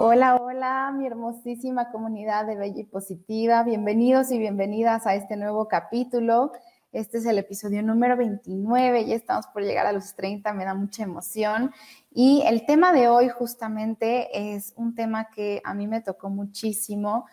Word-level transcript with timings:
Hola, 0.00 0.36
hola, 0.36 0.92
mi 0.96 1.08
hermosísima 1.08 1.90
comunidad 1.90 2.46
de 2.46 2.54
Bella 2.54 2.82
y 2.82 2.84
Positiva. 2.84 3.64
Bienvenidos 3.64 4.30
y 4.30 4.38
bienvenidas 4.38 5.08
a 5.08 5.16
este 5.16 5.36
nuevo 5.36 5.66
capítulo. 5.66 6.52
Este 6.92 7.18
es 7.18 7.26
el 7.26 7.36
episodio 7.36 7.82
número 7.82 8.16
29, 8.16 9.06
ya 9.06 9.16
estamos 9.16 9.48
por 9.48 9.64
llegar 9.64 9.86
a 9.86 9.92
los 9.92 10.14
30, 10.14 10.52
me 10.52 10.64
da 10.64 10.74
mucha 10.74 11.02
emoción. 11.02 11.72
Y 12.12 12.44
el 12.46 12.64
tema 12.64 12.92
de 12.92 13.08
hoy 13.08 13.28
justamente 13.28 14.54
es 14.54 14.72
un 14.76 14.94
tema 14.94 15.30
que 15.30 15.60
a 15.64 15.74
mí 15.74 15.88
me 15.88 16.00
tocó 16.00 16.30
muchísimo 16.30 17.26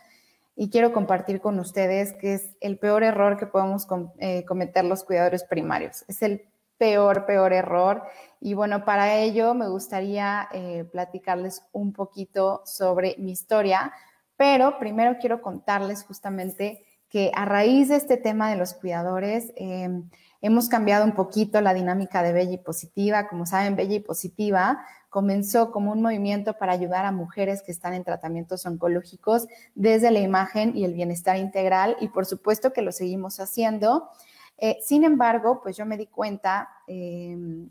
y 0.55 0.71
quiero 0.71 0.91
compartir 0.91 1.41
con 1.41 1.59
ustedes 1.59 2.13
que 2.13 2.33
es 2.33 2.57
el 2.61 2.79
peor 2.79 3.03
error 3.03 3.37
que 3.37 3.45
podemos 3.45 3.85
eh, 4.17 4.43
cometer 4.43 4.85
los 4.85 5.03
cuidadores 5.03 5.43
primarios. 5.43 6.03
Es 6.07 6.23
el 6.23 6.47
peor, 6.77 7.25
peor 7.25 7.53
error. 7.53 8.03
Y 8.39 8.53
bueno, 8.53 8.85
para 8.85 9.15
ello 9.15 9.53
me 9.53 9.67
gustaría 9.67 10.47
eh, 10.51 10.85
platicarles 10.91 11.63
un 11.71 11.93
poquito 11.93 12.61
sobre 12.65 13.15
mi 13.17 13.31
historia, 13.31 13.93
pero 14.37 14.77
primero 14.79 15.17
quiero 15.19 15.41
contarles 15.41 16.03
justamente 16.03 16.83
que 17.09 17.31
a 17.33 17.45
raíz 17.45 17.89
de 17.89 17.95
este 17.95 18.17
tema 18.17 18.49
de 18.49 18.57
los 18.57 18.73
cuidadores, 18.73 19.53
em, 19.55 20.09
hemos 20.41 20.67
cambiado 20.69 21.05
un 21.05 21.13
poquito 21.13 21.61
la 21.61 21.73
dinámica 21.73 22.21
de 22.21 22.33
Bella 22.33 22.51
y 22.51 22.57
Positiva. 22.57 23.27
Como 23.27 23.45
saben, 23.45 23.75
Bella 23.75 23.95
y 23.95 23.99
Positiva 23.99 24.85
comenzó 25.09 25.71
como 25.71 25.93
un 25.93 26.01
movimiento 26.01 26.57
para 26.57 26.73
ayudar 26.73 27.05
a 27.05 27.11
mujeres 27.11 27.61
que 27.61 27.71
están 27.71 27.93
en 27.93 28.03
tratamientos 28.03 28.65
oncológicos 28.65 29.47
desde 29.75 30.11
la 30.11 30.19
imagen 30.19 30.75
y 30.75 30.83
el 30.83 30.93
bienestar 30.93 31.37
integral 31.37 31.95
y 32.01 32.09
por 32.09 32.25
supuesto 32.25 32.73
que 32.73 32.81
lo 32.81 32.91
seguimos 32.91 33.39
haciendo. 33.39 34.09
Eh, 34.57 34.77
sin 34.81 35.03
embargo, 35.03 35.61
pues 35.61 35.77
yo 35.77 35.85
me 35.85 35.97
di 35.97 36.07
cuenta 36.07 36.69
em, 36.87 37.69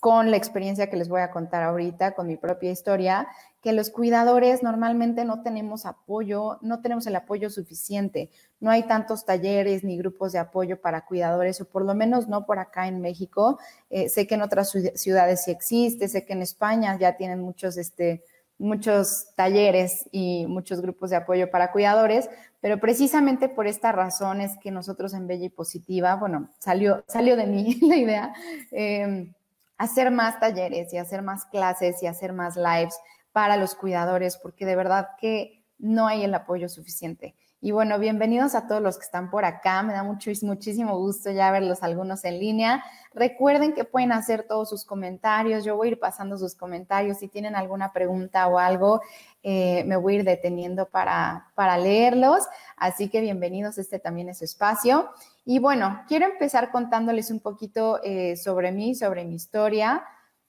con 0.00 0.30
la 0.30 0.36
experiencia 0.36 0.90
que 0.90 0.96
les 0.96 1.08
voy 1.08 1.22
a 1.22 1.30
contar 1.30 1.62
ahorita, 1.62 2.14
con 2.14 2.26
mi 2.26 2.36
propia 2.36 2.70
historia, 2.70 3.26
que 3.62 3.72
los 3.72 3.88
cuidadores 3.88 4.62
normalmente 4.62 5.24
no 5.24 5.42
tenemos 5.42 5.86
apoyo, 5.86 6.58
no 6.60 6.82
tenemos 6.82 7.06
el 7.06 7.16
apoyo 7.16 7.48
suficiente. 7.48 8.28
No 8.60 8.70
hay 8.70 8.82
tantos 8.82 9.24
talleres 9.24 9.84
ni 9.84 9.96
grupos 9.96 10.32
de 10.32 10.38
apoyo 10.38 10.78
para 10.78 11.06
cuidadores, 11.06 11.62
o 11.62 11.64
por 11.64 11.84
lo 11.86 11.94
menos 11.94 12.28
no 12.28 12.44
por 12.44 12.58
acá 12.58 12.86
en 12.88 13.00
México. 13.00 13.58
Eh, 13.88 14.10
sé 14.10 14.26
que 14.26 14.34
en 14.34 14.42
otras 14.42 14.70
ciudades 14.96 15.44
sí 15.44 15.50
existe, 15.50 16.08
sé 16.08 16.26
que 16.26 16.34
en 16.34 16.42
España 16.42 16.98
ya 16.98 17.16
tienen 17.16 17.40
muchos, 17.40 17.78
este, 17.78 18.22
muchos 18.58 19.34
talleres 19.34 20.08
y 20.12 20.46
muchos 20.46 20.80
grupos 20.80 21.10
de 21.10 21.16
apoyo 21.16 21.50
para 21.50 21.72
cuidadores, 21.72 22.28
pero 22.60 22.78
precisamente 22.78 23.48
por 23.48 23.66
esta 23.66 23.92
razón 23.92 24.40
es 24.40 24.56
que 24.58 24.70
nosotros 24.70 25.12
en 25.14 25.26
Bella 25.26 25.46
y 25.46 25.50
Positiva, 25.50 26.14
bueno, 26.16 26.50
salió, 26.58 27.04
salió 27.08 27.36
de 27.36 27.46
mí 27.46 27.74
la 27.82 27.96
idea, 27.96 28.34
em, 28.70 29.32
hacer 29.76 30.10
más 30.10 30.38
talleres 30.40 30.92
y 30.92 30.98
hacer 30.98 31.22
más 31.22 31.44
clases 31.46 32.02
y 32.02 32.06
hacer 32.06 32.32
más 32.32 32.56
lives 32.56 32.98
para 33.32 33.56
los 33.56 33.74
cuidadores, 33.74 34.36
porque 34.36 34.64
de 34.64 34.76
verdad 34.76 35.08
que 35.20 35.62
no 35.78 36.06
hay 36.06 36.24
el 36.24 36.32
apoyo 36.34 36.68
suficiente. 36.68 37.34
Y 37.64 37.70
bueno, 37.70 37.98
bienvenidos 37.98 38.54
a 38.54 38.66
todos 38.66 38.82
los 38.82 38.98
que 38.98 39.06
están 39.06 39.30
por 39.30 39.46
acá. 39.46 39.82
Me 39.82 39.94
da 39.94 40.02
muchísimo 40.02 40.98
gusto 40.98 41.30
ya 41.30 41.50
verlos 41.50 41.82
algunos 41.82 42.22
en 42.26 42.38
línea. 42.38 42.84
Recuerden 43.14 43.72
que 43.72 43.84
pueden 43.84 44.12
hacer 44.12 44.42
todos 44.46 44.68
sus 44.68 44.84
comentarios. 44.84 45.64
Yo 45.64 45.74
voy 45.74 45.88
a 45.88 45.90
ir 45.92 45.98
pasando 45.98 46.36
sus 46.36 46.54
comentarios. 46.54 47.16
Si 47.16 47.28
tienen 47.28 47.56
alguna 47.56 47.90
pregunta 47.94 48.46
o 48.48 48.58
algo, 48.58 49.00
eh, 49.42 49.82
me 49.86 49.96
voy 49.96 50.12
a 50.12 50.18
ir 50.18 50.24
deteniendo 50.24 50.90
para, 50.90 51.46
para 51.54 51.78
leerlos. 51.78 52.44
Así 52.76 53.08
que 53.08 53.22
bienvenidos. 53.22 53.78
Este 53.78 53.98
también 53.98 54.28
es 54.28 54.40
su 54.40 54.44
espacio. 54.44 55.08
Y 55.46 55.58
bueno, 55.58 56.02
quiero 56.06 56.26
empezar 56.26 56.70
contándoles 56.70 57.30
un 57.30 57.40
poquito 57.40 57.98
eh, 58.04 58.36
sobre 58.36 58.72
mí, 58.72 58.94
sobre 58.94 59.24
mi 59.24 59.36
historia 59.36 60.04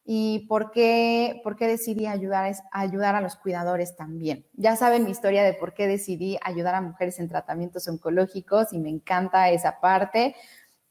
y 0.08 0.46
por 0.48 0.70
qué, 0.70 1.42
por 1.44 1.56
qué 1.56 1.68
decidí 1.68 2.06
ayudar, 2.06 2.54
ayudar 2.72 3.16
a 3.16 3.22
los 3.22 3.36
cuidadores 3.36 3.96
también. 3.96 4.46
Ya 4.54 4.76
saben 4.76 5.04
mi 5.04 5.10
historia 5.10 5.44
de 5.44 5.54
por 5.54 5.74
qué 5.74 5.88
decidí 5.88 6.38
ayudar 6.44 6.76
a 6.76 6.82
mujeres 6.82 7.20
en 7.20 7.28
tratamientos 7.28 7.88
oncológicos 7.88 8.72
y 8.72 8.78
me 8.78 8.90
encanta 8.90 9.50
esa 9.50 9.80
parte, 9.80 10.36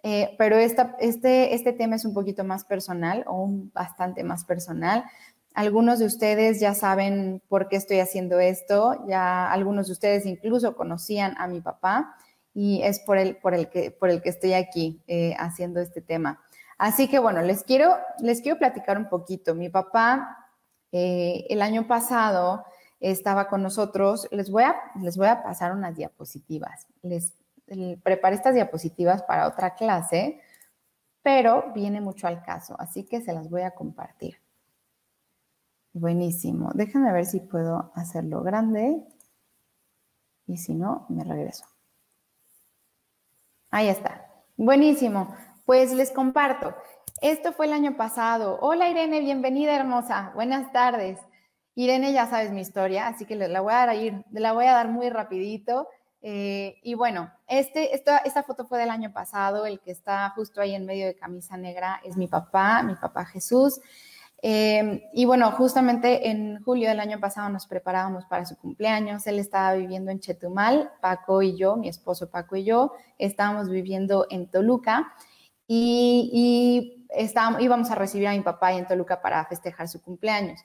eh, 0.03 0.34
pero 0.36 0.56
esta, 0.56 0.97
este, 0.98 1.54
este 1.54 1.72
tema 1.72 1.94
es 1.94 2.04
un 2.04 2.12
poquito 2.12 2.42
más 2.42 2.64
personal 2.64 3.24
o 3.28 3.41
un 3.41 3.70
bastante 3.72 4.24
más 4.24 4.44
personal. 4.44 5.04
Algunos 5.54 6.00
de 6.00 6.06
ustedes 6.06 6.58
ya 6.58 6.74
saben 6.74 7.41
por 7.48 7.69
qué 7.69 7.76
estoy 7.76 8.00
haciendo 8.00 8.41
esto, 8.41 9.06
ya 9.06 9.50
algunos 9.53 9.86
de 9.86 9.92
ustedes 9.92 10.26
incluso 10.26 10.74
conocían 10.74 11.36
a 11.38 11.47
mi 11.47 11.60
papá 11.60 12.16
y 12.53 12.82
es 12.82 12.98
por 12.98 13.19
el, 13.19 13.36
por 13.36 13.54
el, 13.54 13.70
que, 13.70 13.92
por 13.92 14.10
el 14.10 14.20
que 14.20 14.30
estoy 14.30 14.54
aquí 14.54 15.00
eh, 15.06 15.36
haciendo 15.38 15.80
este 15.80 16.00
tema. 16.00 16.44
Así 16.78 17.08
que 17.08 17.18
bueno, 17.18 17.42
les 17.42 17.64
quiero, 17.64 17.96
les 18.18 18.40
quiero 18.40 18.58
platicar 18.58 18.98
un 18.98 19.08
poquito. 19.08 19.54
Mi 19.54 19.68
papá 19.68 20.48
eh, 20.92 21.46
el 21.48 21.62
año 21.62 21.86
pasado 21.86 22.64
estaba 23.00 23.48
con 23.48 23.62
nosotros. 23.62 24.28
Les 24.30 24.50
voy 24.50 24.64
a, 24.64 24.76
les 25.00 25.16
voy 25.16 25.28
a 25.28 25.42
pasar 25.42 25.72
unas 25.72 25.96
diapositivas. 25.96 26.86
Les, 27.02 27.34
preparé 28.02 28.36
estas 28.36 28.54
diapositivas 28.54 29.22
para 29.22 29.48
otra 29.48 29.74
clase, 29.74 30.40
pero 31.22 31.72
viene 31.74 32.00
mucho 32.00 32.26
al 32.26 32.42
caso, 32.42 32.76
así 32.78 33.04
que 33.04 33.22
se 33.22 33.32
las 33.32 33.48
voy 33.48 33.62
a 33.62 33.72
compartir. 33.72 34.36
Buenísimo. 35.92 36.70
Déjenme 36.74 37.12
ver 37.12 37.24
si 37.24 37.41
puedo 37.41 37.92
hacerlo 37.94 38.42
grande 38.42 39.02
y 40.46 40.58
si 40.58 40.74
no, 40.74 41.06
me 41.08 41.24
regreso. 41.24 41.64
Ahí 43.70 43.88
está. 43.88 44.26
Buenísimo. 44.56 45.34
Pues 45.64 45.94
les 45.94 46.10
comparto. 46.10 46.75
Esto 47.22 47.54
fue 47.54 47.64
el 47.64 47.72
año 47.72 47.97
pasado. 47.97 48.58
Hola 48.60 48.91
Irene, 48.91 49.20
bienvenida 49.20 49.75
hermosa. 49.75 50.30
Buenas 50.34 50.70
tardes. 50.72 51.19
Irene, 51.75 52.12
ya 52.12 52.26
sabes 52.26 52.50
mi 52.50 52.60
historia, 52.60 53.06
así 53.06 53.25
que 53.25 53.34
la 53.34 53.62
voy 53.62 53.72
a 53.72 53.86
dar, 53.86 53.97
la 54.30 54.53
voy 54.53 54.66
a 54.66 54.72
dar 54.72 54.88
muy 54.88 55.08
rapidito. 55.08 55.88
Eh, 56.20 56.76
y 56.82 56.92
bueno, 56.92 57.32
este, 57.47 57.94
esta, 57.94 58.19
esta 58.19 58.42
foto 58.42 58.66
fue 58.66 58.78
del 58.78 58.91
año 58.91 59.14
pasado. 59.14 59.64
El 59.64 59.80
que 59.80 59.91
está 59.91 60.28
justo 60.36 60.60
ahí 60.60 60.74
en 60.74 60.84
medio 60.84 61.06
de 61.06 61.16
camisa 61.16 61.56
negra 61.56 61.98
es 62.04 62.19
mi 62.19 62.28
papá, 62.28 62.82
mi 62.82 62.97
papá 62.97 63.24
Jesús. 63.24 63.80
Em, 64.42 65.00
y 65.14 65.24
bueno, 65.24 65.50
justamente 65.53 66.28
en 66.28 66.62
julio 66.62 66.91
del 66.91 67.00
año 67.00 67.19
pasado 67.20 67.48
nos 67.48 67.66
preparábamos 67.66 68.26
para 68.26 68.44
su 68.44 68.58
cumpleaños. 68.58 69.26
Él 69.26 69.38
estaba 69.38 69.72
viviendo 69.72 70.10
en 70.10 70.20
Chetumal, 70.20 70.92
Paco 71.00 71.41
y 71.41 71.56
yo, 71.56 71.76
mi 71.76 71.88
esposo 71.88 72.28
Paco 72.28 72.54
y 72.54 72.64
yo, 72.64 72.92
estábamos 73.16 73.70
viviendo 73.70 74.26
en 74.28 74.50
Toluca 74.50 75.14
y, 75.66 77.06
estábamos, 77.10 77.62
íbamos 77.62 77.91
a 77.91 77.94
recibir 77.94 78.28
a 78.28 78.32
mi 78.32 78.41
papá 78.41 78.72
en 78.72 78.86
Toluca 78.86 79.20
para 79.22 79.44
festejar 79.47 79.88
su 79.88 80.02
cumpleaños. 80.02 80.60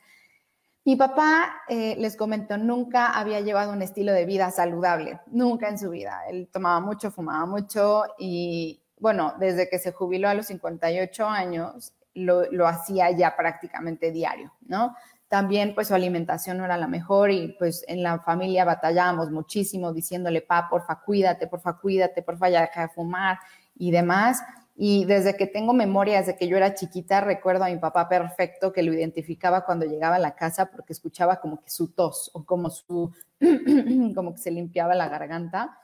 Mi 0.85 0.95
papá, 0.95 1.61
eh, 1.67 1.95
les 1.99 2.15
comento, 2.15 2.57
nunca 2.57 3.07
había 3.07 3.41
llevado 3.41 3.71
un 3.71 3.81
estilo 3.81 4.11
de 4.13 4.25
vida 4.25 4.49
saludable, 4.49 5.19
nunca 5.27 5.69
en 5.69 5.77
su 5.77 5.89
vida. 5.89 6.21
Él 6.29 6.49
tomaba 6.51 6.79
mucho, 6.79 7.11
fumaba 7.11 7.45
mucho 7.45 8.03
y, 8.17 8.81
bueno, 8.97 9.33
desde 9.39 9.69
que 9.69 9.77
se 9.77 9.91
jubiló 9.91 10.29
a 10.29 10.33
los 10.33 10.47
58 10.47 11.27
años, 11.27 11.93
lo, 12.13 12.51
lo 12.51 12.67
hacía 12.67 13.11
ya 13.11 13.35
prácticamente 13.35 14.11
diario, 14.11 14.53
¿no? 14.61 14.95
También, 15.29 15.75
pues, 15.75 15.89
su 15.89 15.93
alimentación 15.93 16.57
no 16.57 16.65
era 16.65 16.75
la 16.75 16.87
mejor 16.87 17.29
y, 17.29 17.55
pues, 17.59 17.85
en 17.87 18.01
la 18.01 18.19
familia 18.19 18.65
batallábamos 18.65 19.29
muchísimo 19.29 19.93
diciéndole, 19.93 20.41
pa, 20.41 20.67
porfa, 20.67 21.01
cuídate, 21.01 21.45
porfa, 21.45 21.77
cuídate, 21.77 22.23
porfa, 22.23 22.49
ya 22.49 22.61
deja 22.61 22.81
de 22.81 22.89
fumar 22.89 23.37
y 23.75 23.91
demás. 23.91 24.41
Y 24.81 25.03
desde 25.03 25.35
que 25.35 25.45
tengo 25.45 25.73
memoria, 25.73 26.19
desde 26.19 26.37
que 26.37 26.47
yo 26.47 26.55
era 26.55 26.73
chiquita, 26.73 27.19
recuerdo 27.19 27.65
a 27.65 27.67
mi 27.67 27.75
papá 27.75 28.07
perfecto 28.07 28.71
que 28.71 28.81
lo 28.81 28.93
identificaba 28.93 29.65
cuando 29.65 29.85
llegaba 29.85 30.15
a 30.15 30.19
la 30.19 30.35
casa 30.35 30.71
porque 30.71 30.93
escuchaba 30.93 31.41
como 31.41 31.61
que 31.61 31.69
su 31.69 31.89
tos 31.89 32.31
o 32.33 32.45
como 32.45 32.69
su, 32.69 33.11
como 34.15 34.31
que 34.31 34.37
se 34.37 34.51
limpiaba 34.51 34.95
la 34.95 35.09
garganta. 35.09 35.77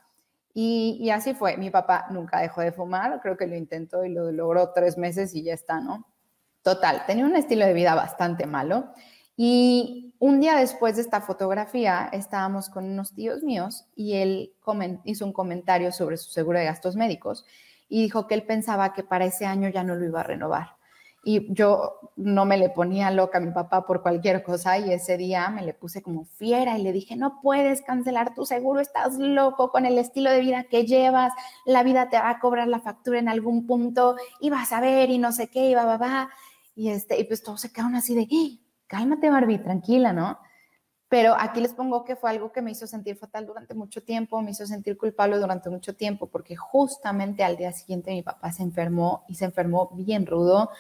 Y, 0.53 0.97
y, 1.01 1.09
así 1.09 1.34
fue. 1.34 1.57
Mi 1.57 1.69
papá 1.69 2.05
nunca 2.09 2.39
dejó 2.39 2.61
de 2.61 2.72
fumar, 2.72 3.19
creo 3.22 3.35
que 3.35 3.47
lo 3.47 3.57
intentó 3.57 4.05
y 4.05 4.14
lo 4.14 4.31
logró 4.31 4.72
tres 4.72 4.97
meses 4.97 5.35
y 5.35 5.43
ya 5.43 5.53
está, 5.53 5.81
¿no? 5.81 6.08
Total, 6.61 7.03
tenía 7.05 7.25
un 7.25 7.35
estilo 7.35 7.66
de 7.66 7.73
vida 7.73 7.96
bastante 7.96 8.46
malo. 8.46 8.93
Y 9.35 10.16
un 10.19 10.40
día 10.40 10.55
después 10.55 10.96
de 10.96 11.02
esta 11.02 11.19
fotografía, 11.19 12.08
estábamos 12.14 12.69
con 12.69 12.85
unos 12.85 13.14
tíos 13.14 13.43
míos 13.43 13.87
y 13.93 14.14
él 14.14 14.53
hizo 15.03 15.25
un 15.25 15.34
comentario 15.34 15.91
sobre 15.91 16.16
su 16.16 16.29
seguro 16.29 16.59
de 16.59 16.66
gastos 16.66 16.96
médicos 16.96 17.46
y 17.87 18.03
dijo 18.03 18.28
que 18.28 18.35
él 18.35 18.43
pensaba 18.43 18.93
que 18.93 19.03
para 19.03 19.26
ese 19.26 19.46
año 19.46 19.70
ya 19.70 19.84
no 19.84 19.96
lo 19.96 20.05
iba 20.05 20.22
a 20.22 20.23
renovar. 20.23 20.76
Y 21.28 21.52
yo 21.52 22.11
no 22.16 22.46
me 22.46 22.55
le 22.55 22.70
ponía 22.70 23.09
loca 23.09 23.40
a 23.40 23.41
mi 23.41 23.52
papá 23.52 23.85
por 23.87 24.03
cualquier 24.03 24.43
cosa 24.43 24.78
y 24.78 24.93
ese 24.93 25.17
día 25.17 25.49
me 25.49 25.64
le 25.64 25.73
puse 25.73 26.03
como 26.03 26.26
fiera 26.26 26.78
y 26.78 26.84
le 26.84 26.91
dije, 26.91 27.16
no 27.16 27.41
puedes 27.41 27.82
cancelar 27.82 28.35
tu 28.35 28.46
seguro, 28.46 28.79
estás 28.79 29.17
loco 29.17 29.72
con 29.72 29.87
el 29.87 29.97
estilo 29.97 30.29
de 30.29 30.41
vida 30.41 30.66
que 30.70 30.85
llevas, 30.85 31.34
la 31.66 31.82
vida 31.82 32.09
te 32.09 32.17
va 32.17 32.29
a 32.29 32.40
cobrar 32.40 32.67
la 32.67 32.79
factura 32.79 33.17
en 33.17 33.28
algún 33.28 33.66
punto 33.66 34.16
y 34.40 34.52
vas 34.52 34.72
a 34.72 34.81
ver 34.81 35.09
y 35.09 35.17
no 35.17 35.31
sé 35.31 35.47
qué 35.47 35.72
y 35.72 35.73
va, 35.73 35.85
va, 35.85 35.97
va. 35.97 36.29
Y, 36.76 36.90
este, 36.90 37.20
y 37.20 37.23
pues 37.23 37.41
todos 37.41 37.59
se 37.59 37.72
quedaron 37.72 37.96
así 37.96 38.14
de, 38.14 38.22
¡Eh, 38.23 38.59
cálmate 38.85 39.31
Barbie, 39.31 39.58
tranquila, 39.58 40.14
¿no? 40.14 40.38
Pero 41.16 41.34
aquí 41.40 41.62
les 41.62 41.72
pongo 41.72 42.03
que 42.03 42.17
fue 42.17 42.29
algo 42.29 42.52
que 42.52 42.62
me 42.62 42.72
hizo 42.72 42.88
sentir 42.88 43.16
fatal 43.16 43.46
durante 43.46 43.73
mucho 43.73 44.03
tiempo, 44.03 44.41
me 44.41 44.52
hizo 44.52 44.67
sentir 44.67 44.97
culpable 44.97 45.38
durante 45.38 45.70
mucho 45.70 45.96
tiempo, 45.96 46.28
porque 46.28 46.58
justamente 46.58 47.41
al 47.41 47.56
día 47.56 47.72
siguiente 47.72 48.12
mi 48.12 48.22
papá 48.22 48.52
se 48.52 48.64
enfermó 48.64 49.23
y 49.29 49.35
se 49.35 49.46
enfermó 49.46 49.91
bien 49.94 50.26
rudo. 50.26 50.72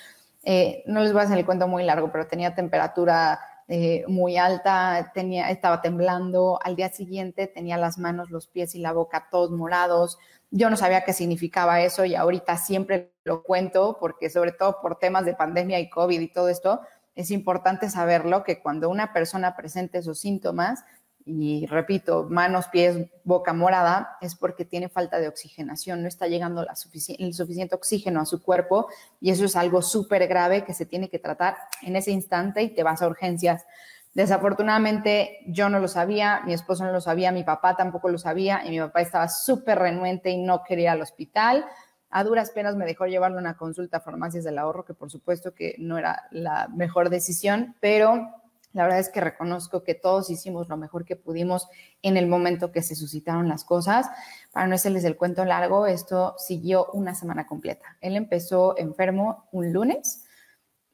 Eh, 0.43 0.83
no 0.87 0.99
les 0.99 1.13
voy 1.13 1.21
a 1.21 1.23
hacer 1.23 1.37
el 1.37 1.45
cuento 1.45 1.69
muy 1.69 1.85
largo, 1.85 2.11
pero 2.11 2.27
tenía 2.27 2.53
temperatura 2.53 3.39
eh, 3.69 4.03
muy 4.09 4.35
alta, 4.35 5.09
tenía, 5.13 5.49
estaba 5.51 5.81
temblando, 5.81 6.59
al 6.61 6.75
día 6.75 6.89
siguiente 6.89 7.47
tenía 7.47 7.77
las 7.77 7.97
manos, 7.97 8.29
los 8.29 8.47
pies 8.47 8.75
y 8.75 8.79
la 8.79 8.91
boca 8.91 9.29
todos 9.31 9.51
morados. 9.51 10.19
Yo 10.51 10.69
no 10.69 10.75
sabía 10.75 11.05
qué 11.05 11.13
significaba 11.13 11.79
eso 11.79 12.03
y 12.03 12.13
ahorita 12.13 12.57
siempre 12.57 13.13
lo 13.23 13.41
cuento 13.41 13.97
porque 14.01 14.29
sobre 14.29 14.51
todo 14.51 14.81
por 14.81 14.99
temas 14.99 15.23
de 15.23 15.33
pandemia 15.33 15.79
y 15.79 15.89
COVID 15.89 16.19
y 16.19 16.27
todo 16.27 16.49
esto, 16.49 16.81
es 17.15 17.31
importante 17.31 17.89
saberlo 17.89 18.43
que 18.43 18.61
cuando 18.61 18.89
una 18.89 19.13
persona 19.13 19.55
presente 19.55 19.99
esos 19.99 20.19
síntomas, 20.19 20.83
y 21.27 21.65
repito, 21.65 22.27
manos, 22.29 22.67
pies, 22.67 23.07
boca 23.23 23.51
morada, 23.51 24.17
es 24.21 24.35
porque 24.35 24.63
tiene 24.63 24.89
falta 24.89 25.17
de 25.17 25.27
oxigenación, 25.27 26.03
no 26.03 26.07
está 26.07 26.27
llegando 26.27 26.63
la 26.63 26.75
el 27.17 27.33
suficiente 27.33 27.73
oxígeno 27.73 28.21
a 28.21 28.25
su 28.25 28.43
cuerpo 28.43 28.87
y 29.19 29.31
eso 29.31 29.45
es 29.45 29.55
algo 29.55 29.81
súper 29.81 30.27
grave 30.27 30.63
que 30.63 30.75
se 30.75 30.85
tiene 30.85 31.09
que 31.09 31.17
tratar 31.17 31.57
en 31.81 31.95
ese 31.95 32.11
instante 32.11 32.61
y 32.61 32.75
te 32.75 32.83
vas 32.83 33.01
a 33.01 33.07
urgencias. 33.07 33.65
Desafortunadamente 34.13 35.39
yo 35.47 35.67
no 35.67 35.79
lo 35.79 35.87
sabía, 35.87 36.41
mi 36.45 36.53
esposo 36.53 36.85
no 36.85 36.91
lo 36.91 37.01
sabía, 37.01 37.31
mi 37.31 37.43
papá 37.43 37.75
tampoco 37.75 38.07
lo 38.07 38.19
sabía 38.19 38.61
y 38.63 38.69
mi 38.69 38.79
papá 38.79 39.01
estaba 39.01 39.27
súper 39.27 39.79
renuente 39.79 40.29
y 40.29 40.37
no 40.37 40.63
quería 40.63 40.91
al 40.91 41.01
hospital. 41.01 41.65
A 42.17 42.23
duras 42.23 42.51
penas 42.51 42.77
me 42.77 42.85
dejó 42.85 43.07
llevarlo 43.07 43.39
a 43.39 43.41
una 43.41 43.57
consulta 43.57 43.97
a 43.97 43.99
farmacias 43.99 44.45
del 44.45 44.57
ahorro, 44.57 44.85
que 44.85 44.93
por 44.93 45.11
supuesto 45.11 45.53
que 45.53 45.75
no 45.79 45.97
era 45.97 46.29
la 46.31 46.69
mejor 46.69 47.09
decisión, 47.09 47.75
pero 47.81 48.29
la 48.71 48.83
verdad 48.83 48.99
es 48.99 49.09
que 49.09 49.19
reconozco 49.19 49.83
que 49.83 49.95
todos 49.95 50.29
hicimos 50.29 50.69
lo 50.69 50.77
mejor 50.77 51.03
que 51.03 51.17
pudimos 51.17 51.67
en 52.01 52.15
el 52.15 52.27
momento 52.27 52.71
que 52.71 52.83
se 52.83 52.95
suscitaron 52.95 53.49
las 53.49 53.65
cosas. 53.65 54.07
Para 54.53 54.65
no 54.65 54.75
hacerles 54.75 55.03
el 55.03 55.17
cuento 55.17 55.43
largo, 55.43 55.87
esto 55.87 56.35
siguió 56.37 56.85
una 56.93 57.15
semana 57.15 57.47
completa. 57.47 57.97
Él 57.99 58.15
empezó 58.15 58.77
enfermo 58.77 59.49
un 59.51 59.73
lunes 59.73 60.25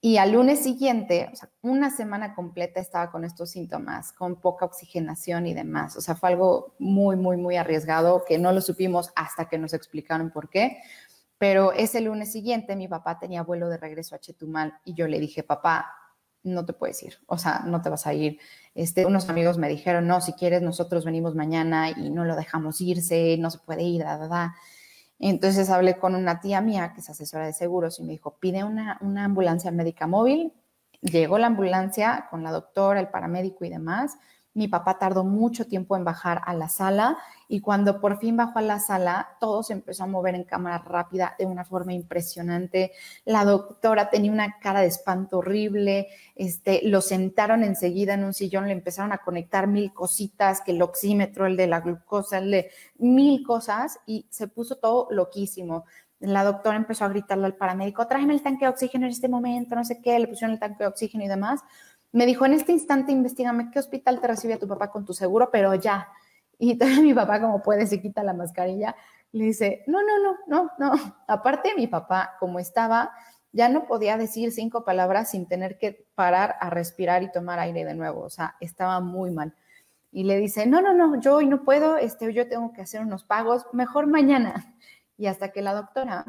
y 0.03 0.17
al 0.17 0.31
lunes 0.31 0.63
siguiente, 0.63 1.31
una 1.61 1.91
semana 1.91 2.33
completa 2.33 2.79
estaba 2.79 3.11
con 3.11 3.23
estos 3.23 3.51
síntomas, 3.51 4.11
con 4.11 4.41
poca 4.41 4.65
oxigenación 4.65 5.45
y 5.45 5.53
demás. 5.53 5.95
O 5.95 6.01
sea, 6.01 6.15
fue 6.15 6.29
algo 6.29 6.73
muy, 6.79 7.15
muy, 7.15 7.37
muy 7.37 7.55
arriesgado 7.55 8.25
que 8.25 8.39
no 8.39 8.51
lo 8.51 8.61
supimos 8.61 9.11
hasta 9.15 9.47
que 9.47 9.59
nos 9.59 9.75
explicaron 9.75 10.31
por 10.31 10.49
qué. 10.49 10.81
Pero 11.41 11.73
ese 11.73 12.01
lunes 12.01 12.31
siguiente 12.31 12.75
mi 12.75 12.87
papá 12.87 13.17
tenía 13.17 13.41
vuelo 13.41 13.67
de 13.67 13.77
regreso 13.77 14.13
a 14.13 14.19
Chetumal 14.19 14.75
y 14.85 14.93
yo 14.93 15.07
le 15.07 15.19
dije, 15.19 15.41
papá, 15.41 15.91
no 16.43 16.67
te 16.67 16.73
puedes 16.73 17.01
ir, 17.01 17.17
o 17.25 17.39
sea, 17.39 17.63
no 17.65 17.81
te 17.81 17.89
vas 17.89 18.05
a 18.05 18.13
ir. 18.13 18.37
Este, 18.75 19.07
unos 19.07 19.27
amigos 19.27 19.57
me 19.57 19.67
dijeron, 19.67 20.05
no, 20.05 20.21
si 20.21 20.33
quieres, 20.33 20.61
nosotros 20.61 21.03
venimos 21.03 21.33
mañana 21.33 21.89
y 21.89 22.11
no 22.11 22.25
lo 22.25 22.35
dejamos 22.35 22.79
irse, 22.79 23.37
no 23.39 23.49
se 23.49 23.57
puede 23.57 23.81
ir, 23.81 24.03
da, 24.03 24.19
da, 24.19 24.27
da. 24.27 24.55
Entonces 25.17 25.71
hablé 25.71 25.97
con 25.97 26.13
una 26.13 26.41
tía 26.41 26.61
mía 26.61 26.91
que 26.93 27.01
es 27.01 27.09
asesora 27.09 27.47
de 27.47 27.53
seguros 27.53 27.99
y 27.99 28.03
me 28.03 28.11
dijo, 28.11 28.37
pide 28.39 28.63
una, 28.63 28.99
una 29.01 29.25
ambulancia 29.25 29.71
médica 29.71 30.05
móvil. 30.05 30.53
Llegó 31.01 31.39
la 31.39 31.47
ambulancia 31.47 32.27
con 32.29 32.43
la 32.43 32.51
doctora, 32.51 32.99
el 32.99 33.09
paramédico 33.09 33.65
y 33.65 33.69
demás. 33.69 34.15
Mi 34.53 34.67
papá 34.67 34.99
tardó 34.99 35.23
mucho 35.23 35.65
tiempo 35.65 35.95
en 35.95 36.03
bajar 36.03 36.41
a 36.45 36.53
la 36.53 36.67
sala 36.67 37.17
y 37.47 37.61
cuando 37.61 38.01
por 38.01 38.19
fin 38.19 38.35
bajó 38.35 38.59
a 38.59 38.61
la 38.61 38.79
sala, 38.79 39.37
todo 39.39 39.63
se 39.63 39.73
empezó 39.73 40.03
a 40.03 40.07
mover 40.07 40.35
en 40.35 40.43
cámara 40.43 40.79
rápida 40.79 41.35
de 41.39 41.45
una 41.45 41.63
forma 41.63 41.93
impresionante. 41.93 42.91
La 43.23 43.45
doctora 43.45 44.09
tenía 44.09 44.31
una 44.31 44.59
cara 44.59 44.81
de 44.81 44.87
espanto 44.87 45.37
horrible, 45.37 46.07
este, 46.35 46.81
lo 46.83 46.99
sentaron 47.01 47.63
enseguida 47.63 48.13
en 48.15 48.25
un 48.25 48.33
sillón, 48.33 48.67
le 48.67 48.73
empezaron 48.73 49.13
a 49.13 49.19
conectar 49.19 49.67
mil 49.67 49.93
cositas, 49.93 50.61
que 50.61 50.71
el 50.71 50.81
oxímetro, 50.81 51.45
el 51.45 51.55
de 51.55 51.67
la 51.67 51.79
glucosa, 51.79 52.39
el 52.39 52.51
de 52.51 52.71
mil 52.97 53.43
cosas 53.43 53.99
y 54.05 54.25
se 54.29 54.47
puso 54.47 54.75
todo 54.75 55.07
loquísimo 55.11 55.85
la 56.21 56.43
doctora 56.43 56.77
empezó 56.77 57.03
a 57.05 57.09
gritarle 57.09 57.47
al 57.47 57.55
paramédico, 57.55 58.05
tráeme 58.07 58.33
el 58.33 58.43
tanque 58.43 58.65
de 58.65 58.69
oxígeno 58.69 59.05
en 59.05 59.11
este 59.11 59.27
momento, 59.27 59.75
no 59.75 59.83
sé 59.83 60.01
qué, 60.01 60.19
le 60.19 60.27
pusieron 60.27 60.53
el 60.53 60.59
tanque 60.59 60.83
de 60.83 60.87
oxígeno 60.87 61.23
y 61.23 61.27
demás. 61.27 61.61
Me 62.11 62.25
dijo, 62.25 62.45
en 62.45 62.53
este 62.53 62.71
instante 62.71 63.11
investigame 63.11 63.71
qué 63.71 63.79
hospital 63.79 64.19
te 64.19 64.27
recibe 64.27 64.57
tu 64.57 64.67
papá 64.67 64.91
con 64.91 65.05
tu 65.05 65.13
seguro, 65.13 65.49
pero 65.51 65.73
ya. 65.75 66.09
Y 66.57 66.71
entonces 66.71 66.99
mi 67.01 67.13
papá, 67.13 67.39
como 67.41 67.61
puede, 67.61 67.87
se 67.87 68.01
quita 68.01 68.23
la 68.23 68.33
mascarilla, 68.33 68.95
le 69.31 69.45
dice, 69.45 69.83
no, 69.87 69.99
no, 70.01 70.19
no, 70.19 70.37
no, 70.47 70.71
no. 70.77 71.15
Aparte, 71.27 71.73
mi 71.75 71.87
papá, 71.87 72.35
como 72.39 72.59
estaba, 72.59 73.11
ya 73.53 73.69
no 73.69 73.85
podía 73.85 74.17
decir 74.17 74.51
cinco 74.51 74.83
palabras 74.83 75.31
sin 75.31 75.47
tener 75.47 75.77
que 75.77 76.05
parar 76.15 76.55
a 76.59 76.69
respirar 76.69 77.23
y 77.23 77.31
tomar 77.31 77.59
aire 77.59 77.85
de 77.85 77.93
nuevo. 77.93 78.21
O 78.21 78.29
sea, 78.29 78.55
estaba 78.59 78.99
muy 78.99 79.31
mal. 79.31 79.53
Y 80.11 80.25
le 80.25 80.37
dice, 80.37 80.67
no, 80.67 80.81
no, 80.81 80.93
no, 80.93 81.19
yo 81.21 81.35
hoy 81.37 81.47
no 81.47 81.63
puedo, 81.63 81.97
este, 81.97 82.33
yo 82.33 82.47
tengo 82.49 82.73
que 82.73 82.81
hacer 82.81 83.01
unos 83.01 83.23
pagos, 83.23 83.65
mejor 83.71 84.07
mañana. 84.07 84.75
Y 85.17 85.27
hasta 85.27 85.51
que 85.51 85.61
la 85.61 85.73
doctora 85.73 86.25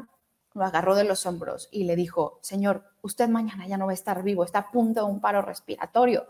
lo 0.53 0.63
agarró 0.63 0.95
de 0.95 1.03
los 1.03 1.25
hombros 1.25 1.69
y 1.71 1.85
le 1.85 1.95
dijo, 1.95 2.39
señor, 2.41 2.83
usted 3.01 3.29
mañana 3.29 3.67
ya 3.67 3.77
no 3.77 3.85
va 3.85 3.91
a 3.91 3.95
estar 3.95 4.23
vivo, 4.23 4.43
está 4.43 4.59
a 4.59 4.71
punto 4.71 5.05
de 5.05 5.11
un 5.11 5.19
paro 5.19 5.41
respiratorio. 5.41 6.27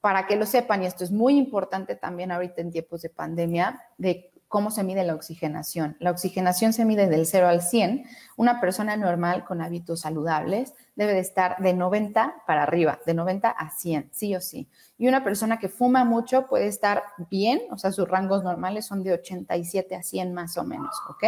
Para 0.00 0.26
que 0.26 0.36
lo 0.36 0.46
sepan, 0.46 0.82
y 0.82 0.86
esto 0.86 1.02
es 1.02 1.10
muy 1.10 1.36
importante 1.36 1.96
también 1.96 2.30
ahorita 2.30 2.60
en 2.60 2.70
tiempos 2.70 3.02
de 3.02 3.10
pandemia, 3.10 3.82
de 3.98 4.30
cómo 4.48 4.70
se 4.70 4.82
mide 4.82 5.04
la 5.04 5.14
oxigenación. 5.14 5.96
La 6.00 6.10
oxigenación 6.10 6.72
se 6.72 6.84
mide 6.84 7.06
del 7.06 7.26
0 7.26 7.48
al 7.48 7.62
100. 7.62 8.04
Una 8.36 8.60
persona 8.60 8.96
normal 8.96 9.44
con 9.44 9.60
hábitos 9.60 10.00
saludables 10.00 10.74
debe 10.96 11.12
de 11.12 11.20
estar 11.20 11.58
de 11.58 11.74
90 11.74 12.42
para 12.46 12.62
arriba, 12.62 12.98
de 13.04 13.14
90 13.14 13.50
a 13.50 13.70
100, 13.70 14.10
sí 14.12 14.34
o 14.34 14.40
sí. 14.40 14.68
Y 14.96 15.06
una 15.06 15.22
persona 15.22 15.58
que 15.58 15.68
fuma 15.68 16.04
mucho 16.04 16.46
puede 16.46 16.66
estar 16.66 17.04
bien, 17.30 17.60
o 17.70 17.78
sea, 17.78 17.92
sus 17.92 18.08
rangos 18.08 18.42
normales 18.42 18.86
son 18.86 19.02
de 19.02 19.12
87 19.12 19.94
a 19.94 20.02
100 20.02 20.32
más 20.32 20.56
o 20.56 20.64
menos, 20.64 20.94
¿ok? 21.10 21.24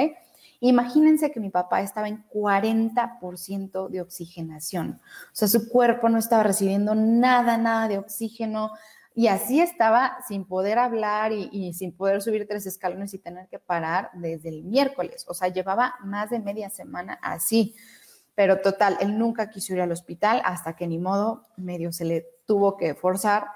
Imagínense 0.61 1.31
que 1.33 1.41
mi 1.41 1.49
papá 1.49 1.81
estaba 1.81 2.09
en 2.09 2.23
40% 2.29 3.89
de 3.89 4.01
oxigenación. 4.03 5.01
O 5.33 5.35
sea, 5.35 5.49
su 5.49 5.71
cuerpo 5.71 6.11
no 6.11 6.19
estaba 6.19 6.43
recibiendo 6.43 6.95
nada, 6.95 7.57
nada 7.57 7.89
de 7.89 7.97
oxígeno. 7.97 8.73
Y 9.15 9.29
así 9.29 9.61
estaba 9.61 10.19
sin 10.29 10.45
poder 10.45 10.79
hablar 10.79 11.33
y, 11.33 11.73
sin 11.73 11.97
poder 11.97 12.21
subir 12.21 12.47
tres 12.47 12.67
escalones 12.67 13.15
y 13.15 13.19
tener 13.19 13.49
que 13.49 13.59
parar 13.59 14.11
desde 14.13 14.51
el 14.51 14.63
miércoles. 14.65 15.25
O 15.29 15.35
sea, 15.35 15.49
llevaba 15.49 15.95
más 16.05 16.29
de 16.29 16.41
media 16.41 16.69
semana 16.69 17.19
así. 17.23 17.75
Pero 18.35 18.61
total, 18.61 18.99
él 19.01 19.19
nunca 19.19 19.51
quiso 19.51 19.73
ir 19.73 19.81
al 19.81 19.93
hospital 19.93 20.43
hasta 20.45 20.77
que 20.77 20.87
ni 20.87 20.99
modo, 20.99 21.47
medio 21.57 21.91
se 21.91 22.05
le 22.05 22.27
tuvo 22.47 22.77
que 22.77 22.95
forzar. 22.95 23.47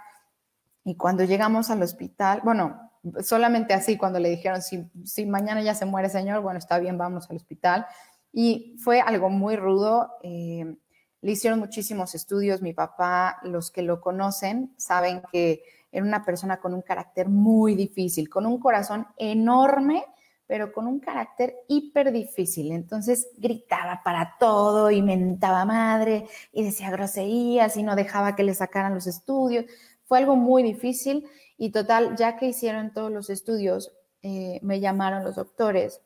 Y 0.85 0.97
cuando 0.97 1.25
llegamos 1.25 1.71
al 1.71 1.83
hospital, 1.83 2.41
bueno, 2.45 2.84
solamente 3.23 3.75
así 3.75 3.97
cuando 3.97 4.19
le 4.19 4.31
dijeron, 4.31 4.63
si, 4.63 4.91
si 5.05 5.27
mañana 5.27 5.63
ya 5.63 5.75
se 5.75 5.87
muere 5.87 6.09
señor, 6.09 6.41
bueno, 6.43 6.59
está 6.59 6.79
bien, 6.79 6.99
vamos 6.99 7.29
al 7.31 7.37
hospital. 7.37 7.87
Y 8.33 8.77
fue 8.79 9.01
algo 9.01 9.31
muy 9.31 9.57
rudo. 9.57 10.11
Eh, 10.23 10.77
le 11.21 11.33
hicieron 11.33 11.59
muchísimos 11.59 12.15
estudios. 12.15 12.63
Mi 12.63 12.73
papá, 12.73 13.39
los 13.43 13.71
que 13.71 13.83
lo 13.83 14.01
conocen, 14.01 14.75
saben 14.77 15.23
que 15.31 15.63
era 15.93 16.05
una 16.05 16.25
persona 16.25 16.59
con 16.59 16.75
un 16.75 16.83
carácter 16.83 17.29
muy 17.29 17.77
difícil, 17.77 18.29
con 18.29 18.45
un 18.47 18.59
corazón 18.59 19.07
enorme, 19.17 20.05
pero 20.47 20.73
con 20.73 20.87
un 20.87 20.99
carácter 20.99 21.55
hiper 21.69 22.11
difícil. 22.11 22.73
Entonces 22.73 23.29
gritaba 23.39 24.03
para 24.05 24.35
todo 24.39 24.91
y 24.91 25.01
mentaba 25.01 25.65
madre 25.65 26.27
y 26.53 26.65
decía 26.65 26.91
groserías 26.91 27.77
y 27.77 27.85
no 27.85 27.95
dejaba 27.95 28.35
que 28.35 28.43
le 28.43 28.55
sacaran 28.55 28.95
los 28.95 29.07
estudios. 29.07 29.65
Fue 30.05 30.19
algo 30.19 30.37
muy 30.37 30.63
difícil 30.63 31.27
y 31.57 31.71
total, 31.71 32.17
ya 32.17 32.37
que 32.37 32.47
hicieron 32.47 32.93
todos 32.93 33.11
los 33.11 33.31
estudios, 33.31 33.93
eh, 34.23 34.59
me 34.63 34.81
llamaron 34.81 35.25
los 35.25 35.37
doctores, 35.37 36.01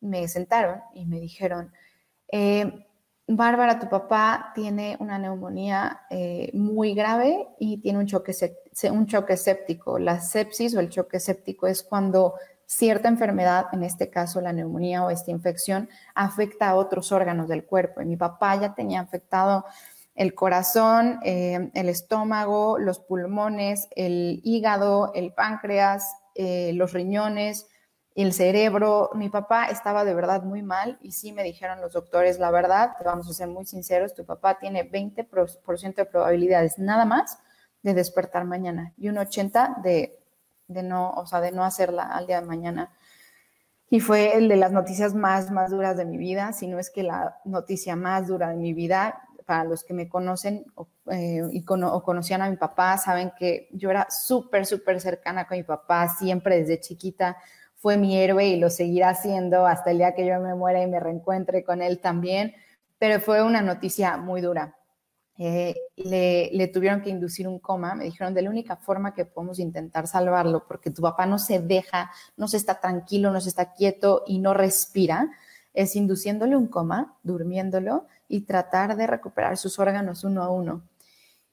me 0.00 0.26
sentaron 0.28 0.80
y 0.94 1.06
me 1.06 1.20
dijeron, 1.20 1.72
eh, 2.32 2.86
Bárbara, 3.32 3.78
tu 3.78 3.88
papá 3.88 4.50
tiene 4.56 4.96
una 4.98 5.16
neumonía 5.16 6.00
eh, 6.10 6.50
muy 6.52 6.94
grave 6.94 7.46
y 7.60 7.78
tiene 7.78 8.00
un 8.00 8.06
choque, 8.06 8.34
un 8.90 9.06
choque 9.06 9.36
séptico. 9.36 10.00
La 10.00 10.20
sepsis 10.20 10.74
o 10.74 10.80
el 10.80 10.88
choque 10.88 11.20
séptico 11.20 11.68
es 11.68 11.84
cuando 11.84 12.34
cierta 12.66 13.08
enfermedad, 13.08 13.66
en 13.72 13.84
este 13.84 14.10
caso 14.10 14.40
la 14.40 14.52
neumonía 14.52 15.04
o 15.04 15.10
esta 15.10 15.30
infección, 15.30 15.88
afecta 16.14 16.70
a 16.70 16.74
otros 16.74 17.12
órganos 17.12 17.46
del 17.46 17.64
cuerpo. 17.64 18.00
Y 18.00 18.06
mi 18.06 18.16
papá 18.16 18.60
ya 18.60 18.74
tenía 18.74 19.00
afectado 19.00 19.64
el 20.20 20.34
corazón, 20.34 21.18
eh, 21.24 21.70
el 21.72 21.88
estómago, 21.88 22.78
los 22.78 23.00
pulmones, 23.00 23.88
el 23.96 24.42
hígado, 24.44 25.12
el 25.14 25.32
páncreas, 25.32 26.14
eh, 26.34 26.72
los 26.74 26.92
riñones, 26.92 27.68
el 28.14 28.34
cerebro. 28.34 29.08
Mi 29.14 29.30
papá 29.30 29.70
estaba 29.70 30.04
de 30.04 30.12
verdad 30.12 30.42
muy 30.42 30.60
mal 30.60 30.98
y 31.00 31.12
sí 31.12 31.32
me 31.32 31.42
dijeron 31.42 31.80
los 31.80 31.94
doctores, 31.94 32.38
la 32.38 32.50
verdad, 32.50 32.92
vamos 33.02 33.30
a 33.30 33.32
ser 33.32 33.48
muy 33.48 33.64
sinceros, 33.64 34.12
tu 34.12 34.26
papá 34.26 34.58
tiene 34.58 34.84
20% 34.84 35.94
de 35.94 36.04
probabilidades 36.04 36.78
nada 36.78 37.06
más 37.06 37.38
de 37.82 37.94
despertar 37.94 38.44
mañana 38.44 38.92
y 38.98 39.08
un 39.08 39.16
80% 39.16 39.80
de, 39.80 40.18
de 40.68 40.82
no, 40.82 41.12
o 41.12 41.24
sea, 41.24 41.40
de 41.40 41.50
no 41.50 41.64
hacerla 41.64 42.02
al 42.02 42.26
día 42.26 42.42
de 42.42 42.46
mañana. 42.46 42.92
Y 43.88 44.00
fue 44.00 44.36
el 44.36 44.50
de 44.50 44.56
las 44.56 44.70
noticias 44.70 45.14
más, 45.14 45.50
más 45.50 45.70
duras 45.70 45.96
de 45.96 46.04
mi 46.04 46.18
vida, 46.18 46.52
si 46.52 46.66
no 46.66 46.78
es 46.78 46.90
que 46.90 47.04
la 47.04 47.40
noticia 47.46 47.96
más 47.96 48.26
dura 48.28 48.50
de 48.50 48.56
mi 48.56 48.74
vida 48.74 49.22
para 49.46 49.64
los 49.64 49.84
que 49.84 49.94
me 49.94 50.08
conocen 50.08 50.64
eh, 51.10 51.42
y 51.52 51.64
o 51.68 52.02
conocían 52.02 52.42
a 52.42 52.50
mi 52.50 52.56
papá, 52.56 52.98
saben 52.98 53.32
que 53.38 53.68
yo 53.72 53.90
era 53.90 54.06
súper, 54.10 54.66
súper 54.66 55.00
cercana 55.00 55.46
con 55.46 55.56
mi 55.56 55.64
papá, 55.64 56.08
siempre 56.08 56.58
desde 56.60 56.80
chiquita 56.80 57.36
fue 57.80 57.96
mi 57.96 58.16
héroe 58.18 58.46
y 58.46 58.56
lo 58.56 58.68
seguirá 58.68 59.14
siendo 59.14 59.66
hasta 59.66 59.90
el 59.90 59.98
día 59.98 60.14
que 60.14 60.26
yo 60.26 60.38
me 60.40 60.54
muera 60.54 60.82
y 60.82 60.86
me 60.86 61.00
reencuentre 61.00 61.64
con 61.64 61.80
él 61.80 61.98
también, 62.00 62.54
pero 62.98 63.20
fue 63.20 63.42
una 63.42 63.62
noticia 63.62 64.16
muy 64.18 64.40
dura. 64.42 64.76
eh, 65.38 65.74
le, 65.96 66.50
le, 66.52 66.68
tuvieron 66.68 67.00
que 67.00 67.08
inducir 67.08 67.48
un 67.48 67.58
coma. 67.60 67.94
Me 67.94 68.04
dijeron, 68.04 68.34
de 68.34 68.42
la 68.42 68.50
única 68.50 68.76
forma 68.76 69.14
que 69.14 69.24
podemos 69.24 69.58
intentar 69.58 70.06
salvarlo, 70.06 70.66
porque 70.68 70.90
tu 70.90 71.00
papá 71.00 71.24
no 71.24 71.38
se 71.38 71.60
deja, 71.60 72.10
no 72.36 72.46
se 72.46 72.58
está 72.58 72.78
tranquilo, 72.80 73.30
no 73.32 73.40
se 73.40 73.48
está 73.48 73.72
quieto 73.72 74.22
y 74.26 74.38
no 74.38 74.52
respira, 74.52 75.30
es 75.72 75.96
induciéndole 75.96 76.56
un 76.56 76.66
coma, 76.66 77.16
durmiéndolo 77.22 78.06
y 78.30 78.42
tratar 78.42 78.96
de 78.96 79.06
recuperar 79.06 79.58
sus 79.58 79.78
órganos 79.78 80.24
uno 80.24 80.42
a 80.42 80.48
uno. 80.48 80.88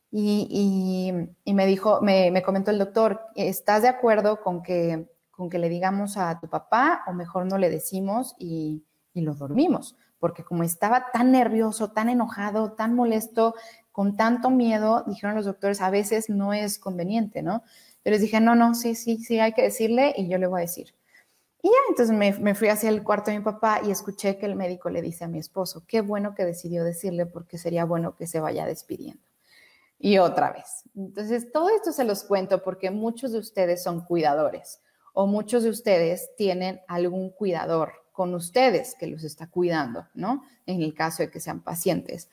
Y, 0.09 1.35
y, 1.43 1.53
me 1.53 1.65
dijo, 1.65 1.99
me, 2.01 2.31
me, 2.31 2.41
comentó 2.41 2.71
el 2.71 2.79
doctor, 2.79 3.19
¿estás 3.35 3.81
de 3.81 3.89
acuerdo 3.89 4.41
con 4.41 4.63
que, 4.63 5.09
con 5.31 5.49
que 5.49 5.59
le 5.59 5.67
digamos 5.67 6.15
a 6.15 6.39
tu 6.39 6.47
papá 6.47 7.03
o 7.07 7.13
mejor 7.13 7.45
no 7.45 7.57
le 7.57 7.69
decimos 7.69 8.35
y, 8.39 8.85
y 9.13 9.21
lo 9.21 9.35
dormimos? 9.35 9.97
porque 10.19 10.43
como 10.43 10.63
estaba 10.63 11.11
tan 11.11 11.31
nervioso, 11.31 11.91
tan 11.91 12.09
enojado, 12.09 12.73
tan 12.73 12.95
molesto, 12.95 13.55
con 13.91 14.15
tanto 14.15 14.49
miedo, 14.49 15.03
dijeron 15.07 15.35
los 15.35 15.45
doctores, 15.45 15.81
a 15.81 15.89
veces 15.89 16.29
no 16.29 16.53
es 16.53 16.79
conveniente, 16.79 17.41
¿no? 17.41 17.63
Pero 18.03 18.15
les 18.15 18.21
dije, 18.21 18.39
no, 18.39 18.55
no, 18.55 18.75
sí, 18.75 18.95
sí, 18.95 19.17
sí, 19.17 19.39
hay 19.39 19.53
que 19.53 19.63
decirle 19.63 20.13
y 20.15 20.27
yo 20.29 20.37
le 20.37 20.47
voy 20.47 20.59
a 20.59 20.61
decir. 20.61 20.93
Y 21.61 21.69
ya, 21.69 21.77
entonces 21.89 22.15
me, 22.15 22.33
me, 22.33 22.55
fui 22.55 22.67
hacia 22.69 22.89
el 22.89 23.03
cuarto 23.03 23.31
de 23.31 23.39
mi 23.39 23.43
papá 23.43 23.81
y 23.83 23.91
escuché 23.91 24.37
que 24.37 24.45
el 24.45 24.55
médico 24.55 24.89
le 24.89 25.01
dice 25.01 25.25
a 25.25 25.27
mi 25.27 25.39
esposo, 25.39 25.83
qué 25.87 26.01
bueno 26.01 26.35
que 26.35 26.45
decidió 26.45 26.83
decirle 26.83 27.25
porque 27.25 27.57
sería 27.57 27.85
bueno 27.85 28.15
que 28.15 28.27
se 28.27 28.39
vaya 28.39 28.65
despidiendo. 28.65 29.23
Y 29.99 30.19
otra 30.19 30.51
vez. 30.51 30.83
Entonces, 30.95 31.51
todo 31.51 31.69
esto 31.69 31.91
se 31.91 32.03
los 32.03 32.23
cuento 32.23 32.61
porque 32.61 32.91
muchos 32.91 33.31
de 33.31 33.39
ustedes 33.39 33.81
son 33.81 34.01
cuidadores 34.01 34.79
o 35.13 35.25
muchos 35.25 35.63
de 35.63 35.69
ustedes 35.69 36.29
tienen 36.37 36.81
algún 36.87 37.31
cuidador 37.31 37.93
con 38.11 38.35
ustedes 38.35 38.95
que 38.99 39.07
los 39.07 39.23
está 39.23 39.47
cuidando, 39.47 40.07
¿no? 40.13 40.43
En 40.67 40.81
el 40.81 40.93
caso 40.93 41.23
de 41.23 41.31
que 41.31 41.39
sean 41.39 41.61
pacientes. 41.61 42.29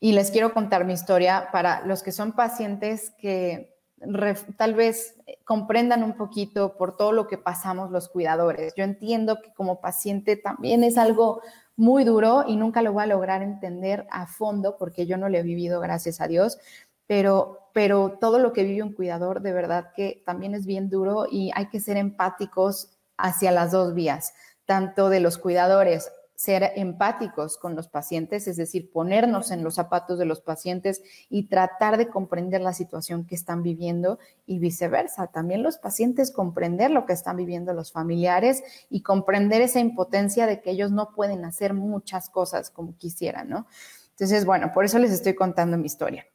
Y 0.00 0.12
les 0.12 0.30
quiero 0.30 0.52
contar 0.52 0.84
mi 0.84 0.94
historia 0.94 1.48
para 1.52 1.86
los 1.86 2.02
que 2.02 2.10
son 2.10 2.32
pacientes 2.32 3.12
que 3.18 3.71
tal 4.56 4.74
vez 4.74 5.16
comprendan 5.44 6.02
un 6.02 6.14
poquito 6.16 6.76
por 6.76 6.96
todo 6.96 7.12
lo 7.12 7.28
que 7.28 7.38
pasamos 7.38 7.90
los 7.90 8.08
cuidadores. 8.08 8.74
Yo 8.76 8.84
entiendo 8.84 9.40
que 9.42 9.52
como 9.52 9.80
paciente 9.80 10.36
también 10.36 10.84
es 10.84 10.98
algo 10.98 11.40
muy 11.76 12.04
duro 12.04 12.44
y 12.46 12.56
nunca 12.56 12.82
lo 12.82 12.92
voy 12.92 13.04
a 13.04 13.06
lograr 13.06 13.42
entender 13.42 14.06
a 14.10 14.26
fondo 14.26 14.76
porque 14.78 15.06
yo 15.06 15.16
no 15.16 15.28
lo 15.28 15.38
he 15.38 15.42
vivido, 15.42 15.80
gracias 15.80 16.20
a 16.20 16.28
Dios, 16.28 16.58
pero, 17.06 17.68
pero 17.72 18.18
todo 18.20 18.38
lo 18.38 18.52
que 18.52 18.64
vive 18.64 18.82
un 18.82 18.92
cuidador 18.92 19.40
de 19.40 19.52
verdad 19.52 19.92
que 19.94 20.22
también 20.26 20.54
es 20.54 20.66
bien 20.66 20.90
duro 20.90 21.26
y 21.30 21.50
hay 21.54 21.68
que 21.68 21.80
ser 21.80 21.96
empáticos 21.96 22.90
hacia 23.16 23.52
las 23.52 23.72
dos 23.72 23.94
vías 23.94 24.32
tanto 24.66 25.08
de 25.08 25.20
los 25.20 25.38
cuidadores, 25.38 26.10
ser 26.42 26.72
empáticos 26.74 27.56
con 27.56 27.76
los 27.76 27.86
pacientes, 27.86 28.48
es 28.48 28.56
decir, 28.56 28.90
ponernos 28.90 29.52
en 29.52 29.62
los 29.62 29.76
zapatos 29.76 30.18
de 30.18 30.24
los 30.24 30.40
pacientes 30.40 31.00
y 31.28 31.46
tratar 31.46 31.96
de 31.98 32.08
comprender 32.08 32.60
la 32.62 32.72
situación 32.72 33.24
que 33.26 33.36
están 33.36 33.62
viviendo 33.62 34.18
y 34.44 34.58
viceversa. 34.58 35.28
También 35.28 35.62
los 35.62 35.78
pacientes 35.78 36.32
comprender 36.32 36.90
lo 36.90 37.06
que 37.06 37.12
están 37.12 37.36
viviendo 37.36 37.72
los 37.74 37.92
familiares 37.92 38.64
y 38.90 39.02
comprender 39.02 39.62
esa 39.62 39.78
impotencia 39.78 40.48
de 40.48 40.60
que 40.60 40.72
ellos 40.72 40.90
no 40.90 41.12
pueden 41.14 41.44
hacer 41.44 41.74
muchas 41.74 42.28
cosas 42.28 42.70
como 42.70 42.96
quisieran, 42.96 43.48
¿no? 43.48 43.68
Entonces, 44.10 44.44
bueno, 44.44 44.72
por 44.74 44.84
eso 44.84 44.98
les 44.98 45.12
estoy 45.12 45.36
contando 45.36 45.78
mi 45.78 45.86
historia. 45.86 46.26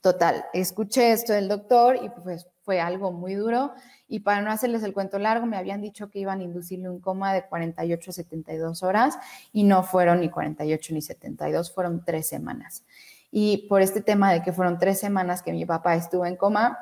Total, 0.00 0.46
escuché 0.54 1.12
esto 1.12 1.34
del 1.34 1.48
doctor 1.48 1.96
y 2.02 2.08
pues 2.08 2.46
fue 2.70 2.80
algo 2.80 3.10
muy 3.10 3.34
duro. 3.34 3.72
Y 4.06 4.20
para 4.20 4.42
no 4.42 4.52
hacerles 4.52 4.84
el 4.84 4.92
cuento 4.92 5.18
largo, 5.18 5.44
me 5.44 5.56
habían 5.56 5.80
dicho 5.80 6.08
que 6.08 6.20
iban 6.20 6.38
a 6.38 6.44
inducirle 6.44 6.88
un 6.88 7.00
coma 7.00 7.34
de 7.34 7.44
48 7.44 8.10
a 8.10 8.14
72 8.14 8.82
horas 8.84 9.18
y 9.52 9.64
no 9.64 9.82
fueron 9.82 10.20
ni 10.20 10.30
48 10.30 10.94
ni 10.94 11.02
72, 11.02 11.74
fueron 11.74 12.04
tres 12.04 12.28
semanas. 12.28 12.84
Y 13.32 13.66
por 13.68 13.82
este 13.82 14.02
tema 14.02 14.32
de 14.32 14.40
que 14.42 14.52
fueron 14.52 14.78
tres 14.78 15.00
semanas 15.00 15.42
que 15.42 15.50
mi 15.52 15.66
papá 15.66 15.96
estuvo 15.96 16.24
en 16.24 16.36
coma, 16.36 16.78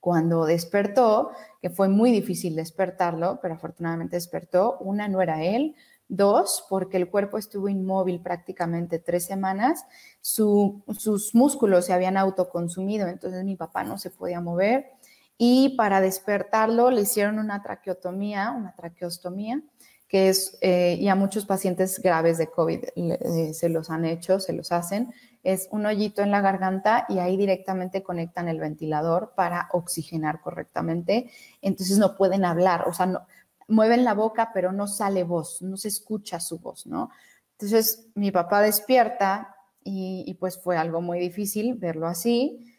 cuando 0.00 0.44
despertó, 0.44 1.30
que 1.60 1.70
fue 1.70 1.86
muy 1.86 2.10
difícil 2.10 2.56
despertarlo, 2.56 3.38
pero 3.40 3.54
afortunadamente 3.54 4.16
despertó, 4.16 4.76
una 4.80 5.06
no 5.06 5.22
era 5.22 5.44
él, 5.44 5.76
Dos, 6.14 6.66
porque 6.68 6.98
el 6.98 7.08
cuerpo 7.08 7.38
estuvo 7.38 7.70
inmóvil 7.70 8.20
prácticamente 8.20 8.98
tres 8.98 9.24
semanas, 9.24 9.86
sus 10.20 11.34
músculos 11.34 11.86
se 11.86 11.94
habían 11.94 12.18
autoconsumido, 12.18 13.08
entonces 13.08 13.42
mi 13.44 13.56
papá 13.56 13.82
no 13.82 13.96
se 13.96 14.10
podía 14.10 14.42
mover. 14.42 14.90
Y 15.38 15.76
para 15.76 16.00
despertarlo 16.00 16.90
le 16.90 17.02
hicieron 17.02 17.38
una 17.38 17.62
traqueotomía, 17.62 18.50
una 18.50 18.74
traqueostomía, 18.74 19.60
que 20.08 20.28
es, 20.28 20.58
eh, 20.60 20.96
y 21.00 21.08
a 21.08 21.14
muchos 21.14 21.46
pacientes 21.46 21.98
graves 21.98 22.38
de 22.38 22.48
COVID 22.48 22.84
eh, 22.94 23.54
se 23.54 23.68
los 23.68 23.88
han 23.90 24.04
hecho, 24.04 24.40
se 24.40 24.52
los 24.52 24.70
hacen, 24.70 25.12
es 25.42 25.68
un 25.72 25.86
hoyito 25.86 26.22
en 26.22 26.30
la 26.30 26.40
garganta 26.40 27.06
y 27.08 27.18
ahí 27.18 27.36
directamente 27.36 28.02
conectan 28.02 28.48
el 28.48 28.60
ventilador 28.60 29.32
para 29.34 29.68
oxigenar 29.72 30.40
correctamente. 30.40 31.30
Entonces 31.62 31.98
no 31.98 32.16
pueden 32.16 32.44
hablar, 32.44 32.86
o 32.86 32.92
sea, 32.92 33.26
mueven 33.68 34.04
la 34.04 34.14
boca, 34.14 34.50
pero 34.52 34.70
no 34.70 34.86
sale 34.86 35.24
voz, 35.24 35.62
no 35.62 35.76
se 35.76 35.88
escucha 35.88 36.40
su 36.40 36.58
voz, 36.58 36.86
¿no? 36.86 37.10
Entonces 37.52 38.08
mi 38.14 38.30
papá 38.30 38.60
despierta 38.60 39.56
y, 39.84 40.36
pues 40.38 40.60
fue 40.60 40.76
algo 40.76 41.00
muy 41.00 41.18
difícil 41.18 41.74
verlo 41.74 42.06
así. 42.06 42.71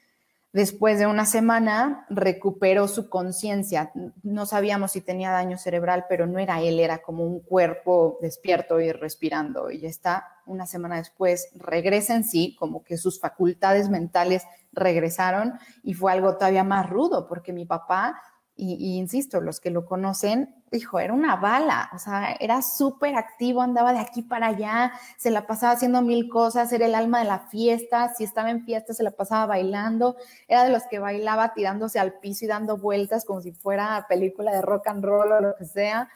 Después 0.53 0.99
de 0.99 1.07
una 1.07 1.25
semana 1.25 2.05
recuperó 2.09 2.87
su 2.87 3.09
conciencia. 3.09 3.91
No 4.21 4.45
sabíamos 4.45 4.91
si 4.91 5.01
tenía 5.01 5.31
daño 5.31 5.57
cerebral, 5.57 6.05
pero 6.07 6.27
no 6.27 6.37
era 6.37 6.61
él, 6.61 6.79
era 6.79 7.01
como 7.01 7.25
un 7.25 7.39
cuerpo 7.39 8.19
despierto 8.21 8.79
y 8.79 8.91
respirando. 8.91 9.71
Y 9.71 9.79
ya 9.79 9.89
está, 9.89 10.27
una 10.45 10.67
semana 10.67 10.97
después 10.97 11.49
regresa 11.55 12.15
en 12.15 12.23
sí, 12.23 12.55
como 12.59 12.83
que 12.83 12.97
sus 12.97 13.19
facultades 13.19 13.89
mentales 13.89 14.43
regresaron 14.71 15.53
y 15.81 15.95
fue 15.95 16.11
algo 16.11 16.37
todavía 16.37 16.63
más 16.63 16.87
rudo, 16.87 17.27
porque 17.27 17.51
mi 17.51 17.65
papá 17.65 18.21
y, 18.55 18.97
insisto, 18.97 19.41
los 19.41 19.59
que 19.59 19.71
lo 19.71 19.85
conocen, 19.85 20.53
hijo, 20.71 20.99
era 20.99 21.13
una 21.13 21.37
bala, 21.37 21.89
o 21.93 21.97
sea, 21.97 22.33
era 22.39 22.61
súper 22.61 23.15
activo, 23.15 23.63
andaba 23.63 23.93
de 23.93 23.99
aquí 23.99 24.21
para 24.21 24.47
allá, 24.47 24.93
se 25.17 25.31
la 25.31 25.47
pasaba 25.47 25.73
haciendo 25.73 26.03
mil 26.03 26.29
cosas, 26.29 26.71
era 26.71 26.85
el 26.85 26.93
alma 26.93 27.19
de 27.19 27.25
la 27.25 27.39
fiesta, 27.39 28.13
si 28.13 28.23
estaba 28.23 28.51
en 28.51 28.63
fiesta 28.63 28.93
se 28.93 29.01
la 29.01 29.09
pasaba 29.09 29.47
bailando, 29.47 30.17
era 30.47 30.63
de 30.63 30.69
los 30.69 30.83
que 30.83 30.99
bailaba 30.99 31.53
tirándose 31.55 31.99
al 31.99 32.19
piso 32.19 32.45
y 32.45 32.47
dando 32.47 32.77
vueltas 32.77 33.25
como 33.25 33.41
si 33.41 33.53
fuera 33.53 34.05
película 34.07 34.51
de 34.51 34.61
rock 34.61 34.87
and 34.87 35.03
roll 35.03 35.31
o 35.31 35.41
lo 35.41 35.55
que 35.55 35.65
sea. 35.65 36.09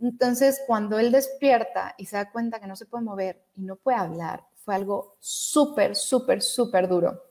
Entonces, 0.00 0.62
cuando 0.66 0.98
él 0.98 1.12
despierta 1.12 1.94
y 1.98 2.06
se 2.06 2.16
da 2.16 2.30
cuenta 2.32 2.60
que 2.60 2.66
no 2.66 2.76
se 2.76 2.86
puede 2.86 3.04
mover 3.04 3.44
y 3.56 3.62
no 3.62 3.76
puede 3.76 3.98
hablar, 3.98 4.44
fue 4.64 4.74
algo 4.74 5.16
súper, 5.20 5.96
súper, 5.96 6.40
súper 6.40 6.88
duro. 6.88 7.22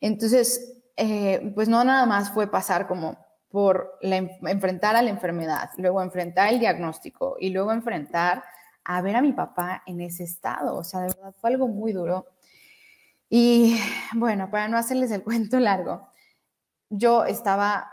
Entonces, 0.00 0.78
eh, 0.96 1.52
pues 1.54 1.68
no 1.68 1.84
nada 1.84 2.06
más 2.06 2.30
fue 2.30 2.50
pasar 2.50 2.88
como 2.88 3.29
por 3.50 3.98
enfrentar 4.00 4.96
a 4.96 5.02
la 5.02 5.10
enfermedad, 5.10 5.70
luego 5.76 6.00
enfrentar 6.02 6.48
el 6.52 6.60
diagnóstico 6.60 7.36
y 7.38 7.50
luego 7.50 7.72
enfrentar 7.72 8.44
a 8.84 9.02
ver 9.02 9.16
a 9.16 9.22
mi 9.22 9.32
papá 9.32 9.82
en 9.86 10.00
ese 10.00 10.24
estado. 10.24 10.76
O 10.76 10.84
sea, 10.84 11.00
de 11.00 11.08
verdad 11.08 11.34
fue 11.40 11.50
algo 11.50 11.66
muy 11.66 11.92
duro. 11.92 12.26
Y 13.28 13.76
bueno, 14.14 14.50
para 14.50 14.68
no 14.68 14.76
hacerles 14.76 15.10
el 15.10 15.22
cuento 15.24 15.58
largo, 15.58 16.08
yo 16.88 17.24
estaba, 17.24 17.92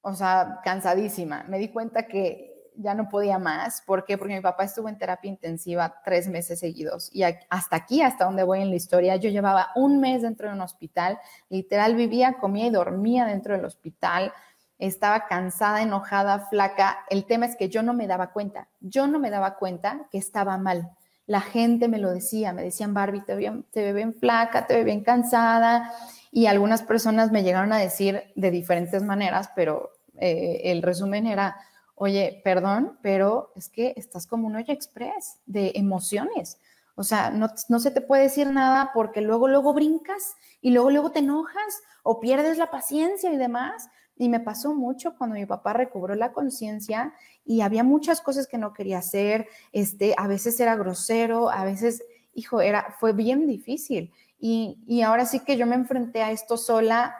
o 0.00 0.14
sea, 0.14 0.60
cansadísima. 0.64 1.44
Me 1.48 1.58
di 1.58 1.68
cuenta 1.68 2.06
que 2.06 2.48
ya 2.74 2.94
no 2.94 3.08
podía 3.08 3.38
más. 3.38 3.82
¿Por 3.82 4.04
qué? 4.04 4.16
Porque 4.16 4.34
mi 4.34 4.40
papá 4.40 4.64
estuvo 4.64 4.88
en 4.88 4.96
terapia 4.96 5.28
intensiva 5.28 6.00
tres 6.04 6.28
meses 6.28 6.60
seguidos. 6.60 7.10
Y 7.12 7.24
hasta 7.24 7.76
aquí, 7.76 8.00
hasta 8.00 8.24
donde 8.24 8.44
voy 8.44 8.60
en 8.60 8.70
la 8.70 8.76
historia, 8.76 9.16
yo 9.16 9.30
llevaba 9.30 9.70
un 9.74 10.00
mes 10.00 10.22
dentro 10.22 10.48
de 10.48 10.54
un 10.54 10.60
hospital. 10.60 11.18
Literal, 11.48 11.94
vivía, 11.94 12.34
comía 12.34 12.66
y 12.66 12.70
dormía 12.70 13.26
dentro 13.26 13.54
del 13.54 13.64
hospital 13.64 14.32
estaba 14.78 15.26
cansada, 15.26 15.82
enojada, 15.82 16.46
flaca. 16.48 16.98
El 17.10 17.24
tema 17.24 17.46
es 17.46 17.56
que 17.56 17.68
yo 17.68 17.82
no 17.82 17.94
me 17.94 18.06
daba 18.06 18.32
cuenta, 18.32 18.68
yo 18.80 19.06
no 19.06 19.18
me 19.18 19.30
daba 19.30 19.56
cuenta 19.56 20.06
que 20.10 20.18
estaba 20.18 20.56
mal. 20.56 20.90
La 21.26 21.40
gente 21.40 21.88
me 21.88 21.98
lo 21.98 22.10
decía, 22.10 22.52
me 22.52 22.62
decían, 22.62 22.94
Barbie, 22.94 23.20
te 23.20 23.34
ve 23.34 23.92
bien, 23.92 24.14
flaca, 24.14 24.66
te 24.66 24.76
ve 24.76 24.84
bien 24.84 25.02
cansada. 25.02 25.92
Y 26.30 26.46
algunas 26.46 26.82
personas 26.82 27.32
me 27.32 27.42
llegaron 27.42 27.72
a 27.72 27.78
decir 27.78 28.22
de 28.34 28.50
diferentes 28.50 29.02
maneras, 29.02 29.50
pero 29.54 29.90
eh, 30.16 30.62
el 30.64 30.82
resumen 30.82 31.26
era, 31.26 31.56
oye, 31.94 32.40
perdón, 32.44 32.98
pero 33.02 33.52
es 33.56 33.68
que 33.68 33.92
estás 33.96 34.26
como 34.26 34.46
un 34.46 34.56
hoyo 34.56 34.72
express 34.72 35.38
de 35.46 35.72
emociones. 35.74 36.58
O 36.94 37.04
sea, 37.04 37.30
no, 37.30 37.48
no, 37.68 37.78
se 37.78 37.90
te 37.90 38.00
puede 38.00 38.24
decir 38.24 38.50
nada 38.50 38.90
porque 38.92 39.20
luego, 39.20 39.48
luego 39.48 39.72
brincas 39.72 40.34
y 40.60 40.70
luego, 40.70 40.90
luego 40.90 41.12
te 41.12 41.20
enojas 41.20 41.82
o 42.02 42.20
pierdes 42.20 42.58
la 42.58 42.70
paciencia 42.70 43.32
y 43.32 43.36
demás. 43.36 43.88
Y 44.18 44.28
me 44.28 44.40
pasó 44.40 44.74
mucho 44.74 45.16
cuando 45.16 45.36
mi 45.36 45.46
papá 45.46 45.72
recobró 45.72 46.14
la 46.14 46.32
conciencia 46.32 47.14
y 47.44 47.62
había 47.62 47.84
muchas 47.84 48.20
cosas 48.20 48.46
que 48.46 48.58
no 48.58 48.72
quería 48.72 48.98
hacer, 48.98 49.46
este, 49.72 50.14
a 50.18 50.26
veces 50.26 50.58
era 50.60 50.76
grosero, 50.76 51.50
a 51.50 51.64
veces, 51.64 52.02
hijo, 52.34 52.60
era, 52.60 52.94
fue 52.98 53.12
bien 53.12 53.46
difícil. 53.46 54.12
Y, 54.38 54.78
y 54.86 55.02
ahora 55.02 55.24
sí 55.24 55.40
que 55.40 55.56
yo 55.56 55.66
me 55.66 55.76
enfrenté 55.76 56.22
a 56.22 56.30
esto 56.30 56.56
sola 56.56 57.14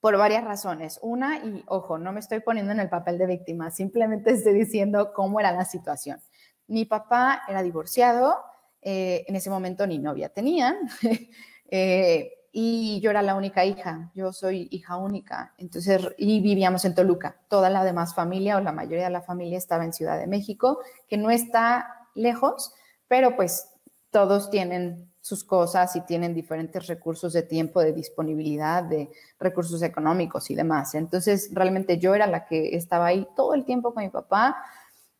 por 0.00 0.16
varias 0.16 0.44
razones. 0.44 0.98
Una, 1.02 1.38
y 1.38 1.62
ojo, 1.66 1.98
no 1.98 2.12
me 2.12 2.20
estoy 2.20 2.40
poniendo 2.40 2.72
en 2.72 2.80
el 2.80 2.88
papel 2.88 3.16
de 3.16 3.26
víctima, 3.26 3.70
simplemente 3.70 4.30
estoy 4.32 4.54
diciendo 4.54 5.12
cómo 5.14 5.40
era 5.40 5.52
la 5.52 5.64
situación. 5.64 6.20
Mi 6.66 6.84
papá 6.84 7.42
era 7.48 7.62
divorciado, 7.62 8.36
eh, 8.82 9.24
en 9.28 9.36
ese 9.36 9.50
momento 9.50 9.86
ni 9.86 9.98
novia 9.98 10.28
tenía, 10.28 10.76
Eh, 11.70 12.32
y 12.52 13.00
yo 13.00 13.10
era 13.10 13.22
la 13.22 13.36
única 13.36 13.64
hija, 13.64 14.10
yo 14.14 14.32
soy 14.32 14.68
hija 14.70 14.96
única, 14.96 15.54
entonces, 15.56 16.02
y 16.18 16.40
vivíamos 16.40 16.84
en 16.84 16.94
Toluca. 16.94 17.40
Toda 17.48 17.70
la 17.70 17.84
demás 17.84 18.14
familia 18.14 18.56
o 18.56 18.60
la 18.60 18.72
mayoría 18.72 19.04
de 19.04 19.10
la 19.10 19.22
familia 19.22 19.56
estaba 19.56 19.84
en 19.84 19.92
Ciudad 19.92 20.18
de 20.18 20.26
México, 20.26 20.80
que 21.08 21.16
no 21.16 21.30
está 21.30 22.08
lejos, 22.14 22.72
pero 23.06 23.36
pues 23.36 23.68
todos 24.10 24.50
tienen 24.50 25.10
sus 25.20 25.44
cosas 25.44 25.94
y 25.96 26.00
tienen 26.00 26.34
diferentes 26.34 26.86
recursos 26.86 27.32
de 27.32 27.42
tiempo, 27.42 27.80
de 27.80 27.92
disponibilidad, 27.92 28.82
de 28.82 29.10
recursos 29.38 29.82
económicos 29.82 30.50
y 30.50 30.54
demás. 30.54 30.94
Entonces, 30.94 31.50
realmente 31.52 31.98
yo 31.98 32.14
era 32.14 32.26
la 32.26 32.46
que 32.46 32.74
estaba 32.74 33.06
ahí 33.06 33.28
todo 33.36 33.54
el 33.54 33.64
tiempo 33.64 33.92
con 33.92 34.02
mi 34.02 34.08
papá 34.10 34.56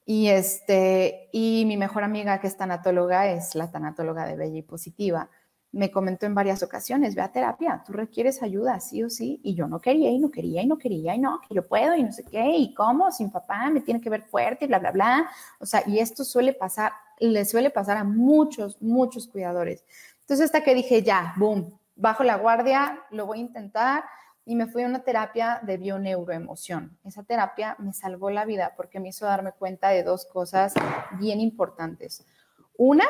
y 0.07 0.29
este 0.29 1.29
y 1.33 1.65
mi 1.67 1.77
mejor 1.77 2.03
amiga 2.03 2.41
que 2.41 2.47
es 2.47 2.57
tanatóloga 2.57 3.31
es 3.31 3.55
la 3.55 3.71
tanatóloga 3.71 4.27
de 4.27 4.37
Bella 4.37 4.59
y 4.59 4.63
Positiva. 4.63 5.31
Me 5.73 5.91
comentó 5.91 6.27
en 6.27 6.35
varias 6.35 6.63
ocasiones, 6.63 7.15
ve 7.15 7.23
a 7.23 7.31
terapia, 7.31 7.83
tú 7.87 7.93
requieres 7.93 8.43
ayuda, 8.43 8.81
sí 8.81 9.03
o 9.05 9.11
sí, 9.11 9.41
y 9.45 9.55
yo 9.55 9.69
no 9.69 9.81
quería 9.81 10.11
y 10.11 10.19
no 10.19 10.31
quería 10.31 10.63
y 10.63 10.67
no 10.67 10.79
quería 10.79 11.15
y 11.15 11.19
no, 11.19 11.41
que 11.41 11.55
yo 11.55 11.67
puedo 11.67 11.95
y 11.95 12.03
no 12.03 12.13
sé 12.13 12.25
qué, 12.25 12.57
y 12.57 12.75
cómo, 12.75 13.13
sin 13.13 13.31
papá, 13.31 13.71
me 13.71 13.81
tiene 13.81 14.01
que 14.01 14.11
ver 14.11 14.23
fuerte 14.23 14.65
y 14.65 14.69
bla, 14.69 14.79
bla, 14.81 14.91
bla. 14.91 15.31
O 15.61 15.67
sea, 15.67 15.83
y 15.87 15.99
esto 15.99 16.25
suele 16.25 16.53
pasar 16.53 16.93
le 17.21 17.45
suele 17.45 17.71
pasar 17.71 17.97
a 17.99 18.05
muchos, 18.05 18.81
muchos 18.81 19.29
cuidadores. 19.29 19.85
Entonces, 20.21 20.47
hasta 20.47 20.65
que 20.65 20.75
dije, 20.75 21.03
ya, 21.03 21.35
boom, 21.37 21.79
bajo 21.95 22.25
la 22.25 22.37
guardia, 22.37 23.03
lo 23.11 23.27
voy 23.27 23.39
a 23.39 23.43
intentar 23.43 24.05
y 24.45 24.57
me 24.57 24.67
fui 24.67 24.83
a 24.83 24.87
una 24.87 25.01
terapia 25.01 25.61
de 25.63 25.77
bioneuroemoción. 25.77 26.99
Esa 27.05 27.23
terapia 27.23 27.77
me 27.79 27.93
salvó 27.93 28.31
la 28.31 28.45
vida 28.45 28.73
porque 28.77 28.99
me 28.99 29.11
hizo 29.11 29.27
darme 29.27 29.53
cuenta 29.53 29.91
de 29.91 30.03
dos 30.03 30.25
cosas 30.25 30.73
bien 31.19 31.41
importantes. 31.41 32.27
Una, 32.77 33.05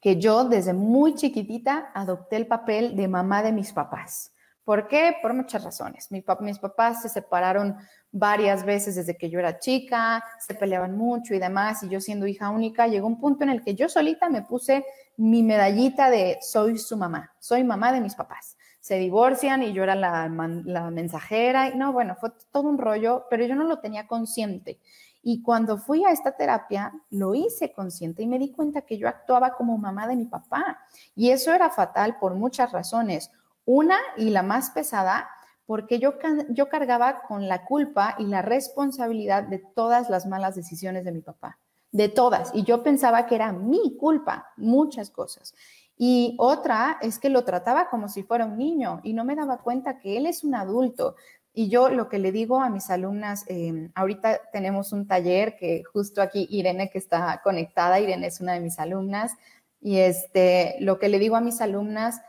que 0.00 0.16
yo 0.16 0.44
desde 0.44 0.72
muy 0.72 1.14
chiquitita 1.14 1.90
adopté 1.94 2.36
el 2.36 2.46
papel 2.46 2.96
de 2.96 3.08
mamá 3.08 3.42
de 3.42 3.52
mis 3.52 3.72
papás. 3.72 4.32
¿Por 4.64 4.88
qué? 4.88 5.16
Por 5.20 5.34
muchas 5.34 5.64
razones. 5.64 6.10
mis 6.10 6.58
papás 6.58 7.02
se 7.02 7.08
separaron 7.08 7.76
varias 8.12 8.64
veces 8.64 8.94
desde 8.94 9.16
que 9.16 9.28
yo 9.28 9.40
era 9.40 9.58
chica, 9.58 10.22
se 10.38 10.54
peleaban 10.54 10.96
mucho 10.96 11.34
y 11.34 11.38
demás, 11.38 11.82
y 11.82 11.88
yo 11.88 12.00
siendo 12.00 12.26
hija 12.26 12.50
única, 12.50 12.86
llegó 12.86 13.06
un 13.06 13.18
punto 13.18 13.42
en 13.42 13.50
el 13.50 13.62
que 13.62 13.74
yo 13.74 13.88
solita 13.88 14.28
me 14.28 14.42
puse 14.42 14.84
mi 15.16 15.42
medallita 15.42 16.08
de 16.10 16.38
soy 16.40 16.78
su 16.78 16.96
mamá, 16.96 17.32
soy 17.38 17.64
mamá 17.64 17.92
de 17.92 18.00
mis 18.00 18.14
papás. 18.14 18.56
Se 18.80 18.96
divorcian 18.96 19.62
y 19.62 19.72
yo 19.72 19.82
era 19.82 19.94
la, 19.94 20.28
la 20.64 20.90
mensajera, 20.90 21.68
y 21.68 21.76
no, 21.76 21.92
bueno, 21.92 22.16
fue 22.16 22.30
todo 22.50 22.68
un 22.68 22.78
rollo, 22.78 23.26
pero 23.28 23.44
yo 23.44 23.54
no 23.54 23.64
lo 23.64 23.80
tenía 23.80 24.06
consciente. 24.06 24.78
Y 25.22 25.42
cuando 25.42 25.76
fui 25.78 26.04
a 26.04 26.10
esta 26.10 26.32
terapia, 26.32 26.92
lo 27.10 27.34
hice 27.34 27.72
consciente 27.72 28.22
y 28.22 28.26
me 28.26 28.38
di 28.38 28.50
cuenta 28.50 28.82
que 28.82 28.98
yo 28.98 29.08
actuaba 29.08 29.54
como 29.54 29.76
mamá 29.76 30.06
de 30.06 30.16
mi 30.16 30.26
papá. 30.26 30.80
Y 31.14 31.30
eso 31.30 31.52
era 31.52 31.70
fatal 31.70 32.18
por 32.18 32.34
muchas 32.34 32.72
razones. 32.72 33.30
Una 33.64 33.96
y 34.16 34.30
la 34.30 34.42
más 34.42 34.70
pesada 34.70 35.28
porque 35.66 36.00
yo, 36.00 36.14
yo 36.48 36.68
cargaba 36.68 37.22
con 37.22 37.46
la 37.46 37.64
culpa 37.64 38.16
y 38.18 38.24
la 38.24 38.42
responsabilidad 38.42 39.44
de 39.44 39.58
todas 39.58 40.10
las 40.10 40.26
malas 40.26 40.56
decisiones 40.56 41.04
de 41.04 41.12
mi 41.12 41.20
papá, 41.20 41.58
de 41.92 42.08
todas. 42.08 42.50
Y 42.54 42.64
yo 42.64 42.82
pensaba 42.82 43.26
que 43.26 43.36
era 43.36 43.52
mi 43.52 43.96
culpa, 43.96 44.48
muchas 44.56 45.10
cosas. 45.10 45.54
Y 45.96 46.34
otra 46.38 46.98
es 47.02 47.18
que 47.18 47.28
lo 47.28 47.44
trataba 47.44 47.90
como 47.90 48.08
si 48.08 48.22
fuera 48.22 48.46
un 48.46 48.56
niño 48.56 49.00
y 49.04 49.12
no 49.12 49.24
me 49.24 49.36
daba 49.36 49.58
cuenta 49.58 49.98
que 49.98 50.16
él 50.16 50.26
es 50.26 50.42
un 50.42 50.54
adulto. 50.54 51.14
Y 51.52 51.68
yo 51.68 51.88
lo 51.88 52.08
que 52.08 52.18
le 52.18 52.32
digo 52.32 52.60
a 52.60 52.70
mis 52.70 52.90
alumnas, 52.90 53.44
em, 53.48 53.90
ahorita 53.94 54.40
tenemos 54.52 54.92
un 54.92 55.06
taller 55.06 55.56
que 55.56 55.82
justo 55.84 56.22
aquí 56.22 56.46
Irene 56.50 56.90
que 56.90 56.98
está 56.98 57.40
conectada, 57.42 58.00
Irene 58.00 58.28
es 58.28 58.40
una 58.40 58.52
de 58.52 58.60
mis 58.60 58.78
alumnas, 58.78 59.32
y 59.80 59.98
este, 59.98 60.76
lo 60.80 60.98
que 60.98 61.08
le 61.08 61.18
digo 61.18 61.36
a 61.36 61.40
mis 61.40 61.60
alumnas 61.60 62.20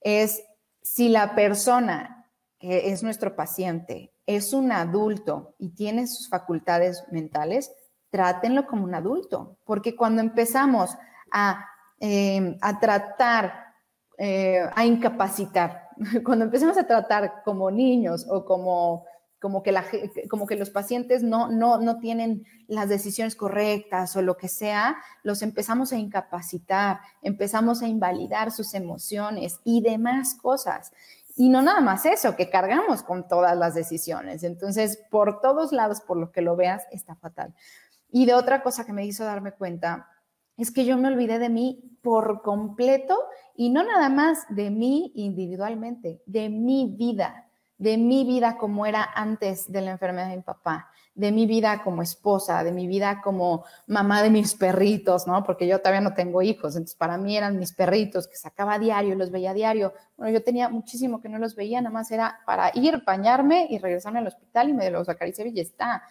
es, 0.00 0.42
si 0.82 1.08
la 1.08 1.34
persona 1.34 2.26
que 2.58 2.90
es 2.90 3.02
nuestro 3.02 3.36
paciente, 3.36 4.12
es 4.26 4.52
un 4.52 4.72
adulto 4.72 5.54
y 5.58 5.70
tiene 5.70 6.06
sus 6.06 6.28
facultades 6.28 7.04
mentales, 7.10 7.72
trátenlo 8.10 8.66
como 8.66 8.84
un 8.84 8.94
adulto, 8.94 9.58
porque 9.64 9.94
cuando 9.94 10.20
empezamos 10.20 10.96
a, 11.30 11.64
em, 12.00 12.58
a 12.60 12.80
tratar, 12.80 13.74
eh, 14.18 14.68
a 14.74 14.84
incapacitar, 14.84 15.87
cuando 16.24 16.44
empezamos 16.44 16.76
a 16.78 16.86
tratar 16.86 17.42
como 17.44 17.70
niños 17.70 18.26
o 18.28 18.44
como, 18.44 19.04
como, 19.40 19.62
que, 19.62 19.74
como 20.28 20.46
que 20.46 20.56
los 20.56 20.70
pacientes 20.70 21.22
no, 21.22 21.48
no, 21.50 21.78
no 21.78 21.98
tienen 21.98 22.44
las 22.66 22.88
decisiones 22.88 23.36
correctas 23.36 24.14
o 24.16 24.22
lo 24.22 24.36
que 24.36 24.48
sea, 24.48 24.96
los 25.22 25.42
empezamos 25.42 25.92
a 25.92 25.96
incapacitar, 25.96 27.00
empezamos 27.22 27.82
a 27.82 27.88
invalidar 27.88 28.50
sus 28.50 28.74
emociones 28.74 29.60
y 29.64 29.80
demás 29.80 30.34
cosas. 30.34 30.92
Y 31.36 31.50
no 31.50 31.62
nada 31.62 31.80
más 31.80 32.04
eso, 32.04 32.34
que 32.34 32.50
cargamos 32.50 33.04
con 33.04 33.28
todas 33.28 33.56
las 33.56 33.74
decisiones. 33.74 34.42
Entonces, 34.42 34.98
por 35.08 35.40
todos 35.40 35.70
lados, 35.70 36.00
por 36.00 36.16
lo 36.16 36.32
que 36.32 36.42
lo 36.42 36.56
veas, 36.56 36.84
está 36.90 37.14
fatal. 37.14 37.54
Y 38.10 38.26
de 38.26 38.34
otra 38.34 38.62
cosa 38.62 38.84
que 38.84 38.92
me 38.92 39.06
hizo 39.06 39.24
darme 39.24 39.52
cuenta 39.52 40.08
es 40.58 40.70
que 40.70 40.84
yo 40.84 40.98
me 40.98 41.08
olvidé 41.08 41.38
de 41.38 41.48
mí 41.48 41.88
por 42.02 42.42
completo 42.42 43.16
y 43.56 43.70
no 43.70 43.82
nada 43.84 44.08
más 44.08 44.44
de 44.50 44.70
mí 44.70 45.12
individualmente, 45.14 46.20
de 46.26 46.48
mi 46.48 46.94
vida, 46.98 47.46
de 47.78 47.96
mi 47.96 48.24
vida 48.24 48.58
como 48.58 48.84
era 48.84 49.08
antes 49.14 49.70
de 49.70 49.80
la 49.80 49.92
enfermedad 49.92 50.28
de 50.30 50.36
mi 50.36 50.42
papá, 50.42 50.90
de 51.14 51.32
mi 51.32 51.46
vida 51.46 51.82
como 51.82 52.02
esposa, 52.02 52.62
de 52.64 52.72
mi 52.72 52.88
vida 52.88 53.20
como 53.22 53.64
mamá 53.86 54.22
de 54.22 54.30
mis 54.30 54.54
perritos, 54.54 55.26
¿no? 55.26 55.44
Porque 55.44 55.66
yo 55.66 55.78
todavía 55.78 56.00
no 56.00 56.14
tengo 56.14 56.42
hijos, 56.42 56.74
entonces 56.74 56.96
para 56.96 57.18
mí 57.18 57.36
eran 57.36 57.58
mis 57.58 57.72
perritos 57.72 58.26
que 58.26 58.36
sacaba 58.36 58.74
a 58.74 58.78
diario, 58.78 59.14
los 59.14 59.30
veía 59.30 59.54
diario. 59.54 59.92
Bueno, 60.16 60.32
yo 60.32 60.42
tenía 60.42 60.68
muchísimo 60.68 61.20
que 61.20 61.28
no 61.28 61.38
los 61.38 61.54
veía, 61.54 61.80
nada 61.80 61.92
más 61.92 62.10
era 62.10 62.40
para 62.46 62.72
ir, 62.74 63.02
bañarme 63.04 63.68
y 63.70 63.78
regresarme 63.78 64.18
al 64.18 64.26
hospital 64.26 64.70
y 64.70 64.72
me 64.72 64.90
los 64.90 65.08
acariciaba 65.08 65.50
y 65.50 65.54
ya 65.54 65.62
está. 65.62 66.02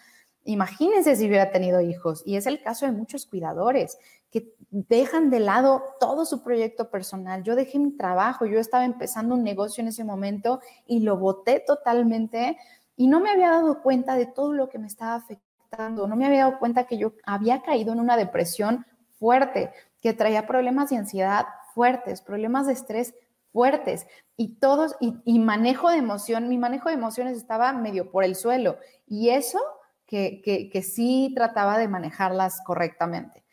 Imagínense 0.44 1.14
si 1.16 1.26
hubiera 1.26 1.50
tenido 1.50 1.82
hijos. 1.82 2.22
Y 2.24 2.36
es 2.36 2.46
el 2.46 2.62
caso 2.62 2.86
de 2.86 2.92
muchos 2.92 3.26
cuidadores 3.26 3.98
que 4.30 4.54
dejan 4.70 5.30
de 5.30 5.40
lado 5.40 5.82
todo 5.98 6.24
su 6.24 6.42
proyecto 6.42 6.90
personal. 6.90 7.42
Yo 7.42 7.56
dejé 7.56 7.78
mi 7.78 7.92
trabajo, 7.96 8.46
yo 8.46 8.58
estaba 8.58 8.84
empezando 8.84 9.34
un 9.34 9.42
negocio 9.42 9.82
en 9.82 9.88
ese 9.88 10.04
momento 10.04 10.60
y 10.86 11.00
lo 11.00 11.16
boté 11.16 11.62
totalmente 11.66 12.58
y 12.96 13.06
no 13.06 13.20
me 13.20 13.30
había 13.30 13.50
dado 13.50 13.80
cuenta 13.80 14.16
de 14.16 14.26
todo 14.26 14.52
lo 14.52 14.68
que 14.68 14.78
me 14.78 14.88
estaba 14.88 15.14
afectando, 15.14 16.06
no 16.06 16.16
me 16.16 16.26
había 16.26 16.44
dado 16.46 16.58
cuenta 16.58 16.84
que 16.84 16.98
yo 16.98 17.12
había 17.24 17.62
caído 17.62 17.92
en 17.92 18.00
una 18.00 18.16
depresión 18.16 18.84
fuerte, 19.18 19.72
que 20.00 20.12
traía 20.12 20.46
problemas 20.46 20.90
de 20.90 20.96
ansiedad 20.96 21.46
fuertes, 21.74 22.22
problemas 22.22 22.66
de 22.66 22.72
estrés 22.72 23.14
fuertes 23.52 24.06
y 24.36 24.56
todos, 24.56 24.96
y, 25.00 25.38
manejo 25.38 25.90
de 25.90 25.98
emoción, 25.98 26.48
mi 26.48 26.58
manejo 26.58 26.88
de 26.88 26.96
emociones 26.96 27.36
estaba 27.36 27.72
medio 27.72 28.10
por 28.10 28.24
el 28.24 28.34
suelo 28.34 28.78
y 29.06 29.30
eso 29.30 29.60
que, 30.06 30.42
que, 30.42 30.82
sí 30.82 31.32
trataba 31.34 31.78
de 31.78 31.86
manejarlas 31.86 32.60
correctamente. 32.64 33.44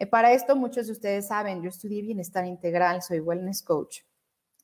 Eh, 0.00 0.06
para 0.06 0.32
esto 0.32 0.56
muchos 0.56 0.86
de 0.86 0.92
ustedes 0.92 1.28
saben, 1.28 1.62
yo 1.62 1.68
estudié 1.68 2.02
bienestar 2.02 2.44
integral, 2.46 3.02
soy 3.02 3.20
wellness 3.20 3.62
coach 3.62 3.98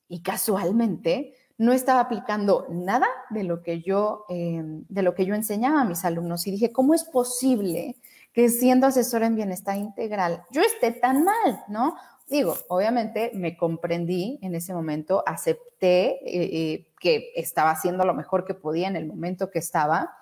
y 0.09 0.21
casualmente 0.21 1.33
no 1.59 1.73
estaba 1.73 2.01
aplicando 2.01 2.67
nada 2.69 3.07
de 3.29 3.43
lo 3.43 3.63
que 3.63 3.81
yo, 3.81 4.25
eh, 4.29 4.61
de 4.63 5.01
lo 5.01 5.13
que 5.15 5.25
yo 5.25 5.35
enseñaba 5.35 5.81
a 5.81 5.85
mis 5.85 6.03
alumnos 6.05 6.45
y 6.47 6.51
dije, 6.51 6.71
¿cómo 6.71 6.93
es 6.93 7.03
posible 7.03 7.95
que 8.33 8.49
siendo 8.49 8.87
asesora 8.87 9.27
en 9.27 9.35
bienestar 9.35 9.77
integral 9.77 10.43
yo 10.51 10.61
esté 10.61 10.91
tan 10.91 11.23
mal, 11.23 11.63
no? 11.69 11.95
Digo, 12.27 12.57
obviamente 12.67 13.31
me 13.35 13.55
comprendí 13.55 14.37
en 14.41 14.53
ese 14.53 14.73
momento, 14.73 15.23
acepté 15.25 16.17
eh, 16.25 16.73
eh, 16.73 16.87
que 16.99 17.31
estaba 17.35 17.71
haciendo 17.71 18.03
lo 18.03 18.13
mejor 18.13 18.43
que 18.43 18.53
podía 18.53 18.89
en 18.89 18.97
el 18.97 19.05
momento 19.05 19.49
que 19.49 19.59
estaba. 19.59 20.13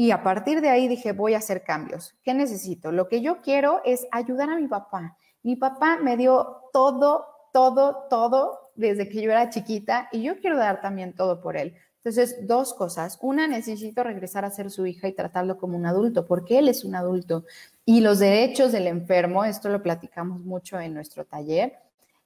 Y 0.00 0.12
a 0.12 0.22
partir 0.22 0.62
de 0.62 0.70
ahí 0.70 0.88
dije, 0.88 1.12
voy 1.12 1.34
a 1.34 1.38
hacer 1.40 1.62
cambios. 1.62 2.14
¿Qué 2.22 2.32
necesito? 2.32 2.90
Lo 2.90 3.06
que 3.06 3.20
yo 3.20 3.42
quiero 3.42 3.82
es 3.84 4.06
ayudar 4.10 4.48
a 4.48 4.56
mi 4.56 4.66
papá. 4.66 5.18
Mi 5.42 5.56
papá 5.56 5.98
me 5.98 6.16
dio 6.16 6.62
todo, 6.72 7.26
todo, 7.52 8.06
todo 8.08 8.70
desde 8.74 9.10
que 9.10 9.20
yo 9.20 9.30
era 9.30 9.50
chiquita 9.50 10.08
y 10.10 10.22
yo 10.22 10.38
quiero 10.38 10.56
dar 10.56 10.80
también 10.80 11.12
todo 11.12 11.42
por 11.42 11.58
él. 11.58 11.74
Entonces, 11.98 12.46
dos 12.46 12.72
cosas. 12.72 13.18
Una, 13.20 13.46
necesito 13.46 14.02
regresar 14.02 14.46
a 14.46 14.50
ser 14.50 14.70
su 14.70 14.86
hija 14.86 15.06
y 15.06 15.12
tratarlo 15.12 15.58
como 15.58 15.76
un 15.76 15.84
adulto, 15.84 16.24
porque 16.24 16.58
él 16.58 16.68
es 16.68 16.82
un 16.82 16.94
adulto. 16.94 17.44
Y 17.84 18.00
los 18.00 18.20
derechos 18.20 18.72
del 18.72 18.86
enfermo, 18.86 19.44
esto 19.44 19.68
lo 19.68 19.82
platicamos 19.82 20.40
mucho 20.40 20.80
en 20.80 20.94
nuestro 20.94 21.26
taller, 21.26 21.74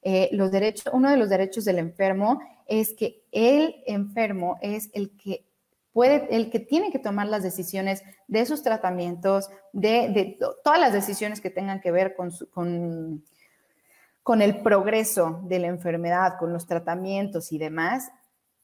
eh, 0.00 0.28
los 0.30 0.52
derechos, 0.52 0.92
uno 0.92 1.10
de 1.10 1.16
los 1.16 1.28
derechos 1.28 1.64
del 1.64 1.80
enfermo 1.80 2.38
es 2.68 2.94
que 2.94 3.24
el 3.32 3.82
enfermo 3.86 4.58
es 4.62 4.90
el 4.92 5.10
que 5.16 5.44
puede, 5.94 6.26
el 6.36 6.50
que 6.50 6.60
tiene 6.60 6.92
que 6.92 6.98
tomar 6.98 7.28
las 7.28 7.42
decisiones 7.42 8.02
de 8.28 8.44
sus 8.44 8.62
tratamientos, 8.62 9.48
de, 9.72 10.36
todas 10.62 10.78
las 10.78 10.92
decisiones 10.92 11.40
que 11.40 11.48
tengan 11.48 11.80
que 11.80 11.90
ver 11.90 12.14
con, 12.14 12.30
con 14.22 14.42
el 14.42 14.60
progreso 14.60 15.40
de 15.44 15.60
la 15.60 15.68
enfermedad, 15.68 16.34
con 16.38 16.52
los 16.52 16.66
tratamientos 16.66 17.50
y 17.52 17.58
demás, 17.58 18.10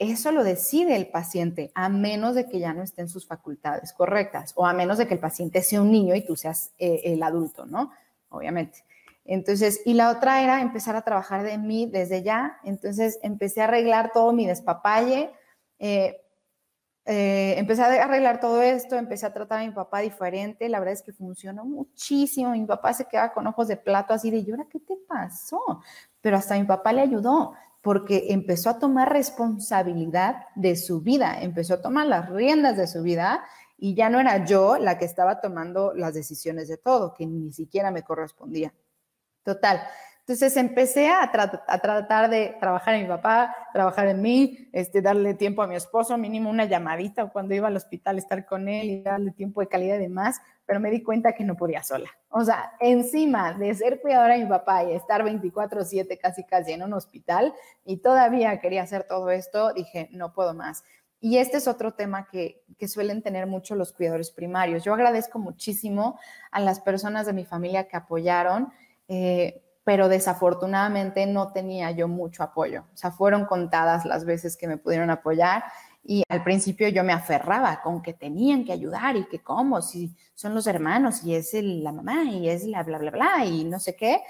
eso 0.00 0.32
lo 0.32 0.44
decide 0.44 0.96
el 0.96 1.08
paciente, 1.08 1.70
a 1.74 1.90
menos 1.90 2.34
de 2.34 2.48
que 2.48 2.58
ya 2.58 2.72
no 2.72 2.82
estén 2.82 3.10
sus 3.10 3.26
facultades 3.26 3.92
correctas 3.92 4.54
o 4.56 4.66
a 4.66 4.72
menos 4.72 4.96
de 4.96 5.06
que 5.06 5.12
el 5.12 5.20
paciente 5.20 5.62
sea 5.62 5.82
un 5.82 5.90
niño 5.90 6.14
y 6.14 6.24
tú 6.24 6.36
seas 6.36 6.72
eh, 6.78 7.02
el 7.04 7.22
adulto, 7.22 7.66
¿no? 7.66 7.92
Obviamente. 8.30 8.82
Entonces, 9.26 9.82
y 9.84 9.92
la 9.92 10.10
otra 10.10 10.42
era 10.42 10.62
empezar 10.62 10.96
a 10.96 11.02
trabajar 11.02 11.42
de 11.42 11.58
mí 11.58 11.84
desde 11.84 12.22
ya. 12.22 12.58
Entonces, 12.64 13.18
empecé 13.22 13.60
a 13.60 13.64
arreglar 13.64 14.10
todo 14.14 14.32
mi 14.32 14.46
despapalle. 14.46 15.30
Eh, 15.78 16.16
eh, 17.06 17.54
empecé 17.56 17.82
a 17.82 18.04
arreglar 18.04 18.40
todo 18.40 18.62
esto, 18.62 18.96
empecé 18.96 19.26
a 19.26 19.32
tratar 19.32 19.60
a 19.60 19.64
mi 19.64 19.72
papá 19.72 20.00
diferente, 20.00 20.68
la 20.68 20.78
verdad 20.78 20.94
es 20.94 21.02
que 21.02 21.12
funcionó 21.12 21.64
muchísimo, 21.64 22.50
mi 22.50 22.66
papá 22.66 22.92
se 22.92 23.06
quedaba 23.06 23.32
con 23.32 23.46
ojos 23.46 23.68
de 23.68 23.76
plato 23.76 24.12
así 24.12 24.30
de, 24.30 24.38
¿y 24.38 24.50
ahora 24.50 24.66
qué 24.70 24.80
te 24.80 24.96
pasó? 25.08 25.82
Pero 26.20 26.36
hasta 26.36 26.58
mi 26.58 26.64
papá 26.64 26.92
le 26.92 27.00
ayudó, 27.00 27.54
porque 27.82 28.26
empezó 28.28 28.70
a 28.70 28.78
tomar 28.78 29.12
responsabilidad 29.12 30.46
de 30.54 30.76
su 30.76 31.00
vida, 31.00 31.40
empezó 31.40 31.74
a 31.74 31.82
tomar 31.82 32.06
las 32.06 32.28
riendas 32.28 32.76
de 32.76 32.86
su 32.86 33.02
vida 33.02 33.44
y 33.78 33.94
ya 33.94 34.10
no 34.10 34.20
era 34.20 34.44
yo 34.44 34.76
la 34.76 34.98
que 34.98 35.06
estaba 35.06 35.40
tomando 35.40 35.94
las 35.94 36.12
decisiones 36.12 36.68
de 36.68 36.76
todo, 36.76 37.14
que 37.14 37.26
ni 37.26 37.52
siquiera 37.52 37.90
me 37.90 38.02
correspondía. 38.02 38.74
Total, 39.42 39.80
entonces 40.30 40.56
empecé 40.56 41.08
a, 41.08 41.28
tratar 41.28 42.30
de 42.30 42.56
trabajar 42.60 42.94
en 42.94 43.02
mi 43.02 43.08
papá, 43.08 43.52
trabajar 43.72 44.06
en 44.06 44.22
mí, 44.22 44.68
este, 44.72 45.02
darle 45.02 45.34
tiempo 45.34 45.60
a 45.60 45.66
mi 45.66 45.74
esposo, 45.74 46.16
mínimo 46.16 46.48
una 46.48 46.66
llamadita 46.66 47.26
cuando 47.30 47.52
iba 47.52 47.66
al 47.66 47.74
hospital 47.74 48.16
estar 48.16 48.46
con 48.46 48.68
él 48.68 48.90
y 48.90 49.02
darle 49.02 49.32
tiempo 49.32 49.60
de 49.60 49.66
calidad 49.66 49.96
y 49.96 50.02
demás, 50.02 50.40
pero 50.66 50.78
me 50.78 50.92
di 50.92 51.02
cuenta 51.02 51.32
que 51.32 51.42
no 51.42 51.56
podía 51.56 51.82
sola. 51.82 52.08
O 52.28 52.44
sea, 52.44 52.74
encima 52.78 53.54
de 53.54 53.74
ser 53.74 54.00
cuidadora 54.00 54.34
de 54.34 54.44
mi 54.44 54.48
papá 54.48 54.84
y 54.84 54.92
estar 54.92 55.24
24/7 55.24 56.16
casi 56.16 56.44
casi 56.44 56.70
en 56.74 56.84
un 56.84 56.92
hospital 56.92 57.52
y 57.84 57.96
todavía 57.96 58.60
quería 58.60 58.84
hacer 58.84 59.08
todo 59.08 59.30
esto, 59.30 59.72
dije, 59.72 60.10
no 60.12 60.32
puedo 60.32 60.54
más. 60.54 60.84
Y 61.18 61.38
este 61.38 61.56
es 61.56 61.66
otro 61.66 61.94
tema 61.94 62.28
que, 62.28 62.62
que, 62.78 62.86
suelen 62.86 63.20
tener 63.20 63.48
mucho 63.48 63.74
los 63.74 63.92
cuidadores 63.92 64.30
primarios. 64.30 64.84
Yo 64.84 64.94
agradezco 64.94 65.40
muchísimo 65.40 66.20
a 66.52 66.60
las 66.60 66.78
personas 66.78 67.26
de 67.26 67.32
mi 67.32 67.44
familia 67.44 67.88
que 67.88 67.96
apoyaron. 67.96 68.72
Eh, 69.08 69.60
pero 69.84 70.08
desafortunadamente 70.08 71.26
no 71.26 71.52
tenía 71.52 71.90
yo 71.90 72.08
mucho 72.08 72.42
apoyo. 72.42 72.84
O 72.92 72.96
sea, 72.96 73.10
fueron 73.10 73.46
contadas 73.46 74.04
las 74.04 74.24
veces 74.24 74.56
que 74.56 74.68
me 74.68 74.76
pudieron 74.76 75.10
apoyar 75.10 75.64
y 76.02 76.22
al 76.28 76.42
principio 76.42 76.88
yo 76.88 77.04
me 77.04 77.12
aferraba 77.12 77.80
con 77.82 78.02
que 78.02 78.14
tenían 78.14 78.64
que 78.64 78.72
ayudar 78.72 79.16
y 79.16 79.26
que 79.26 79.40
cómo, 79.40 79.82
si 79.82 80.14
son 80.34 80.54
los 80.54 80.66
hermanos 80.66 81.24
y 81.24 81.34
es 81.34 81.52
la 81.54 81.92
mamá 81.92 82.24
y 82.24 82.48
es 82.48 82.64
la 82.64 82.82
bla, 82.82 82.98
bla, 82.98 83.10
bla 83.10 83.44
y 83.44 83.64
no 83.64 83.78
sé 83.78 83.96
qué. 83.96 84.20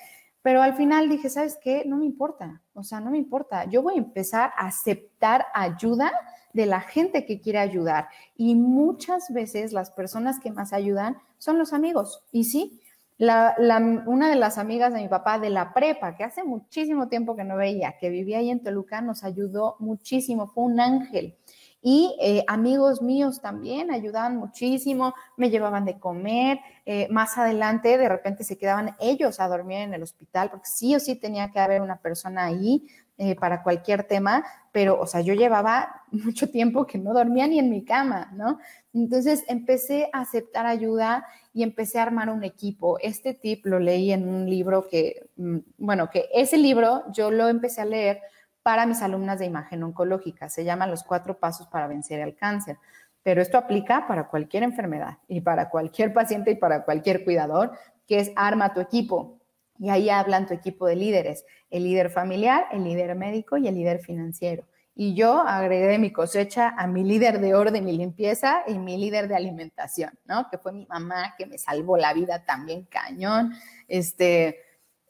Pero 0.43 0.63
al 0.63 0.75
final 0.75 1.09
dije, 1.09 1.29
¿sabes 1.29 1.59
qué? 1.63 1.85
No 1.87 1.97
me 1.99 2.07
importa, 2.07 2.63
o 2.73 2.83
sea, 2.83 2.99
no 3.01 3.11
me 3.11 3.19
importa. 3.19 3.67
Yo 3.67 3.83
voy 3.83 3.95
a 3.95 3.99
empezar 3.99 4.53
a 4.57 4.69
aceptar 4.69 5.47
ayuda 5.53 6.13
de 6.53 6.67
la 6.67 6.81
gente 6.81 7.27
que 7.27 7.41
quiere 7.41 7.59
ayudar. 7.59 8.09
Y 8.37 8.55
muchas 8.55 9.33
veces 9.33 9.73
las 9.73 9.91
personas 9.91 10.41
que 10.41 10.51
más 10.51 10.73
ayudan 10.73 11.19
son 11.39 11.59
los 11.59 11.73
amigos. 11.73 12.25
Y 12.33 12.45
sí, 12.45 12.81
una 13.21 14.31
de 14.31 14.37
las 14.37 14.57
amigas 14.57 14.95
de 14.95 15.01
mi 15.01 15.09
papá 15.09 15.39
de 15.39 15.51
la 15.51 15.75
prepa, 15.75 16.17
que 16.17 16.25
hace 16.25 16.43
muchísimo 16.43 17.09
tiempo 17.09 17.37
que 17.37 17.45
no 17.45 17.57
veía, 17.57 17.97
que 17.99 18.09
vivía 18.09 18.39
ahí 18.39 18.51
en 18.51 18.63
Toluca, 18.63 19.03
nos 19.03 19.25
ayudó 19.25 19.77
muchísimo, 19.79 20.47
fue 20.47 20.65
un 20.65 20.81
ángel. 20.81 21.37
Y 21.83 22.17
eh, 22.21 22.45
amigos 22.47 23.01
míos 23.01 23.41
también 23.41 23.91
ayudaban 23.91 24.37
muchísimo, 24.37 25.15
me 25.37 25.49
llevaban 25.49 25.87
de 25.87 25.99
comer. 25.99 26.61
Eh, 26.85 27.09
más 27.11 27.39
adelante, 27.39 27.97
de 27.97 28.09
repente 28.09 28.45
se 28.45 28.59
quedaban 28.59 28.97
ellos 29.01 29.41
a 29.41 29.49
dormir 29.49 29.79
en 29.79 29.95
el 29.95 30.03
hospital, 30.03 30.51
porque 30.51 30.67
sí 30.67 30.95
o 30.95 31.01
sí 31.01 31.17
tenía 31.17 31.51
que 31.51 31.59
haber 31.59 31.81
una 31.81 31.97
persona 31.97 32.45
ahí 32.45 32.87
eh, 33.23 33.35
para 33.35 33.63
cualquier 33.63 34.05
tema, 34.05 34.45
pero, 34.73 34.99
o 34.99 35.07
sea, 35.07 35.21
yo 35.21 35.35
llevaba 35.35 36.05
mucho 36.11 36.51
tiempo 36.51 36.87
que 36.87 36.97
no 36.97 37.13
dormía 37.13 37.47
ni 37.47 37.59
en 37.59 37.69
mi 37.69 37.85
cama, 37.85 38.31
¿no? 38.35 38.59
Entonces 38.95 39.45
empecé 39.47 40.09
a 40.15 40.21
aceptar 40.21 40.65
ayuda 40.65 41.27
y 41.53 41.63
empecé 41.63 41.99
a 41.99 42.05
armar 42.05 42.31
un 42.31 42.45
equipo. 42.45 42.99
Este 43.01 43.35
tip 43.35 43.67
lo 43.67 43.79
leí 43.79 44.13
en 44.13 44.29
un 44.29 44.49
libro 44.49 44.87
que, 44.89 45.29
mm, 45.37 45.59
bueno, 45.79 46.11
que 46.11 46.29
ese 46.33 46.59
libro 46.59 47.05
yo 47.13 47.31
lo 47.31 47.49
empecé 47.49 47.81
a 47.81 47.85
leer 47.85 48.21
para 48.63 48.87
mis 48.87 49.03
alumnas 49.03 49.39
de 49.39 49.47
imagen 49.47 49.83
oncológica. 49.83 50.49
Se 50.49 50.65
llama 50.65 50.87
Los 50.87 51.03
cuatro 51.03 51.39
pasos 51.39 51.67
para 51.69 51.89
vencer 51.89 52.21
el 52.21 52.37
cáncer. 52.37 52.77
Pero 53.23 53.43
esto 53.43 53.59
aplica 53.59 54.07
para 54.07 54.29
cualquier 54.29 54.63
enfermedad 54.63 55.19
y 55.29 55.41
para 55.41 55.69
cualquier 55.69 56.13
paciente 56.13 56.53
y 56.53 56.55
para 56.55 56.85
cualquier 56.85 57.25
cuidador, 57.25 57.73
que 58.07 58.19
es 58.19 58.33
arma 58.37 58.73
tu 58.73 58.81
equipo. 58.81 59.39
Y 59.79 59.91
ahí 59.91 60.11
hablan 60.11 60.47
tu 60.47 60.55
equipo 60.55 60.87
de 60.87 60.97
líderes, 60.97 61.45
el 61.71 61.85
líder 61.85 62.11
familiar, 62.11 62.67
el 62.73 62.85
líder 62.85 63.15
médico 63.17 63.57
y 63.57 63.69
el 63.69 63.75
líder 63.75 64.01
financiero. 64.01 64.65
Y 65.03 65.15
yo 65.15 65.41
agregué 65.41 65.99
mi 65.99 66.13
cosecha 66.13 66.75
a 66.77 66.87
mi 66.87 67.05
líder 67.05 67.41
de 67.41 67.55
orden 67.55 67.89
y 67.89 67.93
limpieza 67.93 68.65
y 68.67 68.79
mi 68.79 68.99
líder 68.99 69.29
de 69.29 69.35
alimentación, 69.35 70.11
¿no? 70.27 70.51
Que 70.51 70.59
fue 70.59 70.73
mi 70.73 70.85
mamá 70.85 71.35
que 71.39 71.47
me 71.47 71.57
salvó 71.57 71.97
la 71.97 72.13
vida 72.13 72.45
también 72.45 72.85
cañón. 72.85 73.55
Este, 73.89 74.59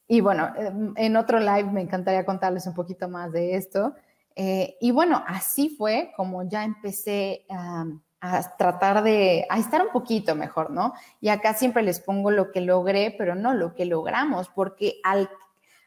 y 0.07 0.21
bueno, 0.21 0.53
en 0.95 1.17
otro 1.17 1.41
live 1.41 1.65
me 1.73 1.81
encantaría 1.81 2.25
contarles 2.25 2.69
un 2.69 2.75
poquito 2.75 3.09
más 3.09 3.33
de 3.33 3.57
esto. 3.57 3.97
Eh, 4.37 4.77
y 4.81 4.93
bueno, 4.93 5.25
así 5.27 5.71
fue 5.71 6.13
como 6.17 6.49
ya 6.49 6.63
empecé 6.63 7.45
a 7.51 7.85
a 8.21 8.57
tratar 8.57 9.03
de, 9.03 9.47
a 9.49 9.59
estar 9.59 9.83
un 9.83 9.91
poquito 9.93 10.37
mejor, 10.37 10.71
¿no? 10.71 10.93
Y 11.21 11.31
acá 11.31 11.55
siempre 11.55 11.83
les 11.83 11.99
pongo 11.99 12.31
lo 12.31 12.53
que 12.53 12.61
logré, 12.61 13.13
pero 13.19 13.35
no 13.35 13.55
lo 13.55 13.75
que 13.75 13.87
logramos, 13.87 14.51
porque 14.51 15.01
al, 15.03 15.31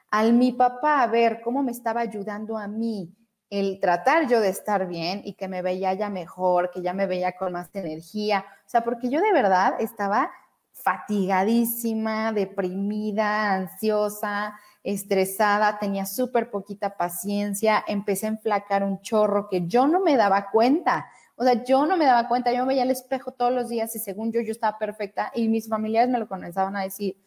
al 0.10 0.34
mi 0.34 0.52
papá 0.52 1.06
ver 1.08 1.42
cómo 1.42 1.62
me 1.62 1.72
estaba 1.72 2.02
ayudando 2.02 2.58
a 2.58 2.68
mí 2.68 3.16
el 3.60 3.80
tratar 3.80 4.28
yo 4.28 4.40
de 4.40 4.50
estar 4.50 4.88
bien 4.88 5.22
y 5.24 5.34
que 5.34 5.48
me 5.48 5.62
veía 5.62 5.94
ya 5.94 6.10
mejor, 6.10 6.72
que 6.72 6.82
ya 6.82 6.94
me 6.94 7.06
veía 7.06 7.34
con 7.34 7.54
más 7.54 7.70
energía, 7.74 8.46
o 8.66 8.70
sea, 8.70 8.84
porque 8.84 9.10
yo 9.10 9.22
de 9.22 9.32
verdad 9.32 9.76
estaba 9.80 10.32
fatigadísima, 10.72 12.34
deprimida, 12.34 13.54
ansiosa, 13.54 14.60
estresada, 14.84 15.78
tenía 15.80 16.06
súper 16.06 16.50
poquita 16.50 16.98
paciencia, 16.98 17.84
empecé 17.88 18.26
a 18.26 18.30
enflacar 18.30 18.84
un 18.84 19.02
chorro 19.02 19.48
que 19.48 19.68
yo 19.68 19.88
no 19.88 20.00
me 20.00 20.18
daba 20.18 20.50
cuenta 20.50 21.06
o 21.36 21.44
sea, 21.44 21.64
yo 21.64 21.86
no 21.86 21.98
me 21.98 22.06
daba 22.06 22.28
cuenta, 22.28 22.54
yo 22.54 22.60
me 22.60 22.70
veía 22.70 22.84
al 22.84 22.92
espejo 22.92 23.32
todos 23.32 23.52
los 23.52 23.68
días 23.68 23.96
y 23.96 24.00
según 24.00 24.32
yo, 24.32 24.42
yo 24.42 24.52
estaba 24.52 24.78
perfecta 24.78 25.32
y 25.34 25.48
mis 25.48 25.68
familiares 25.68 26.10
me 26.10 26.20
lo 26.20 26.28
comenzaban 26.28 26.76
a 26.76 26.84
decir. 26.84 27.18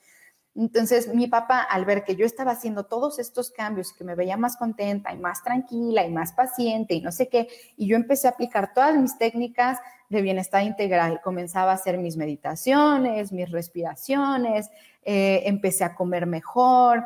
Entonces, 0.56 1.12
mi 1.14 1.26
papá, 1.26 1.60
al 1.60 1.84
ver 1.84 2.02
que 2.02 2.16
yo 2.16 2.24
estaba 2.24 2.52
haciendo 2.52 2.86
todos 2.86 3.18
estos 3.18 3.50
cambios, 3.50 3.92
que 3.92 4.04
me 4.04 4.14
veía 4.14 4.36
más 4.36 4.56
contenta 4.56 5.12
y 5.12 5.18
más 5.18 5.42
tranquila 5.42 6.04
y 6.06 6.10
más 6.10 6.32
paciente 6.32 6.94
y 6.94 7.02
no 7.02 7.12
sé 7.12 7.28
qué, 7.28 7.48
y 7.76 7.86
yo 7.86 7.96
empecé 7.96 8.26
a 8.26 8.30
aplicar 8.30 8.72
todas 8.72 8.96
mis 8.96 9.18
técnicas 9.18 9.78
de 10.08 10.22
bienestar 10.22 10.62
integral. 10.62 11.20
Comenzaba 11.22 11.72
a 11.72 11.74
hacer 11.74 11.98
mis 11.98 12.16
meditaciones, 12.16 13.32
mis 13.32 13.50
respiraciones, 13.50 14.70
eh, 15.04 15.42
empecé 15.44 15.84
a 15.84 15.94
comer 15.94 16.26
mejor, 16.26 17.04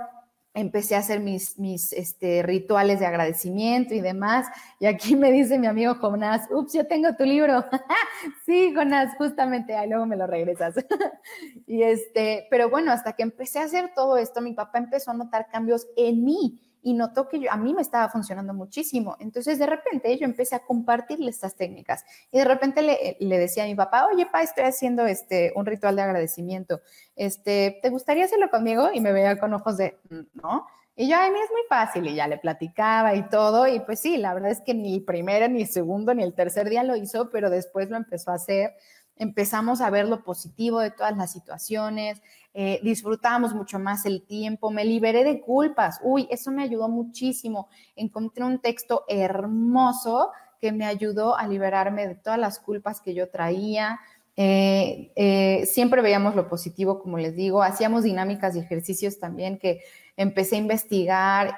empecé 0.54 0.96
a 0.96 0.98
hacer 0.98 1.20
mis, 1.20 1.58
mis 1.58 1.92
este, 1.92 2.42
rituales 2.42 3.00
de 3.00 3.06
agradecimiento 3.06 3.94
y 3.94 4.00
demás. 4.00 4.46
Y 4.78 4.86
aquí 4.86 5.16
me 5.16 5.30
dice 5.30 5.58
mi 5.58 5.66
amigo 5.66 5.94
Jonás, 5.96 6.48
ups, 6.50 6.72
yo 6.72 6.86
tengo 6.86 7.14
tu 7.16 7.24
libro. 7.24 7.64
sí, 8.46 8.72
Jonás, 8.74 9.16
justamente, 9.16 9.74
ahí 9.74 9.88
luego 9.88 10.06
me 10.06 10.16
lo 10.16 10.26
regresas. 10.26 10.74
y 11.66 11.82
este, 11.82 12.46
pero 12.50 12.70
bueno, 12.70 12.92
hasta 12.92 13.12
que 13.12 13.22
empecé 13.22 13.60
a 13.60 13.64
hacer 13.64 13.92
todo 13.94 14.16
esto, 14.16 14.40
mi 14.40 14.52
papá 14.52 14.78
empezó 14.78 15.10
a 15.10 15.14
notar 15.14 15.48
cambios 15.50 15.86
en 15.96 16.24
mí 16.24 16.60
y 16.82 16.94
notó 16.94 17.28
que 17.28 17.46
a 17.48 17.56
mí 17.56 17.74
me 17.74 17.82
estaba 17.82 18.08
funcionando 18.08 18.54
muchísimo. 18.54 19.16
Entonces, 19.20 19.58
de 19.58 19.66
repente, 19.66 20.16
yo 20.18 20.24
empecé 20.24 20.56
a 20.56 20.60
compartirle 20.60 21.30
estas 21.30 21.56
técnicas 21.56 22.04
y 22.30 22.38
de 22.38 22.44
repente 22.44 22.82
le, 22.82 23.16
le 23.20 23.38
decía 23.38 23.64
a 23.64 23.66
mi 23.66 23.74
papá, 23.74 24.06
oye, 24.12 24.26
pa, 24.26 24.42
estoy 24.42 24.64
haciendo 24.64 25.06
este, 25.06 25.52
un 25.56 25.66
ritual 25.66 25.96
de 25.96 26.02
agradecimiento. 26.02 26.80
Este, 27.16 27.78
¿te 27.82 27.90
gustaría 27.90 28.24
hacerlo 28.24 28.50
conmigo? 28.50 28.90
Y 28.92 29.00
me 29.00 29.12
veía 29.12 29.38
con 29.38 29.52
ojos 29.54 29.76
de, 29.76 29.98
mm, 30.10 30.40
¿no? 30.40 30.66
Y 30.96 31.08
yo, 31.08 31.16
a 31.16 31.30
mí 31.30 31.38
es 31.42 31.50
muy 31.50 31.62
fácil 31.66 32.06
y 32.08 32.14
ya 32.14 32.28
le 32.28 32.36
platicaba 32.36 33.14
y 33.14 33.26
todo. 33.30 33.66
Y 33.66 33.80
pues 33.80 34.00
sí, 34.00 34.18
la 34.18 34.34
verdad 34.34 34.50
es 34.50 34.60
que 34.60 34.74
ni 34.74 34.96
el 34.96 35.04
primero, 35.04 35.48
ni 35.48 35.62
el 35.62 35.68
segundo, 35.68 36.12
ni 36.14 36.22
el 36.22 36.34
tercer 36.34 36.68
día 36.68 36.82
lo 36.82 36.94
hizo, 36.94 37.30
pero 37.30 37.48
después 37.48 37.88
lo 37.88 37.96
empezó 37.96 38.32
a 38.32 38.34
hacer. 38.34 38.74
Empezamos 39.16 39.80
a 39.80 39.88
ver 39.88 40.08
lo 40.08 40.22
positivo 40.22 40.80
de 40.80 40.90
todas 40.90 41.16
las 41.16 41.32
situaciones, 41.32 42.20
eh, 42.52 42.80
disfrutamos 42.82 43.54
mucho 43.54 43.78
más 43.78 44.04
el 44.06 44.22
tiempo, 44.22 44.70
me 44.70 44.84
liberé 44.84 45.22
de 45.22 45.40
culpas. 45.40 46.00
Uy, 46.02 46.26
eso 46.30 46.50
me 46.50 46.62
ayudó 46.62 46.88
muchísimo. 46.88 47.68
Encontré 47.94 48.44
un 48.44 48.58
texto 48.58 49.04
hermoso 49.08 50.30
que 50.60 50.72
me 50.72 50.84
ayudó 50.84 51.36
a 51.36 51.46
liberarme 51.46 52.06
de 52.08 52.16
todas 52.16 52.38
las 52.38 52.58
culpas 52.58 53.00
que 53.00 53.14
yo 53.14 53.30
traía. 53.30 54.00
Eh, 54.36 55.12
eh, 55.14 55.66
siempre 55.66 56.02
veíamos 56.02 56.34
lo 56.34 56.48
positivo, 56.48 57.00
como 57.00 57.18
les 57.18 57.36
digo, 57.36 57.62
hacíamos 57.62 58.02
dinámicas 58.02 58.56
y 58.56 58.60
ejercicios 58.60 59.18
también 59.18 59.58
que 59.58 59.80
empecé 60.16 60.56
a 60.56 60.58
investigar, 60.58 61.56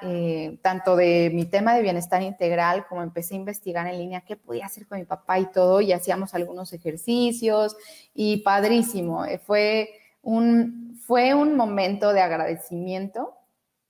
tanto 0.61 0.95
de 0.95 1.29
mi 1.33 1.43
tema 1.43 1.75
de 1.75 1.81
bienestar 1.81 2.21
integral, 2.21 2.85
como 2.87 3.03
empecé 3.03 3.33
a 3.33 3.37
investigar 3.37 3.87
en 3.87 3.97
línea 3.97 4.21
qué 4.21 4.37
podía 4.37 4.67
hacer 4.67 4.87
con 4.87 4.99
mi 4.99 5.05
papá 5.05 5.37
y 5.37 5.47
todo, 5.47 5.81
y 5.81 5.91
hacíamos 5.91 6.33
algunos 6.33 6.71
ejercicios, 6.71 7.75
y 8.13 8.37
padrísimo, 8.37 9.25
fue 9.45 9.89
un, 10.23 10.82
fue 11.05 11.33
un 11.33 11.55
momento 11.55 12.13
de 12.13 12.21
agradecimiento, 12.21 13.33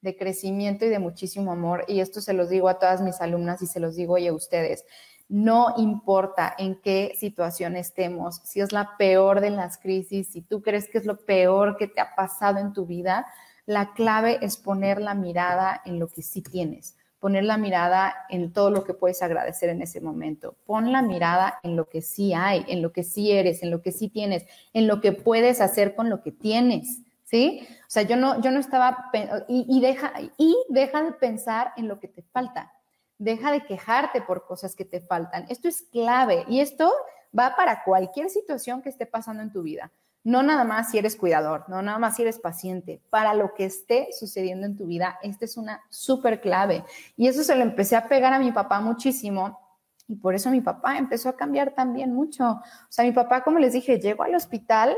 de 0.01 0.17
crecimiento 0.17 0.85
y 0.85 0.89
de 0.89 0.99
muchísimo 0.99 1.51
amor. 1.51 1.85
Y 1.87 1.99
esto 1.99 2.21
se 2.21 2.33
los 2.33 2.49
digo 2.49 2.69
a 2.69 2.79
todas 2.79 3.01
mis 3.01 3.21
alumnas 3.21 3.61
y 3.61 3.67
se 3.67 3.79
los 3.79 3.95
digo 3.95 4.15
hoy 4.15 4.27
a 4.27 4.33
ustedes. 4.33 4.85
No 5.29 5.75
importa 5.77 6.53
en 6.57 6.79
qué 6.81 7.15
situación 7.17 7.75
estemos, 7.75 8.41
si 8.43 8.59
es 8.59 8.71
la 8.71 8.97
peor 8.97 9.39
de 9.41 9.51
las 9.51 9.77
crisis, 9.77 10.29
si 10.33 10.41
tú 10.41 10.61
crees 10.61 10.89
que 10.89 10.97
es 10.97 11.05
lo 11.05 11.17
peor 11.17 11.77
que 11.77 11.87
te 11.87 12.01
ha 12.01 12.13
pasado 12.15 12.59
en 12.59 12.73
tu 12.73 12.85
vida, 12.85 13.25
La 13.65 13.93
clave 13.93 14.39
es 14.41 14.57
poner 14.57 15.01
la 15.01 15.13
mirada 15.13 15.81
en 15.85 15.99
lo 15.99 16.09
que 16.09 16.21
sí 16.21 16.41
tienes, 16.41 16.97
poner 17.23 17.45
la 17.45 17.57
mirada 17.57 18.13
en 18.27 18.51
todo 18.51 18.69
lo 18.69 18.83
que 18.83 18.93
puedes 18.93 19.21
agradecer 19.23 19.69
en 19.69 19.81
ese 19.81 20.01
momento. 20.01 20.57
Pon 20.65 20.91
la 20.91 21.01
mirada 21.01 21.57
en 21.63 21.77
lo 21.77 21.87
que 21.87 22.01
sí 22.01 22.33
hay, 22.33 22.65
en 22.67 22.81
lo 22.81 22.91
que 22.91 23.03
sí 23.03 23.31
eres, 23.31 23.63
en 23.63 23.71
lo 23.71 23.81
que 23.81 23.93
sí 23.93 24.09
tienes, 24.09 24.45
en 24.73 24.87
lo 24.87 24.99
que 24.99 25.13
puedes 25.13 25.61
hacer 25.61 25.95
con 25.95 26.09
lo 26.09 26.21
que 26.21 26.33
tienes. 26.33 26.99
¿Sí? 27.23 27.65
O 27.83 27.85
sea, 27.87 28.03
yo 28.03 28.17
no, 28.17 28.41
yo 28.41 28.51
no 28.51 28.59
estaba, 28.59 29.09
y, 29.47 29.79
deja, 29.79 30.11
y 30.37 30.53
deja 30.67 31.01
de 31.01 31.13
pensar 31.13 31.71
en 31.77 31.87
lo 31.87 31.97
que 32.01 32.09
te 32.09 32.23
falta. 32.23 32.73
Deja 33.17 33.53
de 33.53 33.63
quejarte 33.63 34.21
por 34.21 34.45
cosas 34.45 34.75
que 34.75 34.83
te 34.83 34.99
faltan. 34.99 35.45
Esto 35.47 35.69
es 35.69 35.81
clave 35.81 36.43
y 36.49 36.59
esto 36.59 36.91
va 37.37 37.55
para 37.55 37.85
cualquier 37.85 38.29
situación 38.29 38.81
que 38.81 38.89
esté 38.89 39.05
pasando 39.05 39.41
en 39.41 39.53
tu 39.53 39.63
vida. 39.63 39.93
No 40.23 40.41
nada 40.41 40.63
más 40.63 40.91
si 40.91 40.97
eres 40.97 41.15
cuidador, 41.15 41.65
no 41.67 41.81
nada 41.81 41.99
más 41.99 42.15
si 42.15 42.21
eres 42.21 42.39
paciente. 42.39 43.01
Para 43.09 43.33
lo 43.33 43.53
que 43.53 43.65
esté 43.65 44.07
sucediendo 44.17 44.65
en 44.65 44.77
tu 44.77 44.85
vida, 44.85 45.19
esta 45.21 45.45
es 45.45 45.57
una 45.57 45.81
súper 45.89 46.39
clave. 46.39 46.85
Y 47.17 47.27
eso 47.27 47.43
se 47.43 47.55
lo 47.55 47.61
empecé 47.61 47.95
a 47.95 48.07
pegar 48.07 48.33
a 48.33 48.39
mi 48.39 48.51
papá 48.51 48.79
muchísimo. 48.79 49.59
Y 50.07 50.15
por 50.15 50.35
eso 50.35 50.49
mi 50.49 50.61
papá 50.61 50.97
empezó 50.97 51.29
a 51.29 51.35
cambiar 51.35 51.73
también 51.73 52.13
mucho. 52.13 52.43
O 52.45 52.61
sea, 52.89 53.05
mi 53.05 53.11
papá, 53.11 53.43
como 53.43 53.59
les 53.59 53.73
dije, 53.73 53.99
llegó 53.99 54.23
al 54.23 54.35
hospital 54.35 54.95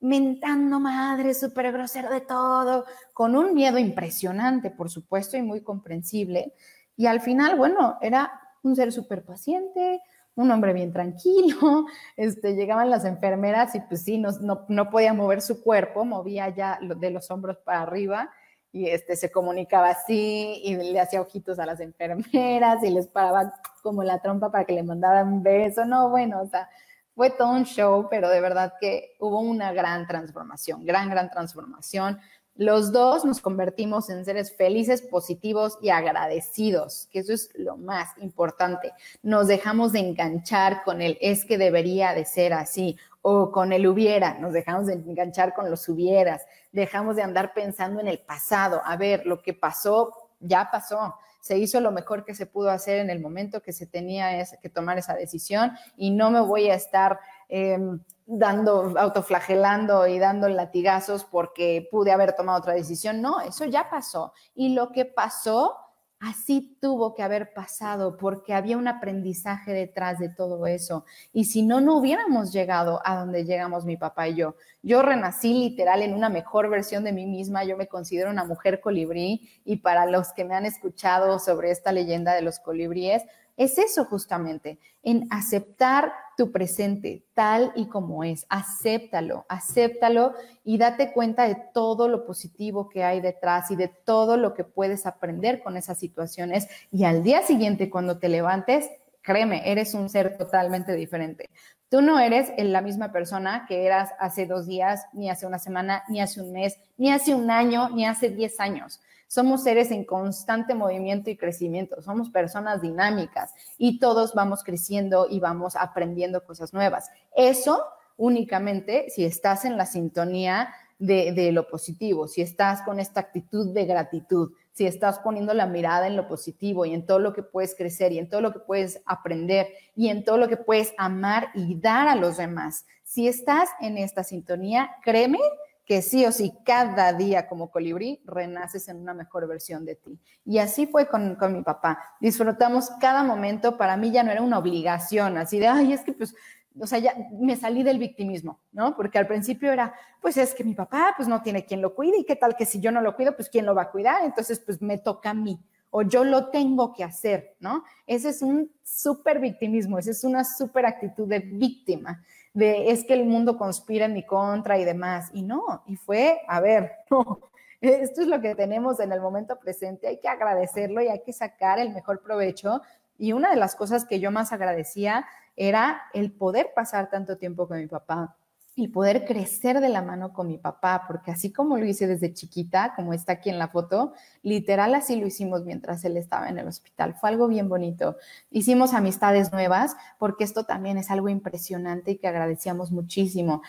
mentando 0.00 0.78
madre, 0.78 1.34
súper 1.34 1.72
grosero 1.72 2.10
de 2.10 2.20
todo, 2.20 2.84
con 3.12 3.34
un 3.36 3.54
miedo 3.54 3.78
impresionante, 3.78 4.70
por 4.70 4.90
supuesto, 4.90 5.36
y 5.36 5.42
muy 5.42 5.62
comprensible. 5.62 6.54
Y 6.96 7.06
al 7.06 7.20
final, 7.20 7.56
bueno, 7.56 7.98
era 8.00 8.40
un 8.62 8.76
ser 8.76 8.92
súper 8.92 9.24
paciente, 9.24 10.02
un 10.36 10.50
hombre 10.50 10.72
bien 10.72 10.92
tranquilo, 10.92 11.86
este, 12.16 12.54
llegaban 12.54 12.90
las 12.90 13.04
enfermeras 13.04 13.74
y 13.74 13.80
pues 13.80 14.04
sí, 14.04 14.18
no, 14.18 14.30
no, 14.68 14.90
podía 14.90 15.12
mover 15.12 15.42
su 15.42 15.62
cuerpo, 15.62 16.04
movía 16.04 16.48
ya 16.50 16.78
de 16.80 17.10
los 17.10 17.30
hombros 17.30 17.58
para 17.58 17.82
arriba 17.82 18.30
y 18.70 18.88
este, 18.88 19.16
se 19.16 19.32
comunicaba 19.32 19.88
así 19.88 20.60
y 20.62 20.76
le 20.76 21.00
hacía 21.00 21.22
ojitos 21.22 21.58
a 21.58 21.66
las 21.66 21.80
enfermeras 21.80 22.84
y 22.84 22.90
les 22.90 23.06
paraba 23.08 23.54
como 23.82 24.02
la 24.04 24.20
trompa 24.20 24.50
para 24.50 24.64
que 24.64 24.74
le 24.74 24.82
mandaran 24.82 25.32
un 25.32 25.42
beso, 25.42 25.84
no, 25.84 26.10
bueno, 26.10 26.42
o 26.42 26.46
sea, 26.46 26.68
fue 27.14 27.30
todo 27.30 27.52
un 27.52 27.64
show, 27.64 28.08
pero 28.10 28.28
de 28.28 28.42
verdad 28.42 28.74
que 28.78 29.16
hubo 29.20 29.40
una 29.40 29.72
gran 29.72 30.06
transformación, 30.06 30.84
gran, 30.84 31.08
gran 31.08 31.30
transformación. 31.30 32.20
Los 32.56 32.90
dos 32.90 33.26
nos 33.26 33.40
convertimos 33.40 34.08
en 34.08 34.24
seres 34.24 34.56
felices, 34.56 35.02
positivos 35.02 35.78
y 35.82 35.90
agradecidos, 35.90 37.06
que 37.12 37.18
eso 37.18 37.34
es 37.34 37.50
lo 37.54 37.76
más 37.76 38.16
importante. 38.18 38.92
Nos 39.22 39.46
dejamos 39.46 39.92
de 39.92 39.98
enganchar 39.98 40.82
con 40.82 41.02
el 41.02 41.18
es 41.20 41.44
que 41.44 41.58
debería 41.58 42.14
de 42.14 42.24
ser 42.24 42.54
así 42.54 42.96
o 43.20 43.50
con 43.52 43.74
el 43.74 43.86
hubiera, 43.86 44.38
nos 44.38 44.54
dejamos 44.54 44.86
de 44.86 44.94
enganchar 44.94 45.52
con 45.52 45.70
los 45.70 45.86
hubieras, 45.88 46.46
dejamos 46.72 47.16
de 47.16 47.22
andar 47.22 47.52
pensando 47.52 48.00
en 48.00 48.08
el 48.08 48.20
pasado. 48.20 48.80
A 48.84 48.96
ver, 48.96 49.26
lo 49.26 49.42
que 49.42 49.52
pasó, 49.52 50.14
ya 50.40 50.70
pasó. 50.70 51.14
Se 51.40 51.58
hizo 51.58 51.80
lo 51.80 51.92
mejor 51.92 52.24
que 52.24 52.34
se 52.34 52.46
pudo 52.46 52.70
hacer 52.70 53.00
en 53.00 53.10
el 53.10 53.20
momento 53.20 53.60
que 53.60 53.72
se 53.72 53.86
tenía 53.86 54.44
que 54.62 54.70
tomar 54.70 54.96
esa 54.96 55.14
decisión 55.14 55.72
y 55.96 56.10
no 56.10 56.30
me 56.30 56.40
voy 56.40 56.70
a 56.70 56.74
estar... 56.74 57.18
Em, 57.48 58.00
dando, 58.26 58.98
autoflagelando 58.98 60.06
y 60.06 60.18
dando 60.18 60.48
latigazos 60.48 61.24
porque 61.24 61.88
pude 61.90 62.12
haber 62.12 62.34
tomado 62.34 62.58
otra 62.58 62.74
decisión. 62.74 63.22
No, 63.22 63.40
eso 63.40 63.64
ya 63.64 63.88
pasó. 63.88 64.32
Y 64.54 64.74
lo 64.74 64.90
que 64.90 65.04
pasó, 65.04 65.76
así 66.18 66.76
tuvo 66.80 67.14
que 67.14 67.22
haber 67.22 67.52
pasado 67.54 68.16
porque 68.16 68.52
había 68.52 68.76
un 68.76 68.88
aprendizaje 68.88 69.72
detrás 69.72 70.18
de 70.18 70.28
todo 70.28 70.66
eso. 70.66 71.04
Y 71.32 71.44
si 71.44 71.62
no, 71.62 71.80
no 71.80 71.96
hubiéramos 71.96 72.52
llegado 72.52 73.00
a 73.04 73.16
donde 73.16 73.44
llegamos 73.44 73.84
mi 73.84 73.96
papá 73.96 74.28
y 74.28 74.34
yo. 74.34 74.56
Yo 74.82 75.02
renací 75.02 75.54
literal 75.54 76.02
en 76.02 76.12
una 76.12 76.28
mejor 76.28 76.68
versión 76.68 77.04
de 77.04 77.12
mí 77.12 77.26
misma. 77.26 77.64
Yo 77.64 77.76
me 77.76 77.86
considero 77.86 78.30
una 78.30 78.44
mujer 78.44 78.80
colibrí 78.80 79.48
y 79.64 79.76
para 79.76 80.06
los 80.06 80.32
que 80.32 80.44
me 80.44 80.56
han 80.56 80.66
escuchado 80.66 81.38
sobre 81.38 81.70
esta 81.70 81.92
leyenda 81.92 82.34
de 82.34 82.42
los 82.42 82.58
colibríes, 82.58 83.22
es 83.56 83.78
eso 83.78 84.04
justamente, 84.04 84.78
en 85.02 85.26
aceptar 85.30 86.12
tu 86.36 86.52
presente 86.52 87.24
tal 87.34 87.72
y 87.74 87.86
como 87.86 88.22
es. 88.22 88.46
Acéptalo, 88.48 89.46
acéptalo 89.48 90.34
y 90.64 90.78
date 90.78 91.12
cuenta 91.12 91.48
de 91.48 91.56
todo 91.72 92.08
lo 92.08 92.26
positivo 92.26 92.88
que 92.88 93.04
hay 93.04 93.20
detrás 93.20 93.70
y 93.70 93.76
de 93.76 93.88
todo 93.88 94.36
lo 94.36 94.54
que 94.54 94.64
puedes 94.64 95.06
aprender 95.06 95.62
con 95.62 95.76
esas 95.76 95.98
situaciones. 95.98 96.68
Y 96.92 97.04
al 97.04 97.22
día 97.22 97.42
siguiente, 97.42 97.90
cuando 97.90 98.18
te 98.18 98.28
levantes, 98.28 98.90
créeme, 99.22 99.70
eres 99.70 99.94
un 99.94 100.08
ser 100.08 100.36
totalmente 100.36 100.94
diferente. 100.94 101.50
Tú 101.88 102.02
no 102.02 102.18
eres 102.18 102.52
la 102.58 102.80
misma 102.80 103.12
persona 103.12 103.64
que 103.68 103.86
eras 103.86 104.10
hace 104.18 104.46
dos 104.46 104.66
días, 104.66 105.06
ni 105.12 105.30
hace 105.30 105.46
una 105.46 105.58
semana, 105.58 106.02
ni 106.08 106.20
hace 106.20 106.40
un 106.42 106.52
mes, 106.52 106.78
ni 106.96 107.12
hace 107.12 107.34
un 107.34 107.50
año, 107.50 107.90
ni 107.90 108.06
hace 108.06 108.28
diez 108.28 108.58
años. 108.60 109.00
Somos 109.28 109.64
seres 109.64 109.90
en 109.90 110.04
constante 110.04 110.74
movimiento 110.74 111.30
y 111.30 111.36
crecimiento, 111.36 112.00
somos 112.00 112.30
personas 112.30 112.80
dinámicas 112.80 113.52
y 113.76 113.98
todos 113.98 114.34
vamos 114.34 114.62
creciendo 114.62 115.26
y 115.28 115.40
vamos 115.40 115.76
aprendiendo 115.76 116.44
cosas 116.44 116.72
nuevas. 116.72 117.10
Eso 117.34 117.84
únicamente 118.16 119.06
si 119.10 119.24
estás 119.24 119.64
en 119.64 119.76
la 119.76 119.86
sintonía 119.86 120.70
de, 120.98 121.52
lo 121.52 121.68
positivo, 121.68 122.26
si 122.26 122.40
estás 122.40 122.82
con 122.82 123.00
esta 123.00 123.20
actitud 123.20 123.74
de 123.74 123.84
gratitud, 123.84 124.52
si 124.72 124.86
estás 124.86 125.18
poniendo 125.18 125.52
la 125.52 125.66
mirada 125.66 126.06
en 126.06 126.16
lo 126.16 126.26
positivo 126.26 126.86
y 126.86 126.94
en 126.94 127.04
todo 127.04 127.18
lo 127.18 127.34
que 127.34 127.42
puedes 127.42 127.74
crecer 127.74 128.12
y 128.12 128.18
en 128.18 128.30
todo 128.30 128.40
lo 128.40 128.52
que 128.52 128.60
puedes 128.60 129.02
aprender 129.04 129.68
y 129.94 130.08
en 130.08 130.24
todo 130.24 130.38
lo 130.38 130.48
que 130.48 130.56
puedes 130.56 130.94
amar 130.96 131.48
y 131.54 131.78
dar 131.78 132.08
a 132.08 132.16
los 132.16 132.38
demás. 132.38 132.86
Si 133.02 133.28
estás 133.28 133.68
en 133.80 133.98
esta 133.98 134.24
sintonía, 134.24 134.90
créeme 135.02 135.38
que 135.86 136.02
sí 136.02 136.26
o 136.26 136.32
sí, 136.32 136.52
cada 136.64 137.12
día 137.12 137.48
como 137.48 137.70
colibrí, 137.70 138.20
renaces 138.24 138.88
en 138.88 138.96
una 138.96 139.14
mejor 139.14 139.46
versión 139.46 139.84
de 139.84 139.94
ti. 139.94 140.18
Y 140.44 140.58
así 140.58 140.86
fue 140.88 141.06
con, 141.08 141.38
mi 141.52 141.62
papá. 141.62 142.00
Disfrutamos 142.20 142.90
cada 143.00 143.22
momento, 143.22 143.78
para 143.78 143.96
mí 143.96 144.10
ya 144.10 144.24
no 144.24 144.32
era 144.32 144.42
una 144.42 144.58
obligación, 144.58 145.38
así 145.38 145.60
de, 145.60 145.68
ay, 145.68 145.92
es 145.92 146.00
que 146.02 146.12
pues, 146.12 146.34
o 146.78 146.86
sea, 146.88 146.98
ya 146.98 147.14
me 147.40 147.54
salí 147.54 147.84
del 147.84 148.00
victimismo, 148.00 148.58
¿no? 148.72 148.96
Porque 148.96 149.18
al 149.18 149.28
principio 149.28 149.72
era, 149.72 149.94
pues 150.20 150.36
es 150.36 150.54
que 150.54 150.64
mi 150.64 150.74
papá, 150.74 151.14
pues 151.16 151.28
no 151.28 151.40
tiene 151.40 151.64
quien 151.64 151.80
lo 151.80 151.94
cuide, 151.94 152.18
y 152.18 152.24
qué 152.24 152.34
tal 152.34 152.56
que 152.56 152.66
si 152.66 152.80
yo 152.80 152.90
no 152.90 153.00
lo 153.00 153.14
cuido, 153.14 153.36
pues 153.36 153.48
quién 153.48 153.64
lo 153.64 153.74
va 153.74 153.82
a 153.82 153.90
cuidar, 153.90 154.24
entonces 154.24 154.58
pues 154.58 154.82
me 154.82 154.98
toca 154.98 155.30
a 155.30 155.34
mí 155.34 155.58
o 155.90 156.02
yo 156.02 156.24
lo 156.24 156.50
tengo 156.50 156.92
que 156.92 157.04
hacer, 157.04 157.56
¿no? 157.60 157.84
Ese 158.06 158.30
es 158.30 158.42
un 158.42 158.70
súper 158.82 159.40
victimismo, 159.40 159.98
esa 159.98 160.10
es 160.10 160.24
una 160.24 160.44
súper 160.44 160.84
actitud 160.84 161.26
de 161.28 161.38
víctima 161.38 162.22
de 162.56 162.90
es 162.90 163.04
que 163.04 163.12
el 163.12 163.26
mundo 163.26 163.58
conspira 163.58 164.06
en 164.06 164.14
mi 164.14 164.24
contra 164.24 164.78
y 164.78 164.84
demás. 164.84 165.28
Y 165.34 165.42
no, 165.42 165.82
y 165.86 165.96
fue, 165.96 166.40
a 166.48 166.60
ver, 166.60 166.92
no, 167.10 167.50
esto 167.82 168.22
es 168.22 168.26
lo 168.26 168.40
que 168.40 168.54
tenemos 168.54 168.98
en 168.98 169.12
el 169.12 169.20
momento 169.20 169.58
presente, 169.58 170.08
hay 170.08 170.18
que 170.18 170.28
agradecerlo 170.28 171.02
y 171.02 171.08
hay 171.08 171.22
que 171.22 171.34
sacar 171.34 171.78
el 171.78 171.92
mejor 171.92 172.22
provecho. 172.22 172.80
Y 173.18 173.32
una 173.34 173.50
de 173.50 173.56
las 173.56 173.76
cosas 173.76 174.06
que 174.06 174.20
yo 174.20 174.30
más 174.30 174.52
agradecía 174.52 175.26
era 175.54 176.02
el 176.14 176.32
poder 176.32 176.72
pasar 176.74 177.10
tanto 177.10 177.36
tiempo 177.36 177.68
con 177.68 177.78
mi 177.78 177.86
papá, 177.86 178.34
y 178.78 178.88
poder 178.88 179.24
crecer 179.24 179.80
de 179.80 179.88
la 179.88 180.02
mano 180.02 180.34
con 180.34 180.48
mi 180.48 180.58
papá, 180.58 181.04
porque 181.08 181.30
así 181.30 181.50
como 181.50 181.78
lo 181.78 181.86
hice 181.86 182.06
desde 182.06 182.34
chiquita, 182.34 182.92
como 182.94 183.14
está 183.14 183.32
aquí 183.32 183.48
en 183.48 183.58
la 183.58 183.68
foto, 183.68 184.12
literal 184.42 184.94
así 184.94 185.16
lo 185.16 185.26
hicimos 185.26 185.64
mientras 185.64 186.04
él 186.04 186.18
estaba 186.18 186.50
en 186.50 186.58
el 186.58 186.68
hospital. 186.68 187.14
Fue 187.14 187.30
algo 187.30 187.48
bien 187.48 187.70
bonito. 187.70 188.18
Hicimos 188.50 188.92
amistades 188.92 189.50
nuevas, 189.50 189.96
porque 190.18 190.44
esto 190.44 190.64
también 190.64 190.98
es 190.98 191.10
algo 191.10 191.30
impresionante 191.30 192.10
y 192.10 192.18
que 192.18 192.28
agradecíamos 192.28 192.92
muchísimo. 192.92 193.62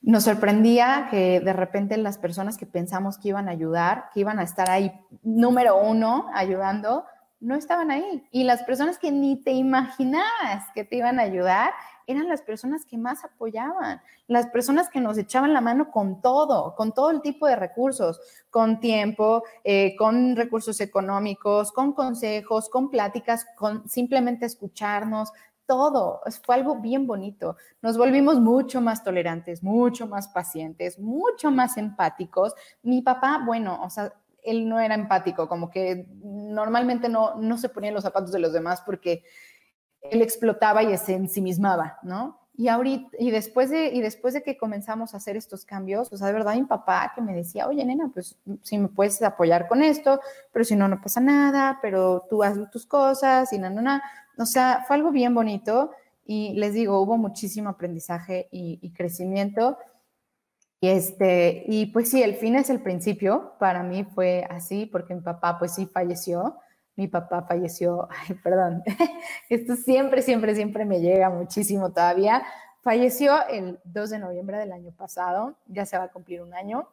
Nos 0.00 0.24
sorprendía 0.24 1.08
que 1.10 1.40
de 1.40 1.52
repente 1.52 1.98
las 1.98 2.16
personas 2.16 2.56
que 2.56 2.64
pensamos 2.64 3.18
que 3.18 3.28
iban 3.28 3.48
a 3.48 3.52
ayudar, 3.52 4.06
que 4.14 4.20
iban 4.20 4.38
a 4.38 4.44
estar 4.44 4.70
ahí 4.70 4.98
número 5.22 5.76
uno 5.78 6.30
ayudando, 6.32 7.04
no 7.38 7.54
estaban 7.54 7.90
ahí. 7.90 8.24
Y 8.30 8.44
las 8.44 8.62
personas 8.62 8.98
que 8.98 9.12
ni 9.12 9.36
te 9.36 9.50
imaginabas 9.50 10.64
que 10.74 10.84
te 10.84 10.96
iban 10.96 11.18
a 11.18 11.22
ayudar, 11.22 11.72
eran 12.06 12.28
las 12.28 12.42
personas 12.42 12.84
que 12.84 12.98
más 12.98 13.24
apoyaban, 13.24 14.00
las 14.26 14.46
personas 14.48 14.88
que 14.88 15.00
nos 15.00 15.18
echaban 15.18 15.52
la 15.52 15.60
mano 15.60 15.90
con 15.90 16.20
todo, 16.20 16.74
con 16.74 16.92
todo 16.92 17.10
el 17.10 17.20
tipo 17.22 17.46
de 17.46 17.56
recursos, 17.56 18.20
con 18.50 18.80
tiempo, 18.80 19.42
eh, 19.64 19.94
con 19.96 20.36
recursos 20.36 20.80
económicos, 20.80 21.72
con 21.72 21.92
consejos, 21.92 22.68
con 22.68 22.90
pláticas, 22.90 23.46
con 23.56 23.88
simplemente 23.88 24.46
escucharnos, 24.46 25.32
todo. 25.66 26.20
Fue 26.44 26.56
algo 26.56 26.76
bien 26.80 27.06
bonito. 27.06 27.56
Nos 27.80 27.96
volvimos 27.96 28.40
mucho 28.40 28.80
más 28.80 29.02
tolerantes, 29.02 29.62
mucho 29.62 30.06
más 30.06 30.28
pacientes, 30.28 30.98
mucho 30.98 31.50
más 31.50 31.76
empáticos. 31.76 32.54
Mi 32.82 33.02
papá, 33.02 33.42
bueno, 33.44 33.82
o 33.82 33.90
sea, 33.90 34.12
él 34.42 34.68
no 34.68 34.80
era 34.80 34.94
empático, 34.94 35.48
como 35.48 35.70
que 35.70 36.06
normalmente 36.22 37.08
no, 37.08 37.36
no 37.36 37.56
se 37.58 37.68
ponía 37.68 37.92
los 37.92 38.02
zapatos 38.02 38.32
de 38.32 38.40
los 38.40 38.52
demás 38.52 38.82
porque 38.84 39.22
él 40.02 40.22
explotaba 40.22 40.82
y 40.82 40.96
se 40.98 41.14
ensimismaba, 41.14 41.98
¿no? 42.02 42.38
Y 42.54 42.68
ahorita, 42.68 43.08
y 43.18 43.30
después 43.30 43.70
de, 43.70 43.86
y 43.86 44.02
después 44.02 44.34
de 44.34 44.42
que 44.42 44.58
comenzamos 44.58 45.14
a 45.14 45.16
hacer 45.16 45.36
estos 45.36 45.64
cambios, 45.64 46.12
o 46.12 46.16
sea, 46.18 46.26
de 46.26 46.34
verdad 46.34 46.54
mi 46.54 46.64
papá 46.64 47.12
que 47.14 47.22
me 47.22 47.34
decía, 47.34 47.66
oye, 47.66 47.82
nena, 47.84 48.10
pues 48.12 48.38
si 48.62 48.76
me 48.76 48.88
puedes 48.88 49.22
apoyar 49.22 49.68
con 49.68 49.82
esto, 49.82 50.20
pero 50.52 50.64
si 50.64 50.76
no, 50.76 50.86
no 50.86 51.00
pasa 51.00 51.20
nada, 51.20 51.78
pero 51.80 52.26
tú 52.28 52.42
haz 52.42 52.58
tus 52.70 52.84
cosas 52.84 53.52
y 53.54 53.58
nada, 53.58 53.80
nada. 53.80 54.02
O 54.36 54.44
sea, 54.44 54.84
fue 54.86 54.96
algo 54.96 55.12
bien 55.12 55.34
bonito 55.34 55.92
y 56.26 56.52
les 56.54 56.74
digo, 56.74 57.00
hubo 57.00 57.16
muchísimo 57.16 57.70
aprendizaje 57.70 58.48
y, 58.52 58.78
y 58.82 58.92
crecimiento. 58.92 59.78
Y, 60.80 60.88
este, 60.88 61.64
y 61.68 61.86
pues 61.86 62.10
sí, 62.10 62.22
el 62.22 62.34
fin 62.34 62.56
es 62.56 62.68
el 62.68 62.82
principio. 62.82 63.54
Para 63.58 63.82
mí 63.82 64.04
fue 64.04 64.46
así 64.50 64.84
porque 64.84 65.14
mi 65.14 65.22
papá 65.22 65.58
pues 65.58 65.74
sí 65.74 65.86
falleció. 65.86 66.58
Mi 66.96 67.08
papá 67.08 67.42
falleció, 67.42 68.08
ay, 68.28 68.36
perdón, 68.42 68.82
esto 69.48 69.76
siempre, 69.76 70.22
siempre, 70.22 70.54
siempre 70.54 70.84
me 70.84 71.00
llega 71.00 71.30
muchísimo 71.30 71.90
todavía. 71.92 72.42
Falleció 72.82 73.46
el 73.48 73.78
2 73.84 74.10
de 74.10 74.18
noviembre 74.18 74.58
del 74.58 74.72
año 74.72 74.92
pasado, 74.92 75.56
ya 75.66 75.86
se 75.86 75.96
va 75.96 76.04
a 76.04 76.12
cumplir 76.12 76.42
un 76.42 76.52
año. 76.54 76.88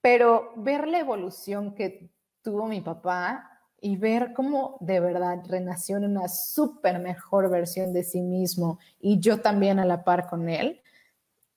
Pero 0.00 0.52
ver 0.56 0.88
la 0.88 0.98
evolución 0.98 1.74
que 1.74 2.10
tuvo 2.42 2.66
mi 2.66 2.80
papá 2.80 3.50
y 3.80 3.96
ver 3.96 4.32
cómo 4.32 4.78
de 4.80 5.00
verdad 5.00 5.38
renació 5.46 5.96
en 5.98 6.04
una 6.04 6.28
súper 6.28 6.98
mejor 6.98 7.50
versión 7.50 7.92
de 7.92 8.02
sí 8.02 8.22
mismo 8.22 8.78
y 8.98 9.20
yo 9.20 9.40
también 9.40 9.78
a 9.78 9.84
la 9.84 10.04
par 10.04 10.28
con 10.28 10.48
él, 10.48 10.80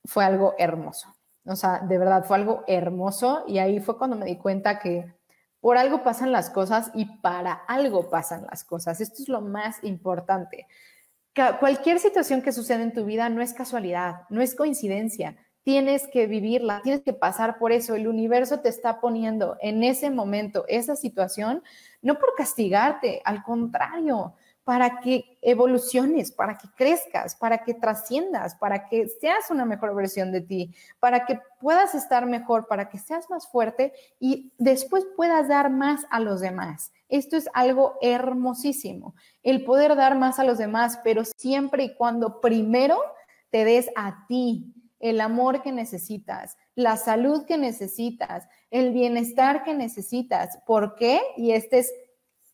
fue 0.03 0.25
algo 0.25 0.55
hermoso. 0.57 1.15
O 1.45 1.55
sea, 1.55 1.79
de 1.79 1.97
verdad 1.97 2.25
fue 2.25 2.37
algo 2.37 2.63
hermoso 2.67 3.43
y 3.47 3.59
ahí 3.59 3.79
fue 3.79 3.97
cuando 3.97 4.17
me 4.17 4.25
di 4.25 4.37
cuenta 4.37 4.79
que 4.79 5.13
por 5.61 5.77
algo 5.77 6.03
pasan 6.03 6.31
las 6.31 6.49
cosas 6.49 6.91
y 6.93 7.05
para 7.05 7.53
algo 7.53 8.09
pasan 8.09 8.45
las 8.49 8.63
cosas. 8.63 9.01
Esto 9.01 9.21
es 9.21 9.29
lo 9.29 9.41
más 9.41 9.83
importante. 9.83 10.67
Cualquier 11.59 11.99
situación 11.99 12.41
que 12.41 12.51
sucede 12.51 12.83
en 12.83 12.93
tu 12.93 13.05
vida 13.05 13.29
no 13.29 13.41
es 13.41 13.53
casualidad, 13.53 14.23
no 14.29 14.41
es 14.41 14.55
coincidencia. 14.55 15.37
Tienes 15.63 16.07
que 16.07 16.25
vivirla, 16.27 16.81
tienes 16.83 17.01
que 17.01 17.13
pasar 17.13 17.59
por 17.59 17.71
eso. 17.71 17.95
El 17.95 18.07
universo 18.07 18.59
te 18.59 18.69
está 18.69 18.99
poniendo 18.99 19.57
en 19.61 19.83
ese 19.83 20.09
momento 20.09 20.65
esa 20.67 20.95
situación, 20.95 21.63
no 22.01 22.17
por 22.17 22.35
castigarte, 22.35 23.21
al 23.23 23.43
contrario, 23.43 24.33
para 24.69 24.99
que 24.99 25.35
evoluciones, 25.41 26.31
para 26.31 26.55
que 26.55 26.67
crezcas, 26.75 27.35
para 27.35 27.63
que 27.63 27.73
trasciendas, 27.73 28.53
para 28.53 28.87
que 28.87 29.07
seas 29.07 29.49
una 29.49 29.65
mejor 29.65 29.95
versión 29.95 30.31
de 30.31 30.41
ti, 30.41 30.75
para 30.99 31.25
que 31.25 31.39
puedas 31.59 31.95
estar 31.95 32.27
mejor, 32.27 32.67
para 32.67 32.87
que 32.87 32.99
seas 32.99 33.31
más 33.31 33.47
fuerte 33.47 33.93
y 34.19 34.53
después 34.59 35.07
puedas 35.15 35.47
dar 35.47 35.71
más 35.71 36.05
a 36.11 36.19
los 36.19 36.39
demás. 36.39 36.91
Esto 37.07 37.35
es 37.35 37.49
algo 37.55 37.95
hermosísimo, 37.99 39.15
el 39.41 39.65
poder 39.65 39.95
dar 39.95 40.15
más 40.15 40.37
a 40.37 40.43
los 40.43 40.59
demás, 40.59 40.99
pero 41.03 41.23
siempre 41.25 41.85
y 41.85 41.95
cuando 41.95 42.39
primero 42.39 43.01
te 43.49 43.65
des 43.65 43.89
a 43.95 44.27
ti 44.27 44.71
el 44.99 45.19
amor 45.19 45.63
que 45.63 45.71
necesitas, 45.71 46.57
la 46.75 46.95
salud 46.95 47.43
que 47.45 47.57
necesitas, 47.57 48.47
el 48.69 48.93
bienestar 48.93 49.63
que 49.63 49.73
necesitas. 49.73 50.59
¿Por 50.67 50.93
qué? 50.93 51.21
Y 51.37 51.53
este 51.53 51.79
es 51.79 51.91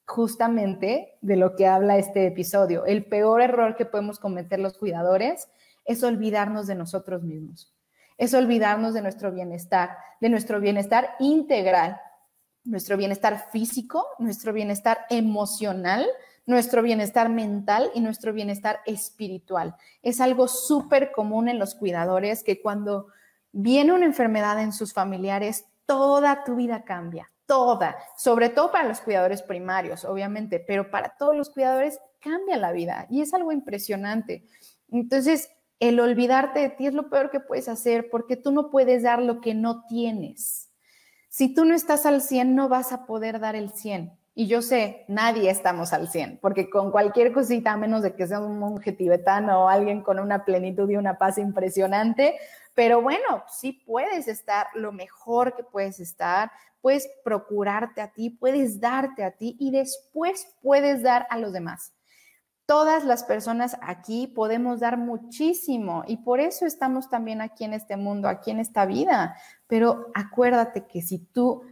justamente 0.05 1.17
de 1.21 1.35
lo 1.35 1.55
que 1.55 1.67
habla 1.67 1.97
este 1.97 2.27
episodio. 2.27 2.85
El 2.85 3.05
peor 3.05 3.41
error 3.41 3.75
que 3.75 3.85
podemos 3.85 4.19
cometer 4.19 4.59
los 4.59 4.77
cuidadores 4.77 5.49
es 5.83 6.03
olvidarnos 6.03 6.67
de 6.67 6.75
nosotros 6.75 7.23
mismos, 7.23 7.73
es 8.17 8.33
olvidarnos 8.33 8.93
de 8.93 9.01
nuestro 9.01 9.31
bienestar, 9.31 9.97
de 10.21 10.29
nuestro 10.29 10.59
bienestar 10.59 11.11
integral, 11.19 11.99
nuestro 12.63 12.97
bienestar 12.97 13.49
físico, 13.51 14.05
nuestro 14.19 14.53
bienestar 14.53 14.99
emocional, 15.09 16.05
nuestro 16.47 16.81
bienestar 16.81 17.29
mental 17.29 17.91
y 17.93 18.01
nuestro 18.01 18.33
bienestar 18.33 18.79
espiritual. 18.85 19.75
Es 20.01 20.21
algo 20.21 20.47
súper 20.47 21.11
común 21.11 21.49
en 21.49 21.59
los 21.59 21.75
cuidadores 21.75 22.43
que 22.43 22.61
cuando 22.61 23.07
viene 23.51 23.93
una 23.93 24.05
enfermedad 24.05 24.61
en 24.61 24.71
sus 24.71 24.93
familiares, 24.93 25.65
toda 25.85 26.43
tu 26.43 26.55
vida 26.55 26.83
cambia 26.83 27.29
toda, 27.45 27.95
sobre 28.17 28.49
todo 28.49 28.71
para 28.71 28.87
los 28.87 29.01
cuidadores 29.01 29.41
primarios, 29.41 30.05
obviamente, 30.05 30.59
pero 30.59 30.89
para 30.89 31.15
todos 31.17 31.35
los 31.35 31.49
cuidadores 31.49 31.99
cambia 32.19 32.57
la 32.57 32.71
vida 32.71 33.07
y 33.09 33.21
es 33.21 33.33
algo 33.33 33.51
impresionante. 33.51 34.45
Entonces, 34.91 35.51
el 35.79 35.99
olvidarte 35.99 36.59
de 36.61 36.69
ti 36.69 36.87
es 36.87 36.93
lo 36.93 37.09
peor 37.09 37.29
que 37.29 37.39
puedes 37.39 37.67
hacer 37.67 38.09
porque 38.09 38.35
tú 38.35 38.51
no 38.51 38.69
puedes 38.69 39.03
dar 39.03 39.21
lo 39.21 39.41
que 39.41 39.53
no 39.53 39.85
tienes. 39.87 40.71
Si 41.29 41.53
tú 41.53 41.65
no 41.65 41.75
estás 41.75 42.05
al 42.05 42.21
100, 42.21 42.55
no 42.55 42.69
vas 42.69 42.93
a 42.93 43.05
poder 43.05 43.39
dar 43.39 43.55
el 43.55 43.69
100. 43.69 44.17
Y 44.37 44.47
yo 44.47 44.61
sé, 44.61 45.05
nadie 45.07 45.49
estamos 45.49 45.93
al 45.93 46.09
100, 46.09 46.39
porque 46.41 46.69
con 46.69 46.91
cualquier 46.91 47.31
cosita, 47.31 47.71
a 47.71 47.77
menos 47.77 48.01
de 48.01 48.15
que 48.15 48.27
sea 48.27 48.41
un 48.41 48.59
monje 48.59 48.91
tibetano 48.91 49.63
o 49.63 49.69
alguien 49.69 50.01
con 50.01 50.19
una 50.19 50.43
plenitud 50.43 50.89
y 50.89 50.97
una 50.97 51.17
paz 51.17 51.37
impresionante, 51.37 52.35
pero 52.73 53.01
bueno, 53.01 53.45
sí 53.47 53.71
puedes 53.85 54.27
estar 54.27 54.67
lo 54.73 54.91
mejor 54.91 55.55
que 55.55 55.63
puedes 55.63 56.01
estar, 56.01 56.51
puedes 56.85 57.09
procurarte 57.23 57.99
a 57.99 58.11
ti, 58.11 58.29
puedes 58.29 58.79
darte 58.79 59.23
a 59.23 59.31
ti 59.31 59.57
y 59.59 59.71
después 59.71 60.55
puedes 60.61 61.01
dar 61.01 61.25
a 61.31 61.39
los 61.39 61.51
demás. 61.51 61.95
Todas 62.67 63.03
las 63.05 63.23
personas 63.23 63.75
aquí 63.81 64.27
podemos 64.27 64.81
dar 64.81 64.95
muchísimo 64.95 66.03
y 66.05 66.17
por 66.17 66.39
eso 66.39 66.67
estamos 66.67 67.09
también 67.09 67.41
aquí 67.41 67.63
en 67.63 67.73
este 67.73 67.97
mundo, 67.97 68.27
aquí 68.27 68.51
en 68.51 68.59
esta 68.59 68.85
vida. 68.85 69.35
Pero 69.65 70.11
acuérdate 70.13 70.85
que 70.85 71.01
si 71.01 71.17
tú 71.17 71.63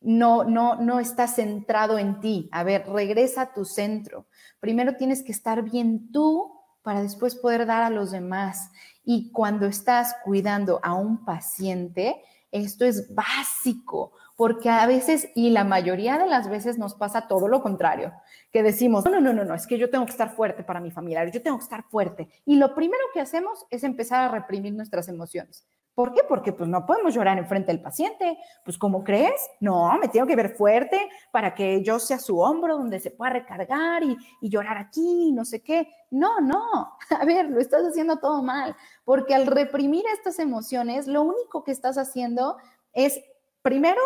no, 0.00 0.44
no, 0.44 0.76
no 0.76 1.00
estás 1.00 1.34
centrado 1.34 1.98
en 1.98 2.20
ti, 2.20 2.48
a 2.52 2.62
ver, 2.62 2.88
regresa 2.88 3.42
a 3.42 3.52
tu 3.54 3.64
centro. 3.64 4.26
Primero 4.60 4.94
tienes 4.94 5.24
que 5.24 5.32
estar 5.32 5.64
bien 5.64 6.12
tú 6.12 6.52
para 6.82 7.02
después 7.02 7.34
poder 7.34 7.66
dar 7.66 7.82
a 7.82 7.90
los 7.90 8.12
demás. 8.12 8.70
Y 9.02 9.32
cuando 9.32 9.66
estás 9.66 10.14
cuidando 10.24 10.78
a 10.84 10.94
un 10.94 11.24
paciente, 11.24 12.22
esto 12.52 12.84
es 12.84 13.12
básico, 13.12 14.12
porque 14.42 14.70
a 14.70 14.84
veces 14.88 15.30
y 15.36 15.50
la 15.50 15.62
mayoría 15.62 16.18
de 16.18 16.26
las 16.26 16.50
veces 16.50 16.76
nos 16.76 16.96
pasa 16.96 17.28
todo 17.28 17.46
lo 17.46 17.62
contrario, 17.62 18.12
que 18.50 18.64
decimos, 18.64 19.04
no, 19.04 19.20
no, 19.20 19.32
no, 19.32 19.44
no, 19.44 19.54
es 19.54 19.68
que 19.68 19.78
yo 19.78 19.88
tengo 19.88 20.04
que 20.04 20.10
estar 20.10 20.34
fuerte 20.34 20.64
para 20.64 20.80
mi 20.80 20.90
familiar, 20.90 21.30
yo 21.30 21.40
tengo 21.40 21.58
que 21.58 21.62
estar 21.62 21.84
fuerte. 21.84 22.28
Y 22.44 22.56
lo 22.56 22.74
primero 22.74 23.04
que 23.14 23.20
hacemos 23.20 23.64
es 23.70 23.84
empezar 23.84 24.24
a 24.24 24.28
reprimir 24.32 24.74
nuestras 24.74 25.06
emociones. 25.06 25.64
¿Por 25.94 26.12
qué? 26.12 26.22
Porque 26.28 26.52
pues 26.52 26.68
no 26.68 26.84
podemos 26.84 27.14
llorar 27.14 27.38
en 27.38 27.46
frente 27.46 27.70
del 27.70 27.80
paciente. 27.80 28.36
Pues 28.64 28.76
¿cómo 28.76 29.04
crees? 29.04 29.48
No, 29.60 29.96
me 30.00 30.08
tengo 30.08 30.26
que 30.26 30.34
ver 30.34 30.56
fuerte 30.56 31.08
para 31.30 31.54
que 31.54 31.80
yo 31.84 32.00
sea 32.00 32.18
su 32.18 32.40
hombro 32.40 32.76
donde 32.76 32.98
se 32.98 33.12
pueda 33.12 33.30
recargar 33.30 34.02
y, 34.02 34.16
y 34.40 34.48
llorar 34.48 34.76
aquí, 34.76 35.30
no 35.30 35.44
sé 35.44 35.62
qué. 35.62 35.86
No, 36.10 36.40
no. 36.40 36.96
A 37.10 37.24
ver, 37.24 37.48
lo 37.48 37.60
estás 37.60 37.84
haciendo 37.84 38.16
todo 38.16 38.42
mal. 38.42 38.74
Porque 39.04 39.36
al 39.36 39.46
reprimir 39.46 40.02
estas 40.12 40.40
emociones, 40.40 41.06
lo 41.06 41.22
único 41.22 41.62
que 41.62 41.70
estás 41.70 41.96
haciendo 41.96 42.56
es, 42.92 43.20
primero, 43.62 44.00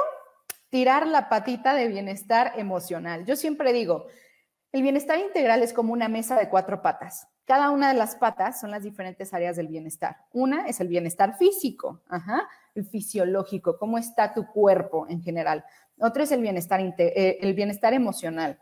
tirar 0.71 1.07
la 1.07 1.29
patita 1.29 1.75
de 1.75 1.89
bienestar 1.89 2.53
emocional. 2.57 3.25
Yo 3.25 3.37
siempre 3.37 3.73
digo, 3.73 4.07
el 4.73 4.83
bienestar 4.83 5.19
integral 5.19 5.63
es 5.63 5.73
como 5.73 5.93
una 5.93 6.09
mesa 6.09 6.37
de 6.37 6.49
cuatro 6.49 6.83
patas. 6.83 7.29
Cada 7.47 7.71
una 7.71 7.89
de 7.89 7.95
las 7.95 8.17
patas 8.17 8.61
son 8.61 8.73
las 8.73 8.83
diferentes 8.83 9.33
áreas 9.33 9.57
del 9.57 9.69
bienestar. 9.69 10.17
Una 10.33 10.67
es 10.67 10.81
el 10.81 10.89
bienestar 10.89 11.37
físico, 11.39 12.03
el 12.75 12.85
fisiológico, 12.85 13.79
cómo 13.79 13.99
está 13.99 14.35
tu 14.35 14.47
cuerpo 14.47 15.07
en 15.09 15.23
general. 15.23 15.65
Otro 15.99 16.25
es 16.25 16.33
el 16.33 16.43
bienestar, 16.43 16.81
eh, 16.81 17.39
el 17.41 17.55
bienestar 17.55 17.95
emocional, 17.95 18.59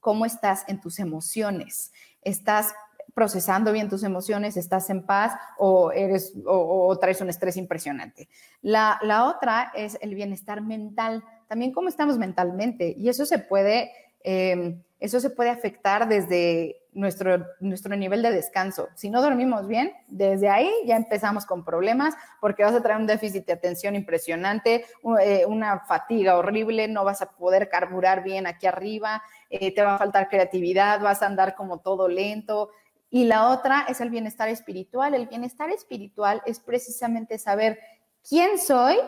cómo 0.00 0.24
estás 0.24 0.64
en 0.66 0.80
tus 0.80 0.98
emociones. 0.98 1.92
¿Estás 2.22 2.74
procesando 3.14 3.72
bien 3.72 3.88
tus 3.88 4.02
emociones? 4.02 4.56
¿Estás 4.56 4.88
en 4.90 5.04
paz 5.04 5.34
o, 5.58 5.92
eres, 5.92 6.32
o, 6.46 6.98
traes 6.98 7.20
un 7.20 7.28
estrés 7.28 7.56
impresionante? 7.56 8.28
La, 8.62 8.98
otra 9.26 9.72
es 9.74 9.98
el 10.00 10.14
bienestar 10.14 10.62
mental, 10.62 11.22
también 11.52 11.74
cómo 11.74 11.88
estamos 11.88 12.16
mentalmente. 12.16 12.94
Y 12.96 13.10
eso 13.10 13.26
se 13.26 13.38
puede... 13.38 13.92
Eh, 14.24 14.74
eso 15.00 15.18
se 15.18 15.30
puede 15.30 15.50
afectar 15.50 16.08
desde 16.08 16.76
nuestro, 16.92 17.44
nuestro 17.58 17.96
nivel 17.96 18.22
de 18.22 18.30
descanso. 18.30 18.88
Si 18.94 19.10
no 19.10 19.20
dormimos 19.20 19.66
bien, 19.66 19.92
desde 20.06 20.48
ahí 20.48 20.70
ya 20.86 20.94
empezamos 20.94 21.44
con 21.44 21.64
problemas 21.64 22.14
porque 22.40 22.62
vas 22.62 22.72
a 22.72 22.80
traer 22.80 23.00
un 23.00 23.08
déficit 23.08 23.44
de 23.44 23.52
atención 23.52 23.96
impresionante, 23.96 24.84
eh, 25.20 25.44
una 25.44 25.80
fatiga 25.80 26.36
horrible, 26.36 26.86
no 26.86 27.02
vas 27.02 27.20
a 27.20 27.32
poder 27.32 27.68
carburar 27.68 28.22
bien 28.22 28.46
aquí 28.46 28.68
arriba, 28.68 29.24
eh, 29.50 29.74
te 29.74 29.82
va 29.82 29.96
a 29.96 29.98
faltar 29.98 30.28
creatividad, 30.28 31.00
vas 31.00 31.20
a 31.20 31.26
andar 31.26 31.56
como 31.56 31.80
todo 31.80 32.06
lento. 32.06 32.70
Y 33.10 33.24
la 33.24 33.48
otra 33.50 33.86
es 33.88 34.00
el 34.00 34.08
bienestar 34.08 34.48
espiritual. 34.48 35.14
El 35.14 35.26
bienestar 35.26 35.68
espiritual 35.70 36.42
es 36.46 36.60
precisamente 36.60 37.38
saber 37.38 37.80
quién 38.22 38.56
soy 38.56 38.98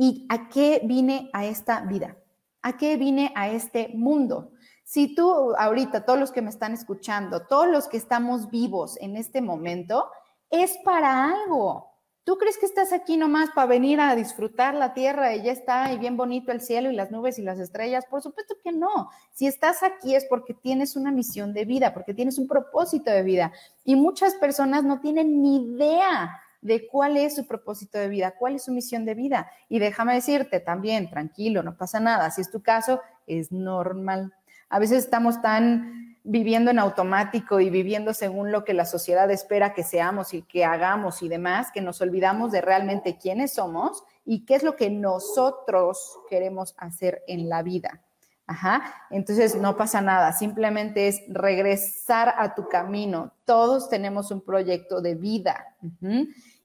y 0.00 0.24
a 0.30 0.48
qué 0.48 0.80
vine 0.82 1.28
a 1.34 1.44
esta 1.44 1.82
vida, 1.82 2.16
a 2.62 2.78
qué 2.78 2.96
vine 2.96 3.32
a 3.36 3.50
este 3.50 3.90
mundo. 3.92 4.52
Si 4.82 5.14
tú 5.14 5.54
ahorita, 5.58 6.06
todos 6.06 6.18
los 6.18 6.32
que 6.32 6.40
me 6.40 6.48
están 6.48 6.72
escuchando, 6.72 7.46
todos 7.46 7.68
los 7.68 7.86
que 7.86 7.98
estamos 7.98 8.48
vivos 8.48 8.96
en 9.02 9.18
este 9.18 9.42
momento, 9.42 10.10
es 10.48 10.78
para 10.86 11.28
algo. 11.28 11.90
¿Tú 12.24 12.38
crees 12.38 12.56
que 12.56 12.64
estás 12.64 12.94
aquí 12.94 13.18
nomás 13.18 13.50
para 13.50 13.66
venir 13.66 14.00
a 14.00 14.14
disfrutar 14.14 14.74
la 14.74 14.94
tierra 14.94 15.34
y 15.34 15.42
ya 15.42 15.52
está 15.52 15.92
y 15.92 15.98
bien 15.98 16.16
bonito 16.16 16.50
el 16.50 16.62
cielo 16.62 16.90
y 16.90 16.96
las 16.96 17.10
nubes 17.10 17.38
y 17.38 17.42
las 17.42 17.58
estrellas? 17.58 18.06
Por 18.08 18.22
supuesto 18.22 18.54
que 18.64 18.72
no. 18.72 19.10
Si 19.32 19.46
estás 19.46 19.82
aquí 19.82 20.14
es 20.14 20.24
porque 20.24 20.54
tienes 20.54 20.96
una 20.96 21.12
misión 21.12 21.52
de 21.52 21.66
vida, 21.66 21.92
porque 21.92 22.14
tienes 22.14 22.38
un 22.38 22.48
propósito 22.48 23.10
de 23.10 23.22
vida. 23.22 23.52
Y 23.84 23.96
muchas 23.96 24.34
personas 24.36 24.82
no 24.82 24.98
tienen 25.00 25.42
ni 25.42 25.74
idea 25.74 26.40
de 26.60 26.86
cuál 26.86 27.16
es 27.16 27.36
su 27.36 27.46
propósito 27.46 27.98
de 27.98 28.08
vida, 28.08 28.34
cuál 28.38 28.56
es 28.56 28.64
su 28.64 28.72
misión 28.72 29.04
de 29.04 29.14
vida. 29.14 29.50
Y 29.68 29.78
déjame 29.78 30.14
decirte 30.14 30.60
también, 30.60 31.10
tranquilo, 31.10 31.62
no 31.62 31.76
pasa 31.76 32.00
nada. 32.00 32.30
Si 32.30 32.40
es 32.40 32.50
tu 32.50 32.62
caso, 32.62 33.00
es 33.26 33.50
normal. 33.52 34.34
A 34.68 34.78
veces 34.78 35.04
estamos 35.04 35.40
tan 35.40 36.16
viviendo 36.22 36.70
en 36.70 36.78
automático 36.78 37.60
y 37.60 37.70
viviendo 37.70 38.12
según 38.12 38.52
lo 38.52 38.64
que 38.64 38.74
la 38.74 38.84
sociedad 38.84 39.30
espera 39.30 39.72
que 39.72 39.82
seamos 39.82 40.34
y 40.34 40.42
que 40.42 40.64
hagamos 40.64 41.22
y 41.22 41.28
demás, 41.28 41.68
que 41.72 41.80
nos 41.80 42.00
olvidamos 42.00 42.52
de 42.52 42.60
realmente 42.60 43.16
quiénes 43.16 43.54
somos 43.54 44.04
y 44.24 44.44
qué 44.44 44.56
es 44.56 44.62
lo 44.62 44.76
que 44.76 44.90
nosotros 44.90 46.18
queremos 46.28 46.74
hacer 46.78 47.22
en 47.26 47.48
la 47.48 47.62
vida. 47.62 48.02
Ajá, 48.46 49.06
entonces 49.10 49.54
no 49.54 49.76
pasa 49.76 50.00
nada, 50.00 50.32
simplemente 50.32 51.06
es 51.06 51.22
regresar 51.28 52.34
a 52.36 52.54
tu 52.56 52.68
camino. 52.68 53.32
Todos 53.44 53.88
tenemos 53.88 54.32
un 54.32 54.40
proyecto 54.40 55.00
de 55.00 55.14
vida 55.14 55.76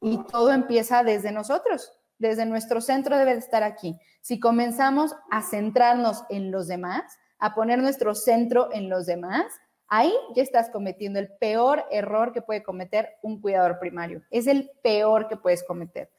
y 0.01 0.23
todo 0.25 0.51
empieza 0.51 1.03
desde 1.03 1.31
nosotros, 1.31 1.91
desde 2.17 2.45
nuestro 2.45 2.81
centro 2.81 3.17
debe 3.17 3.33
de 3.33 3.39
estar 3.39 3.63
aquí. 3.63 3.97
Si 4.21 4.39
comenzamos 4.39 5.15
a 5.29 5.41
centrarnos 5.41 6.23
en 6.29 6.51
los 6.51 6.67
demás, 6.67 7.03
a 7.39 7.53
poner 7.53 7.79
nuestro 7.79 8.15
centro 8.15 8.69
en 8.71 8.89
los 8.89 9.05
demás, 9.05 9.45
ahí 9.87 10.13
ya 10.35 10.43
estás 10.43 10.69
cometiendo 10.69 11.19
el 11.19 11.29
peor 11.39 11.85
error 11.91 12.33
que 12.33 12.41
puede 12.41 12.63
cometer 12.63 13.17
un 13.21 13.39
cuidador 13.39 13.79
primario. 13.79 14.21
Es 14.31 14.47
el 14.47 14.71
peor 14.81 15.27
que 15.27 15.37
puedes 15.37 15.63
cometer. 15.63 16.09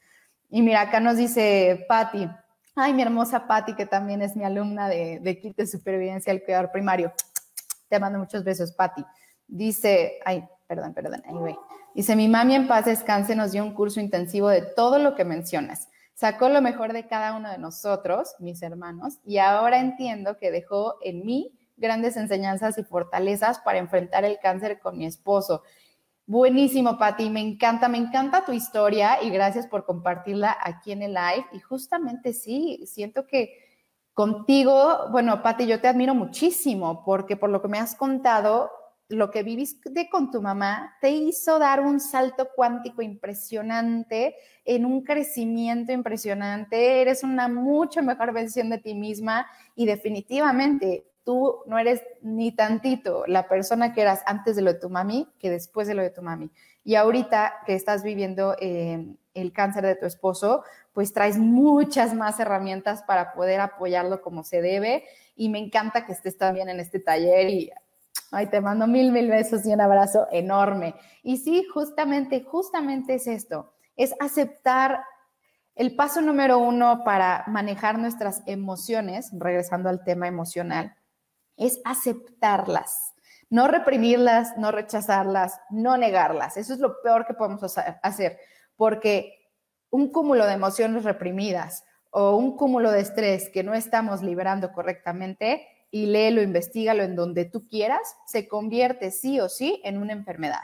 Y 0.50 0.62
mira, 0.62 0.82
acá 0.82 1.00
nos 1.00 1.16
dice 1.16 1.84
Patti, 1.88 2.28
ay, 2.74 2.92
mi 2.92 3.02
hermosa 3.02 3.46
Patti, 3.46 3.74
que 3.74 3.86
también 3.86 4.22
es 4.22 4.36
mi 4.36 4.44
alumna 4.44 4.88
de, 4.88 5.18
de 5.20 5.40
kit 5.40 5.56
de 5.56 5.66
supervivencia 5.66 6.32
al 6.32 6.42
cuidador 6.42 6.70
primario. 6.70 7.12
Te 7.88 7.98
mando 7.98 8.18
muchos 8.18 8.44
besos, 8.44 8.72
Patti. 8.72 9.04
Dice, 9.46 10.18
ay, 10.24 10.46
perdón, 10.66 10.94
perdón, 10.94 11.22
anyway. 11.26 11.56
Dice, 11.96 12.14
mi 12.14 12.28
mami 12.28 12.54
en 12.54 12.68
paz 12.68 12.84
descanse 12.84 13.34
nos 13.34 13.52
dio 13.52 13.64
un 13.64 13.72
curso 13.72 14.00
intensivo 14.00 14.50
de 14.50 14.60
todo 14.60 14.98
lo 14.98 15.14
que 15.14 15.24
mencionas. 15.24 15.88
Sacó 16.12 16.50
lo 16.50 16.60
mejor 16.60 16.92
de 16.92 17.06
cada 17.06 17.34
uno 17.34 17.50
de 17.50 17.56
nosotros, 17.56 18.34
mis 18.38 18.60
hermanos, 18.60 19.14
y 19.24 19.38
ahora 19.38 19.80
entiendo 19.80 20.36
que 20.36 20.50
dejó 20.50 20.96
en 21.00 21.24
mí 21.24 21.58
grandes 21.78 22.18
enseñanzas 22.18 22.76
y 22.76 22.84
fortalezas 22.84 23.60
para 23.60 23.78
enfrentar 23.78 24.26
el 24.26 24.38
cáncer 24.40 24.78
con 24.78 24.98
mi 24.98 25.06
esposo. 25.06 25.62
Buenísimo, 26.26 26.98
Pati, 26.98 27.30
me 27.30 27.40
encanta, 27.40 27.88
me 27.88 27.96
encanta 27.96 28.44
tu 28.44 28.52
historia 28.52 29.22
y 29.22 29.30
gracias 29.30 29.66
por 29.66 29.86
compartirla 29.86 30.54
aquí 30.62 30.92
en 30.92 31.00
el 31.00 31.14
live. 31.14 31.46
Y 31.52 31.60
justamente 31.60 32.34
sí, 32.34 32.84
siento 32.84 33.26
que 33.26 33.56
contigo, 34.12 35.08
bueno, 35.12 35.42
Pati, 35.42 35.66
yo 35.66 35.80
te 35.80 35.88
admiro 35.88 36.14
muchísimo 36.14 37.06
porque 37.06 37.38
por 37.38 37.48
lo 37.48 37.62
que 37.62 37.68
me 37.68 37.78
has 37.78 37.94
contado, 37.94 38.70
lo 39.08 39.30
que 39.30 39.42
viviste 39.42 40.08
con 40.10 40.30
tu 40.30 40.42
mamá 40.42 40.96
te 41.00 41.10
hizo 41.10 41.58
dar 41.58 41.80
un 41.80 42.00
salto 42.00 42.48
cuántico 42.54 43.02
impresionante, 43.02 44.34
en 44.64 44.84
un 44.84 45.02
crecimiento 45.04 45.92
impresionante, 45.92 47.00
eres 47.00 47.22
una 47.22 47.48
mucho 47.48 48.02
mejor 48.02 48.32
versión 48.32 48.68
de 48.68 48.78
ti 48.78 48.94
misma 48.94 49.46
y 49.76 49.86
definitivamente 49.86 51.06
tú 51.22 51.62
no 51.66 51.78
eres 51.78 52.02
ni 52.22 52.52
tantito 52.52 53.24
la 53.26 53.48
persona 53.48 53.92
que 53.92 54.00
eras 54.00 54.22
antes 54.26 54.56
de 54.56 54.62
lo 54.62 54.72
de 54.72 54.80
tu 54.80 54.90
mami 54.90 55.28
que 55.38 55.50
después 55.50 55.86
de 55.86 55.94
lo 55.94 56.02
de 56.02 56.10
tu 56.10 56.22
mami. 56.22 56.50
Y 56.84 56.94
ahorita 56.94 57.54
que 57.66 57.74
estás 57.74 58.04
viviendo 58.04 58.56
eh, 58.60 59.04
el 59.34 59.52
cáncer 59.52 59.84
de 59.84 59.96
tu 59.96 60.06
esposo, 60.06 60.62
pues 60.92 61.12
traes 61.12 61.36
muchas 61.36 62.14
más 62.14 62.38
herramientas 62.38 63.02
para 63.02 63.34
poder 63.34 63.60
apoyarlo 63.60 64.22
como 64.22 64.44
se 64.44 64.62
debe. 64.62 65.04
Y 65.34 65.48
me 65.48 65.58
encanta 65.58 66.06
que 66.06 66.12
estés 66.12 66.38
también 66.38 66.68
en 66.68 66.78
este 66.78 67.00
taller 67.00 67.50
y 67.50 67.70
Ay, 68.36 68.48
te 68.48 68.60
mando 68.60 68.86
mil, 68.86 69.12
mil 69.12 69.30
besos 69.30 69.64
y 69.64 69.72
un 69.72 69.80
abrazo 69.80 70.26
enorme. 70.30 70.94
Y 71.22 71.38
sí, 71.38 71.64
justamente, 71.72 72.42
justamente 72.42 73.14
es 73.14 73.26
esto, 73.26 73.72
es 73.96 74.14
aceptar 74.20 75.02
el 75.74 75.96
paso 75.96 76.20
número 76.20 76.58
uno 76.58 77.02
para 77.02 77.44
manejar 77.46 77.98
nuestras 77.98 78.42
emociones, 78.46 79.30
regresando 79.32 79.88
al 79.88 80.04
tema 80.04 80.28
emocional, 80.28 80.94
es 81.56 81.80
aceptarlas, 81.84 83.14
no 83.48 83.68
reprimirlas, 83.68 84.56
no 84.58 84.70
rechazarlas, 84.70 85.58
no 85.70 85.96
negarlas. 85.96 86.58
Eso 86.58 86.74
es 86.74 86.80
lo 86.80 87.00
peor 87.00 87.26
que 87.26 87.34
podemos 87.34 87.78
hacer, 88.02 88.38
porque 88.76 89.32
un 89.88 90.10
cúmulo 90.10 90.44
de 90.44 90.52
emociones 90.52 91.04
reprimidas 91.04 91.84
o 92.10 92.36
un 92.36 92.56
cúmulo 92.56 92.90
de 92.90 93.00
estrés 93.00 93.48
que 93.48 93.62
no 93.62 93.72
estamos 93.72 94.22
liberando 94.22 94.72
correctamente 94.72 95.66
y 95.90 96.06
léelo, 96.06 96.42
investigalo 96.42 97.02
en 97.02 97.16
donde 97.16 97.44
tú 97.44 97.66
quieras, 97.68 98.16
se 98.26 98.48
convierte 98.48 99.10
sí 99.10 99.40
o 99.40 99.48
sí 99.48 99.80
en 99.84 99.98
una 99.98 100.12
enfermedad. 100.12 100.62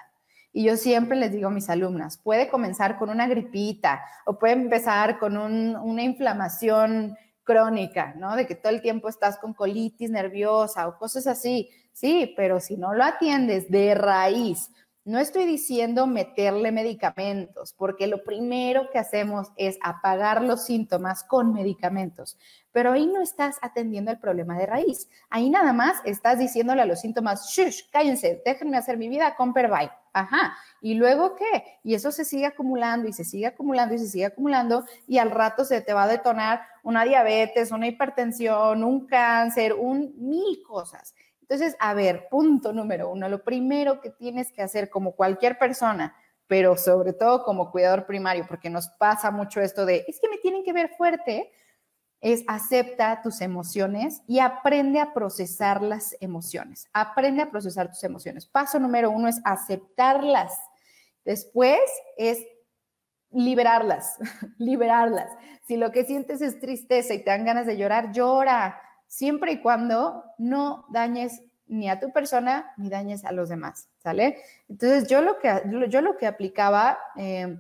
Y 0.52 0.64
yo 0.64 0.76
siempre 0.76 1.16
les 1.16 1.32
digo 1.32 1.48
a 1.48 1.52
mis 1.52 1.70
alumnas, 1.70 2.18
puede 2.18 2.48
comenzar 2.48 2.98
con 2.98 3.08
una 3.08 3.26
gripita 3.26 4.02
o 4.26 4.38
puede 4.38 4.52
empezar 4.52 5.18
con 5.18 5.38
una 5.38 6.02
inflamación 6.02 7.16
crónica, 7.42 8.14
¿no? 8.16 8.36
De 8.36 8.46
que 8.46 8.54
todo 8.54 8.72
el 8.72 8.82
tiempo 8.82 9.08
estás 9.08 9.38
con 9.38 9.54
colitis 9.54 10.10
nerviosa 10.10 10.86
o 10.86 10.98
cosas 10.98 11.26
así. 11.26 11.70
Sí, 11.92 12.34
pero 12.36 12.60
si 12.60 12.76
no 12.76 12.92
lo 12.94 13.04
atiendes 13.04 13.70
de 13.70 13.94
raíz, 13.94 14.70
no 15.04 15.18
estoy 15.18 15.46
diciendo 15.46 16.06
meterle 16.06 16.70
medicamentos, 16.70 17.72
porque 17.72 18.06
lo 18.06 18.22
primero 18.22 18.88
que 18.90 18.98
hacemos 18.98 19.48
es 19.56 19.78
apagar 19.82 20.42
los 20.42 20.64
síntomas 20.64 21.24
con 21.24 21.52
medicamentos, 21.52 22.38
pero 22.70 22.92
ahí 22.92 23.06
no 23.06 23.20
estás 23.20 23.58
atendiendo 23.62 24.12
el 24.12 24.20
problema 24.20 24.56
de 24.56 24.66
raíz. 24.66 25.08
Ahí 25.28 25.50
nada 25.50 25.72
más 25.72 25.96
estás 26.04 26.38
diciéndole 26.38 26.82
a 26.82 26.86
los 26.86 27.00
síntomas, 27.00 27.50
shush, 27.50 27.90
cállense, 27.90 28.42
déjenme 28.44 28.76
hacer 28.76 28.96
mi 28.96 29.08
vida 29.08 29.34
con 29.34 29.52
Perbay. 29.52 29.90
Ajá. 30.12 30.56
¿Y 30.80 30.94
luego 30.94 31.36
qué? 31.36 31.78
Y 31.82 31.94
eso 31.94 32.12
se 32.12 32.24
sigue 32.24 32.46
acumulando 32.46 33.08
y 33.08 33.12
se 33.12 33.24
sigue 33.24 33.46
acumulando 33.46 33.94
y 33.94 33.98
se 33.98 34.08
sigue 34.08 34.26
acumulando 34.26 34.84
y 35.06 35.18
al 35.18 35.30
rato 35.30 35.64
se 35.64 35.80
te 35.80 35.94
va 35.94 36.04
a 36.04 36.08
detonar 36.08 36.62
una 36.82 37.04
diabetes, 37.04 37.72
una 37.72 37.86
hipertensión, 37.86 38.84
un 38.84 39.06
cáncer, 39.06 39.72
un 39.72 40.12
mil 40.18 40.62
cosas. 40.62 41.14
Entonces, 41.42 41.76
a 41.78 41.92
ver, 41.94 42.28
punto 42.30 42.72
número 42.72 43.10
uno, 43.10 43.28
lo 43.28 43.44
primero 43.44 44.00
que 44.00 44.10
tienes 44.10 44.50
que 44.52 44.62
hacer 44.62 44.88
como 44.88 45.12
cualquier 45.14 45.58
persona, 45.58 46.16
pero 46.46 46.76
sobre 46.76 47.12
todo 47.12 47.44
como 47.44 47.70
cuidador 47.70 48.06
primario, 48.06 48.46
porque 48.48 48.70
nos 48.70 48.88
pasa 48.88 49.30
mucho 49.30 49.60
esto 49.60 49.84
de, 49.84 50.04
es 50.08 50.18
que 50.20 50.28
me 50.28 50.38
tienen 50.38 50.64
que 50.64 50.72
ver 50.72 50.90
fuerte, 50.96 51.52
es 52.20 52.44
acepta 52.46 53.20
tus 53.20 53.40
emociones 53.40 54.22
y 54.28 54.38
aprende 54.38 55.00
a 55.00 55.12
procesar 55.12 55.82
las 55.82 56.16
emociones. 56.20 56.86
Aprende 56.92 57.42
a 57.42 57.50
procesar 57.50 57.88
tus 57.88 58.04
emociones. 58.04 58.46
Paso 58.46 58.78
número 58.78 59.10
uno 59.10 59.28
es 59.28 59.40
aceptarlas. 59.44 60.56
Después 61.24 61.80
es 62.16 62.38
liberarlas, 63.32 64.18
liberarlas. 64.58 65.30
Si 65.66 65.76
lo 65.76 65.90
que 65.90 66.04
sientes 66.04 66.40
es 66.42 66.60
tristeza 66.60 67.12
y 67.14 67.24
te 67.24 67.30
dan 67.30 67.44
ganas 67.44 67.66
de 67.66 67.76
llorar, 67.76 68.12
llora 68.12 68.80
siempre 69.12 69.52
y 69.52 69.60
cuando 69.60 70.24
no 70.38 70.86
dañes 70.88 71.42
ni 71.66 71.90
a 71.90 72.00
tu 72.00 72.10
persona 72.12 72.72
ni 72.78 72.88
dañes 72.88 73.26
a 73.26 73.32
los 73.32 73.50
demás, 73.50 73.90
¿sale? 73.98 74.38
Entonces 74.70 75.06
yo 75.06 75.20
lo 75.20 75.38
que, 75.38 75.52
yo 75.90 76.00
lo 76.00 76.16
que 76.16 76.26
aplicaba, 76.26 76.98
eh, 77.18 77.58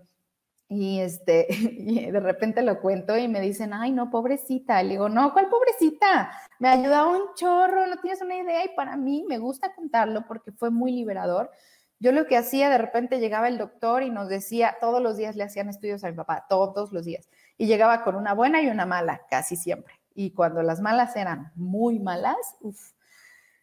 y, 0.68 1.00
este, 1.00 1.46
de 2.10 2.20
repente 2.20 2.62
lo 2.62 2.80
cuento 2.80 3.18
y 3.18 3.28
me 3.28 3.42
dicen, 3.42 3.74
ay, 3.74 3.92
no, 3.92 4.10
pobrecita. 4.10 4.82
Le 4.82 4.90
digo, 4.92 5.10
no, 5.10 5.34
¿cuál 5.34 5.50
pobrecita? 5.50 6.32
Me 6.58 6.68
ayudado 6.68 7.10
un 7.10 7.34
chorro, 7.34 7.86
no 7.86 7.96
tienes 7.98 8.22
una 8.22 8.36
idea. 8.38 8.64
Y 8.64 8.74
para 8.74 8.96
mí 8.96 9.26
me 9.28 9.36
gusta 9.36 9.74
contarlo 9.74 10.24
porque 10.26 10.52
fue 10.52 10.70
muy 10.70 10.92
liberador. 10.92 11.50
Yo 11.98 12.12
lo 12.12 12.24
que 12.24 12.38
hacía, 12.38 12.70
de 12.70 12.78
repente 12.78 13.20
llegaba 13.20 13.48
el 13.48 13.58
doctor 13.58 14.02
y 14.02 14.08
nos 14.08 14.30
decía, 14.30 14.78
todos 14.80 15.02
los 15.02 15.18
días 15.18 15.36
le 15.36 15.44
hacían 15.44 15.68
estudios 15.68 16.02
a 16.02 16.10
mi 16.10 16.16
papá, 16.16 16.46
todos 16.48 16.92
los 16.92 17.04
días. 17.04 17.28
Y 17.58 17.66
llegaba 17.66 18.02
con 18.04 18.14
una 18.16 18.32
buena 18.32 18.62
y 18.62 18.68
una 18.68 18.86
mala, 18.86 19.20
casi 19.28 19.56
siempre. 19.56 20.01
Y 20.14 20.32
cuando 20.32 20.62
las 20.62 20.80
malas 20.80 21.16
eran 21.16 21.52
muy 21.54 21.98
malas, 21.98 22.36
uff. 22.60 22.92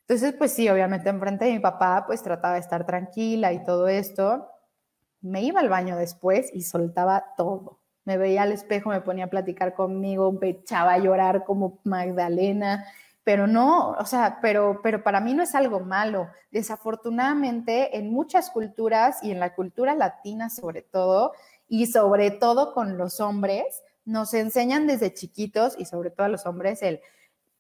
Entonces, 0.01 0.33
pues 0.33 0.53
sí, 0.53 0.67
obviamente 0.69 1.09
enfrente 1.09 1.45
de 1.45 1.53
mi 1.53 1.59
papá, 1.59 2.03
pues 2.07 2.23
trataba 2.23 2.55
de 2.55 2.61
estar 2.61 2.85
tranquila 2.85 3.53
y 3.53 3.63
todo 3.63 3.87
esto. 3.87 4.47
Me 5.21 5.43
iba 5.43 5.59
al 5.59 5.69
baño 5.69 5.97
después 5.97 6.49
y 6.53 6.63
soltaba 6.63 7.35
todo. 7.37 7.79
Me 8.05 8.17
veía 8.17 8.41
al 8.41 8.51
espejo, 8.51 8.89
me 8.89 9.01
ponía 9.01 9.25
a 9.25 9.29
platicar 9.29 9.75
conmigo, 9.75 10.31
me 10.31 10.49
echaba 10.49 10.93
a 10.93 10.97
llorar 10.97 11.43
como 11.43 11.79
Magdalena, 11.83 12.85
pero 13.23 13.45
no, 13.45 13.91
o 13.91 14.05
sea, 14.05 14.39
pero, 14.41 14.79
pero 14.81 15.03
para 15.03 15.19
mí 15.19 15.35
no 15.35 15.43
es 15.43 15.53
algo 15.53 15.81
malo. 15.81 16.29
Desafortunadamente, 16.49 17.95
en 17.95 18.11
muchas 18.11 18.49
culturas 18.49 19.23
y 19.23 19.29
en 19.29 19.39
la 19.39 19.53
cultura 19.53 19.93
latina 19.93 20.49
sobre 20.49 20.81
todo, 20.81 21.33
y 21.67 21.85
sobre 21.85 22.31
todo 22.31 22.73
con 22.73 22.97
los 22.97 23.19
hombres, 23.19 23.83
nos 24.09 24.33
enseñan 24.33 24.87
desde 24.87 25.13
chiquitos 25.13 25.75
y 25.77 25.85
sobre 25.85 26.09
todo 26.09 26.25
a 26.25 26.29
los 26.29 26.45
hombres 26.45 26.81
el, 26.81 26.99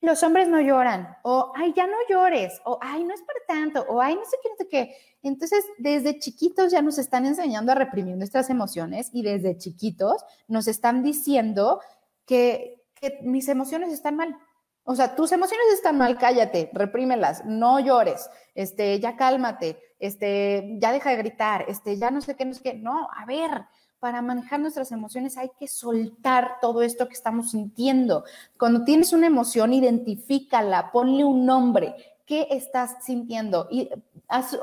los 0.01 0.23
hombres 0.23 0.47
no 0.47 0.61
lloran, 0.61 1.17
o, 1.23 1.51
ay, 1.55 1.73
ya 1.75 1.85
no 1.85 1.97
llores, 2.09 2.61
o, 2.63 2.79
ay, 2.81 3.03
no 3.03 3.13
es 3.13 3.21
para 3.21 3.39
tanto, 3.47 3.85
o, 3.89 4.01
ay, 4.01 4.15
no 4.15 4.23
sé 4.23 4.37
qué, 4.41 4.49
no 4.49 4.55
sé 4.55 4.67
qué. 4.67 4.95
Entonces, 5.23 5.65
desde 5.77 6.19
chiquitos 6.19 6.71
ya 6.71 6.81
nos 6.81 6.97
están 6.97 7.25
enseñando 7.25 7.73
a 7.73 7.75
reprimir 7.75 8.15
nuestras 8.15 8.49
emociones 8.49 9.09
y 9.11 9.23
desde 9.23 9.57
chiquitos 9.57 10.23
nos 10.47 10.67
están 10.67 11.03
diciendo 11.03 11.81
que, 12.25 12.81
que 12.95 13.19
mis 13.23 13.49
emociones 13.49 13.91
están 13.91 14.15
mal. 14.15 14.37
O 14.85 14.95
sea, 14.95 15.15
tus 15.15 15.33
emociones 15.33 15.67
están 15.73 15.97
mal, 15.97 16.17
cállate, 16.17 16.69
reprímelas, 16.73 17.43
no 17.45 17.79
llores, 17.79 18.29
este, 18.55 18.99
ya 18.99 19.17
cálmate, 19.17 19.77
este, 19.99 20.77
ya 20.79 20.93
deja 20.93 21.09
de 21.09 21.17
gritar, 21.17 21.65
este, 21.67 21.97
ya 21.97 22.09
no 22.09 22.21
sé 22.21 22.35
qué, 22.35 22.45
no 22.45 22.53
sé 22.53 22.61
qué. 22.63 22.73
No, 22.73 23.07
a 23.15 23.25
ver, 23.25 23.65
para 23.99 24.21
manejar 24.21 24.59
nuestras 24.59 24.91
emociones 24.91 25.37
hay 25.37 25.51
que 25.59 25.67
soltar 25.67 26.57
todo 26.61 26.81
esto 26.81 27.07
que 27.07 27.13
estamos 27.13 27.51
sintiendo. 27.51 28.23
Cuando 28.57 28.83
tienes 28.83 29.13
una 29.13 29.27
emoción, 29.27 29.73
identifícala, 29.73 30.91
ponle 30.91 31.23
un 31.25 31.45
nombre. 31.45 31.95
qué 32.25 32.47
estás 32.51 33.03
sintiendo 33.03 33.67
y 33.71 33.89
haz, 34.27 34.53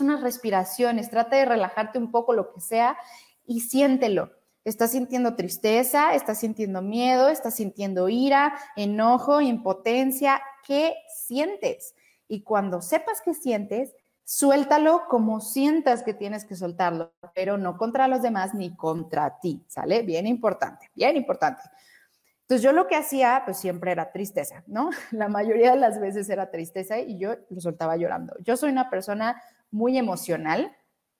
unas 0.00 0.22
respiraciones, 0.22 1.10
trata 1.10 1.36
de 1.36 1.44
relajarte 1.44 1.98
un 1.98 2.10
poco, 2.10 2.32
lo 2.32 2.50
que 2.52 2.60
sea, 2.60 2.96
y 3.46 3.60
siéntelo. 3.60 4.32
¿Estás 4.64 4.92
sintiendo 4.92 5.36
tristeza? 5.36 6.14
¿Estás 6.14 6.40
sintiendo 6.40 6.80
miedo? 6.80 7.28
¿Estás 7.28 7.56
sintiendo 7.56 8.08
ira, 8.08 8.58
enojo, 8.74 9.42
impotencia? 9.42 10.40
¿Qué 10.66 10.94
sientes? 11.14 11.94
Y 12.26 12.42
cuando 12.42 12.80
sepas 12.80 13.20
qué 13.22 13.34
sientes, 13.34 13.94
suéltalo 14.30 15.08
como 15.08 15.40
sientas 15.40 16.04
que 16.04 16.14
tienes 16.14 16.44
que 16.44 16.54
soltarlo, 16.54 17.12
pero 17.34 17.58
no 17.58 17.76
contra 17.76 18.06
los 18.06 18.22
demás 18.22 18.54
ni 18.54 18.76
contra 18.76 19.40
ti, 19.40 19.64
¿sale? 19.66 20.02
Bien 20.02 20.24
importante, 20.28 20.88
bien 20.94 21.16
importante. 21.16 21.60
Entonces 22.42 22.62
yo 22.62 22.70
lo 22.70 22.86
que 22.86 22.94
hacía, 22.94 23.42
pues 23.44 23.56
siempre 23.56 23.90
era 23.90 24.12
tristeza, 24.12 24.62
¿no? 24.68 24.90
La 25.10 25.26
mayoría 25.26 25.72
de 25.72 25.78
las 25.78 25.98
veces 25.98 26.30
era 26.30 26.48
tristeza 26.48 27.00
y 27.00 27.18
yo 27.18 27.34
lo 27.48 27.60
soltaba 27.60 27.96
llorando. 27.96 28.36
Yo 28.44 28.56
soy 28.56 28.70
una 28.70 28.88
persona 28.88 29.42
muy 29.72 29.98
emocional 29.98 30.76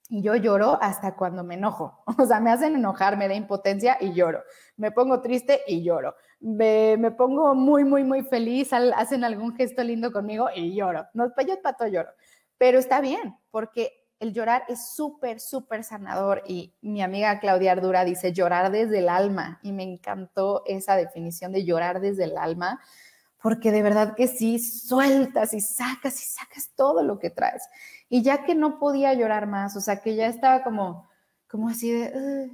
y 0.09 0.23
yo 0.23 0.37
lloro 0.37 0.79
hasta 0.81 1.17
cuando 1.17 1.43
me 1.43 1.55
enojo. 1.55 2.05
O 2.17 2.27
sea, 2.27 2.39
me 2.39 2.53
hacen 2.53 2.77
enojar, 2.77 3.17
me 3.17 3.27
da 3.27 3.35
impotencia 3.35 3.97
y 4.01 4.13
lloro. 4.13 4.45
Me 4.77 4.93
pongo 4.93 5.21
triste 5.21 5.63
y 5.67 5.83
lloro. 5.83 6.15
Me, 6.39 6.97
pongo 7.19 7.57
muy, 7.57 7.83
muy, 7.83 8.05
muy 8.05 8.23
feliz, 8.23 8.73
hacen 8.73 9.25
algún 9.25 9.57
gesto 9.57 9.83
lindo 9.83 10.13
conmigo 10.13 10.47
y 10.55 10.77
lloro. 10.77 11.09
No, 11.13 11.27
yo 11.45 11.61
pato 11.61 11.89
lloro. 11.89 12.11
Pero 12.61 12.79
está 12.79 13.01
bien, 13.01 13.39
porque 13.51 14.07
el 14.19 14.35
llorar 14.35 14.65
es 14.69 14.91
súper, 14.91 15.41
súper 15.41 15.83
sanador. 15.83 16.43
Y 16.47 16.75
mi 16.83 17.01
amiga 17.01 17.41
Claudia 17.41 17.73
Ardura 17.73 18.05
dice 18.05 18.35
llorar 18.35 18.71
desde 18.71 18.99
el 18.99 19.09
alma. 19.09 19.61
Y 19.63 19.73
me 19.73 19.83
encantó 19.83 20.63
esa 20.67 20.95
definición 20.95 21.53
de 21.53 21.65
llorar 21.65 22.03
desde 22.03 22.25
el 22.25 22.37
alma, 22.37 22.79
porque 23.43 23.73
de 23.73 23.81
verdad 23.81 24.15
que 24.15 24.29
sí, 24.29 24.59
sueltas 24.59 25.55
y 25.55 25.63
sacas 25.63 26.21
y 26.23 26.27
sacas 26.27 26.71
todo 26.77 27.03
lo 27.03 27.19
que 27.19 27.31
traes. 27.31 27.63
Y 28.11 28.21
ya 28.21 28.45
que 28.45 28.55
no 28.55 28.79
podía 28.79 29.15
llorar 29.15 29.47
más, 29.47 29.75
o 29.75 29.81
sea, 29.81 30.03
que 30.03 30.15
ya 30.15 30.27
estaba 30.27 30.63
como, 30.63 31.09
como 31.49 31.71
así 31.71 31.91
de, 31.91 32.51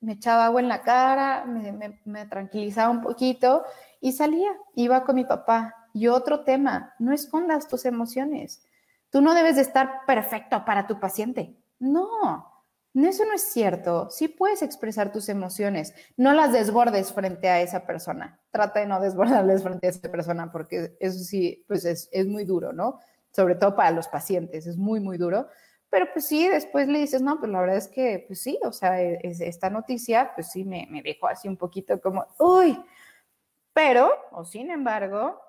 me 0.00 0.12
echaba 0.12 0.46
agua 0.46 0.62
en 0.62 0.68
la 0.68 0.80
cara, 0.80 1.44
me, 1.44 2.00
me 2.06 2.24
tranquilizaba 2.24 2.88
un 2.88 3.02
poquito 3.02 3.62
y 4.00 4.12
salía, 4.12 4.52
iba 4.74 5.04
con 5.04 5.16
mi 5.16 5.26
papá. 5.26 5.74
Y 5.92 6.06
otro 6.06 6.44
tema, 6.44 6.94
no 6.98 7.12
escondas 7.12 7.68
tus 7.68 7.84
emociones 7.84 8.62
Tú 9.10 9.20
no 9.20 9.34
debes 9.34 9.56
de 9.56 9.62
estar 9.62 10.06
perfecto 10.06 10.64
para 10.64 10.86
tu 10.86 11.00
paciente. 11.00 11.56
No, 11.78 12.50
eso 12.94 13.24
no 13.24 13.34
es 13.34 13.42
cierto. 13.42 14.10
Sí 14.10 14.28
puedes 14.28 14.62
expresar 14.62 15.12
tus 15.12 15.28
emociones. 15.28 15.94
No 16.16 16.32
las 16.32 16.52
desbordes 16.52 17.12
frente 17.12 17.48
a 17.48 17.60
esa 17.60 17.86
persona. 17.86 18.40
Trata 18.50 18.80
de 18.80 18.86
no 18.86 19.00
desbordarles 19.00 19.62
frente 19.62 19.86
a 19.86 19.90
esa 19.90 20.10
persona 20.10 20.50
porque 20.50 20.96
eso 21.00 21.18
sí, 21.20 21.64
pues 21.68 21.84
es, 21.84 22.26
muy 22.26 22.44
duro, 22.44 22.72
¿no? 22.72 22.98
Sobre 23.32 23.54
todo 23.54 23.76
para 23.76 23.92
los 23.92 24.08
pacientes, 24.08 24.66
es 24.66 24.76
muy, 24.76 25.00
muy 25.00 25.18
duro. 25.18 25.48
Pero 25.88 26.06
pues 26.12 26.26
sí, 26.26 26.46
después 26.48 26.88
le 26.88 27.00
dices, 27.00 27.20
no, 27.20 27.38
pues 27.40 27.50
la 27.50 27.60
verdad 27.60 27.76
es 27.76 27.88
que, 27.88 28.24
pues 28.26 28.40
sí, 28.40 28.58
o 28.62 28.72
sea, 28.72 29.00
esta 29.02 29.70
noticia, 29.70 30.32
pues 30.36 30.48
sí, 30.50 30.64
me, 30.64 30.86
me 30.88 31.02
dejó 31.02 31.26
así 31.26 31.48
un 31.48 31.56
poquito 31.56 32.00
como, 32.00 32.26
uy, 32.38 32.80
pero, 33.72 34.12
o 34.30 34.44
sin 34.44 34.70
embargo, 34.70 35.40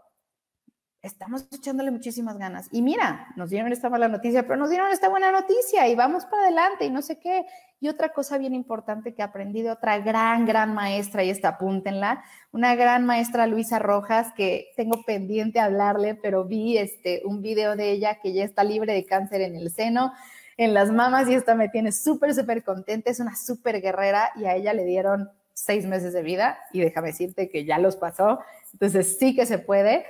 estamos 1.02 1.48
echándole 1.52 1.90
muchísimas 1.90 2.38
ganas. 2.38 2.68
Y 2.72 2.82
mira, 2.82 3.28
nos 3.36 3.50
dieron 3.50 3.72
esta 3.72 3.90
mala 3.90 4.08
noticia, 4.08 4.44
pero 4.44 4.58
nos 4.58 4.70
dieron 4.70 4.92
esta 4.92 5.10
buena 5.10 5.32
noticia 5.32 5.88
y 5.88 5.96
vamos 5.96 6.26
para 6.26 6.44
adelante 6.44 6.86
y 6.86 6.92
no 6.92 7.02
sé 7.02 7.18
qué. 7.18 7.46
Y 7.80 7.88
otra 7.88 8.10
cosa 8.10 8.38
bien 8.38 8.54
importante 8.54 9.16
que 9.16 9.24
aprendí 9.24 9.64
de 9.64 9.72
otra 9.72 9.98
gran, 9.98 10.46
gran 10.46 10.76
maestra, 10.76 11.24
y 11.24 11.32
esta 11.32 11.50
apúntenla, 11.50 12.24
una 12.52 12.76
gran 12.76 13.06
maestra 13.06 13.48
Luisa 13.48 13.80
Rojas, 13.80 14.32
que 14.36 14.72
tengo 14.76 15.04
pendiente 15.04 15.60
hablarle, 15.60 16.14
pero 16.14 16.46
vi 16.46 16.78
este, 16.78 17.24
un 17.26 17.42
video 17.42 17.76
de 17.76 17.92
ella 17.92 18.20
que 18.22 18.34
ya 18.34 18.44
está 18.44 18.64
libre 18.64 18.94
de 18.94 19.06
cáncer 19.06 19.42
en 19.42 19.56
el 19.56 19.72
seno, 19.72 20.14
en 20.58 20.76
las 20.76 20.92
mamas, 20.92 21.28
y 21.28 21.34
esta 21.34 21.56
me 21.56 21.70
tiene 21.70 21.92
súper, 21.92 22.36
súper 22.36 22.64
contenta, 22.64 23.10
es 23.10 23.20
una 23.20 23.36
súper 23.36 23.82
guerrera 23.82 24.32
y 24.36 24.46
a 24.46 24.56
ella 24.56 24.74
le 24.74 24.86
dieron 24.86 25.32
seis 25.56 25.86
meses 25.86 26.14
de 26.14 26.22
vida 26.22 26.60
y 26.72 26.82
déjame 26.82 27.10
decirte 27.10 27.50
que 27.50 27.66
ya 27.66 27.80
los 27.80 27.96
pasó, 27.96 28.40
entonces 28.74 29.18
sí 29.18 29.36
que 29.36 29.46
se 29.46 29.58
puede 29.58 30.06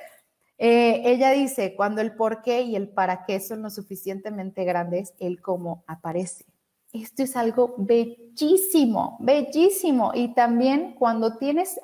eh, 0.64 1.02
ella 1.06 1.32
dice, 1.32 1.74
cuando 1.76 2.02
el 2.02 2.14
por 2.14 2.44
qué 2.44 2.62
y 2.62 2.76
el 2.76 2.88
para 2.88 3.26
qué 3.26 3.40
son 3.40 3.64
lo 3.64 3.72
suficientemente 3.72 4.64
grandes, 4.64 5.16
el 5.18 5.42
cómo 5.42 5.84
aparece. 5.88 6.46
Esto 6.94 7.24
es 7.24 7.36
algo 7.36 7.74
bellísimo, 7.80 9.18
bellísimo. 9.22 10.12
Y 10.14 10.36
también 10.36 10.94
cuando 10.94 11.40
tienes 11.40 11.80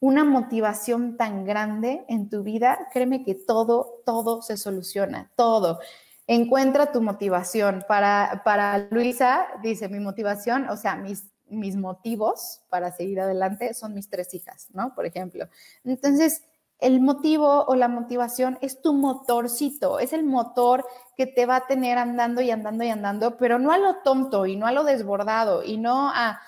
una 0.00 0.24
motivación 0.24 1.18
tan 1.18 1.44
grande 1.44 2.06
en 2.08 2.30
tu 2.30 2.42
vida, 2.42 2.88
créeme 2.90 3.22
que 3.22 3.34
todo, 3.34 4.00
todo 4.06 4.40
se 4.40 4.56
soluciona, 4.56 5.30
todo. 5.36 5.78
Encuentra 6.26 6.92
tu 6.92 7.02
motivación. 7.02 7.84
Para, 7.86 8.40
para 8.46 8.78
Luisa, 8.90 9.46
dice, 9.62 9.90
mi 9.90 10.00
motivación, 10.00 10.70
o 10.70 10.78
sea, 10.78 10.96
mis, 10.96 11.26
mis 11.50 11.76
motivos 11.76 12.62
para 12.70 12.92
seguir 12.92 13.20
adelante 13.20 13.74
son 13.74 13.92
mis 13.92 14.08
tres 14.08 14.32
hijas, 14.32 14.68
¿no? 14.72 14.94
Por 14.94 15.04
ejemplo. 15.04 15.50
Entonces, 15.84 16.42
el 16.78 17.00
motivo 17.00 17.64
o 17.64 17.74
la 17.74 17.88
motivación 17.88 18.58
es 18.60 18.82
tu 18.82 18.92
motorcito, 18.92 19.98
es 19.98 20.12
el 20.12 20.24
motor 20.24 20.86
que 21.16 21.26
te 21.26 21.46
va 21.46 21.56
a 21.56 21.66
tener 21.66 21.96
andando 21.98 22.42
y 22.42 22.50
andando 22.50 22.84
y 22.84 22.90
andando, 22.90 23.36
pero 23.38 23.58
no 23.58 23.72
a 23.72 23.78
lo 23.78 23.96
tonto 23.96 24.46
y 24.46 24.56
no 24.56 24.66
a 24.66 24.72
lo 24.72 24.84
desbordado 24.84 25.62
y 25.64 25.78
no 25.78 26.10
a, 26.14 26.40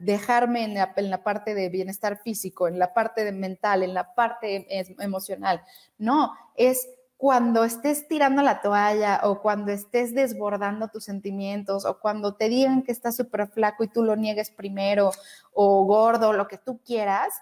dejarme 0.00 0.64
en 0.64 1.10
la, 1.10 1.22
parte 1.22 1.54
de 1.54 1.68
bienestar 1.68 2.18
físico, 2.18 2.66
en 2.66 2.78
la 2.78 2.92
parte 2.92 3.24
de 3.24 3.30
mental, 3.30 3.84
en 3.84 3.94
la 3.94 4.14
parte 4.14 4.66
emocional. 4.98 5.62
No, 5.96 6.32
es 6.56 6.88
cuando 7.18 7.64
estés 7.64 8.08
tirando 8.08 8.42
la 8.42 8.62
toalla 8.62 9.20
o 9.24 9.40
cuando 9.40 9.70
estés 9.72 10.14
desbordando 10.14 10.88
tus 10.88 11.04
sentimientos 11.04 11.84
o 11.84 12.00
cuando 12.00 12.34
te 12.34 12.48
digan 12.48 12.82
que 12.82 12.92
estás 12.92 13.16
súper 13.16 13.48
flaco 13.48 13.84
y 13.84 13.88
tú 13.88 14.02
lo 14.02 14.16
niegues 14.16 14.50
primero 14.50 15.10
o 15.52 15.84
gordo, 15.84 16.32
lo 16.32 16.48
que 16.48 16.58
tú 16.58 16.80
quieras, 16.84 17.34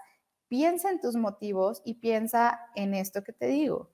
piensa 0.49 0.91
en 0.91 1.01
tus 1.01 1.17
motivos 1.17 1.83
y 1.85 1.95
piensa 1.95 2.61
en 2.75 2.95
esto 2.95 3.23
que 3.23 3.33
te 3.33 3.47
digo. 3.47 3.91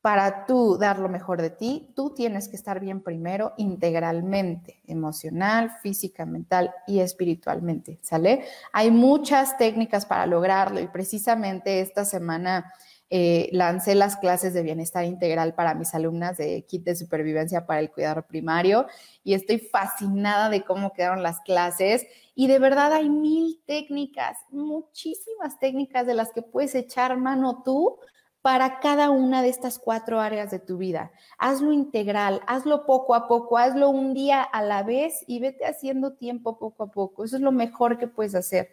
Para 0.00 0.46
tú 0.46 0.78
dar 0.78 0.98
lo 0.98 1.08
mejor 1.08 1.40
de 1.40 1.50
ti, 1.50 1.92
tú 1.94 2.12
tienes 2.12 2.48
que 2.48 2.56
estar 2.56 2.80
bien 2.80 3.02
primero 3.02 3.52
integralmente, 3.56 4.82
emocional, 4.84 5.70
física, 5.80 6.26
mental 6.26 6.74
y 6.88 6.98
espiritualmente, 6.98 8.00
¿sale? 8.02 8.44
Hay 8.72 8.90
muchas 8.90 9.56
técnicas 9.58 10.04
para 10.04 10.26
lograrlo 10.26 10.80
y 10.80 10.88
precisamente 10.88 11.80
esta 11.80 12.04
semana 12.04 12.72
eh, 13.14 13.50
lancé 13.52 13.94
las 13.94 14.16
clases 14.16 14.54
de 14.54 14.62
bienestar 14.62 15.04
integral 15.04 15.54
para 15.54 15.74
mis 15.74 15.94
alumnas 15.94 16.38
de 16.38 16.64
kit 16.64 16.82
de 16.82 16.96
supervivencia 16.96 17.66
para 17.66 17.80
el 17.80 17.90
cuidado 17.90 18.22
primario 18.26 18.86
y 19.22 19.34
estoy 19.34 19.58
fascinada 19.58 20.48
de 20.48 20.64
cómo 20.64 20.94
quedaron 20.94 21.22
las 21.22 21.40
clases 21.40 22.06
y 22.34 22.46
de 22.46 22.58
verdad 22.58 22.90
hay 22.90 23.10
mil 23.10 23.60
técnicas, 23.66 24.38
muchísimas 24.50 25.58
técnicas 25.58 26.06
de 26.06 26.14
las 26.14 26.32
que 26.32 26.40
puedes 26.40 26.74
echar 26.74 27.18
mano 27.18 27.60
tú 27.62 27.98
para 28.40 28.80
cada 28.80 29.10
una 29.10 29.42
de 29.42 29.50
estas 29.50 29.78
cuatro 29.78 30.18
áreas 30.18 30.50
de 30.50 30.58
tu 30.58 30.78
vida. 30.78 31.12
Hazlo 31.36 31.70
integral, 31.70 32.40
hazlo 32.46 32.86
poco 32.86 33.14
a 33.14 33.28
poco, 33.28 33.58
hazlo 33.58 33.90
un 33.90 34.14
día 34.14 34.42
a 34.42 34.62
la 34.62 34.82
vez 34.84 35.22
y 35.26 35.38
vete 35.38 35.66
haciendo 35.66 36.14
tiempo 36.14 36.58
poco 36.58 36.84
a 36.84 36.90
poco. 36.90 37.24
Eso 37.24 37.36
es 37.36 37.42
lo 37.42 37.52
mejor 37.52 37.98
que 37.98 38.08
puedes 38.08 38.34
hacer. 38.34 38.70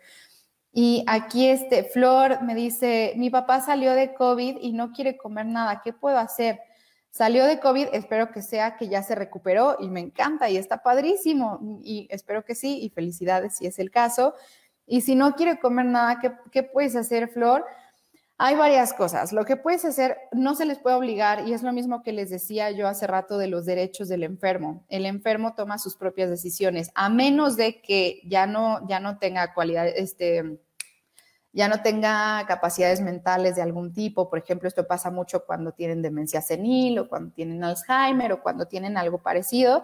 Y 0.72 1.03
aquí 1.07 1.47
este 1.47 1.84
Flor 1.84 2.43
me 2.43 2.53
dice, 2.55 3.13
mi 3.15 3.30
papá 3.30 3.61
salió 3.61 3.93
de 3.93 4.13
COVID 4.13 4.57
y 4.61 4.74
no 4.74 4.91
quiere 4.91 5.17
comer 5.17 5.45
nada, 5.47 5.82
¿qué 5.84 5.93
puedo 5.93 6.17
hacer? 6.17 6.59
Salió 7.09 7.45
de 7.45 7.59
COVID, 7.59 7.88
espero 7.91 8.32
que 8.32 8.43
sea 8.43 8.78
que 8.78 8.88
ya 8.88 9.01
se 9.01 9.15
recuperó 9.15 9.78
y 9.80 9.89
me 9.89 9.99
encanta 9.99 10.49
y 10.49 10.57
está 10.57 10.84
padrísimo 10.84 11.80
y 11.84 12.07
espero 12.11 12.45
que 12.45 12.53
sí 12.53 12.80
y 12.82 12.89
felicidades 12.89 13.55
si 13.57 13.65
es 13.65 13.80
el 13.80 13.89
caso. 13.89 14.36
Y 14.86 15.01
si 15.01 15.15
no 15.15 15.34
quiere 15.36 15.59
comer 15.59 15.88
nada, 15.88 16.20
¿qué, 16.20 16.32
qué 16.51 16.63
puedes 16.63 16.95
hacer, 16.95 17.30
Flor? 17.30 17.65
Hay 18.42 18.56
varias 18.56 18.94
cosas. 18.94 19.34
Lo 19.34 19.44
que 19.44 19.58
puedes 19.58 19.84
hacer 19.84 20.18
no 20.32 20.56
se 20.56 20.66
les 20.66 20.80
puede 20.80 20.96
obligar 20.96 21.46
y 21.46 21.52
es 21.52 21.62
lo 21.62 21.74
mismo 21.74 22.02
que 22.02 22.14
les 22.14 22.30
decía 22.30 22.72
yo 22.72 22.88
hace 22.88 23.06
rato 23.06 23.38
de 23.38 23.48
los 23.48 23.66
derechos 23.66 24.08
del 24.08 24.24
enfermo. 24.24 24.86
El 24.88 25.06
enfermo 25.06 25.56
toma 25.56 25.78
sus 25.78 25.98
propias 25.98 26.30
decisiones, 26.30 26.90
a 26.96 27.10
menos 27.10 27.58
de 27.58 27.82
que 27.82 28.22
ya 28.24 28.48
no, 28.48 28.88
ya 28.88 29.02
no 29.02 29.18
tenga 29.18 29.54
cualidad, 29.54 29.88
este, 29.88 30.58
ya 31.52 31.68
no 31.68 31.82
tenga 31.82 32.46
capacidades 32.48 33.02
mentales 33.02 33.58
de 33.58 33.62
algún 33.62 33.92
tipo. 33.92 34.30
Por 34.30 34.40
ejemplo, 34.40 34.70
esto 34.70 34.88
pasa 34.88 35.12
mucho 35.12 35.46
cuando 35.46 35.74
tienen 35.74 36.02
demencia 36.02 36.42
senil 36.42 37.00
o 37.00 37.10
cuando 37.10 37.34
tienen 37.34 37.62
Alzheimer 37.62 38.32
o 38.32 38.42
cuando 38.42 38.68
tienen 38.68 38.96
algo 38.96 39.18
parecido. 39.18 39.84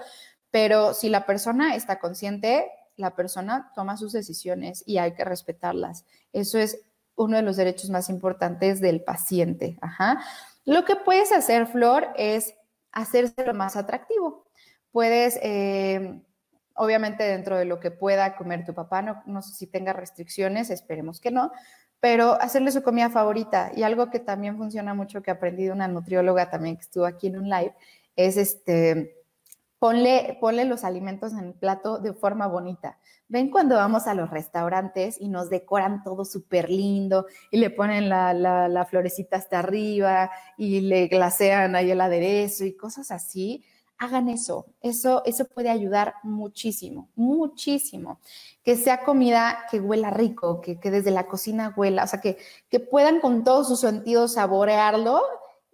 Pero 0.49 0.93
si 0.93 1.09
la 1.09 1.25
persona 1.25 1.75
está 1.75 1.99
consciente, 1.99 2.71
la 2.95 3.17
persona 3.17 3.73
toma 3.75 3.97
sus 3.97 4.13
decisiones 4.13 4.81
y 4.85 4.97
hay 4.97 5.13
que 5.13 5.25
respetarlas. 5.25 6.05
Eso 6.31 6.57
es 6.57 6.85
uno 7.15 7.37
de 7.37 7.43
los 7.43 7.55
derechos 7.55 7.89
más 7.89 8.09
importantes 8.09 8.81
del 8.81 9.03
paciente. 9.03 9.77
Ajá. 9.81 10.19
Lo 10.65 10.83
que 10.85 10.95
puedes 10.95 11.31
hacer, 11.31 11.67
Flor, 11.67 12.07
es 12.15 12.53
hacerse 12.91 13.45
lo 13.45 13.53
más 13.53 13.75
atractivo. 13.75 14.45
Puedes, 14.91 15.37
eh, 15.41 16.21
obviamente 16.75 17.23
dentro 17.23 17.57
de 17.57 17.65
lo 17.65 17.79
que 17.79 17.91
pueda 17.91 18.35
comer 18.35 18.65
tu 18.65 18.73
papá, 18.73 19.01
no, 19.01 19.21
no 19.25 19.41
sé 19.41 19.53
si 19.53 19.67
tenga 19.67 19.93
restricciones, 19.93 20.69
esperemos 20.69 21.19
que 21.19 21.31
no, 21.31 21.51
pero 21.99 22.33
hacerle 22.41 22.71
su 22.71 22.83
comida 22.83 23.09
favorita. 23.09 23.71
Y 23.75 23.83
algo 23.83 24.09
que 24.09 24.19
también 24.19 24.57
funciona 24.57 24.93
mucho, 24.93 25.21
que 25.21 25.31
aprendí 25.31 25.65
de 25.65 25.71
una 25.71 25.87
nutrióloga 25.87 26.49
también 26.49 26.77
que 26.77 26.83
estuvo 26.83 27.05
aquí 27.05 27.27
en 27.27 27.37
un 27.37 27.49
live, 27.49 27.75
es 28.15 28.37
este, 28.37 29.14
ponle, 30.39 30.65
los 30.65 30.83
alimentos 30.83 31.33
en 31.33 31.39
el 31.39 31.53
plato 31.53 31.99
de 31.99 32.13
forma 32.13 32.47
bonita. 32.47 32.97
Ven 33.27 33.49
cuando 33.49 33.75
vamos 33.75 34.07
a 34.07 34.13
los 34.13 34.29
restaurantes 34.29 35.19
y 35.19 35.29
nos 35.29 35.49
decoran 35.49 36.03
todo 36.03 36.25
súper 36.25 36.69
lindo 36.69 37.25
y 37.51 37.57
le 37.57 37.69
ponen 37.69 38.09
la, 38.09 38.33
la, 38.33 38.85
florecita 38.85 39.37
hasta 39.37 39.59
arriba 39.59 40.31
y 40.57 40.81
le 40.81 41.07
glasean 41.07 41.75
ahí 41.75 41.91
el 41.91 42.01
aderezo 42.01 42.65
y 42.65 42.75
cosas 42.75 43.11
así. 43.11 43.63
Hagan 43.97 44.27
eso. 44.29 44.65
Eso, 44.81 45.23
puede 45.53 45.69
ayudar 45.69 46.15
muchísimo, 46.23 47.09
muchísimo. 47.15 48.19
Que 48.63 48.75
sea 48.75 49.03
comida 49.03 49.65
que 49.71 49.79
huela 49.79 50.09
rico, 50.09 50.61
que, 50.61 50.79
que 50.79 50.91
desde 50.91 51.11
la 51.11 51.27
cocina 51.27 51.73
huela, 51.77 52.03
o 52.03 52.07
sea, 52.07 52.21
que, 52.21 52.37
que 52.69 52.79
puedan 52.79 53.19
con 53.19 53.43
todos 53.43 53.67
sus 53.67 53.79
sentidos 53.79 54.33
saborearlo 54.33 55.21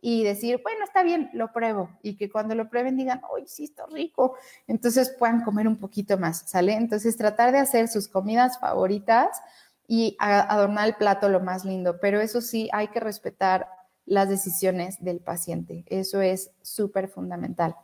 y 0.02 0.24
decir, 0.24 0.60
bueno, 0.64 0.84
está 0.84 1.04
bien, 1.04 1.30
lo 1.34 1.54
pruebo. 1.54 1.92
Y 2.02 2.18
que 2.18 2.30
cuando 2.30 2.56
lo 2.56 2.70
prueben 2.70 2.98
digan, 2.98 3.22
¡ay, 3.38 3.44
sí, 3.46 3.66
está 3.66 3.86
rico! 3.86 4.36
Entonces 4.68 5.16
puedan 5.18 5.44
comer 5.44 5.68
un 5.68 5.78
poquito 5.78 6.18
más, 6.18 6.44
¿sale? 6.48 6.74
Entonces 6.74 7.16
tratar 7.16 7.52
de 7.52 7.60
hacer 7.60 7.88
sus 7.88 8.08
comidas 8.08 8.60
favoritas 8.60 9.42
y 9.88 10.18
adornar 10.20 10.88
el 10.88 10.96
plato 10.96 11.30
lo 11.30 11.40
más 11.40 11.66
lindo. 11.66 12.00
Pero 12.00 12.20
eso 12.20 12.42
sí, 12.42 12.68
hay 12.74 12.88
que 12.88 13.00
respetar 13.00 13.70
las 14.06 14.28
decisiones 14.28 15.04
del 15.04 15.20
paciente. 15.20 15.86
Eso 15.88 16.22
es 16.22 16.52
súper 16.64 17.08
fundamental. 17.08 17.76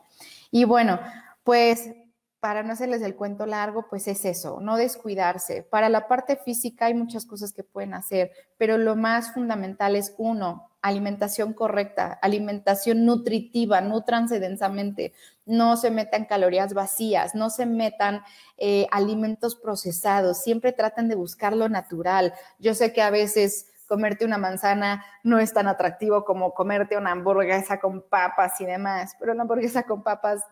Y 0.49 0.63
bueno, 0.63 0.99
pues 1.43 1.91
para 2.39 2.61
no 2.63 2.73
hacerles 2.73 3.01
el 3.01 3.15
cuento 3.15 3.45
largo, 3.45 3.87
pues 3.89 4.07
es 4.07 4.23
eso, 4.23 4.59
no 4.61 4.77
descuidarse. 4.77 5.63
Para 5.63 5.89
la 5.89 6.07
parte 6.07 6.35
física 6.35 6.85
hay 6.85 6.93
muchas 6.93 7.25
cosas 7.25 7.51
que 7.51 7.63
pueden 7.63 7.93
hacer, 7.93 8.31
pero 8.57 8.77
lo 8.77 8.95
más 8.95 9.33
fundamental 9.33 9.95
es 9.95 10.13
uno, 10.17 10.69
alimentación 10.81 11.53
correcta, 11.53 12.19
alimentación 12.21 13.05
nutritiva, 13.05 13.81
nutranse 13.81 14.39
densamente, 14.39 15.13
no 15.45 15.77
se 15.77 15.89
metan 15.89 16.25
calorías 16.25 16.73
vacías, 16.73 17.33
no 17.33 17.49
se 17.49 17.65
metan 17.65 18.21
eh, 18.57 18.87
alimentos 18.91 19.55
procesados, 19.55 20.41
siempre 20.41 20.73
traten 20.73 21.07
de 21.07 21.15
buscar 21.15 21.55
lo 21.55 21.69
natural. 21.69 22.33
Yo 22.59 22.75
sé 22.75 22.93
que 22.93 23.01
a 23.01 23.09
veces 23.09 23.67
comerte 23.87 24.25
una 24.25 24.37
manzana 24.37 25.03
no 25.23 25.39
es 25.39 25.53
tan 25.53 25.67
atractivo 25.67 26.23
como 26.25 26.53
comerte 26.53 26.97
una 26.97 27.11
hamburguesa 27.11 27.79
con 27.79 28.01
papas 28.01 28.59
y 28.61 28.65
demás, 28.65 29.15
pero 29.19 29.33
la 29.33 29.41
hamburguesa 29.41 29.83
con 29.83 30.03
papas 30.03 30.43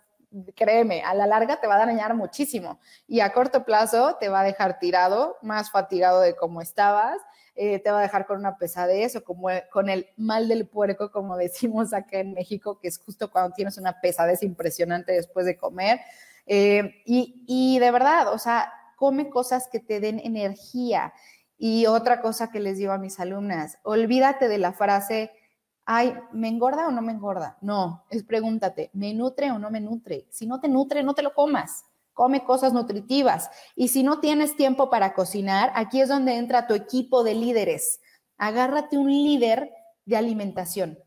créeme, 0.55 1.01
a 1.01 1.13
la 1.13 1.27
larga 1.27 1.59
te 1.59 1.67
va 1.67 1.75
a 1.75 1.85
dañar 1.85 2.15
muchísimo 2.15 2.79
y 3.07 3.19
a 3.19 3.33
corto 3.33 3.65
plazo 3.65 4.17
te 4.19 4.29
va 4.29 4.41
a 4.41 4.43
dejar 4.43 4.79
tirado, 4.79 5.37
más 5.41 5.71
fatigado 5.71 6.21
de 6.21 6.35
como 6.35 6.61
estabas, 6.61 7.17
eh, 7.55 7.79
te 7.79 7.89
va 7.89 7.99
a 7.99 8.01
dejar 8.01 8.25
con 8.25 8.37
una 8.37 8.57
pesadez 8.57 9.15
o 9.15 9.23
como 9.23 9.47
con 9.71 9.89
el 9.89 10.07
mal 10.17 10.47
del 10.47 10.67
puerco, 10.67 11.11
como 11.11 11.37
decimos 11.37 11.93
acá 11.93 12.19
en 12.19 12.33
México, 12.33 12.79
que 12.79 12.89
es 12.89 12.97
justo 12.97 13.31
cuando 13.31 13.53
tienes 13.55 13.77
una 13.77 14.01
pesadez 14.01 14.43
impresionante 14.43 15.13
después 15.13 15.45
de 15.45 15.55
comer. 15.55 16.01
Eh, 16.45 17.01
y, 17.05 17.43
y 17.47 17.79
de 17.79 17.91
verdad, 17.91 18.31
o 18.33 18.37
sea, 18.37 18.71
come 18.95 19.29
cosas 19.29 19.67
que 19.71 19.79
te 19.79 19.99
den 19.99 20.19
energía. 20.19 21.13
Y 21.57 21.85
otra 21.85 22.21
cosa 22.21 22.51
que 22.51 22.59
les 22.59 22.77
digo 22.77 22.91
a 22.91 22.97
mis 22.97 23.19
alumnas, 23.19 23.77
olvídate 23.83 24.49
de 24.49 24.57
la 24.57 24.73
frase, 24.73 25.31
ay, 25.85 26.15
¿me 26.31 26.47
engorda 26.47 26.87
o 26.87 26.91
no 26.91 27.01
me 27.01 27.11
engorda? 27.11 27.57
No, 27.61 28.03
es 28.09 28.23
pregúntate, 28.23 28.89
¿me 28.93 29.13
nutre 29.13 29.51
o 29.51 29.59
no 29.59 29.69
me 29.69 29.79
nutre? 29.79 30.27
Si 30.29 30.47
no 30.47 30.59
te 30.59 30.67
nutre, 30.67 31.03
no 31.03 31.13
te 31.13 31.21
lo 31.21 31.33
comas. 31.33 31.85
Come 32.13 32.45
cosas 32.45 32.73
nutritivas. 32.73 33.49
Y 33.75 33.89
si 33.89 34.01
no 34.01 34.19
tienes 34.19 34.55
tiempo 34.55 34.89
para 34.89 35.13
cocinar, 35.13 35.71
aquí 35.75 36.01
es 36.01 36.09
donde 36.09 36.37
entra 36.37 36.65
tu 36.65 36.73
equipo 36.73 37.23
de 37.23 37.35
líderes. 37.35 37.99
Agárrate 38.37 38.97
un 38.97 39.11
líder 39.11 39.71
de 40.05 40.17
alimentación. 40.17 40.97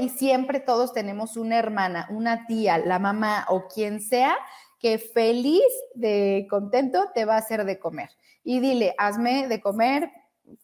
Y 0.00 0.10
siempre 0.10 0.60
todos 0.60 0.92
tenemos 0.92 1.36
una 1.36 1.58
hermana, 1.58 2.06
una 2.10 2.46
tía, 2.46 2.78
la 2.78 2.98
mamá 2.98 3.46
o 3.48 3.66
quien 3.68 4.00
sea 4.00 4.36
que 4.78 4.98
feliz 4.98 5.62
de 5.94 6.46
contento 6.50 7.10
te 7.14 7.24
va 7.24 7.36
a 7.36 7.38
hacer 7.38 7.64
de 7.64 7.78
comer. 7.78 8.10
Y 8.44 8.60
dile, 8.60 8.94
hazme 8.98 9.48
de 9.48 9.60
comer 9.60 10.10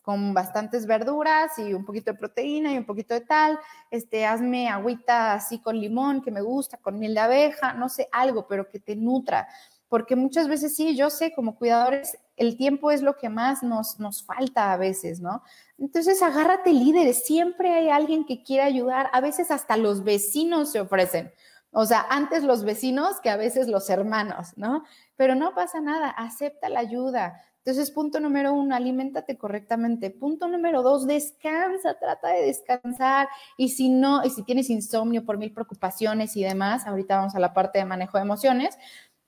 con 0.03 0.35
bastantes 0.35 0.87
verduras 0.87 1.59
y 1.59 1.73
un 1.73 1.85
poquito 1.85 2.13
de 2.13 2.19
proteína 2.19 2.73
y 2.73 2.79
un 2.79 2.85
poquito 2.85 3.15
de 3.15 3.21
tal, 3.21 3.59
este, 3.91 4.27
hazme 4.27 4.69
agüita 4.69 5.35
así 5.35 5.61
con 5.61 5.79
limón 5.79 6.23
que 6.23 6.31
me 6.31 6.41
gusta, 6.41 6.77
con 6.77 6.99
miel 6.99 7.15
de 7.15 7.21
abeja, 7.21 7.75
no 7.75 7.89
sé, 7.89 8.09
algo, 8.13 8.47
pero 8.47 8.69
que 8.69 8.81
te 8.81 8.97
nutra, 8.97 9.49
porque 9.89 10.17
muchas 10.17 10.49
veces 10.49 10.77
sí, 10.77 10.97
yo 10.97 11.11
sé, 11.11 11.33
como 11.33 11.57
cuidadores, 11.57 12.19
el 12.37 12.57
tiempo 12.57 12.91
es 12.91 13.03
lo 13.03 13.17
que 13.17 13.29
más 13.29 13.63
nos, 13.63 13.99
nos 13.99 14.23
falta 14.23 14.73
a 14.73 14.77
veces, 14.77 15.21
¿no? 15.21 15.43
Entonces, 15.79 16.23
agárrate 16.23 16.73
líderes, 16.73 17.25
siempre 17.25 17.75
hay 17.75 17.89
alguien 17.89 18.25
que 18.27 18.43
quiere 18.43 18.63
ayudar, 18.63 19.09
a 19.13 19.21
veces 19.21 19.51
hasta 19.51 19.77
los 19.77 20.05
vecinos 20.05 20.73
se 20.73 20.81
ofrecen. 20.81 21.33
O 21.71 21.85
sea, 21.85 22.07
antes 22.09 22.45
los 22.45 22.65
vecinos 22.65 23.21
que 23.21 23.31
a 23.31 23.37
veces 23.37 23.69
los 23.69 23.91
hermanos, 23.91 24.53
¿no? 24.57 24.85
Pero 25.17 25.35
no 25.35 25.55
pasa 25.55 25.81
nada, 25.81 26.11
acepta 26.11 26.69
la 26.69 26.81
ayuda. 26.81 27.43
Entonces, 27.69 27.91
punto 27.91 28.19
número 28.19 28.55
uno, 28.55 28.75
aliméntate 28.75 29.37
correctamente. 29.37 30.11
Punto 30.11 30.49
número 30.49 30.83
dos, 30.83 31.07
descansa, 31.07 31.99
trata 32.01 32.29
de 32.29 32.47
descansar. 32.47 33.29
Y 33.59 33.69
si 33.69 33.91
no, 33.91 34.25
y 34.25 34.31
si 34.31 34.43
tienes 34.43 34.71
insomnio 34.71 35.27
por 35.27 35.37
mil 35.37 35.53
preocupaciones 35.53 36.35
y 36.39 36.43
demás, 36.43 36.87
ahorita 36.87 37.19
vamos 37.19 37.35
a 37.35 37.41
la 37.41 37.53
parte 37.53 37.79
de 37.79 37.85
manejo 37.85 38.17
de 38.17 38.23
emociones, 38.23 38.79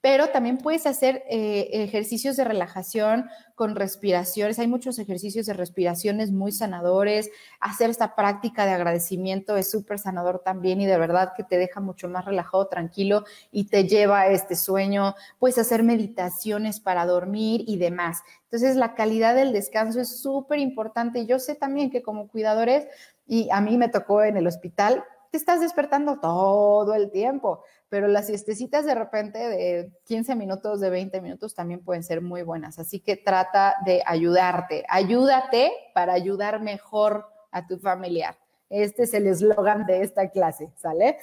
pero 0.00 0.28
también 0.28 0.58
puedes 0.58 0.86
hacer 0.86 1.24
eh, 1.28 1.68
ejercicios 1.72 2.36
de 2.36 2.44
relajación 2.44 3.28
con 3.54 3.76
respiraciones. 3.76 4.58
Hay 4.58 4.66
muchos 4.66 4.98
ejercicios 4.98 5.44
de 5.44 5.52
respiraciones 5.52 6.32
muy 6.32 6.52
sanadores. 6.52 7.30
Hacer 7.60 7.90
esta 7.90 8.16
práctica 8.16 8.64
de 8.64 8.72
agradecimiento 8.72 9.56
es 9.56 9.70
súper 9.70 9.98
sanador 9.98 10.38
también 10.42 10.80
y 10.80 10.86
de 10.86 10.96
verdad 10.96 11.32
que 11.36 11.44
te 11.44 11.58
deja 11.58 11.80
mucho 11.80 12.08
más 12.08 12.24
relajado, 12.24 12.68
tranquilo 12.68 13.24
y 13.52 13.64
te 13.64 13.86
lleva 13.86 14.20
a 14.20 14.28
este 14.28 14.56
sueño. 14.56 15.14
Puedes 15.38 15.58
hacer 15.58 15.82
meditaciones 15.82 16.80
para 16.80 17.04
dormir 17.04 17.64
y 17.66 17.76
demás. 17.76 18.22
Entonces, 18.44 18.76
la 18.76 18.94
calidad 18.94 19.34
del 19.34 19.52
descanso 19.52 20.00
es 20.00 20.20
súper 20.20 20.58
importante. 20.58 21.26
Yo 21.26 21.38
sé 21.38 21.54
también 21.54 21.90
que 21.90 22.02
como 22.02 22.28
cuidadores, 22.28 22.86
y 23.26 23.48
a 23.52 23.60
mí 23.60 23.76
me 23.76 23.88
tocó 23.88 24.24
en 24.24 24.36
el 24.36 24.46
hospital, 24.46 25.04
te 25.30 25.36
estás 25.36 25.60
despertando 25.60 26.18
todo 26.18 26.94
el 26.94 27.10
tiempo, 27.10 27.62
pero 27.90 28.06
las 28.06 28.28
siestecitas 28.28 28.86
de 28.86 28.94
repente 28.94 29.38
de 29.38 29.92
15 30.06 30.36
minutos, 30.36 30.80
de 30.80 30.90
20 30.90 31.20
minutos 31.20 31.54
también 31.54 31.84
pueden 31.84 32.04
ser 32.04 32.22
muy 32.22 32.42
buenas. 32.42 32.78
Así 32.78 33.00
que 33.00 33.16
trata 33.16 33.74
de 33.84 34.02
ayudarte, 34.06 34.84
ayúdate 34.88 35.72
para 35.92 36.12
ayudar 36.12 36.62
mejor 36.62 37.26
a 37.50 37.66
tu 37.66 37.78
familiar. 37.78 38.38
Este 38.70 39.02
es 39.02 39.12
el 39.12 39.26
eslogan 39.26 39.86
de 39.86 40.02
esta 40.02 40.30
clase, 40.30 40.72
¿sale? 40.76 41.18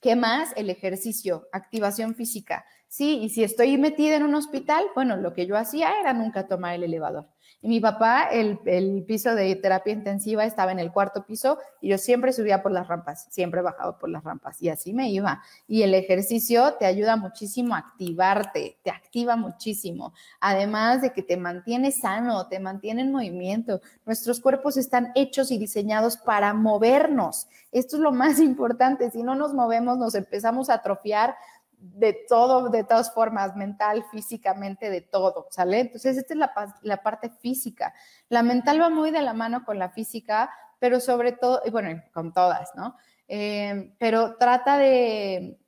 ¿Qué 0.00 0.14
más? 0.14 0.52
El 0.56 0.70
ejercicio, 0.70 1.48
activación 1.52 2.14
física. 2.14 2.64
Sí, 2.86 3.18
y 3.18 3.28
si 3.28 3.42
estoy 3.42 3.76
metida 3.76 4.16
en 4.16 4.22
un 4.22 4.36
hospital, 4.36 4.84
bueno, 4.94 5.16
lo 5.16 5.34
que 5.34 5.46
yo 5.46 5.56
hacía 5.56 6.00
era 6.00 6.12
nunca 6.12 6.46
tomar 6.46 6.74
el 6.74 6.84
elevador. 6.84 7.28
Mi 7.62 7.78
papá, 7.78 8.28
el, 8.32 8.58
el, 8.64 9.04
piso 9.04 9.34
de 9.34 9.54
terapia 9.54 9.92
intensiva 9.92 10.46
estaba 10.46 10.72
en 10.72 10.78
el 10.78 10.92
cuarto 10.92 11.26
piso 11.26 11.58
y 11.82 11.90
yo 11.90 11.98
siempre 11.98 12.32
subía 12.32 12.62
por 12.62 12.72
las 12.72 12.88
rampas, 12.88 13.26
siempre 13.28 13.60
bajaba 13.60 13.98
por 13.98 14.08
las 14.08 14.24
rampas 14.24 14.62
y 14.62 14.70
así 14.70 14.94
me 14.94 15.10
iba. 15.10 15.42
Y 15.68 15.82
el 15.82 15.92
ejercicio 15.92 16.74
te 16.78 16.86
ayuda 16.86 17.16
muchísimo 17.16 17.74
a 17.74 17.78
activarte, 17.78 18.78
te 18.82 18.90
activa 18.90 19.36
muchísimo. 19.36 20.14
Además 20.40 21.02
de 21.02 21.12
que 21.12 21.22
te 21.22 21.36
mantiene 21.36 21.92
sano, 21.92 22.46
te 22.48 22.60
mantiene 22.60 23.02
en 23.02 23.12
movimiento. 23.12 23.82
Nuestros 24.06 24.40
cuerpos 24.40 24.78
están 24.78 25.12
hechos 25.14 25.50
y 25.50 25.58
diseñados 25.58 26.16
para 26.16 26.54
movernos. 26.54 27.46
Esto 27.72 27.96
es 27.96 28.02
lo 28.02 28.12
más 28.12 28.38
importante. 28.40 29.10
Si 29.10 29.22
no 29.22 29.34
nos 29.34 29.52
movemos, 29.52 29.98
nos 29.98 30.14
empezamos 30.14 30.70
a 30.70 30.74
atrofiar 30.74 31.36
de 31.80 32.12
todo, 32.28 32.68
de 32.68 32.84
todas 32.84 33.12
formas, 33.12 33.56
mental, 33.56 34.04
físicamente, 34.10 34.90
de 34.90 35.00
todo, 35.00 35.46
¿sale? 35.50 35.80
Entonces, 35.80 36.16
esta 36.18 36.34
es 36.34 36.40
la, 36.82 37.02
parte 37.02 37.30
física. 37.30 37.94
La 38.28 38.42
mental 38.42 38.80
va 38.80 38.90
muy 38.90 39.10
de 39.10 39.22
la 39.22 39.32
mano 39.32 39.64
con 39.64 39.78
la 39.78 39.88
física, 39.90 40.50
pero 40.78 41.00
sobre 41.00 41.32
todo, 41.32 41.62
y 41.64 41.70
bueno, 41.70 42.02
con 42.12 42.32
todas, 42.32 42.74
¿no? 42.74 42.96
Eh, 43.28 43.94
pero 43.98 44.36
trata 44.36 44.76
de, 44.76 45.58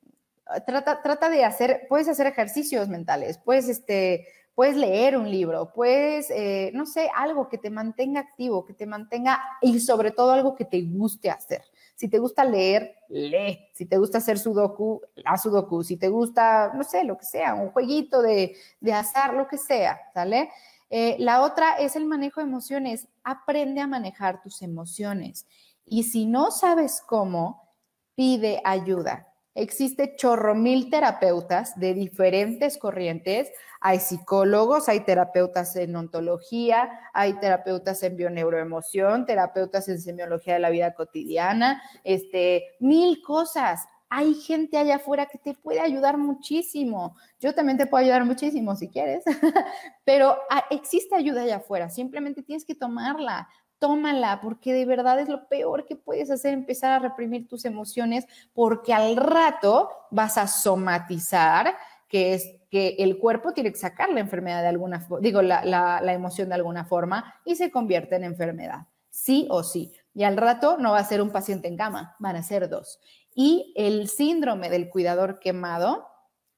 trata, 0.67 1.01
trata 1.03 1.31
de 1.31 1.45
hacer, 1.45 1.87
puedes 1.89 2.09
hacer 2.09 2.27
ejercicios 2.27 2.89
mentales, 2.89 3.39
puedes, 3.39 3.69
este, 3.69 4.27
puedes 4.55 4.77
leer 4.77 5.17
un 5.17 5.31
libro, 5.31 5.73
puedes, 5.73 6.31
eh, 6.31 6.71
no 6.75 6.85
sé, 6.85 7.11
algo 7.15 7.49
que 7.49 7.59
te 7.59 7.71
mantenga 7.71 8.21
activo, 8.21 8.65
que 8.65 8.75
te 8.75 8.87
mantenga, 8.87 9.41
y 9.63 9.81
sobre 9.81 10.11
todo 10.11 10.33
algo 10.33 10.55
que 10.55 10.65
te 10.65 10.83
guste 10.83 11.31
hacer. 11.31 11.63
Si 11.95 12.09
te 12.09 12.19
gusta 12.19 12.45
leer, 12.45 12.97
lee. 13.09 13.69
Si 13.75 13.87
te 13.87 13.99
gusta 13.99 14.19
hacer 14.19 14.39
sudoku, 14.39 15.01
haz 15.25 15.43
sudoku. 15.43 15.85
Si 15.85 15.97
te 15.97 16.09
gusta, 16.09 16.73
no 16.75 16.85
sé, 16.85 17.05
lo 17.05 17.17
que 17.17 17.25
sea, 17.25 17.55
un 17.55 17.71
jueguito 17.71 18.23
de, 18.23 18.57
de 18.81 18.93
azar, 18.93 19.35
lo 19.35 19.47
que 19.47 19.59
sea, 19.59 20.01
¿sale? 20.13 20.51
Eh, 20.91 21.17
la 21.19 21.43
otra 21.43 21.77
es 21.77 21.97
el 21.97 22.05
manejo 22.05 22.41
de 22.41 22.47
emociones. 22.47 23.09
Aprende 23.25 23.81
a 23.81 23.87
manejar 23.87 24.43
tus 24.43 24.63
emociones. 24.63 25.47
Y 25.87 26.05
si 26.05 26.27
no 26.27 26.51
sabes 26.51 27.03
cómo, 27.07 27.69
pide 28.15 28.61
ayuda. 28.65 29.32
Existe 29.55 30.17
chorro 30.17 30.55
mil 30.55 30.89
terapeutas 30.89 31.79
de 31.79 31.93
diferentes 31.93 32.79
corrientes. 32.79 33.51
Hay 33.81 34.01
psicólogos, 34.01 34.89
hay 34.89 35.01
terapeutas 35.01 35.77
en 35.77 35.95
ontología, 35.95 36.89
hay 37.13 37.35
terapeutas 37.35 38.03
en 38.03 38.17
bioneuroemoción, 38.17 39.27
terapeutas 39.27 39.89
en 39.89 40.01
semiología 40.01 40.55
de 40.55 40.61
la 40.61 40.71
vida 40.71 40.95
cotidiana, 40.95 41.83
este, 42.03 42.65
mil 42.81 43.21
cosas. 43.23 43.87
Hay 44.09 44.35
gente 44.35 44.79
allá 44.79 44.97
afuera 44.97 45.27
que 45.27 45.39
te 45.39 45.55
puede 45.55 45.81
ayudar 45.81 46.17
muchísimo. 46.17 47.17
Yo 47.41 47.55
también 47.55 47.77
te 47.77 47.87
puedo 47.87 48.05
ayudar 48.05 48.25
muchísimo 48.25 48.77
si 48.77 48.89
quieres, 48.89 49.25
pero 50.05 50.37
ah, 50.51 50.65
existe 50.71 51.15
ayuda 51.15 51.43
allá 51.43 51.57
afuera. 51.57 51.91
Simplemente 51.91 52.43
tienes 52.43 52.65
que 52.65 52.75
tomarla 52.75 53.49
tómala, 53.83 54.41
porque 54.41 54.73
de 54.73 54.87
verdad 54.87 55.19
es 55.19 55.29
lo 55.29 55.49
peor 55.49 55.87
que 55.87 55.97
puedes 55.97 56.31
hacer, 56.31 56.55
empezar 56.55 56.93
a 56.93 57.01
reprimir 57.01 57.49
tus 57.49 57.65
emociones, 57.65 58.29
porque 58.55 58.95
al 58.95 59.17
rato 59.17 59.91
vas 60.13 60.39
a 60.39 60.47
somatizar, 60.47 61.75
que 62.07 62.35
es 62.35 62.49
que 62.71 62.95
el 63.01 63.19
cuerpo 63.19 63.53
tiene 63.53 63.73
que 63.73 63.81
sacar 63.81 64.11
la 64.11 64.21
enfermedad 64.21 64.63
de 64.63 64.69
alguna 64.69 65.01
forma, 65.01 65.21
digo, 65.21 65.43
la, 65.43 65.65
la, 65.65 66.13
emoción 66.13 66.49
de 66.49 66.55
alguna 66.55 66.85
forma, 66.85 67.35
y 67.45 67.57
se 67.57 67.73
convierte 67.73 68.15
en 68.15 68.23
enfermedad, 68.23 68.87
sí 69.11 69.49
o 69.51 69.65
sí. 69.65 69.93
Y 70.15 70.23
al 70.23 70.37
rato 70.37 70.77
no 70.79 70.93
va 70.93 71.01
a 71.01 71.05
ser 71.05 71.21
un 71.21 71.31
paciente 71.31 71.67
en 71.67 71.77
cama, 71.77 72.15
van 72.21 72.37
a 72.37 72.45
ser 72.45 72.69
dos. 72.69 73.01
Y 73.35 73.75
el 73.75 74.09
síndrome 74.09 74.71
del 74.71 74.91
cuidador 74.91 75.41
quemado, 75.41 76.07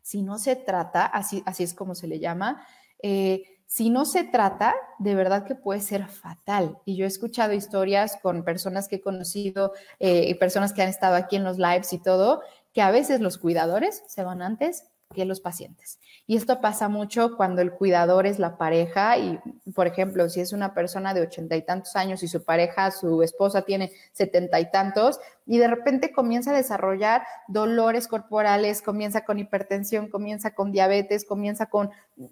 si 0.02 0.20
no 0.20 0.36
se 0.36 0.56
trata, 0.56 1.06
así, 1.06 1.42
así 1.46 1.62
es 1.62 1.72
como 1.72 1.94
se 1.94 2.06
le 2.06 2.18
llama, 2.18 2.66
eh, 3.02 3.44
si 3.74 3.90
no 3.90 4.04
se 4.04 4.22
trata, 4.22 4.72
de 5.00 5.16
verdad 5.16 5.44
que 5.44 5.56
puede 5.56 5.80
ser 5.80 6.06
fatal. 6.06 6.78
Y 6.84 6.94
yo 6.94 7.06
he 7.06 7.08
escuchado 7.08 7.54
historias 7.54 8.16
con 8.22 8.44
personas 8.44 8.86
que 8.86 8.96
he 8.96 9.00
conocido 9.00 9.72
eh, 9.98 10.38
personas 10.38 10.72
que 10.72 10.82
han 10.82 10.88
estado 10.88 11.16
aquí 11.16 11.34
en 11.34 11.42
los 11.42 11.58
lives 11.58 11.92
y 11.92 11.98
todo, 12.00 12.40
que 12.72 12.82
a 12.82 12.92
veces 12.92 13.20
los 13.20 13.36
cuidadores 13.36 14.04
se 14.06 14.22
van 14.22 14.42
antes 14.42 14.84
que 15.14 15.24
los 15.24 15.40
pacientes. 15.40 15.98
Y 16.26 16.36
esto 16.36 16.60
pasa 16.60 16.88
mucho 16.88 17.36
cuando 17.36 17.62
el 17.62 17.72
cuidador 17.72 18.26
es 18.26 18.38
la 18.38 18.58
pareja 18.58 19.16
y, 19.16 19.38
por 19.74 19.86
ejemplo, 19.86 20.28
si 20.28 20.40
es 20.40 20.52
una 20.52 20.74
persona 20.74 21.14
de 21.14 21.22
ochenta 21.22 21.56
y 21.56 21.62
tantos 21.62 21.96
años 21.96 22.22
y 22.22 22.28
su 22.28 22.44
pareja, 22.44 22.90
su 22.90 23.22
esposa 23.22 23.62
tiene 23.62 23.92
setenta 24.12 24.60
y 24.60 24.70
tantos 24.70 25.20
y 25.46 25.58
de 25.58 25.68
repente 25.68 26.12
comienza 26.12 26.50
a 26.50 26.56
desarrollar 26.56 27.24
dolores 27.48 28.08
corporales, 28.08 28.82
comienza 28.82 29.24
con 29.24 29.38
hipertensión, 29.38 30.08
comienza 30.08 30.54
con 30.54 30.72
diabetes, 30.72 31.24
comienza 31.24 31.66
con 31.66 31.90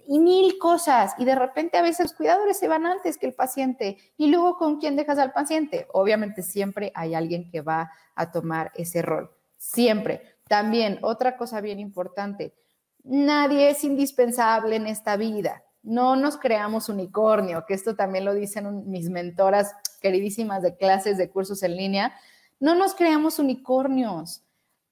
mil 0.09 0.59
cosas 0.59 1.15
y 1.19 1.25
de 1.25 1.35
repente 1.35 1.77
a 1.77 1.83
veces 1.83 2.07
los 2.07 2.15
cuidadores 2.15 2.59
se 2.59 2.69
van 2.69 2.87
antes 2.87 3.19
que 3.19 3.27
el 3.27 3.35
paciente 3.35 3.99
y 4.17 4.29
luego 4.29 4.57
con 4.57 4.79
quién 4.79 4.97
dejas 4.97 5.19
al 5.19 5.33
paciente. 5.33 5.87
Obviamente 5.93 6.43
siempre 6.43 6.91
hay 6.95 7.15
alguien 7.15 7.51
que 7.51 7.61
va 7.61 7.91
a 8.15 8.31
tomar 8.31 8.73
ese 8.75 9.03
rol, 9.03 9.31
siempre. 9.59 10.23
También 10.49 10.99
otra 11.03 11.37
cosa 11.37 11.61
bien 11.61 11.79
importante, 11.79 12.55
nadie 13.05 13.71
es 13.71 13.85
indispensable 13.85 14.77
en 14.77 14.87
esta 14.87 15.17
vida. 15.17 15.63
No 15.83 16.15
nos 16.17 16.37
creamos 16.37 16.89
unicornio, 16.89 17.65
que 17.67 17.75
esto 17.75 17.97
también 17.97 18.25
lo 18.25 18.35
dicen 18.35 18.89
mis 18.89 19.11
mentoras 19.11 19.73
queridísimas 20.01 20.63
de 20.63 20.77
clases, 20.77 21.19
de 21.19 21.31
cursos 21.31 21.63
en 21.63 21.77
línea. 21.77 22.15
No 22.61 22.75
nos 22.75 22.95
creamos 22.95 23.39
unicornios. 23.39 24.45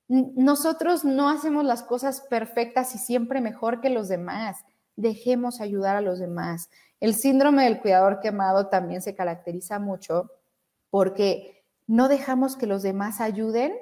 Nosotros 0.09 1.05
no 1.05 1.29
hacemos 1.29 1.65
las 1.65 1.85
cosas 1.85 2.23
perfectas 2.23 2.95
y 2.97 2.99
siempre 2.99 3.41
mejor 3.41 3.81
que 3.81 3.91
los 3.91 4.09
demás. 4.09 4.57
Dejemos 4.97 5.61
ayudar 5.61 5.95
a 5.97 6.01
los 6.01 6.19
demás. 6.19 6.69
El 6.99 7.15
síndrome 7.15 7.65
del 7.65 7.81
cuidador 7.81 8.21
quemado 8.21 8.67
también 8.67 9.03
se 9.03 9.15
caracteriza 9.15 9.79
mucho 9.79 10.31
porque 10.91 11.65
no 11.87 12.09
dejamos 12.09 12.57
que 12.57 12.67
los 12.67 12.83
demás 12.83 13.21
ayuden 13.21 13.73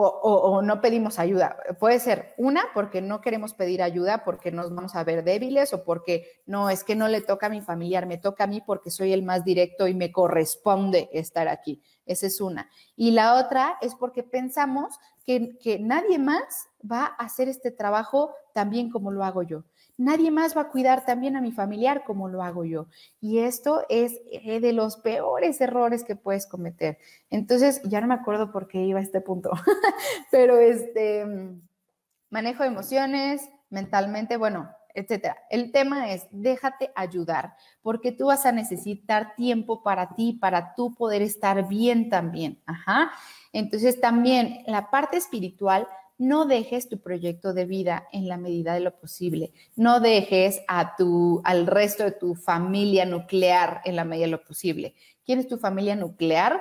o, 0.00 0.62
no 0.62 0.80
pedimos 0.80 1.18
ayuda. 1.18 1.56
Puede 1.80 1.98
ser 1.98 2.34
una, 2.36 2.62
porque 2.72 3.02
no 3.02 3.20
queremos 3.20 3.54
pedir 3.54 3.82
ayuda, 3.82 4.24
porque 4.24 4.52
nos 4.52 4.72
vamos 4.74 4.94
a 4.94 5.02
ver 5.02 5.24
débiles 5.24 5.72
o 5.72 5.84
porque 5.84 6.42
no, 6.46 6.70
es 6.70 6.84
que 6.84 6.94
no 6.94 7.08
le 7.08 7.20
toca 7.20 7.46
a 7.46 7.50
mi 7.50 7.60
familiar, 7.60 8.06
me 8.06 8.18
toca 8.18 8.44
a 8.44 8.46
mí 8.46 8.62
porque 8.64 8.90
soy 8.90 9.12
el 9.12 9.22
más 9.22 9.44
directo 9.44 9.88
y 9.88 9.94
me 9.94 10.12
corresponde 10.12 11.08
estar 11.12 11.48
aquí. 11.48 11.82
Esa 12.06 12.26
es 12.26 12.40
una. 12.40 12.70
Y 12.96 13.10
la 13.10 13.34
otra 13.34 13.76
es 13.80 13.94
porque 13.94 14.22
pensamos 14.22 14.94
que, 15.24 15.58
que 15.58 15.78
nadie 15.78 16.18
más 16.18 16.68
va 16.80 17.04
a 17.18 17.24
hacer 17.24 17.48
este 17.48 17.70
trabajo 17.70 18.32
tan 18.54 18.70
bien 18.70 18.90
como 18.90 19.10
lo 19.10 19.24
hago 19.24 19.42
yo 19.42 19.64
nadie 19.98 20.30
más 20.30 20.56
va 20.56 20.62
a 20.62 20.68
cuidar 20.68 21.04
también 21.04 21.36
a 21.36 21.42
mi 21.42 21.52
familiar 21.52 22.04
como 22.04 22.28
lo 22.28 22.42
hago 22.42 22.64
yo. 22.64 22.86
Y 23.20 23.40
esto 23.40 23.84
es 23.90 24.20
eh, 24.30 24.60
de 24.60 24.72
los 24.72 24.96
peores 24.96 25.60
errores 25.60 26.04
que 26.04 26.16
puedes 26.16 26.46
cometer. 26.46 26.98
Entonces, 27.28 27.82
ya 27.82 28.00
no 28.00 28.06
me 28.06 28.14
acuerdo 28.14 28.50
por 28.50 28.68
qué 28.68 28.84
iba 28.84 29.00
a 29.00 29.02
este 29.02 29.20
punto, 29.20 29.50
pero 30.30 30.56
este, 30.58 31.26
manejo 32.30 32.64
emociones, 32.64 33.50
mentalmente, 33.68 34.36
bueno, 34.36 34.70
etcétera. 34.94 35.36
El 35.50 35.72
tema 35.72 36.12
es, 36.12 36.26
déjate 36.30 36.90
ayudar, 36.94 37.54
porque 37.82 38.12
tú 38.12 38.26
vas 38.26 38.46
a 38.46 38.52
necesitar 38.52 39.34
tiempo 39.34 39.82
para 39.82 40.14
ti, 40.14 40.32
para 40.32 40.74
tú 40.74 40.94
poder 40.94 41.22
estar 41.22 41.68
bien 41.68 42.08
también. 42.08 42.60
Ajá. 42.66 43.10
Entonces, 43.52 44.00
también 44.00 44.62
la 44.66 44.90
parte 44.90 45.16
espiritual 45.16 45.86
no 46.18 46.46
dejes 46.46 46.88
tu 46.88 47.00
proyecto 47.00 47.54
de 47.54 47.64
vida 47.64 48.08
en 48.12 48.28
la 48.28 48.36
medida 48.36 48.74
de 48.74 48.80
lo 48.80 48.96
posible. 48.98 49.52
No 49.76 50.00
dejes 50.00 50.60
a 50.66 50.96
tu, 50.96 51.40
al 51.44 51.66
resto 51.66 52.04
de 52.04 52.12
tu 52.12 52.34
familia 52.34 53.06
nuclear 53.06 53.80
en 53.84 53.96
la 53.96 54.04
medida 54.04 54.26
de 54.26 54.32
lo 54.32 54.44
posible. 54.44 54.94
¿Quién 55.24 55.38
es 55.38 55.46
tu 55.46 55.58
familia 55.58 55.94
nuclear? 55.94 56.60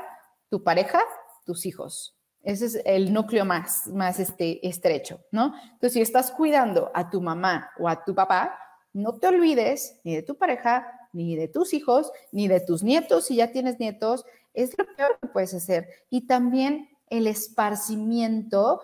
Tu 0.49 0.63
pareja, 0.63 1.01
tus 1.43 1.65
hijos. 1.65 2.15
Ese 2.43 2.65
es 2.67 2.81
el 2.85 3.11
núcleo 3.11 3.43
más, 3.43 3.87
más 3.87 4.19
este, 4.19 4.65
estrecho, 4.65 5.19
¿no? 5.31 5.53
Entonces, 5.63 5.93
si 5.93 6.01
estás 6.01 6.31
cuidando 6.31 6.91
a 6.93 7.09
tu 7.09 7.19
mamá 7.19 7.71
o 7.79 7.89
a 7.89 8.05
tu 8.05 8.15
papá, 8.15 8.57
no 8.93 9.15
te 9.15 9.27
olvides 9.27 9.99
ni 10.03 10.15
de 10.15 10.23
tu 10.23 10.37
pareja, 10.37 10.87
ni 11.11 11.35
de 11.35 11.47
tus 11.47 11.73
hijos, 11.73 12.11
ni 12.31 12.47
de 12.47 12.61
tus 12.61 12.83
nietos, 12.83 13.25
si 13.25 13.37
ya 13.37 13.51
tienes 13.51 13.79
nietos, 13.79 14.23
es 14.53 14.77
lo 14.77 14.85
peor 14.95 15.17
que 15.21 15.27
puedes 15.27 15.53
hacer. 15.53 15.89
Y 16.09 16.27
también 16.27 16.89
el 17.09 17.27
esparcimiento 17.27 18.81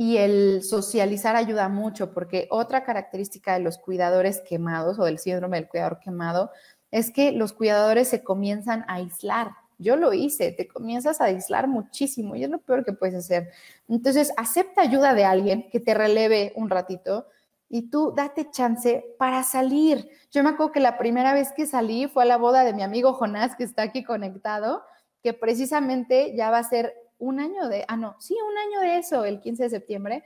y 0.00 0.16
el 0.16 0.62
socializar 0.62 1.36
ayuda 1.36 1.68
mucho, 1.68 2.14
porque 2.14 2.48
otra 2.48 2.84
característica 2.84 3.52
de 3.52 3.60
los 3.60 3.76
cuidadores 3.76 4.40
quemados 4.48 4.98
o 4.98 5.04
del 5.04 5.18
síndrome 5.18 5.58
del 5.58 5.68
cuidador 5.68 6.00
quemado 6.00 6.50
es 6.90 7.10
que 7.10 7.32
los 7.32 7.52
cuidadores 7.52 8.08
se 8.08 8.24
comienzan 8.24 8.86
a 8.88 8.94
aislar. 8.94 9.50
Yo 9.76 9.96
lo 9.96 10.14
hice, 10.14 10.52
te 10.52 10.66
comienzas 10.66 11.20
a 11.20 11.24
aislar 11.24 11.68
muchísimo 11.68 12.34
y 12.34 12.44
es 12.44 12.48
lo 12.48 12.60
peor 12.60 12.82
que 12.82 12.94
puedes 12.94 13.14
hacer. 13.14 13.50
Entonces, 13.88 14.32
acepta 14.38 14.80
ayuda 14.80 15.12
de 15.12 15.26
alguien 15.26 15.68
que 15.70 15.80
te 15.80 15.92
releve 15.92 16.54
un 16.56 16.70
ratito 16.70 17.26
y 17.68 17.90
tú 17.90 18.14
date 18.16 18.50
chance 18.50 19.04
para 19.18 19.42
salir. 19.42 20.08
Yo 20.30 20.42
me 20.42 20.48
acuerdo 20.48 20.72
que 20.72 20.80
la 20.80 20.96
primera 20.96 21.34
vez 21.34 21.52
que 21.54 21.66
salí 21.66 22.08
fue 22.08 22.22
a 22.22 22.26
la 22.26 22.38
boda 22.38 22.64
de 22.64 22.72
mi 22.72 22.82
amigo 22.82 23.12
Jonás, 23.12 23.54
que 23.54 23.64
está 23.64 23.82
aquí 23.82 24.02
conectado, 24.02 24.82
que 25.22 25.34
precisamente 25.34 26.34
ya 26.34 26.50
va 26.50 26.56
a 26.56 26.64
ser 26.64 26.94
un 27.20 27.38
año 27.38 27.68
de, 27.68 27.84
ah, 27.86 27.96
no, 27.96 28.16
sí, 28.18 28.34
un 28.34 28.58
año 28.58 28.80
de 28.80 28.98
eso, 28.98 29.24
el 29.24 29.40
15 29.40 29.64
de 29.64 29.70
septiembre. 29.70 30.24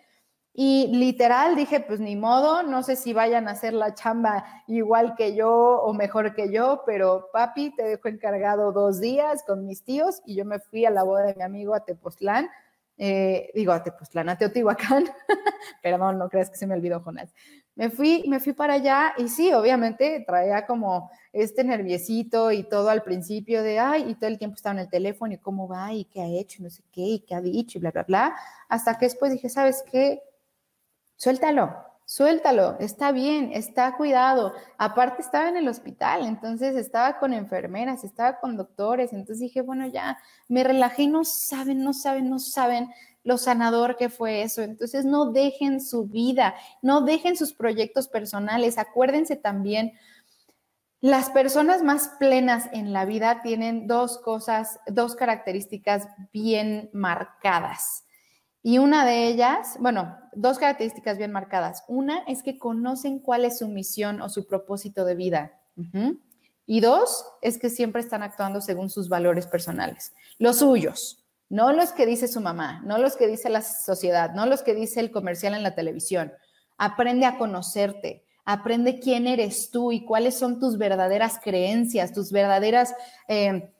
Y 0.57 0.87
literal 0.97 1.57
dije, 1.57 1.81
pues 1.81 1.99
ni 1.99 2.15
modo, 2.15 2.63
no 2.63 2.85
sé 2.85 2.95
si 2.95 3.13
vayan 3.13 3.49
a 3.49 3.53
hacer 3.53 3.75
la 3.75 3.95
chamba 3.95 4.45
igual 4.69 5.17
que 5.17 5.35
yo 5.35 5.51
o 5.51 5.93
mejor 5.93 6.35
que 6.35 6.53
yo, 6.53 6.85
pero 6.87 7.29
papi, 7.33 7.75
te 7.75 7.83
dejo 7.83 8.07
encargado 8.07 8.71
dos 8.71 9.01
días 9.01 9.43
con 9.45 9.67
mis 9.67 9.83
tíos 9.83 10.23
y 10.25 10.37
yo 10.37 10.45
me 10.45 10.61
fui 10.61 10.87
a 10.87 10.91
la 10.91 11.03
boda 11.03 11.25
de 11.25 11.35
mi 11.35 11.43
amigo 11.43 11.75
a 11.75 11.85
Tepoztlán, 11.85 12.49
eh, 12.99 13.51
digo 13.53 13.73
a 13.73 13.83
Tepoztlán, 13.83 14.29
a 14.29 14.39
Teotihuacán, 14.39 15.07
perdón, 15.83 16.19
no 16.19 16.29
creas 16.29 16.51
que 16.51 16.57
se 16.57 16.69
me 16.69 16.75
olvidó 16.75 17.01
Jonás. 17.01 17.35
Me 17.77 17.91
fui, 17.91 18.25
me 18.29 18.39
fui 18.39 18.53
para 18.53 18.75
allá 18.75 19.14
y 19.18 19.29
sí, 19.29 19.53
obviamente 19.53 20.25
traía 20.25 20.64
como 20.64 21.11
este 21.33 21.64
nerviosito 21.64 22.53
y 22.53 22.62
todo 22.62 22.89
al 22.89 23.03
principio 23.03 23.64
de, 23.64 23.81
ay, 23.81 24.11
y 24.11 24.14
todo 24.14 24.29
el 24.29 24.39
tiempo 24.39 24.55
estaba 24.55 24.75
en 24.75 24.81
el 24.83 24.89
teléfono 24.89 25.35
y 25.35 25.39
cómo 25.39 25.66
va 25.66 25.93
y 25.93 26.05
qué 26.05 26.22
ha 26.22 26.27
hecho 26.29 26.59
y 26.61 26.64
no 26.64 26.70
sé 26.70 26.85
qué 26.93 27.01
y 27.01 27.20
qué 27.20 27.35
ha 27.35 27.41
dicho 27.41 27.79
y 27.79 27.81
bla, 27.81 27.91
bla, 27.91 28.05
bla, 28.05 28.37
hasta 28.68 28.97
que 28.97 29.07
después 29.07 29.33
dije, 29.33 29.49
¿sabes 29.49 29.83
qué? 29.91 30.22
Suéltalo, 31.16 31.75
suéltalo, 32.05 32.77
está 32.79 33.11
bien, 33.11 33.51
está 33.53 33.97
cuidado. 33.97 34.53
Aparte 34.79 35.22
estaba 35.22 35.49
en 35.49 35.57
el 35.57 35.66
hospital, 35.66 36.27
entonces 36.27 36.77
estaba 36.77 37.18
con 37.18 37.33
enfermeras, 37.33 38.05
estaba 38.05 38.39
con 38.39 38.57
doctores, 38.57 39.12
entonces 39.12 39.41
dije, 39.41 39.62
bueno, 39.62 39.87
ya 39.89 40.18
me 40.47 40.62
relajé 40.62 41.09
no 41.09 41.25
saben, 41.25 41.83
no 41.83 41.93
saben, 41.93 42.31
no 42.31 42.39
saben 42.39 42.89
lo 43.25 43.39
sanador 43.39 43.97
que 43.97 44.11
fue 44.11 44.43
eso. 44.43 44.62
Entonces, 44.62 45.05
no 45.05 45.33
dejen 45.33 45.81
su 45.81 46.07
vida, 46.07 46.55
no 46.83 47.01
dejen 47.01 47.37
sus 47.37 47.53
proyectos 47.55 48.07
personales. 48.07 48.79
Acuérdense 48.79 49.35
también, 49.35 49.95
las 51.01 51.31
personas 51.31 51.83
más 51.83 52.12
plenas 52.18 52.68
en 52.72 52.93
la 52.93 53.05
vida 53.05 53.43
tienen 53.43 53.87
dos 53.87 54.18
cosas, 54.18 54.79
dos 54.87 55.14
características 55.16 56.09
bien 56.33 56.89
marcadas. 56.93 58.05
Y 58.62 58.79
una 58.79 59.05
de 59.05 59.27
ellas, 59.27 59.77
bueno, 59.81 60.16
dos 60.33 60.59
características 60.59 61.18
bien 61.18 61.31
marcadas. 61.31 61.85
Una 61.89 62.20
es 62.20 62.43
que 62.43 62.59
conocen 62.59 63.18
cuál 63.18 63.45
es 63.45 63.59
su 63.59 63.68
misión 63.68 64.22
o 64.22 64.31
su 64.31 64.47
propósito 64.47 65.05
de 65.05 65.14
vida. 65.14 65.61
Y 66.64 66.81
dos, 66.81 67.27
es 67.43 67.59
que 67.59 67.68
siempre 67.68 68.01
están 68.01 68.22
actuando 68.22 68.62
según 68.62 68.89
sus 68.89 69.11
valores 69.11 69.47
personales, 69.47 70.14
los 70.39 70.61
suyos, 70.61 71.24
no 71.55 71.73
los 71.73 71.93
que 71.93 72.05
dice 72.05 72.27
su 72.27 72.41
mamá, 72.41 72.83
no 72.85 72.99
los 72.99 73.15
que 73.15 73.29
dice 73.29 73.49
la 73.49 73.63
sociedad, 73.63 74.35
no 74.35 74.45
los 74.45 74.65
que 74.65 74.75
dice 74.75 74.99
el 74.99 75.13
comercial 75.13 75.55
en 75.55 75.63
la 75.63 75.77
televisión. 75.77 76.33
Aprende 76.79 77.27
a 77.27 77.39
conocerte, 77.39 78.25
aprende 78.45 78.99
quién 78.99 79.29
eres 79.29 79.71
tú 79.71 79.93
y 79.93 80.05
cuáles 80.05 80.37
son 80.37 80.59
tus 80.59 80.79
verdaderas 80.79 81.39
creencias, 81.39 82.13
tus 82.13 82.33
verdaderas 82.33 82.93
eh, 83.29 83.71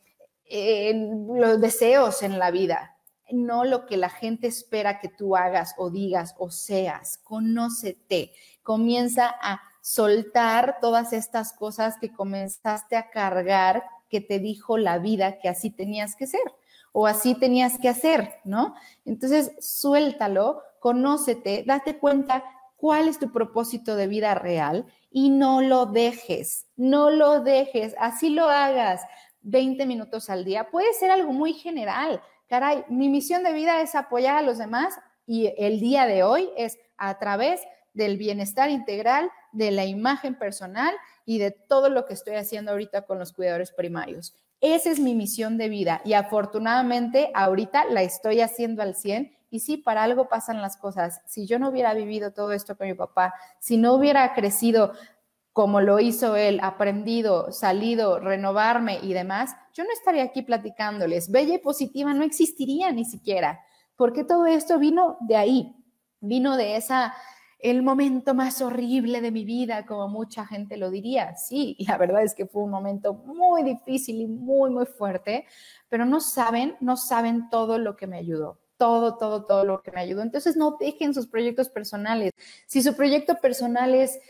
los 0.49 1.61
deseos 1.61 2.23
en 2.23 2.39
la 2.39 2.53
vida, 2.53 2.97
no 3.33 3.65
lo 3.65 3.87
que 3.87 3.97
la 3.97 4.09
gente 4.09 4.47
espera 4.47 5.01
que 5.01 5.09
tú 5.09 5.35
hagas 5.35 5.75
o 5.77 5.91
digas 5.91 6.37
o 6.39 6.53
seas. 6.53 7.19
Conócete, 7.25 8.31
comienza 8.63 9.35
a 9.43 9.61
soltar 9.81 10.79
todas 10.81 11.13
estas 11.13 11.53
cosas 11.53 11.97
que 12.01 12.13
comenzaste 12.13 12.95
a 12.95 13.11
cargar 13.11 13.83
que 14.09 14.21
te 14.21 14.39
dijo 14.39 14.79
la 14.79 14.99
vida 14.99 15.41
que 15.41 15.49
así 15.49 15.71
tenías 15.71 16.15
que 16.15 16.29
ser 16.29 16.55
o 16.97 17.09
así 17.09 17.35
tenías 17.35 17.77
que 17.77 17.89
hacer, 17.89 18.37
¿no? 18.45 18.77
Entonces, 19.05 19.51
suéltalo, 19.59 20.63
conócete, 20.79 21.65
date 21.67 21.99
cuenta 21.99 22.45
cuál 22.77 23.09
es 23.09 23.19
tu 23.19 23.33
propósito 23.33 23.97
de 23.97 24.07
vida 24.07 24.37
real 24.37 24.87
y 25.11 25.31
no 25.31 25.61
lo 25.61 25.87
dejes, 25.87 26.69
no 26.77 27.11
lo 27.11 27.41
dejes, 27.41 27.97
así 27.99 28.31
lo 28.31 28.49
hagas 28.49 29.03
20 29.43 29.87
minutos 29.87 30.31
al 30.31 30.45
día. 30.45 30.71
Puede 30.71 30.93
ser 30.95 31.11
algo 31.11 31.33
muy 31.33 31.53
general. 31.55 32.23
Caray, 32.49 32.85
mi 32.89 33.09
misión 33.09 33.43
de 33.43 33.53
vida 33.53 33.83
es 33.83 33.97
apoyar 33.97 34.37
a 34.37 34.43
los 34.43 34.59
demás 34.59 34.95
y 35.27 35.53
el 35.59 35.81
día 35.81 36.07
de 36.07 36.23
hoy 36.23 36.49
es 36.57 36.79
a 36.97 37.19
través 37.19 37.61
del 37.93 38.19
bienestar 38.19 38.71
integral, 38.71 39.33
de 39.51 39.73
la 39.73 39.85
imagen 39.85 40.39
personal 40.39 40.95
y 41.27 41.39
de 41.39 41.51
todo 41.51 41.91
lo 41.91 42.07
que 42.07 42.15
estoy 42.15 42.37
haciendo 42.37 42.71
ahorita 42.71 43.03
con 43.03 43.19
los 43.19 43.33
cuidadores 43.33 43.73
primarios. 43.73 44.37
Esa 44.67 44.91
es 44.91 44.99
mi 44.99 45.15
misión 45.15 45.59
de 45.59 45.69
vida 45.69 46.01
y 46.07 46.15
afortunadamente 46.15 47.31
ahorita 47.35 47.85
la 47.85 48.01
estoy 48.01 48.41
haciendo 48.41 48.81
al 48.81 48.95
100 48.95 49.37
y 49.51 49.61
sí, 49.61 49.77
para 49.77 50.03
algo 50.03 50.31
pasan 50.31 50.63
las 50.63 50.79
cosas. 50.79 51.21
Si 51.27 51.47
yo 51.47 51.59
no 51.59 51.69
hubiera 51.69 51.93
vivido 51.93 52.33
todo 52.33 52.51
esto 52.53 52.75
con 52.75 52.87
mi 52.87 52.95
papá, 52.95 53.35
si 53.59 53.77
no 53.77 53.93
hubiera 53.93 54.33
crecido 54.33 54.95
como 55.53 55.83
lo 55.83 56.01
hizo 56.01 56.35
él, 56.37 56.61
aprendido, 56.63 57.53
salido, 57.53 58.19
renovarme 58.21 59.01
y 59.03 59.13
demás, 59.13 59.55
yo 59.75 59.85
no 59.85 59.91
estaría 59.93 60.23
aquí 60.23 60.41
platicándoles. 60.41 61.31
Bella 61.31 61.57
y 61.57 61.59
positiva 61.59 62.15
no 62.15 62.25
existiría 62.25 62.91
ni 62.91 63.05
siquiera, 63.05 63.61
porque 63.97 64.25
todo 64.25 64.47
esto 64.47 64.79
vino 64.79 65.19
de 65.21 65.37
ahí, 65.37 65.77
vino 66.21 66.57
de 66.57 66.77
esa 66.77 67.13
el 67.65 67.83
momento 67.83 68.35
más 68.35 68.61
horrible 68.61 69.23
de 69.23 69.31
mi 69.31 69.47
vida, 69.47 69.87
como 69.87 70.07
mucha 70.07 70.45
gente 70.45 70.77
lo 70.77 70.91
diría. 70.91 71.35
Sí, 71.35 71.79
la 71.89 71.97
verdad 71.97 72.23
es 72.23 72.35
que 72.35 72.45
fue 72.45 72.63
un 72.63 72.71
momento 72.71 73.15
muy 73.15 73.63
difícil 73.63 74.21
y 74.21 74.27
muy, 74.27 74.69
muy 74.69 74.85
fuerte, 74.85 75.47
pero 75.89 76.05
no 76.05 76.21
saben, 76.21 76.77
no 76.81 76.99
saben 76.99 77.49
todo 77.49 77.79
lo 77.79 77.97
que 77.97 78.07
me 78.07 78.19
ayudó. 78.19 78.61
Todo, 78.77 79.17
todo, 79.17 79.47
todo 79.47 79.65
lo 79.65 79.81
que 79.81 79.93
me 79.93 80.03
ayudó. 80.03 80.21
Entonces, 80.21 80.59
no 80.59 80.77
dejen 80.79 81.15
sus 81.15 81.27
proyectos 81.27 81.71
personales. 81.71 82.33
Si 82.67 82.83
su 82.83 82.95
proyecto 82.95 83.37
personal 83.41 83.95
es 83.95 84.21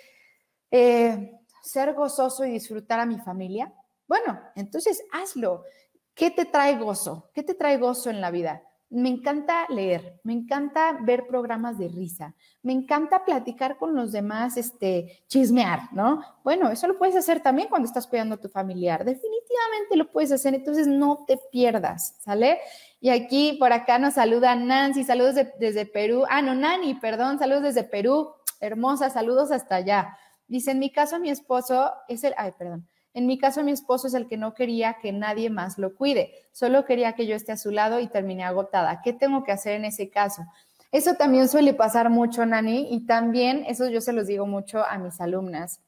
eh, 0.70 1.32
ser 1.61 1.93
gozoso 1.93 2.45
y 2.45 2.53
disfrutar 2.53 3.01
a 3.01 3.07
mi 3.07 3.18
familia, 3.18 3.74
bueno, 4.07 4.39
entonces 4.55 5.03
hazlo. 5.11 5.64
¿Qué 6.14 6.30
te 6.30 6.45
trae 6.45 6.78
gozo? 6.78 7.30
¿Qué 7.35 7.43
te 7.43 7.55
trae 7.55 7.78
gozo 7.78 8.11
en 8.11 8.20
la 8.20 8.30
vida? 8.30 8.62
Me 8.95 9.09
encanta 9.09 9.66
leer, 9.70 10.20
me 10.22 10.32
encanta 10.32 10.97
ver 11.01 11.26
programas 11.26 11.78
de 11.78 11.88
risa, 11.88 12.32
me 12.62 12.72
encanta 12.72 13.24
platicar 13.24 13.76
con 13.76 13.97
los 13.97 14.12
demás, 14.12 14.57
este, 14.57 15.24
chismear, 15.26 15.92
¿no? 15.92 16.22
Bueno, 16.45 16.70
eso 16.70 16.86
lo 16.86 16.97
puedes 16.97 17.16
hacer 17.16 17.40
también 17.40 17.68
cuando 17.68 17.88
estás 17.88 18.07
cuidando 18.07 18.36
a 18.36 18.40
tu 18.40 18.49
familiar, 18.49 19.05
definitivamente 19.05 19.97
lo 19.97 20.12
puedes 20.12 20.30
hacer, 20.30 20.55
entonces 20.55 20.86
no 20.86 21.24
te 21.26 21.40
pierdas, 21.51 22.18
¿sale? 22.20 22.61
Y 23.01 23.09
aquí 23.09 23.57
por 23.59 23.72
acá 23.72 23.99
nos 23.99 24.14
saluda 24.14 24.55
Nancy, 24.55 25.03
saludos 25.03 25.34
desde 25.59 25.86
Perú, 25.86 26.24
ah, 26.30 26.40
no, 26.40 26.55
Nani, 26.55 26.95
perdón, 26.95 27.40
saludos 27.40 27.64
desde 27.64 27.82
Perú, 27.82 28.30
hermosa, 28.61 29.11
saludos 29.11 29.51
hasta 29.51 29.74
allá. 29.74 30.16
Dice, 30.47 30.70
en 30.70 30.78
mi 30.78 30.92
caso 30.92 31.18
mi 31.18 31.30
esposo 31.30 31.92
es 32.07 32.22
el, 32.22 32.32
ay, 32.36 32.53
perdón, 32.57 32.86
en 33.14 33.26
mi 33.26 33.38
caso, 33.38 33.62
mi 33.62 33.70
esposo 33.70 34.08
es 34.08 34.14
el 34.14 34.26
que 34.26 34.36
no 34.36 34.54
quería 34.54 34.98
que 35.00 35.12
nadie 35.12 35.48
más 35.48 35.78
lo 35.78 35.94
cuide, 35.94 36.34
solo 36.52 36.84
quería 36.84 37.14
que 37.14 37.26
yo 37.26 37.36
esté 37.36 37.52
a 37.52 37.56
su 37.56 37.70
lado 37.70 38.00
y 38.00 38.08
terminé 38.08 38.44
agotada. 38.44 39.00
¿Qué 39.02 39.12
tengo 39.12 39.44
que 39.44 39.52
hacer 39.52 39.74
en 39.74 39.84
ese 39.84 40.10
caso? 40.10 40.42
Eso 40.90 41.14
también 41.14 41.48
suele 41.48 41.74
pasar 41.74 42.10
mucho, 42.10 42.44
Nani, 42.44 42.88
y 42.90 43.06
también 43.06 43.64
eso 43.68 43.88
yo 43.88 44.00
se 44.00 44.12
los 44.12 44.26
digo 44.26 44.46
mucho 44.46 44.84
a 44.84 44.98
mis 44.98 45.20
alumnas. 45.20 45.80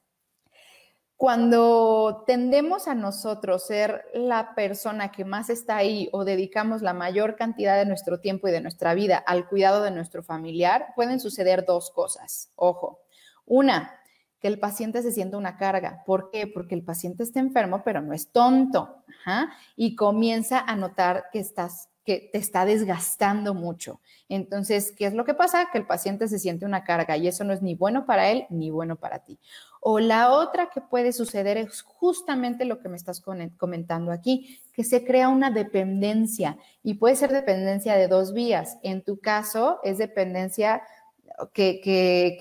Cuando 1.17 2.23
tendemos 2.27 2.87
a 2.87 2.93
nosotros 2.93 3.65
ser 3.65 4.05
la 4.13 4.53
persona 4.53 5.11
que 5.11 5.25
más 5.25 5.49
está 5.49 5.77
ahí 5.77 6.09
o 6.13 6.25
dedicamos 6.25 6.81
la 6.81 6.93
mayor 6.93 7.35
cantidad 7.35 7.75
de 7.75 7.85
nuestro 7.85 8.19
tiempo 8.19 8.47
y 8.47 8.51
de 8.51 8.61
nuestra 8.61 8.93
vida 8.93 9.17
al 9.17 9.47
cuidado 9.49 9.81
de 9.81 9.91
nuestro 9.91 10.23
familiar, 10.23 10.93
pueden 10.95 11.19
suceder 11.19 11.65
dos 11.65 11.89
cosas. 11.89 12.51
Ojo, 12.55 12.99
una, 13.45 13.99
que 14.39 14.47
el 14.47 14.59
paciente 14.59 15.01
se 15.01 15.11
sienta 15.11 15.37
una 15.37 15.57
carga. 15.57 16.03
¿Por 16.05 16.29
qué? 16.31 16.47
Porque 16.47 16.75
el 16.75 16.83
paciente 16.83 17.23
está 17.23 17.39
enfermo, 17.39 17.81
pero 17.83 18.01
no 18.01 18.13
es 18.13 18.29
tonto. 18.29 19.03
Y 19.75 19.95
comienza 19.95 20.59
a 20.59 20.75
notar 20.75 21.25
que 21.31 21.39
estás 21.39 21.89
que 22.07 22.29
te 22.31 22.37
está 22.37 22.63
desgastando 22.63 23.53
mucho. 23.53 23.99
Entonces, 24.29 24.93
¿qué 24.97 25.07
es 25.07 25.13
lo 25.13 25.25
que 25.25 25.33
pasa? 25.33 25.67
Que 25.73 25.77
el 25.77 25.85
paciente 25.85 26.29
se 26.29 26.39
siente 26.39 26.65
una 26.65 26.85
carga 26.85 27.17
y 27.17 27.27
eso 27.27 27.43
no 27.43 27.51
es 27.51 27.61
ni 27.61 27.75
bueno 27.75 28.05
para 28.05 28.29
él 28.29 28.45
ni 28.49 28.71
bueno 28.71 28.95
para 28.95 29.19
ti. 29.19 29.37
O 29.81 29.99
la 29.99 30.31
otra 30.31 30.69
que 30.69 30.79
puede 30.79 31.11
suceder 31.11 31.57
es 31.57 31.81
justamente 31.81 32.63
lo 32.63 32.79
que 32.79 32.87
me 32.87 32.95
estás 32.95 33.21
comentando 33.57 34.13
aquí, 34.13 34.61
que 34.71 34.85
se 34.85 35.03
crea 35.03 35.27
una 35.27 35.51
dependencia 35.51 36.57
y 36.81 36.93
puede 36.93 37.17
ser 37.17 37.33
dependencia 37.33 37.97
de 37.97 38.07
dos 38.07 38.33
vías. 38.33 38.77
En 38.83 39.03
tu 39.03 39.19
caso, 39.19 39.81
es 39.83 39.97
dependencia 39.97 40.83
que, 41.53 41.81
que, 41.81 42.37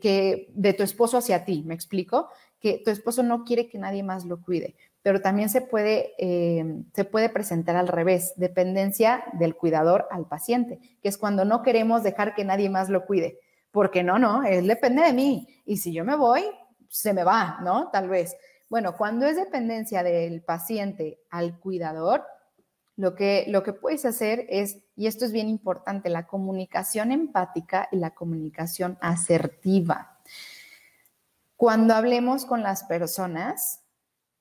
que, 0.00 0.48
de 0.52 0.72
tu 0.72 0.82
esposo 0.82 1.18
hacia 1.18 1.44
ti, 1.44 1.62
¿me 1.64 1.74
explico? 1.74 2.28
Que 2.60 2.82
tu 2.84 2.90
esposo 2.90 3.22
no 3.22 3.44
quiere 3.44 3.68
que 3.68 3.78
nadie 3.78 4.02
más 4.02 4.24
lo 4.24 4.42
cuide, 4.42 4.76
pero 5.02 5.20
también 5.20 5.48
se 5.48 5.60
puede, 5.60 6.14
eh, 6.18 6.82
se 6.94 7.04
puede 7.04 7.28
presentar 7.28 7.76
al 7.76 7.88
revés, 7.88 8.32
dependencia 8.36 9.24
del 9.34 9.54
cuidador 9.54 10.08
al 10.10 10.26
paciente, 10.26 10.78
que 11.02 11.08
es 11.08 11.18
cuando 11.18 11.44
no 11.44 11.62
queremos 11.62 12.02
dejar 12.02 12.34
que 12.34 12.44
nadie 12.44 12.70
más 12.70 12.88
lo 12.88 13.04
cuide, 13.04 13.38
porque 13.70 14.02
no, 14.02 14.18
no, 14.18 14.44
él 14.44 14.66
depende 14.66 15.02
de 15.02 15.12
mí 15.12 15.48
y 15.64 15.76
si 15.76 15.92
yo 15.92 16.04
me 16.04 16.16
voy, 16.16 16.42
se 16.88 17.12
me 17.12 17.24
va, 17.24 17.58
¿no? 17.62 17.90
Tal 17.90 18.08
vez. 18.08 18.36
Bueno, 18.68 18.96
cuando 18.96 19.26
es 19.26 19.36
dependencia 19.36 20.02
del 20.02 20.42
paciente 20.42 21.20
al 21.30 21.58
cuidador, 21.60 22.24
lo 22.96 23.14
que, 23.14 23.44
lo 23.48 23.62
que 23.62 23.72
puedes 23.72 24.04
hacer 24.04 24.46
es, 24.48 24.78
y 24.96 25.06
esto 25.06 25.24
es 25.24 25.32
bien 25.32 25.48
importante, 25.48 26.08
la 26.10 26.26
comunicación 26.26 27.12
empática 27.12 27.88
y 27.90 27.96
la 27.96 28.14
comunicación 28.14 28.98
asertiva. 29.00 30.20
Cuando 31.56 31.94
hablemos 31.94 32.44
con 32.44 32.62
las 32.62 32.84
personas, 32.84 33.80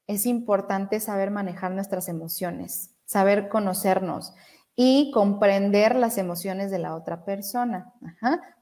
es 0.07 0.25
importante 0.25 0.99
saber 0.99 1.31
manejar 1.31 1.71
nuestras 1.71 2.09
emociones, 2.09 2.91
saber 3.05 3.49
conocernos 3.49 4.33
y 4.75 5.11
comprender 5.11 5.95
las 5.95 6.17
emociones 6.17 6.71
de 6.71 6.79
la 6.79 6.95
otra 6.95 7.23
persona, 7.25 7.93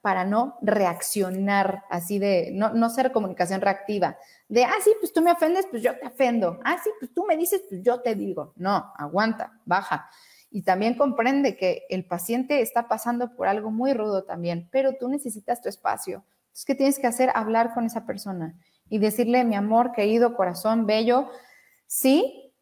para 0.01 0.26
no 0.26 0.57
reaccionar 0.62 1.84
así 1.89 2.20
de, 2.20 2.51
no, 2.53 2.74
no 2.74 2.89
ser 2.89 3.12
comunicación 3.12 3.62
reactiva, 3.62 4.18
de, 4.49 4.66
ah, 4.66 4.74
sí, 4.84 4.91
pues 4.99 5.14
tú 5.14 5.22
me 5.22 5.32
ofendes, 5.32 5.68
pues 5.72 5.82
yo 5.82 5.97
te 5.97 6.07
ofendo, 6.07 6.59
ah, 6.66 6.78
sí, 6.84 6.89
pues 6.99 7.14
tú 7.14 7.26
me 7.26 7.38
dices, 7.38 7.62
pues 7.70 7.82
yo 7.82 8.01
te 8.01 8.16
digo, 8.16 8.53
no, 8.57 8.91
aguanta, 8.97 9.53
baja. 9.66 10.09
Y 10.49 10.64
también 10.64 10.97
comprende 10.97 11.55
que 11.55 11.84
el 11.89 12.05
paciente 12.05 12.59
está 12.59 12.89
pasando 12.89 13.34
por 13.34 13.47
algo 13.47 13.72
muy 13.72 13.93
rudo 13.93 14.26
también, 14.26 14.68
pero 14.70 14.97
tú 14.99 15.07
necesitas 15.07 15.62
tu 15.62 15.70
espacio. 15.70 16.26
Entonces, 16.41 16.66
¿qué 16.66 16.76
tienes 16.76 16.99
que 16.99 17.07
hacer? 17.07 17.32
Hablar 17.34 17.74
con 17.74 17.86
esa 17.86 18.05
persona 18.05 18.53
y 18.89 18.99
decirle, 18.99 19.45
mi 19.45 19.55
amor, 19.55 19.93
querido, 19.93 20.36
corazón, 20.36 20.86
bello, 20.86 21.30
sí, 21.88 22.53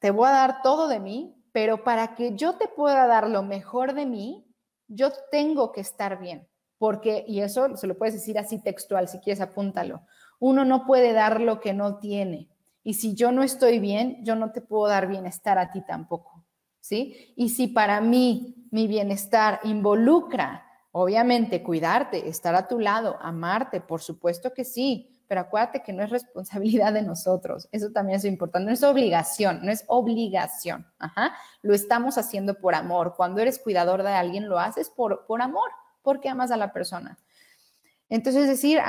te 0.00 0.10
voy 0.10 0.28
a 0.28 0.32
dar 0.32 0.62
todo 0.62 0.88
de 0.88 1.00
mí, 1.00 1.34
pero 1.54 1.84
para 1.84 2.16
que 2.16 2.34
yo 2.34 2.56
te 2.56 2.66
pueda 2.66 3.06
dar 3.06 3.30
lo 3.30 3.44
mejor 3.44 3.94
de 3.94 4.06
mí, 4.06 4.44
yo 4.88 5.12
tengo 5.30 5.70
que 5.70 5.82
estar 5.82 6.18
bien. 6.18 6.48
Porque, 6.78 7.24
y 7.28 7.42
eso 7.42 7.76
se 7.76 7.86
lo 7.86 7.96
puedes 7.96 8.14
decir 8.14 8.40
así 8.40 8.60
textual, 8.60 9.06
si 9.06 9.20
quieres 9.20 9.40
apúntalo. 9.40 10.02
Uno 10.40 10.64
no 10.64 10.84
puede 10.84 11.12
dar 11.12 11.40
lo 11.40 11.60
que 11.60 11.72
no 11.72 12.00
tiene. 12.00 12.48
Y 12.82 12.94
si 12.94 13.14
yo 13.14 13.30
no 13.30 13.44
estoy 13.44 13.78
bien, 13.78 14.18
yo 14.24 14.34
no 14.34 14.50
te 14.50 14.62
puedo 14.62 14.88
dar 14.88 15.06
bienestar 15.06 15.60
a 15.60 15.70
ti 15.70 15.80
tampoco. 15.86 16.44
¿Sí? 16.80 17.32
Y 17.36 17.50
si 17.50 17.68
para 17.68 18.00
mí 18.00 18.66
mi 18.72 18.88
bienestar 18.88 19.60
involucra, 19.62 20.66
obviamente, 20.90 21.62
cuidarte, 21.62 22.28
estar 22.28 22.56
a 22.56 22.66
tu 22.66 22.80
lado, 22.80 23.16
amarte, 23.20 23.80
por 23.80 24.02
supuesto 24.02 24.52
que 24.52 24.64
sí, 24.64 25.13
pero 25.26 25.42
acuérdate 25.42 25.82
que 25.82 25.92
no 25.92 26.02
es 26.02 26.10
responsabilidad 26.10 26.92
de 26.92 27.02
nosotros. 27.02 27.68
Eso 27.72 27.90
también 27.90 28.18
es 28.18 28.24
importante. 28.24 28.66
No 28.66 28.72
es 28.72 28.82
obligación, 28.82 29.60
no 29.62 29.70
es 29.70 29.84
obligación. 29.86 30.86
Lo 31.62 31.74
estamos 31.74 32.18
haciendo 32.18 32.54
por 32.58 32.74
amor. 32.74 33.14
Cuando 33.16 33.40
eres 33.40 33.58
cuidador 33.58 34.02
de 34.02 34.12
alguien, 34.12 34.48
lo 34.48 34.58
haces 34.58 34.90
por, 34.90 35.26
por 35.26 35.42
amor, 35.42 35.70
porque 36.02 36.28
amas 36.28 36.50
a 36.50 36.56
la 36.56 36.72
persona. 36.72 37.18
Entonces, 38.08 38.46
decir, 38.46 38.80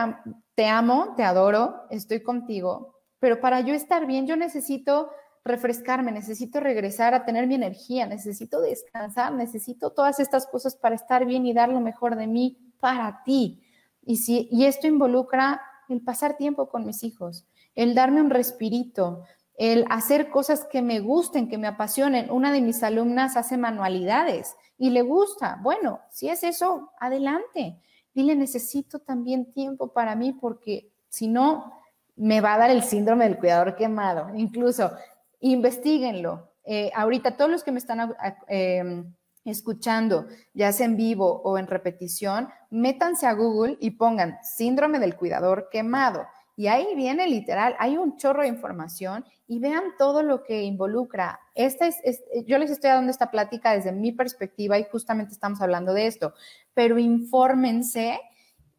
te 0.55 0.67
amo, 0.67 1.13
te 1.15 1.23
adoro, 1.23 1.86
estoy 1.89 2.21
contigo, 2.21 2.99
pero 3.19 3.39
para 3.39 3.61
yo 3.61 3.73
estar 3.73 4.05
bien, 4.05 4.27
yo 4.27 4.36
necesito 4.36 5.09
refrescarme, 5.43 6.11
necesito 6.11 6.59
regresar 6.59 7.13
a 7.13 7.23
tener 7.23 7.47
mi 7.47 7.55
energía, 7.55 8.07
necesito 8.07 8.61
descansar, 8.61 9.31
necesito 9.33 9.91
todas 9.91 10.19
estas 10.19 10.47
cosas 10.47 10.75
para 10.75 10.95
estar 10.95 11.25
bien 11.25 11.45
y 11.45 11.53
dar 11.53 11.69
lo 11.69 11.79
mejor 11.79 12.15
de 12.15 12.27
mí 12.27 12.57
para 12.79 13.23
ti. 13.23 13.63
Y, 14.03 14.17
si, 14.17 14.47
y 14.51 14.65
esto 14.65 14.88
involucra 14.88 15.61
el 15.89 16.01
pasar 16.01 16.38
tiempo 16.38 16.69
con 16.69 16.86
mis 16.86 17.03
hijos, 17.03 17.45
el 17.75 17.95
darme 17.95 18.21
un 18.21 18.29
respirito, 18.29 19.23
el 19.57 19.86
hacer 19.89 20.29
cosas 20.29 20.65
que 20.65 20.81
me 20.81 20.99
gusten, 20.99 21.47
que 21.47 21.57
me 21.57 21.67
apasionen. 21.67 22.29
Una 22.29 22.51
de 22.51 22.61
mis 22.61 22.83
alumnas 22.83 23.38
hace 23.38 23.57
manualidades 23.57 24.55
y 24.77 24.89
le 24.89 25.01
gusta. 25.01 25.59
Bueno, 25.61 26.01
si 26.11 26.29
es 26.29 26.43
eso, 26.43 26.91
adelante. 26.99 27.79
Dile, 28.13 28.36
necesito 28.36 28.99
también 28.99 29.51
tiempo 29.53 29.93
para 29.93 30.15
mí 30.15 30.33
porque 30.33 30.89
si 31.09 31.27
no, 31.27 31.73
me 32.15 32.41
va 32.41 32.53
a 32.53 32.57
dar 32.57 32.69
el 32.69 32.83
síndrome 32.83 33.25
del 33.25 33.38
cuidador 33.38 33.75
quemado. 33.75 34.33
Incluso, 34.36 34.91
investiguenlo. 35.39 36.49
Eh, 36.63 36.91
ahorita 36.95 37.38
todos 37.38 37.51
los 37.51 37.63
que 37.63 37.71
me 37.71 37.79
están 37.79 38.15
em, 38.47 39.13
escuchando, 39.51 40.27
ya 40.53 40.71
sea 40.71 40.87
en 40.87 40.97
vivo 40.97 41.41
o 41.43 41.57
en 41.57 41.67
repetición, 41.67 42.49
métanse 42.69 43.27
a 43.27 43.33
Google 43.33 43.77
y 43.79 43.91
pongan 43.91 44.37
síndrome 44.43 44.99
del 44.99 45.15
cuidador 45.15 45.69
quemado. 45.71 46.25
Y 46.57 46.67
ahí 46.67 46.95
viene 46.95 47.27
literal, 47.27 47.75
hay 47.79 47.97
un 47.97 48.17
chorro 48.17 48.41
de 48.41 48.47
información 48.47 49.25
y 49.47 49.59
vean 49.59 49.83
todo 49.97 50.23
lo 50.23 50.43
que 50.43 50.63
involucra. 50.63 51.39
Esta 51.53 51.87
es, 51.87 52.23
yo 52.45 52.57
les 52.57 52.71
estoy 52.71 52.89
dando 52.89 53.11
esta 53.11 53.29
plática 53.29 53.73
desde 53.73 53.91
mi 53.91 54.11
perspectiva 54.11 54.79
y 54.79 54.85
justamente 54.85 55.33
estamos 55.33 55.61
hablando 55.61 55.93
de 55.93 56.07
esto, 56.07 56.33
pero 56.73 56.97
infórmense 56.97 58.19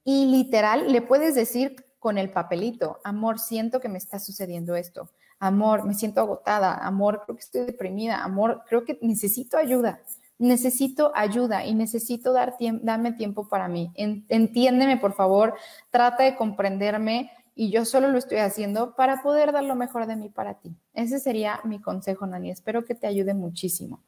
y 0.04 0.26
literal 0.26 0.90
le 0.90 1.02
puedes 1.02 1.34
decir 1.34 1.76
con 1.98 2.18
el 2.18 2.30
papelito, 2.30 2.98
amor, 3.04 3.38
siento 3.38 3.80
que 3.80 3.88
me 3.88 3.98
está 3.98 4.18
sucediendo 4.18 4.74
esto, 4.74 5.10
amor, 5.38 5.84
me 5.84 5.94
siento 5.94 6.20
agotada, 6.20 6.74
amor, 6.74 7.22
creo 7.24 7.36
que 7.36 7.42
estoy 7.42 7.60
deprimida, 7.66 8.22
amor, 8.22 8.62
creo 8.68 8.84
que 8.84 8.98
necesito 9.02 9.58
ayuda 9.58 10.00
necesito 10.38 11.12
ayuda 11.14 11.64
y 11.64 11.74
necesito 11.74 12.32
dar 12.32 12.56
darme 12.82 13.12
tiempo 13.12 13.48
para 13.48 13.68
mí. 13.68 13.92
entiéndeme, 13.96 14.96
por 14.98 15.14
favor, 15.14 15.54
trata 15.90 16.24
de 16.24 16.36
comprenderme 16.36 17.30
y 17.54 17.70
yo 17.70 17.86
solo 17.86 18.08
lo 18.08 18.18
estoy 18.18 18.38
haciendo 18.38 18.94
para 18.94 19.22
poder 19.22 19.50
dar 19.50 19.64
lo 19.64 19.74
mejor 19.76 20.06
de 20.06 20.14
mí 20.14 20.28
para 20.28 20.60
ti. 20.60 20.76
Ese 20.92 21.18
sería 21.18 21.60
mi 21.64 21.80
consejo, 21.80 22.26
Nani. 22.26 22.50
Espero 22.50 22.84
que 22.84 22.94
te 22.94 23.06
ayude 23.06 23.32
muchísimo. 23.32 24.02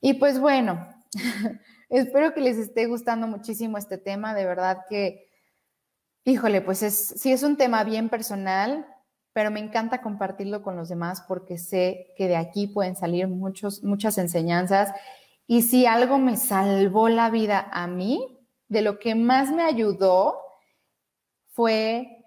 Y 0.00 0.14
pues 0.14 0.40
bueno, 0.40 0.84
espero 1.88 2.34
que 2.34 2.40
les 2.40 2.58
esté 2.58 2.86
gustando 2.86 3.28
muchísimo 3.28 3.78
este 3.78 3.98
tema. 3.98 4.34
De 4.34 4.44
verdad 4.44 4.80
que, 4.90 5.28
híjole, 6.24 6.60
pues 6.60 6.82
es, 6.82 7.14
sí 7.16 7.30
es 7.30 7.44
un 7.44 7.56
tema 7.56 7.84
bien 7.84 8.08
personal, 8.08 8.84
pero 9.32 9.52
me 9.52 9.60
encanta 9.60 10.02
compartirlo 10.02 10.62
con 10.62 10.74
los 10.76 10.88
demás 10.88 11.22
porque 11.28 11.58
sé 11.58 12.14
que 12.16 12.26
de 12.26 12.36
aquí 12.36 12.66
pueden 12.66 12.96
salir 12.96 13.28
muchos, 13.28 13.84
muchas 13.84 14.18
enseñanzas. 14.18 14.92
Y 15.46 15.62
si 15.62 15.86
algo 15.86 16.18
me 16.18 16.36
salvó 16.36 17.08
la 17.08 17.30
vida 17.30 17.68
a 17.72 17.86
mí, 17.86 18.36
de 18.68 18.82
lo 18.82 18.98
que 18.98 19.14
más 19.14 19.52
me 19.52 19.62
ayudó 19.62 20.40
fue 21.48 22.24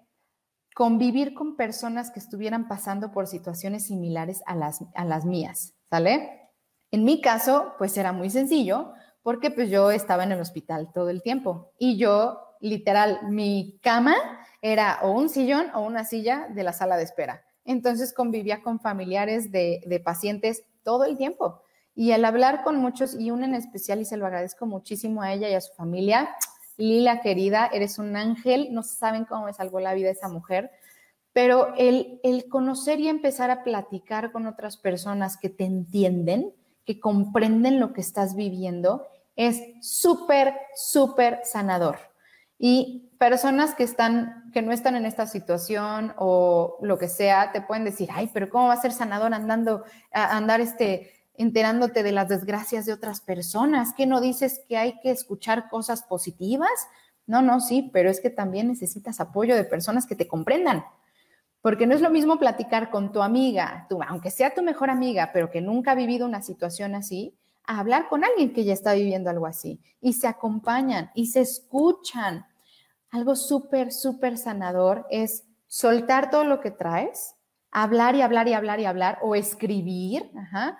convivir 0.74 1.34
con 1.34 1.56
personas 1.56 2.10
que 2.10 2.20
estuvieran 2.20 2.66
pasando 2.66 3.12
por 3.12 3.26
situaciones 3.26 3.86
similares 3.86 4.42
a 4.46 4.54
las, 4.54 4.82
a 4.94 5.04
las 5.04 5.26
mías, 5.26 5.74
¿sale? 5.90 6.50
En 6.90 7.04
mi 7.04 7.20
caso, 7.20 7.74
pues 7.78 7.96
era 7.96 8.12
muy 8.12 8.30
sencillo, 8.30 8.92
porque 9.22 9.50
pues 9.50 9.68
yo 9.68 9.90
estaba 9.90 10.24
en 10.24 10.32
el 10.32 10.40
hospital 10.40 10.90
todo 10.92 11.10
el 11.10 11.22
tiempo 11.22 11.72
y 11.78 11.98
yo, 11.98 12.56
literal, 12.60 13.20
mi 13.28 13.78
cama 13.82 14.16
era 14.62 15.00
o 15.02 15.12
un 15.12 15.28
sillón 15.28 15.66
o 15.74 15.82
una 15.82 16.04
silla 16.04 16.48
de 16.50 16.62
la 16.62 16.72
sala 16.72 16.96
de 16.96 17.04
espera. 17.04 17.44
Entonces 17.64 18.14
convivía 18.14 18.62
con 18.62 18.80
familiares 18.80 19.52
de, 19.52 19.82
de 19.86 20.00
pacientes 20.00 20.64
todo 20.82 21.04
el 21.04 21.16
tiempo. 21.16 21.62
Y 21.94 22.12
al 22.12 22.24
hablar 22.24 22.62
con 22.62 22.76
muchos, 22.76 23.18
y 23.18 23.30
una 23.30 23.46
en 23.46 23.54
especial, 23.54 24.00
y 24.00 24.04
se 24.04 24.16
lo 24.16 24.26
agradezco 24.26 24.66
muchísimo 24.66 25.22
a 25.22 25.32
ella 25.32 25.48
y 25.48 25.54
a 25.54 25.60
su 25.60 25.72
familia, 25.74 26.30
Lila, 26.76 27.20
querida, 27.20 27.68
eres 27.72 27.98
un 27.98 28.16
ángel, 28.16 28.68
no 28.72 28.82
saben 28.82 29.26
cómo 29.26 29.46
me 29.46 29.52
salvó 29.52 29.80
la 29.80 29.92
vida 29.92 30.10
esa 30.10 30.28
mujer, 30.28 30.70
pero 31.32 31.74
el, 31.76 32.20
el 32.22 32.48
conocer 32.48 33.00
y 33.00 33.08
empezar 33.08 33.50
a 33.50 33.62
platicar 33.62 34.32
con 34.32 34.46
otras 34.46 34.76
personas 34.76 35.36
que 35.36 35.50
te 35.50 35.64
entienden, 35.64 36.54
que 36.86 36.98
comprenden 36.98 37.80
lo 37.80 37.92
que 37.92 38.00
estás 38.00 38.34
viviendo, 38.34 39.06
es 39.36 39.62
súper, 39.80 40.54
súper 40.74 41.40
sanador. 41.44 41.98
Y 42.58 43.10
personas 43.18 43.74
que 43.74 43.84
están, 43.84 44.50
que 44.52 44.60
no 44.60 44.72
están 44.72 44.96
en 44.96 45.06
esta 45.06 45.26
situación 45.26 46.12
o 46.18 46.78
lo 46.82 46.98
que 46.98 47.08
sea, 47.08 47.52
te 47.52 47.62
pueden 47.62 47.84
decir, 47.84 48.10
ay, 48.12 48.28
pero 48.32 48.50
¿cómo 48.50 48.66
va 48.66 48.74
a 48.74 48.80
ser 48.80 48.92
sanador 48.92 49.32
andando, 49.32 49.84
andar 50.12 50.60
este, 50.60 51.10
enterándote 51.40 52.02
de 52.02 52.12
las 52.12 52.28
desgracias 52.28 52.84
de 52.84 52.92
otras 52.92 53.22
personas? 53.22 53.94
¿Qué 53.96 54.06
no 54.06 54.20
dices 54.20 54.60
que 54.68 54.76
hay 54.76 55.00
que 55.00 55.10
escuchar 55.10 55.70
cosas 55.70 56.02
positivas? 56.02 56.70
No, 57.26 57.40
no, 57.40 57.60
sí, 57.60 57.88
pero 57.94 58.10
es 58.10 58.20
que 58.20 58.28
también 58.28 58.68
necesitas 58.68 59.20
apoyo 59.20 59.56
de 59.56 59.64
personas 59.64 60.04
que 60.04 60.14
te 60.14 60.28
comprendan. 60.28 60.84
Porque 61.62 61.86
no 61.86 61.94
es 61.94 62.02
lo 62.02 62.10
mismo 62.10 62.38
platicar 62.38 62.90
con 62.90 63.10
tu 63.10 63.22
amiga, 63.22 63.86
tu, 63.88 64.02
aunque 64.02 64.30
sea 64.30 64.54
tu 64.54 64.62
mejor 64.62 64.90
amiga, 64.90 65.30
pero 65.32 65.50
que 65.50 65.62
nunca 65.62 65.92
ha 65.92 65.94
vivido 65.94 66.26
una 66.26 66.42
situación 66.42 66.94
así, 66.94 67.34
a 67.64 67.78
hablar 67.78 68.08
con 68.08 68.22
alguien 68.22 68.52
que 68.52 68.64
ya 68.64 68.74
está 68.74 68.92
viviendo 68.92 69.30
algo 69.30 69.46
así. 69.46 69.80
Y 70.00 70.12
se 70.12 70.26
acompañan 70.26 71.10
y 71.14 71.28
se 71.28 71.40
escuchan. 71.40 72.44
Algo 73.10 73.34
súper, 73.34 73.92
súper 73.92 74.36
sanador 74.36 75.06
es 75.10 75.44
soltar 75.68 76.30
todo 76.30 76.44
lo 76.44 76.60
que 76.60 76.70
traes, 76.70 77.34
hablar 77.70 78.14
y 78.14 78.20
hablar 78.20 78.46
y 78.46 78.52
hablar 78.52 78.78
y 78.80 78.84
hablar, 78.84 79.18
o 79.22 79.34
escribir, 79.34 80.30
ajá, 80.36 80.78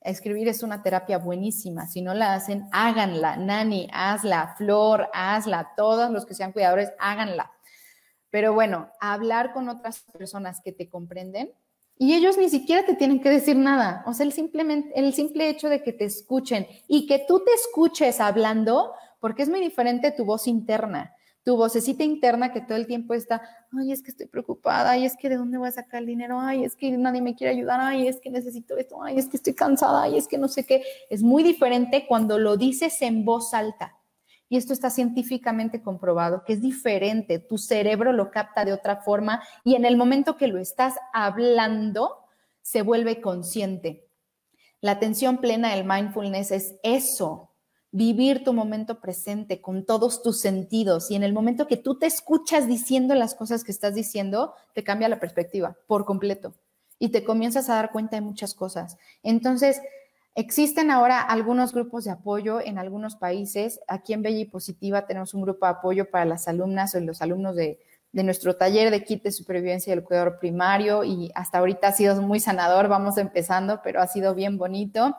Escribir 0.00 0.48
es 0.48 0.62
una 0.62 0.82
terapia 0.82 1.18
buenísima. 1.18 1.86
Si 1.86 2.02
no 2.02 2.14
la 2.14 2.34
hacen, 2.34 2.68
háganla. 2.72 3.36
Nani, 3.36 3.88
hazla. 3.92 4.54
Flor, 4.56 5.08
hazla. 5.12 5.72
Todos 5.76 6.10
los 6.10 6.26
que 6.26 6.34
sean 6.34 6.52
cuidadores, 6.52 6.92
háganla. 6.98 7.50
Pero 8.30 8.52
bueno, 8.52 8.90
hablar 9.00 9.52
con 9.52 9.68
otras 9.68 10.00
personas 10.12 10.60
que 10.62 10.72
te 10.72 10.88
comprenden 10.88 11.52
y 11.96 12.14
ellos 12.14 12.38
ni 12.38 12.48
siquiera 12.48 12.86
te 12.86 12.94
tienen 12.94 13.20
que 13.20 13.30
decir 13.30 13.56
nada. 13.56 14.04
O 14.06 14.14
sea, 14.14 14.24
el, 14.24 14.32
simplemente, 14.32 14.92
el 14.98 15.12
simple 15.14 15.48
hecho 15.48 15.68
de 15.68 15.82
que 15.82 15.92
te 15.92 16.04
escuchen 16.04 16.66
y 16.86 17.06
que 17.06 17.24
tú 17.26 17.42
te 17.44 17.52
escuches 17.52 18.20
hablando, 18.20 18.92
porque 19.18 19.42
es 19.42 19.48
muy 19.48 19.60
diferente 19.60 20.12
tu 20.12 20.24
voz 20.24 20.46
interna 20.46 21.14
tu 21.44 21.56
vocecita 21.56 22.04
interna 22.04 22.52
que 22.52 22.60
todo 22.60 22.76
el 22.76 22.86
tiempo 22.86 23.14
está, 23.14 23.42
ay, 23.78 23.92
es 23.92 24.02
que 24.02 24.10
estoy 24.10 24.26
preocupada, 24.26 24.90
ay, 24.90 25.04
es 25.04 25.16
que 25.16 25.28
de 25.28 25.36
dónde 25.36 25.58
voy 25.58 25.68
a 25.68 25.72
sacar 25.72 26.00
el 26.00 26.06
dinero, 26.06 26.40
ay, 26.40 26.64
es 26.64 26.76
que 26.76 26.90
nadie 26.90 27.22
me 27.22 27.34
quiere 27.34 27.54
ayudar, 27.54 27.80
ay, 27.80 28.06
es 28.08 28.20
que 28.20 28.30
necesito 28.30 28.76
esto, 28.76 29.02
ay, 29.02 29.18
es 29.18 29.28
que 29.28 29.36
estoy 29.38 29.54
cansada, 29.54 30.02
ay, 30.02 30.18
es 30.18 30.28
que 30.28 30.38
no 30.38 30.48
sé 30.48 30.64
qué. 30.64 30.82
Es 31.08 31.22
muy 31.22 31.42
diferente 31.42 32.06
cuando 32.06 32.38
lo 32.38 32.56
dices 32.56 33.00
en 33.02 33.24
voz 33.24 33.54
alta. 33.54 33.96
Y 34.50 34.56
esto 34.56 34.72
está 34.72 34.90
científicamente 34.90 35.82
comprobado, 35.82 36.42
que 36.44 36.54
es 36.54 36.62
diferente, 36.62 37.38
tu 37.38 37.58
cerebro 37.58 38.12
lo 38.12 38.30
capta 38.30 38.64
de 38.64 38.72
otra 38.72 38.96
forma 38.96 39.42
y 39.62 39.74
en 39.74 39.84
el 39.84 39.96
momento 39.96 40.36
que 40.36 40.48
lo 40.48 40.58
estás 40.58 40.94
hablando, 41.12 42.24
se 42.62 42.82
vuelve 42.82 43.20
consciente. 43.20 44.06
La 44.80 44.92
atención 44.92 45.38
plena 45.38 45.74
del 45.74 45.84
mindfulness 45.86 46.50
es 46.50 46.76
eso, 46.82 47.50
vivir 47.90 48.44
tu 48.44 48.52
momento 48.52 49.00
presente 49.00 49.60
con 49.62 49.84
todos 49.84 50.22
tus 50.22 50.40
sentidos 50.40 51.10
y 51.10 51.14
en 51.14 51.22
el 51.22 51.32
momento 51.32 51.66
que 51.66 51.76
tú 51.76 51.98
te 51.98 52.06
escuchas 52.06 52.66
diciendo 52.66 53.14
las 53.14 53.34
cosas 53.34 53.64
que 53.64 53.72
estás 53.72 53.94
diciendo, 53.94 54.54
te 54.74 54.84
cambia 54.84 55.08
la 55.08 55.20
perspectiva 55.20 55.76
por 55.86 56.04
completo 56.04 56.54
y 56.98 57.08
te 57.08 57.24
comienzas 57.24 57.70
a 57.70 57.74
dar 57.74 57.90
cuenta 57.90 58.16
de 58.16 58.22
muchas 58.22 58.54
cosas. 58.54 58.98
Entonces, 59.22 59.80
existen 60.34 60.90
ahora 60.90 61.20
algunos 61.20 61.72
grupos 61.72 62.04
de 62.04 62.10
apoyo 62.10 62.60
en 62.60 62.78
algunos 62.78 63.16
países. 63.16 63.80
Aquí 63.88 64.12
en 64.12 64.22
Bella 64.22 64.40
y 64.40 64.44
Positiva 64.44 65.06
tenemos 65.06 65.32
un 65.32 65.42
grupo 65.42 65.64
de 65.64 65.72
apoyo 65.72 66.10
para 66.10 66.24
las 66.24 66.46
alumnas 66.46 66.94
o 66.94 67.00
los 67.00 67.22
alumnos 67.22 67.56
de, 67.56 67.78
de 68.12 68.22
nuestro 68.22 68.56
taller 68.56 68.90
de 68.90 69.02
kit 69.04 69.22
de 69.22 69.32
supervivencia 69.32 69.94
del 69.94 70.04
cuidador 70.04 70.38
primario 70.38 71.04
y 71.04 71.30
hasta 71.34 71.58
ahorita 71.58 71.88
ha 71.88 71.92
sido 71.92 72.20
muy 72.20 72.40
sanador, 72.40 72.88
vamos 72.88 73.16
empezando, 73.16 73.80
pero 73.82 74.02
ha 74.02 74.06
sido 74.06 74.34
bien 74.34 74.58
bonito 74.58 75.16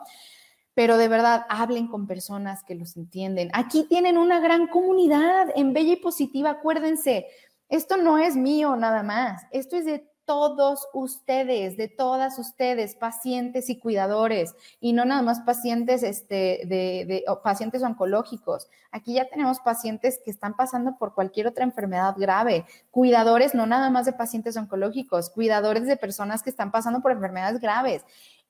pero 0.74 0.96
de 0.96 1.08
verdad 1.08 1.46
hablen 1.48 1.88
con 1.88 2.06
personas 2.06 2.62
que 2.64 2.74
los 2.74 2.96
entienden. 2.96 3.50
Aquí 3.52 3.84
tienen 3.88 4.18
una 4.18 4.40
gran 4.40 4.68
comunidad 4.68 5.48
en 5.54 5.72
Bella 5.72 5.94
y 5.94 5.96
Positiva, 5.96 6.50
acuérdense, 6.50 7.26
esto 7.68 7.96
no 7.96 8.18
es 8.18 8.36
mío 8.36 8.76
nada 8.76 9.02
más, 9.02 9.42
esto 9.52 9.76
es 9.76 9.84
de 9.84 10.10
todos 10.30 10.86
ustedes, 10.92 11.76
de 11.76 11.88
todas 11.88 12.38
ustedes, 12.38 12.94
pacientes 12.94 13.68
y 13.68 13.80
cuidadores, 13.80 14.54
y 14.78 14.92
no 14.92 15.04
nada 15.04 15.22
más 15.22 15.40
pacientes, 15.40 16.04
este, 16.04 16.62
de, 16.66 17.24
pacientes 17.42 17.82
oncológicos. 17.82 18.68
Aquí 18.92 19.14
ya 19.14 19.28
tenemos 19.28 19.58
pacientes 19.58 20.20
que 20.24 20.30
están 20.30 20.54
pasando 20.54 20.96
por 20.98 21.14
cualquier 21.14 21.48
otra 21.48 21.64
enfermedad 21.64 22.14
grave, 22.16 22.64
cuidadores 22.92 23.56
no 23.56 23.66
nada 23.66 23.90
más 23.90 24.06
de 24.06 24.12
pacientes 24.12 24.56
oncológicos, 24.56 25.30
cuidadores 25.30 25.86
de 25.86 25.96
personas 25.96 26.44
que 26.44 26.50
están 26.50 26.70
pasando 26.70 27.00
por 27.00 27.10
enfermedades 27.10 27.60
graves. 27.60 28.04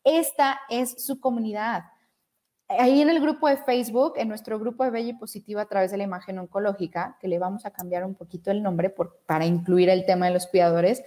Esta 0.05 0.61
es 0.68 1.03
su 1.03 1.18
comunidad 1.18 1.85
ahí 2.79 3.03
en 3.03 3.11
el 3.11 3.21
grupo 3.21 3.49
de 3.49 3.57
Facebook, 3.59 4.14
en 4.16 4.29
nuestro 4.29 4.59
grupo 4.59 4.85
de 4.85 4.91
Bella 4.91 5.11
y 5.11 5.14
Positiva 5.14 5.62
a 5.62 5.66
través 5.66 5.91
de 5.91 5.97
la 5.97 6.05
imagen 6.05 6.39
oncológica, 6.39 7.16
que 7.21 7.29
le 7.29 7.39
vamos 7.39 7.66
a 7.66 7.71
cambiar 7.71 8.05
un 8.05 8.14
poquito 8.14 8.51
el 8.51 8.62
nombre 8.62 8.95
para 9.27 9.45
incluir 9.45 9.89
el 9.89 10.07
tema 10.07 10.27
de 10.27 10.33
los 10.33 10.47
cuidadores, 10.47 11.03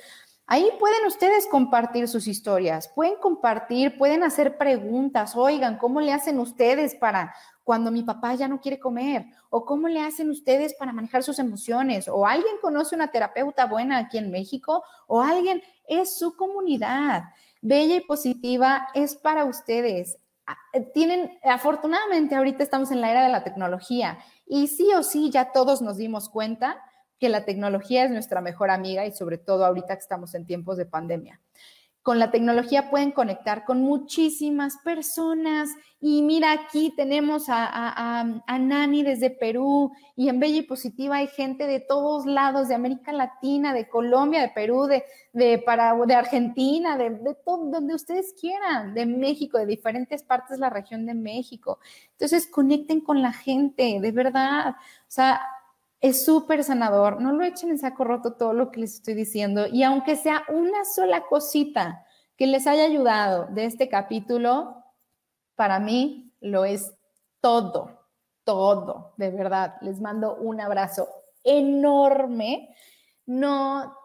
Ahí 0.46 0.70
pueden 0.78 1.06
ustedes 1.08 1.48
compartir 1.48 2.08
sus 2.10 2.28
historias, 2.28 2.90
pueden 2.94 3.16
compartir, 3.16 3.98
pueden 3.98 4.24
hacer 4.24 4.58
preguntas. 4.58 5.38
Oigan, 5.38 5.78
¿cómo 5.78 6.02
le 6.02 6.12
hacen 6.12 6.38
ustedes 6.38 6.96
para 6.96 7.34
cuando 7.64 7.92
mi 7.92 8.04
papá 8.04 8.36
ya 8.36 8.50
no 8.50 8.60
quiere 8.60 8.78
comer? 8.78 9.26
¿O 9.50 9.66
cómo 9.66 9.88
le 9.88 10.02
hacen 10.02 10.30
ustedes 10.30 10.74
para 10.74 10.92
manejar 10.92 11.24
sus 11.24 11.40
emociones? 11.40 12.10
¿O 12.10 12.28
alguien 12.28 12.56
conoce 12.62 12.94
una 12.94 13.10
terapeuta 13.10 13.66
buena 13.68 13.98
aquí 14.00 14.18
en 14.18 14.32
México? 14.32 14.84
¿O 15.08 15.22
alguien 15.22 15.62
es 15.88 16.18
su 16.18 16.36
comunidad? 16.36 17.24
Bella 17.62 17.96
y 17.96 18.02
positiva 18.02 18.90
es 18.94 19.16
para 19.16 19.46
ustedes. 19.46 20.18
Ah, 20.46 20.58
tienen, 20.94 21.38
afortunadamente 21.44 22.36
ahorita 22.36 22.64
estamos 22.64 22.92
en 22.92 23.00
la 23.00 23.12
era 23.12 23.24
de 23.24 23.30
la 23.30 23.44
tecnología 23.44 24.20
y 24.46 24.68
sí 24.68 24.90
o 24.94 25.04
sí 25.04 25.32
ya 25.32 25.54
todos 25.54 25.82
nos 25.82 25.98
dimos 25.98 26.28
cuenta 26.28 26.82
que 27.18 27.30
la 27.30 27.46
tecnología 27.46 28.04
es 28.04 28.12
nuestra 28.12 28.42
mejor 28.42 28.70
amiga 28.70 29.06
y 29.06 29.14
sobre 29.14 29.38
todo 29.38 29.66
ahorita 29.66 29.96
que 29.96 30.02
estamos 30.02 30.36
en 30.36 30.46
tiempos 30.46 30.76
de 30.76 30.86
pandemia. 30.86 31.40
Con 32.04 32.20
la 32.20 32.32
tecnología 32.32 32.90
pueden 32.90 33.12
conectar 33.12 33.64
con 33.64 33.82
muchísimas 33.82 34.78
personas 34.84 35.70
y 36.06 36.22
mira, 36.22 36.52
aquí 36.52 36.94
tenemos 36.98 37.46
a, 37.48 38.26
Nani 38.60 39.04
desde 39.04 39.30
Perú 39.30 39.94
y 40.18 40.28
en 40.28 40.38
Bella 40.38 40.58
y 40.58 40.64
Positiva 40.64 41.16
hay 41.16 41.28
gente 41.28 41.66
de 41.66 41.80
todos 41.80 42.26
lados, 42.26 42.68
de 42.68 42.76
América 42.76 43.14
Latina, 43.14 43.74
de 43.74 43.88
Colombia, 43.88 44.42
de 44.42 44.50
Perú, 44.50 44.84
de, 44.86 45.06
de, 45.32 45.60
para, 45.60 45.96
de 45.96 46.14
Argentina, 46.14 46.98
de, 46.98 47.12
de 47.12 47.36
todo, 47.36 47.72
donde 47.72 47.96
ustedes 47.96 48.34
quieran, 48.34 48.94
de 48.94 49.06
México, 49.06 49.58
de 49.58 49.66
diferentes 49.66 50.24
partes 50.24 50.58
de 50.58 50.62
la 50.62 50.70
región 50.70 51.06
de 51.06 51.14
México. 51.14 51.80
Entonces, 52.12 52.48
conecten 52.48 53.00
con 53.00 53.22
la 53.22 53.32
gente, 53.32 54.00
de 54.02 54.12
verdad. 54.12 54.72
O 54.72 54.76
sea, 55.08 55.40
es 56.04 56.26
súper 56.26 56.66
sanador. 56.66 57.22
No 57.22 57.32
lo 57.32 57.46
echen 57.46 57.70
en 57.70 57.80
saco 57.80 58.04
roto 58.04 58.34
todo 58.34 58.52
lo 58.54 58.72
que 58.72 58.82
les 58.82 58.96
estoy 58.96 59.14
diciendo. 59.14 59.68
Y 59.68 59.84
aunque 59.84 60.18
sea 60.18 60.44
una 60.50 60.84
sola 60.84 61.24
cosita 61.28 62.06
que 62.36 62.46
les 62.46 62.68
haya 62.68 62.84
ayudado 62.84 63.48
de 63.52 63.64
este 63.64 63.88
capítulo, 63.88 64.84
para 65.56 65.80
mí 65.80 66.34
lo 66.42 66.66
es 66.66 66.94
todo, 67.40 68.02
todo, 68.44 69.14
de 69.16 69.32
verdad. 69.32 69.76
Les 69.80 70.02
mando 70.02 70.36
un 70.36 70.60
abrazo 70.60 71.08
enorme. 71.42 72.76
No, 73.26 73.96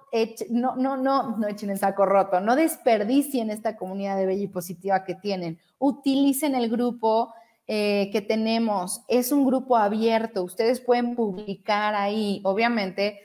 no, 0.50 0.76
no, 0.76 0.96
no, 0.96 1.36
no 1.36 1.48
echen 1.48 1.70
en 1.70 1.78
saco 1.78 2.06
roto. 2.06 2.38
No 2.38 2.54
desperdicien 2.54 3.50
esta 3.50 3.76
comunidad 3.76 4.16
de 4.16 4.26
bella 4.26 4.44
y 4.44 4.46
positiva 4.46 5.02
que 5.02 5.16
tienen. 5.16 5.58
Utilicen 5.78 6.54
el 6.54 6.70
grupo 6.70 7.34
eh, 7.70 8.08
que 8.12 8.22
tenemos 8.22 9.02
es 9.08 9.30
un 9.30 9.44
grupo 9.44 9.76
abierto. 9.76 10.42
Ustedes 10.42 10.80
pueden 10.80 11.14
publicar 11.14 11.94
ahí, 11.94 12.40
obviamente, 12.42 13.20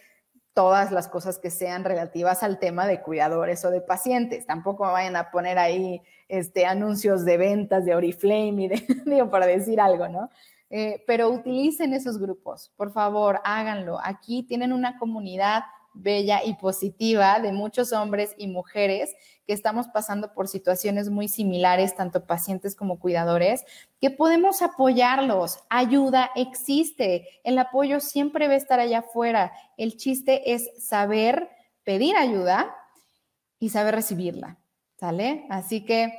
todas 0.53 0.91
las 0.91 1.07
cosas 1.07 1.39
que 1.39 1.49
sean 1.49 1.85
relativas 1.85 2.43
al 2.43 2.59
tema 2.59 2.85
de 2.85 3.01
cuidadores 3.01 3.63
o 3.63 3.71
de 3.71 3.79
pacientes. 3.79 4.45
Tampoco 4.45 4.83
vayan 4.83 5.15
a 5.15 5.31
poner 5.31 5.57
ahí 5.57 6.01
este, 6.27 6.65
anuncios 6.65 7.23
de 7.23 7.37
ventas 7.37 7.85
de 7.85 7.95
Oriflame 7.95 8.63
y 8.63 8.67
de, 8.67 8.85
digo, 9.05 9.29
para 9.29 9.45
decir 9.45 9.79
algo, 9.79 10.09
¿no? 10.09 10.29
Eh, 10.69 11.03
pero 11.07 11.29
utilicen 11.29 11.93
esos 11.93 12.17
grupos, 12.19 12.71
por 12.75 12.91
favor, 12.91 13.39
háganlo. 13.45 13.99
Aquí 14.03 14.43
tienen 14.43 14.73
una 14.73 14.97
comunidad 14.97 15.63
bella 15.93 16.43
y 16.43 16.55
positiva 16.55 17.39
de 17.39 17.51
muchos 17.51 17.93
hombres 17.93 18.33
y 18.37 18.47
mujeres 18.47 19.13
que 19.45 19.53
estamos 19.53 19.87
pasando 19.87 20.33
por 20.33 20.47
situaciones 20.47 21.09
muy 21.09 21.27
similares, 21.27 21.95
tanto 21.95 22.25
pacientes 22.25 22.75
como 22.75 22.99
cuidadores, 22.99 23.63
que 23.99 24.09
podemos 24.09 24.61
apoyarlos. 24.61 25.59
Ayuda 25.69 26.29
existe. 26.35 27.27
El 27.43 27.57
apoyo 27.59 27.99
siempre 27.99 28.47
va 28.47 28.53
a 28.53 28.57
estar 28.57 28.79
allá 28.79 28.99
afuera. 28.99 29.51
El 29.77 29.97
chiste 29.97 30.53
es 30.53 30.69
saber 30.77 31.49
pedir 31.83 32.15
ayuda 32.15 32.73
y 33.59 33.69
saber 33.69 33.95
recibirla. 33.95 34.57
¿Sale? 34.97 35.45
Así 35.49 35.83
que 35.83 36.13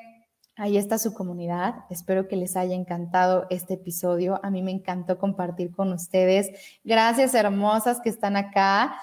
Ahí 0.57 0.77
está 0.77 0.99
su 0.99 1.13
comunidad. 1.15 1.85
Espero 1.91 2.29
que 2.29 2.37
les 2.37 2.57
haya 2.57 2.77
encantado 2.77 3.47
este 3.51 3.75
episodio. 3.75 4.39
A 4.45 4.51
mí 4.51 4.63
me 4.63 4.71
encantó 4.71 5.19
compartir 5.19 5.73
con 5.73 5.93
ustedes. 5.93 6.79
Gracias, 6.85 7.35
hermosas 7.35 8.01
que 8.01 8.09
están 8.09 8.37
acá. 8.37 8.95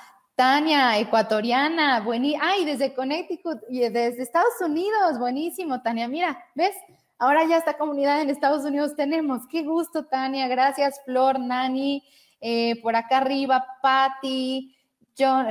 Tania, 0.41 0.97
ecuatoriana, 0.97 1.99
buenísimo. 1.99 2.43
Ay, 2.43 2.65
desde 2.65 2.95
Connecticut 2.95 3.59
y 3.69 3.81
desde 3.81 4.23
Estados 4.23 4.59
Unidos, 4.59 5.19
buenísimo, 5.19 5.83
Tania. 5.83 6.07
Mira, 6.07 6.43
¿ves? 6.55 6.75
Ahora 7.19 7.45
ya 7.45 7.57
esta 7.57 7.77
comunidad 7.77 8.19
en 8.21 8.31
Estados 8.31 8.65
Unidos 8.65 8.95
tenemos. 8.95 9.43
Qué 9.51 9.61
gusto, 9.61 10.05
Tania. 10.05 10.47
Gracias, 10.47 10.99
Flor, 11.05 11.39
Nani. 11.39 12.03
Eh, 12.39 12.81
por 12.81 12.95
acá 12.95 13.17
arriba, 13.17 13.63
Patti, 13.83 14.75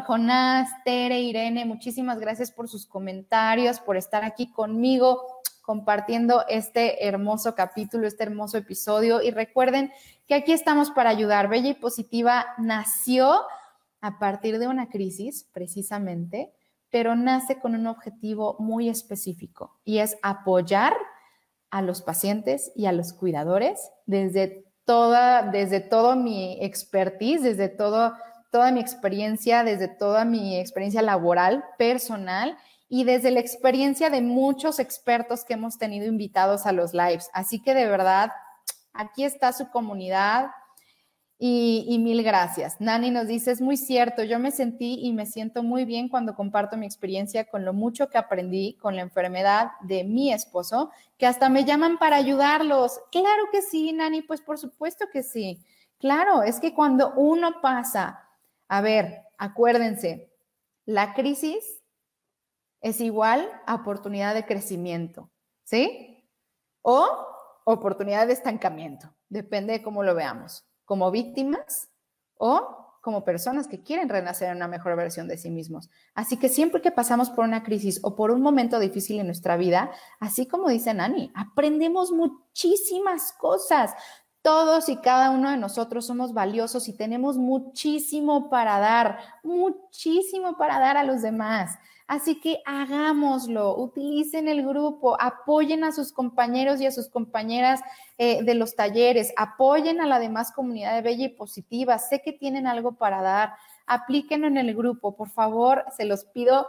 Jonás, 0.09 0.69
Tere, 0.85 1.21
Irene. 1.21 1.65
Muchísimas 1.67 2.19
gracias 2.19 2.51
por 2.51 2.69
sus 2.69 2.85
comentarios, 2.85 3.79
por 3.79 3.97
estar 3.97 4.25
aquí 4.25 4.51
conmigo 4.51 5.25
compartiendo 5.63 6.45
este 6.49 7.07
hermoso 7.07 7.55
capítulo, 7.55 8.09
este 8.09 8.25
hermoso 8.25 8.59
episodio. 8.59 9.23
Y 9.23 9.31
recuerden 9.31 9.93
que 10.27 10.35
aquí 10.35 10.51
estamos 10.51 10.91
para 10.91 11.11
ayudar. 11.11 11.49
Bella 11.49 11.69
y 11.69 11.75
Positiva 11.75 12.45
nació 12.59 13.43
a 14.01 14.19
partir 14.19 14.59
de 14.59 14.69
una 14.69 14.89
crisis, 14.89 15.49
precisamente, 15.53 16.53
pero 16.91 17.15
nace 17.15 17.59
con 17.59 17.75
un 17.75 17.87
objetivo 17.87 18.57
muy 18.59 18.89
específico 18.89 19.79
y 19.85 19.99
es 19.99 20.17
apoyar 20.23 20.95
a 21.71 21.83
los 21.83 22.03
pacientes 22.03 22.73
y 22.75 22.87
a 22.87 22.93
los 22.93 23.13
cuidadores 23.13 23.91
desde 24.07 24.65
toda, 24.85 25.43
desde 25.43 25.81
todo 25.81 26.17
mi 26.17 26.59
expertise, 26.61 27.43
desde 27.43 27.69
todo, 27.69 28.13
toda 28.51 28.73
mi 28.73 28.81
experiencia, 28.81 29.63
desde 29.63 29.87
toda 29.87 30.25
mi 30.25 30.59
experiencia 30.59 31.03
laboral, 31.03 31.65
personal 31.79 32.59
y 32.89 33.05
desde 33.05 33.31
la 33.31 33.39
experiencia 33.39 34.11
de 34.11 34.21
muchos 34.21 34.81
expertos 34.81 35.45
que 35.45 35.55
hemos 35.55 35.79
tenido 35.79 36.07
invitados 36.07 36.67
a 36.67 36.73
los 36.73 36.93
lives. 36.93 37.31
Así 37.33 37.63
que 37.63 37.73
de 37.73 37.87
verdad, 37.87 38.33
aquí 38.93 39.23
está 39.23 39.53
su 39.53 39.71
comunidad, 39.71 40.51
y, 41.43 41.99
mil 41.99 42.23
gracias. 42.23 42.83
Nani 42.83 43.11
nos 43.11 43.27
dice, 43.27 43.51
es 43.51 43.63
muy 43.63 43.79
cierto, 43.79 44.23
yo 44.23 44.39
me 44.39 44.51
sentí 44.51 44.99
y 45.01 45.15
me 45.15 45.25
siento 45.25 45.63
muy 45.63 45.87
bien 45.87 46.11
cuando 46.11 46.35
comparto 46.35 46.77
mi 46.77 46.85
experiencia 46.85 47.47
con 47.47 47.65
lo 47.65 47.73
mucho 47.73 48.11
que 48.11 48.19
aprendí 48.19 48.77
con 48.77 48.95
la 48.95 49.01
enfermedad 49.01 49.71
de 49.81 50.05
mi 50.05 50.35
esposo, 50.35 50.91
que 51.17 51.25
hasta 51.25 51.49
me 51.49 51.65
llaman 51.65 51.97
para 51.97 52.17
ayudarlos. 52.17 53.01
Claro 53.11 53.45
que 53.51 53.63
sí, 53.63 53.91
Nani, 53.91 54.21
pues 54.21 54.43
por 54.43 54.59
supuesto 54.59 55.07
que 55.11 55.23
sí. 55.23 55.65
Claro, 55.99 56.43
es 56.43 56.61
que 56.61 56.75
cuando 56.75 57.15
uno 57.15 57.63
pasa, 57.63 58.29
a 58.69 58.83
ver, 58.83 59.23
acuérdense, 59.39 60.31
la 60.85 61.15
crisis 61.15 61.83
es 62.83 63.01
igual 63.01 63.49
a 63.67 63.77
oportunidad 63.77 64.35
de 64.35 64.45
crecimiento, 64.45 65.31
¿sí? 65.65 66.23
O 66.83 67.09
oportunidad 67.65 68.27
de 68.27 68.35
estancamiento, 68.35 69.15
depende 69.31 69.73
de 69.73 69.83
cómo 69.83 70.03
lo 70.03 70.15
veamos 70.15 70.67
como 70.91 71.13
víctimas 71.13 71.89
o 72.37 72.99
como 73.01 73.25
personas 73.25 73.69
que 73.69 73.81
quieren 73.81 74.09
renacer 74.09 74.51
en 74.51 74.57
una 74.57 74.67
mejor 74.67 74.97
versión 74.97 75.29
de 75.29 75.39
sí 75.39 75.49
mismos. 75.49 75.89
Así 76.17 76.37
que 76.37 76.49
siempre 76.49 76.83
que 76.83 76.91
pasamos 76.91 77.31
por 77.31 77.45
una 77.45 77.63
crisis 77.63 78.01
o 78.03 78.17
por 78.17 78.33
un 78.33 78.43
momento 78.43 78.81
difícil 78.81 79.21
en 79.21 79.27
nuestra 79.27 79.57
vida, 79.57 79.93
así 80.19 80.49
como 80.49 80.69
dice 80.69 80.93
Nani, 80.93 81.31
aprendemos 81.37 82.11
muchísimas 82.11 83.33
cosas. 83.35 83.93
Todos 84.43 84.89
y 84.89 84.97
cada 84.97 85.31
uno 85.31 85.51
de 85.51 85.59
nosotros 85.59 86.07
somos 86.07 86.35
valiosos 86.35 86.89
y 86.89 86.97
tenemos 86.97 87.37
muchísimo 87.37 88.51
para 88.51 88.81
dar, 88.81 89.19
muchísimo 89.45 90.57
para 90.57 90.81
dar 90.81 90.97
a 90.97 91.05
los 91.05 91.23
demás. 91.23 91.79
Así 92.11 92.41
que 92.41 92.61
hagámoslo, 92.67 93.77
utilicen 93.77 94.49
el 94.49 94.67
grupo, 94.67 95.17
apoyen 95.21 95.85
a 95.85 95.93
sus 95.93 96.11
compañeros 96.11 96.81
y 96.81 96.87
a 96.87 96.91
sus 96.91 97.09
compañeras 97.09 97.83
eh, 98.19 98.43
de 98.43 98.57
los 98.57 98.75
talleres, 98.75 99.33
apoyen 99.37 100.01
a 100.01 100.09
la 100.09 100.19
demás 100.19 100.51
comunidad 100.51 100.97
de 100.97 101.03
Bella 101.03 101.27
y 101.27 101.29
Positiva. 101.29 102.01
Sé 102.01 102.21
que 102.21 102.33
tienen 102.33 102.67
algo 102.67 102.97
para 102.97 103.23
dar, 103.23 103.53
aplíquenlo 103.87 104.49
en 104.49 104.59
el 104.59 104.75
grupo, 104.75 105.15
por 105.15 105.29
favor, 105.29 105.85
se 105.97 106.05
los 106.05 106.25
pido 106.25 106.67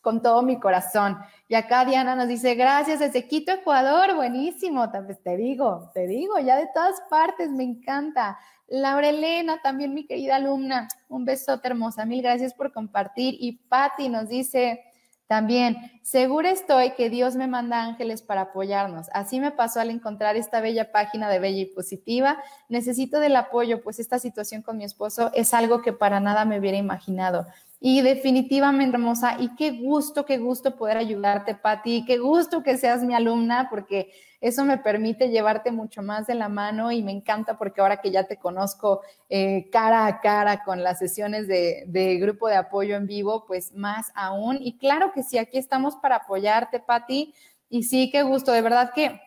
con 0.00 0.22
todo 0.22 0.42
mi 0.42 0.58
corazón. 0.58 1.18
Y 1.48 1.54
acá 1.54 1.84
Diana 1.84 2.14
nos 2.14 2.28
dice, 2.28 2.54
gracias 2.54 3.00
desde 3.00 3.26
Quito, 3.26 3.52
Ecuador, 3.52 4.14
buenísimo. 4.14 4.90
Pues 4.90 5.22
te 5.22 5.36
digo, 5.36 5.90
te 5.94 6.06
digo, 6.06 6.38
ya 6.38 6.56
de 6.56 6.68
todas 6.72 7.00
partes, 7.10 7.50
me 7.50 7.64
encanta. 7.64 8.38
Laura 8.68 9.08
Elena, 9.08 9.60
también 9.62 9.92
mi 9.94 10.06
querida 10.06 10.36
alumna, 10.36 10.86
un 11.08 11.24
besote 11.24 11.68
hermosa, 11.68 12.04
mil 12.04 12.22
gracias 12.22 12.54
por 12.54 12.72
compartir. 12.72 13.34
Y 13.38 13.58
Patti 13.68 14.08
nos 14.08 14.28
dice 14.28 14.84
también, 15.30 15.76
segura 16.02 16.50
estoy 16.50 16.90
que 16.92 17.08
Dios 17.08 17.36
me 17.36 17.46
manda 17.46 17.84
ángeles 17.84 18.20
para 18.20 18.40
apoyarnos. 18.40 19.08
Así 19.12 19.38
me 19.38 19.52
pasó 19.52 19.80
al 19.80 19.90
encontrar 19.90 20.34
esta 20.36 20.60
bella 20.60 20.90
página 20.90 21.28
de 21.28 21.38
Bella 21.38 21.60
y 21.60 21.66
Positiva. 21.66 22.42
Necesito 22.68 23.20
del 23.20 23.36
apoyo, 23.36 23.80
pues 23.80 24.00
esta 24.00 24.18
situación 24.18 24.62
con 24.62 24.76
mi 24.76 24.82
esposo 24.82 25.30
es 25.32 25.54
algo 25.54 25.82
que 25.82 25.92
para 25.92 26.18
nada 26.18 26.44
me 26.44 26.58
hubiera 26.58 26.78
imaginado. 26.78 27.46
Y 27.82 28.02
definitivamente, 28.02 28.98
hermosa, 28.98 29.36
y 29.40 29.54
qué 29.56 29.70
gusto, 29.70 30.26
qué 30.26 30.36
gusto 30.36 30.76
poder 30.76 30.98
ayudarte, 30.98 31.54
Patti, 31.54 32.04
qué 32.04 32.18
gusto 32.18 32.62
que 32.62 32.76
seas 32.76 33.02
mi 33.02 33.14
alumna, 33.14 33.68
porque 33.70 34.12
eso 34.42 34.66
me 34.66 34.76
permite 34.76 35.30
llevarte 35.30 35.72
mucho 35.72 36.02
más 36.02 36.26
de 36.26 36.34
la 36.34 36.50
mano 36.50 36.92
y 36.92 37.02
me 37.02 37.12
encanta 37.12 37.56
porque 37.56 37.80
ahora 37.80 38.02
que 38.02 38.10
ya 38.10 38.24
te 38.24 38.38
conozco 38.38 39.00
eh, 39.30 39.70
cara 39.70 40.06
a 40.06 40.20
cara 40.20 40.62
con 40.62 40.82
las 40.82 40.98
sesiones 40.98 41.48
de, 41.48 42.18
grupo 42.20 42.48
de 42.48 42.56
apoyo 42.56 42.96
en 42.96 43.06
vivo, 43.06 43.46
pues 43.46 43.72
más 43.72 44.12
aún. 44.14 44.58
Y 44.60 44.76
claro 44.76 45.12
que 45.12 45.22
sí, 45.22 45.38
aquí 45.38 45.56
estamos 45.56 45.96
para 45.96 46.16
apoyarte, 46.16 46.80
Patti. 46.80 47.34
Y 47.70 47.84
sí, 47.84 48.10
qué 48.10 48.22
gusto, 48.22 48.52
de 48.52 48.60
verdad 48.60 48.92
que 48.94 49.20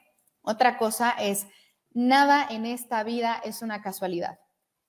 otra 0.44 0.78
cosa 0.78 1.12
es, 1.20 1.48
nada 1.92 2.46
en 2.50 2.68
esta 2.68 3.04
vida 3.04 3.42
es 3.44 3.64
una 3.64 3.82
casualidad. 3.82 4.40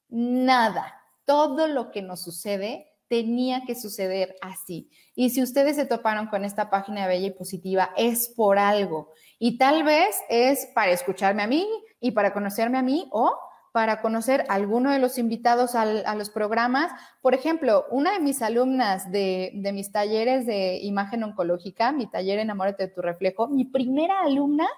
Nada. 0.09 1.01
Todo 1.25 1.67
lo 1.67 1.91
que 1.91 2.03
nos 2.03 2.23
sucede 2.23 2.94
tenía 3.09 3.63
que 3.67 3.75
suceder 3.75 4.37
así. 4.41 4.91
Y 5.15 5.31
si 5.31 5.43
ustedes 5.43 5.77
se 5.77 5.87
toparon 5.87 6.27
con 6.29 6.45
esta 6.45 6.71
página 6.71 7.03
de 7.03 7.09
Bella 7.09 7.27
y 7.29 7.31
Positiva, 7.31 7.91
es 7.97 8.29
por 8.29 8.59
algo. 8.59 9.13
Y 9.39 9.59
tal 9.59 9.85
vez 9.85 10.17
es 10.29 10.69
para 10.75 10.93
escucharme 10.93 11.43
a 11.43 11.47
mí 11.47 11.69
y 12.01 12.13
para 12.13 12.33
conocerme 12.33 12.79
a 12.79 12.83
mí 12.83 13.09
o 13.13 13.37
para 13.73 14.01
conocer 14.01 14.45
a 14.49 14.55
alguno 14.55 14.93
de 14.93 15.01
los 15.01 15.19
invitados 15.19 15.75
a 15.75 16.15
los 16.15 16.31
programas. 16.31 16.93
Por 17.21 17.35
ejemplo, 17.35 17.87
una 17.91 18.13
de 18.13 18.21
mis 18.21 18.41
alumnas 18.41 19.11
de, 19.11 19.51
de, 19.55 19.73
mis 19.73 19.91
talleres 19.91 20.47
de 20.47 20.79
imagen 20.81 21.25
oncológica, 21.25 21.91
mi 21.91 22.07
taller 22.07 22.39
Enamórate 22.39 22.85
de 22.85 22.95
tu 22.95 23.03
reflejo, 23.03 23.49
mi 23.49 23.65
primera 23.65 24.21
alumna 24.21 24.69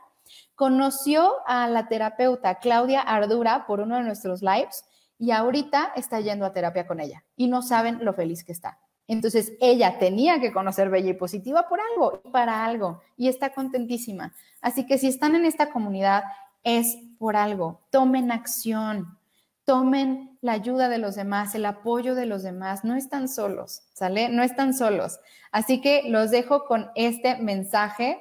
conoció 0.55 1.35
a 1.47 1.69
la 1.69 1.89
terapeuta 1.89 2.55
Claudia 2.55 3.03
Ardura 3.03 3.67
por 3.67 3.81
uno 3.81 3.97
de 3.97 4.03
nuestros 4.03 4.41
lives 4.41 4.85
y 5.19 5.31
ahorita 5.31 5.93
está 5.97 6.21
yendo 6.21 6.45
a 6.45 6.53
terapia 6.53 6.87
con 6.87 7.01
ella 7.01 7.25
y 7.37 7.49
no 7.49 7.63
saben 7.63 8.05
lo 8.05 8.15
feliz 8.15 8.45
que 8.45 8.53
está. 8.53 8.79
Entonces 9.09 9.53
ella 9.61 9.99
tenía 9.99 10.41
que 10.41 10.53
conocer 10.53 10.91
Bella 10.91 11.11
y 11.11 11.15
Positiva 11.15 11.69
por 11.69 11.81
algo 11.81 12.23
para 12.33 12.65
algo 12.65 13.03
y 13.17 13.29
está 13.29 13.55
contentísima. 13.55 14.33
Así 14.61 14.87
que 14.87 14.99
si 14.99 15.07
están 15.07 15.37
en 15.37 15.45
esta 15.45 15.71
comunidad 15.71 16.25
es 16.65 16.97
por 17.19 17.37
algo. 17.37 17.87
Tomen 17.91 18.33
acción, 18.33 19.19
tomen 19.65 20.37
la 20.41 20.53
ayuda 20.53 20.89
de 20.89 20.99
los 20.99 21.15
demás, 21.15 21.55
el 21.55 21.65
apoyo 21.65 22.17
de 22.17 22.27
los 22.27 22.43
demás. 22.43 22.85
No 22.85 22.97
están 22.97 23.29
solos, 23.29 23.83
¿sale? 23.93 24.29
No 24.29 24.43
están 24.43 24.75
solos. 24.75 25.21
Así 25.53 25.81
que 25.81 26.03
los 26.09 26.33
dejo 26.33 26.65
con 26.67 26.91
este 26.97 27.37
mensaje 27.37 28.21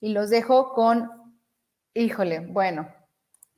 y 0.00 0.14
los 0.14 0.30
dejo 0.30 0.72
con, 0.72 1.10
híjole, 1.92 2.40
bueno, 2.40 2.88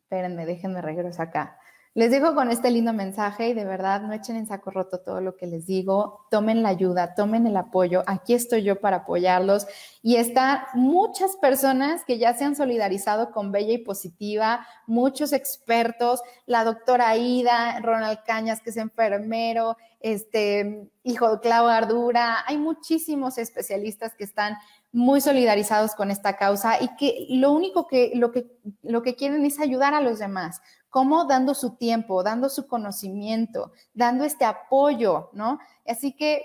espérenme, 0.03 0.45
déjenme 0.45 0.83
regresar 0.83 1.29
acá. 1.29 1.56
Les 1.97 2.11
dejo 2.11 2.35
con 2.35 2.51
este 2.51 2.71
lindo 2.71 2.93
mensaje 2.93 3.49
y 3.49 3.55
de 3.55 3.65
verdad 3.65 4.03
no 4.03 4.13
echen 4.13 4.37
en 4.37 4.47
saco 4.47 4.71
roto 4.71 5.01
todo 5.01 5.23
lo 5.23 5.35
que 5.35 5.47
les 5.47 5.65
digo, 5.65 6.27
tomen 6.31 6.63
la 6.63 6.69
ayuda, 6.69 7.15
tomen 7.15 7.47
el 7.47 7.57
apoyo, 7.57 8.03
aquí 8.07 8.35
estoy 8.35 8.65
yo 8.65 8.79
para 8.83 8.99
apoyarlos. 8.99 9.67
Y 10.03 10.17
están 10.17 10.61
muchas 10.75 11.37
personas 11.37 12.05
que 12.05 12.19
ya 12.19 12.35
se 12.35 12.45
han 12.45 12.55
solidarizado 12.55 13.31
con 13.31 13.51
Bella 13.51 13.73
y 13.73 13.79
Positiva, 13.79 14.67
muchos 14.87 15.33
expertos, 15.33 16.21
la 16.45 16.65
doctora 16.65 17.17
Ida, 17.17 17.81
Ronald 17.81 18.19
Cañas 18.27 18.61
que 18.61 18.69
es 18.69 18.77
enfermero, 18.77 19.79
este 20.01 20.91
hijo 21.03 21.31
de 21.31 21.41
Clau 21.41 21.67
Ardura, 21.67 22.45
hay 22.47 22.59
muchísimos 22.59 23.39
especialistas 23.39 24.15
que 24.15 24.25
están 24.25 24.59
muy 24.93 25.23
solidarizados 25.23 25.95
con 25.95 26.11
esta 26.11 26.37
causa 26.37 26.81
y 26.81 26.95
que 26.97 27.27
lo 27.31 27.53
único 27.53 27.87
que 27.87 28.13
lo 28.15 28.33
que 28.33 28.47
lo 28.83 29.03
que 29.03 29.15
quieren 29.15 29.45
es 29.47 29.61
ayudar 29.61 29.95
a 29.95 30.01
los 30.01 30.19
demás. 30.19 30.61
¿Cómo? 30.97 31.27
Dando 31.27 31.53
su 31.53 31.77
tiempo, 31.77 32.23
dando 32.23 32.49
su 32.49 32.67
conocimiento, 32.67 33.71
dando 33.93 34.25
este 34.25 34.47
apoyo, 34.47 35.29
¿no? 35.35 35.59
Así 35.87 36.17
que 36.17 36.43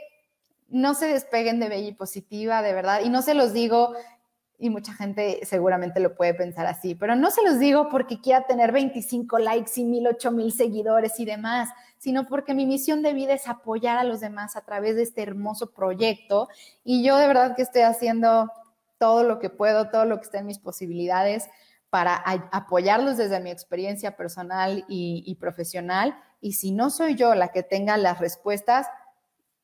no 0.67 0.93
se 0.93 1.07
despeguen 1.07 1.61
de 1.61 1.69
Bella 1.69 1.87
y 1.87 1.93
Positiva, 1.93 2.61
de 2.61 2.73
verdad. 2.73 2.99
Y 3.01 3.09
no 3.09 3.21
se 3.21 3.33
los 3.33 3.53
digo, 3.53 3.93
y 4.59 4.69
mucha 4.69 4.91
gente 4.93 5.39
seguramente 5.45 6.01
lo 6.01 6.15
puede 6.15 6.33
pensar 6.33 6.65
así, 6.65 6.95
pero 6.95 7.15
no 7.15 7.31
se 7.31 7.43
los 7.43 7.59
digo 7.59 7.87
porque 7.87 8.19
quiera 8.19 8.45
tener 8.45 8.73
25 8.73 9.39
likes 9.39 9.71
y 9.77 9.85
mil, 9.85 10.05
ocho 10.05 10.33
seguidores 10.53 11.17
y 11.21 11.23
demás, 11.23 11.69
sino 11.97 12.27
porque 12.27 12.53
mi 12.53 12.65
misión 12.65 13.03
de 13.03 13.13
vida 13.13 13.33
es 13.33 13.47
apoyar 13.47 13.99
a 13.99 14.03
los 14.03 14.19
demás 14.19 14.57
a 14.57 14.65
través 14.65 14.97
de 14.97 15.03
este 15.03 15.23
hermoso 15.23 15.71
proyecto. 15.71 16.49
Y 16.83 17.05
yo 17.05 17.15
de 17.15 17.27
verdad 17.27 17.55
que 17.55 17.61
estoy 17.61 17.83
haciendo 17.83 18.51
todo 18.97 19.23
lo 19.23 19.39
que 19.39 19.49
puedo, 19.49 19.89
todo 19.89 20.03
lo 20.03 20.17
que 20.17 20.25
está 20.25 20.39
en 20.39 20.47
mis 20.47 20.59
posibilidades 20.59 21.47
para 21.91 22.15
apoyarlos 22.53 23.17
desde 23.17 23.41
mi 23.41 23.51
experiencia 23.51 24.15
personal 24.15 24.85
y, 24.87 25.35
profesional. 25.41 26.17
Y 26.39 26.53
si 26.53 26.71
no 26.71 26.89
soy 26.89 27.15
yo 27.15 27.35
la 27.35 27.49
que 27.49 27.63
tenga 27.63 27.97
las 27.97 28.19
respuestas, 28.19 28.87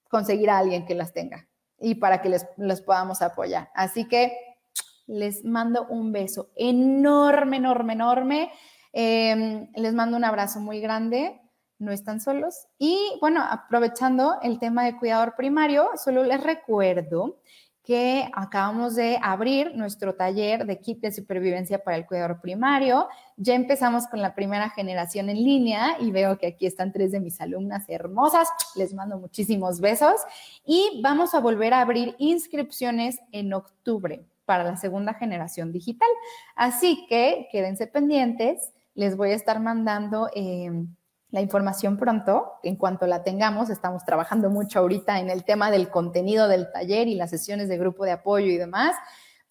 conseguir 0.09 0.49
a 0.49 0.57
alguien 0.57 0.85
que 0.85 0.93
las 0.93 1.13
tenga 1.13 1.47
y 1.79 1.95
para 1.95 2.21
que 2.21 2.27
les, 2.27 2.81
podamos 2.81 3.21
apoyar. 3.21 3.69
Así 3.73 4.09
que 4.09 4.37
les 5.05 5.45
mando 5.45 5.87
un 5.87 6.11
beso 6.11 6.51
enorme, 6.57 7.57
enorme, 7.57 7.93
enorme. 7.93 8.51
Em, 8.91 9.71
les 9.75 9.93
mando 9.93 10.17
un 10.17 10.25
abrazo 10.25 10.59
muy 10.59 10.81
grande. 10.81 11.39
No 11.79 11.93
están 11.93 12.19
solos. 12.19 12.67
Y 12.77 12.99
bueno, 13.21 13.41
aprovechando 13.41 14.35
el 14.41 14.59
tema 14.59 14.83
de 14.83 14.97
cuidador 14.97 15.35
primario, 15.37 15.91
solo 15.95 16.25
les 16.25 16.43
recuerdo 16.43 17.39
que 17.87 18.29
acabamos 18.33 18.95
de 18.95 19.17
abrir 19.21 19.73
nuestro 19.73 20.13
taller 20.13 20.65
de 20.65 20.77
kit 20.77 20.99
de 20.99 21.09
supervivencia 21.09 21.81
para 21.81 21.95
el 21.95 22.05
cuidador 22.05 22.41
primario. 22.41 23.07
Ya 23.37 23.55
empezamos 23.55 24.07
con 24.07 24.21
la 24.21 24.35
primera 24.35 24.69
generación 24.69 25.29
en 25.29 25.37
línea 25.37 25.95
y 26.01 26.11
veo 26.11 26.37
que 26.37 26.47
aquí 26.47 26.65
están 26.65 26.91
tres 26.91 27.13
de 27.13 27.21
mis 27.21 27.39
alumnas 27.39 27.85
hermosas. 27.87 28.49
Les 28.75 28.93
mando 28.93 29.17
muchísimos 29.17 29.79
besos 29.79 30.19
y 30.65 30.99
vamos 31.01 31.33
a 31.33 31.39
volver 31.39 31.73
a 31.73 31.79
abrir 31.79 32.13
inscripciones 32.17 33.19
en 33.31 33.53
octubre 33.53 34.25
para 34.43 34.65
la 34.65 34.75
segunda 34.75 35.13
generación 35.13 35.71
digital. 35.71 36.09
Así 36.57 37.05
que 37.07 37.47
quédense 37.53 37.87
pendientes. 37.87 38.73
Les 38.95 39.15
voy 39.15 39.31
a 39.31 39.35
estar 39.35 39.61
mandando 39.61 40.29
eh, 40.35 40.69
la 41.29 41.41
información 41.41 41.97
pronto, 41.97 42.53
en 42.63 42.77
cuanto 42.77 43.05
la 43.05 43.23
tengamos, 43.23 43.69
estamos 43.69 44.05
trabajando 44.05 44.49
mucho 44.49 44.79
ahorita 44.79 45.19
en 45.19 45.29
el 45.29 45.43
tema 45.43 45.71
del 45.71 45.89
contenido 45.89 46.47
del 46.47 46.71
taller 46.71 47.07
y 47.07 47.15
las 47.15 47.29
sesiones 47.29 47.67
de 47.67 47.77
grupo 47.77 48.05
de 48.05 48.11
apoyo 48.11 48.47
y 48.47 48.57
demás, 48.57 48.95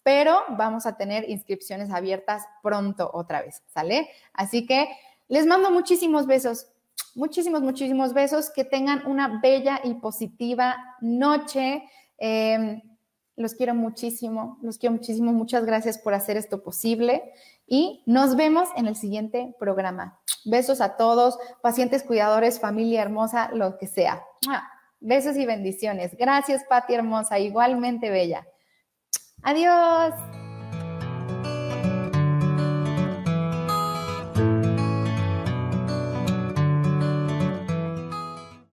pero 0.01 0.39
vamos 0.57 0.85
a 0.85 0.97
tener 0.97 1.29
inscripciones 1.29 1.91
abiertas 1.91 2.43
pronto 2.63 3.11
otra 3.13 3.41
vez, 3.41 3.61
¿sale? 3.67 4.09
Así 4.33 4.65
que 4.65 4.87
les 5.27 5.45
mando 5.45 5.69
muchísimos 5.69 6.25
besos, 6.25 6.67
muchísimos, 7.13 7.61
muchísimos 7.61 8.13
besos, 8.13 8.49
que 8.49 8.63
tengan 8.63 9.05
una 9.05 9.39
bella 9.41 9.79
y 9.83 9.95
positiva 9.95 10.77
noche. 11.01 11.83
Em, 12.17 12.81
los 13.35 13.53
quiero 13.53 13.75
muchísimo, 13.75 14.57
los 14.61 14.79
quiero 14.79 14.93
muchísimo. 14.93 15.31
Muchas 15.31 15.65
gracias 15.65 15.99
por 15.99 16.13
hacer 16.15 16.37
esto 16.37 16.63
posible 16.63 17.33
y 17.67 18.01
nos 18.05 18.35
vemos 18.35 18.69
en 18.75 18.87
el 18.87 18.95
siguiente 18.95 19.53
programa. 19.59 20.19
Besos 20.45 20.79
a 20.81 20.95
todos, 20.95 21.37
pacientes, 21.61 22.03
cuidadores, 22.03 22.59
familia 22.59 23.01
hermosa, 23.01 23.49
lo 23.53 23.77
que 23.77 23.87
sea. 23.87 24.23
Besos 24.99 25.35
y 25.35 25.45
bendiciones. 25.45 26.15
Gracias, 26.17 26.63
Pati 26.67 26.93
hermosa, 26.93 27.37
igualmente 27.37 28.09
bella. 28.09 28.47
Adiós. 29.43 30.13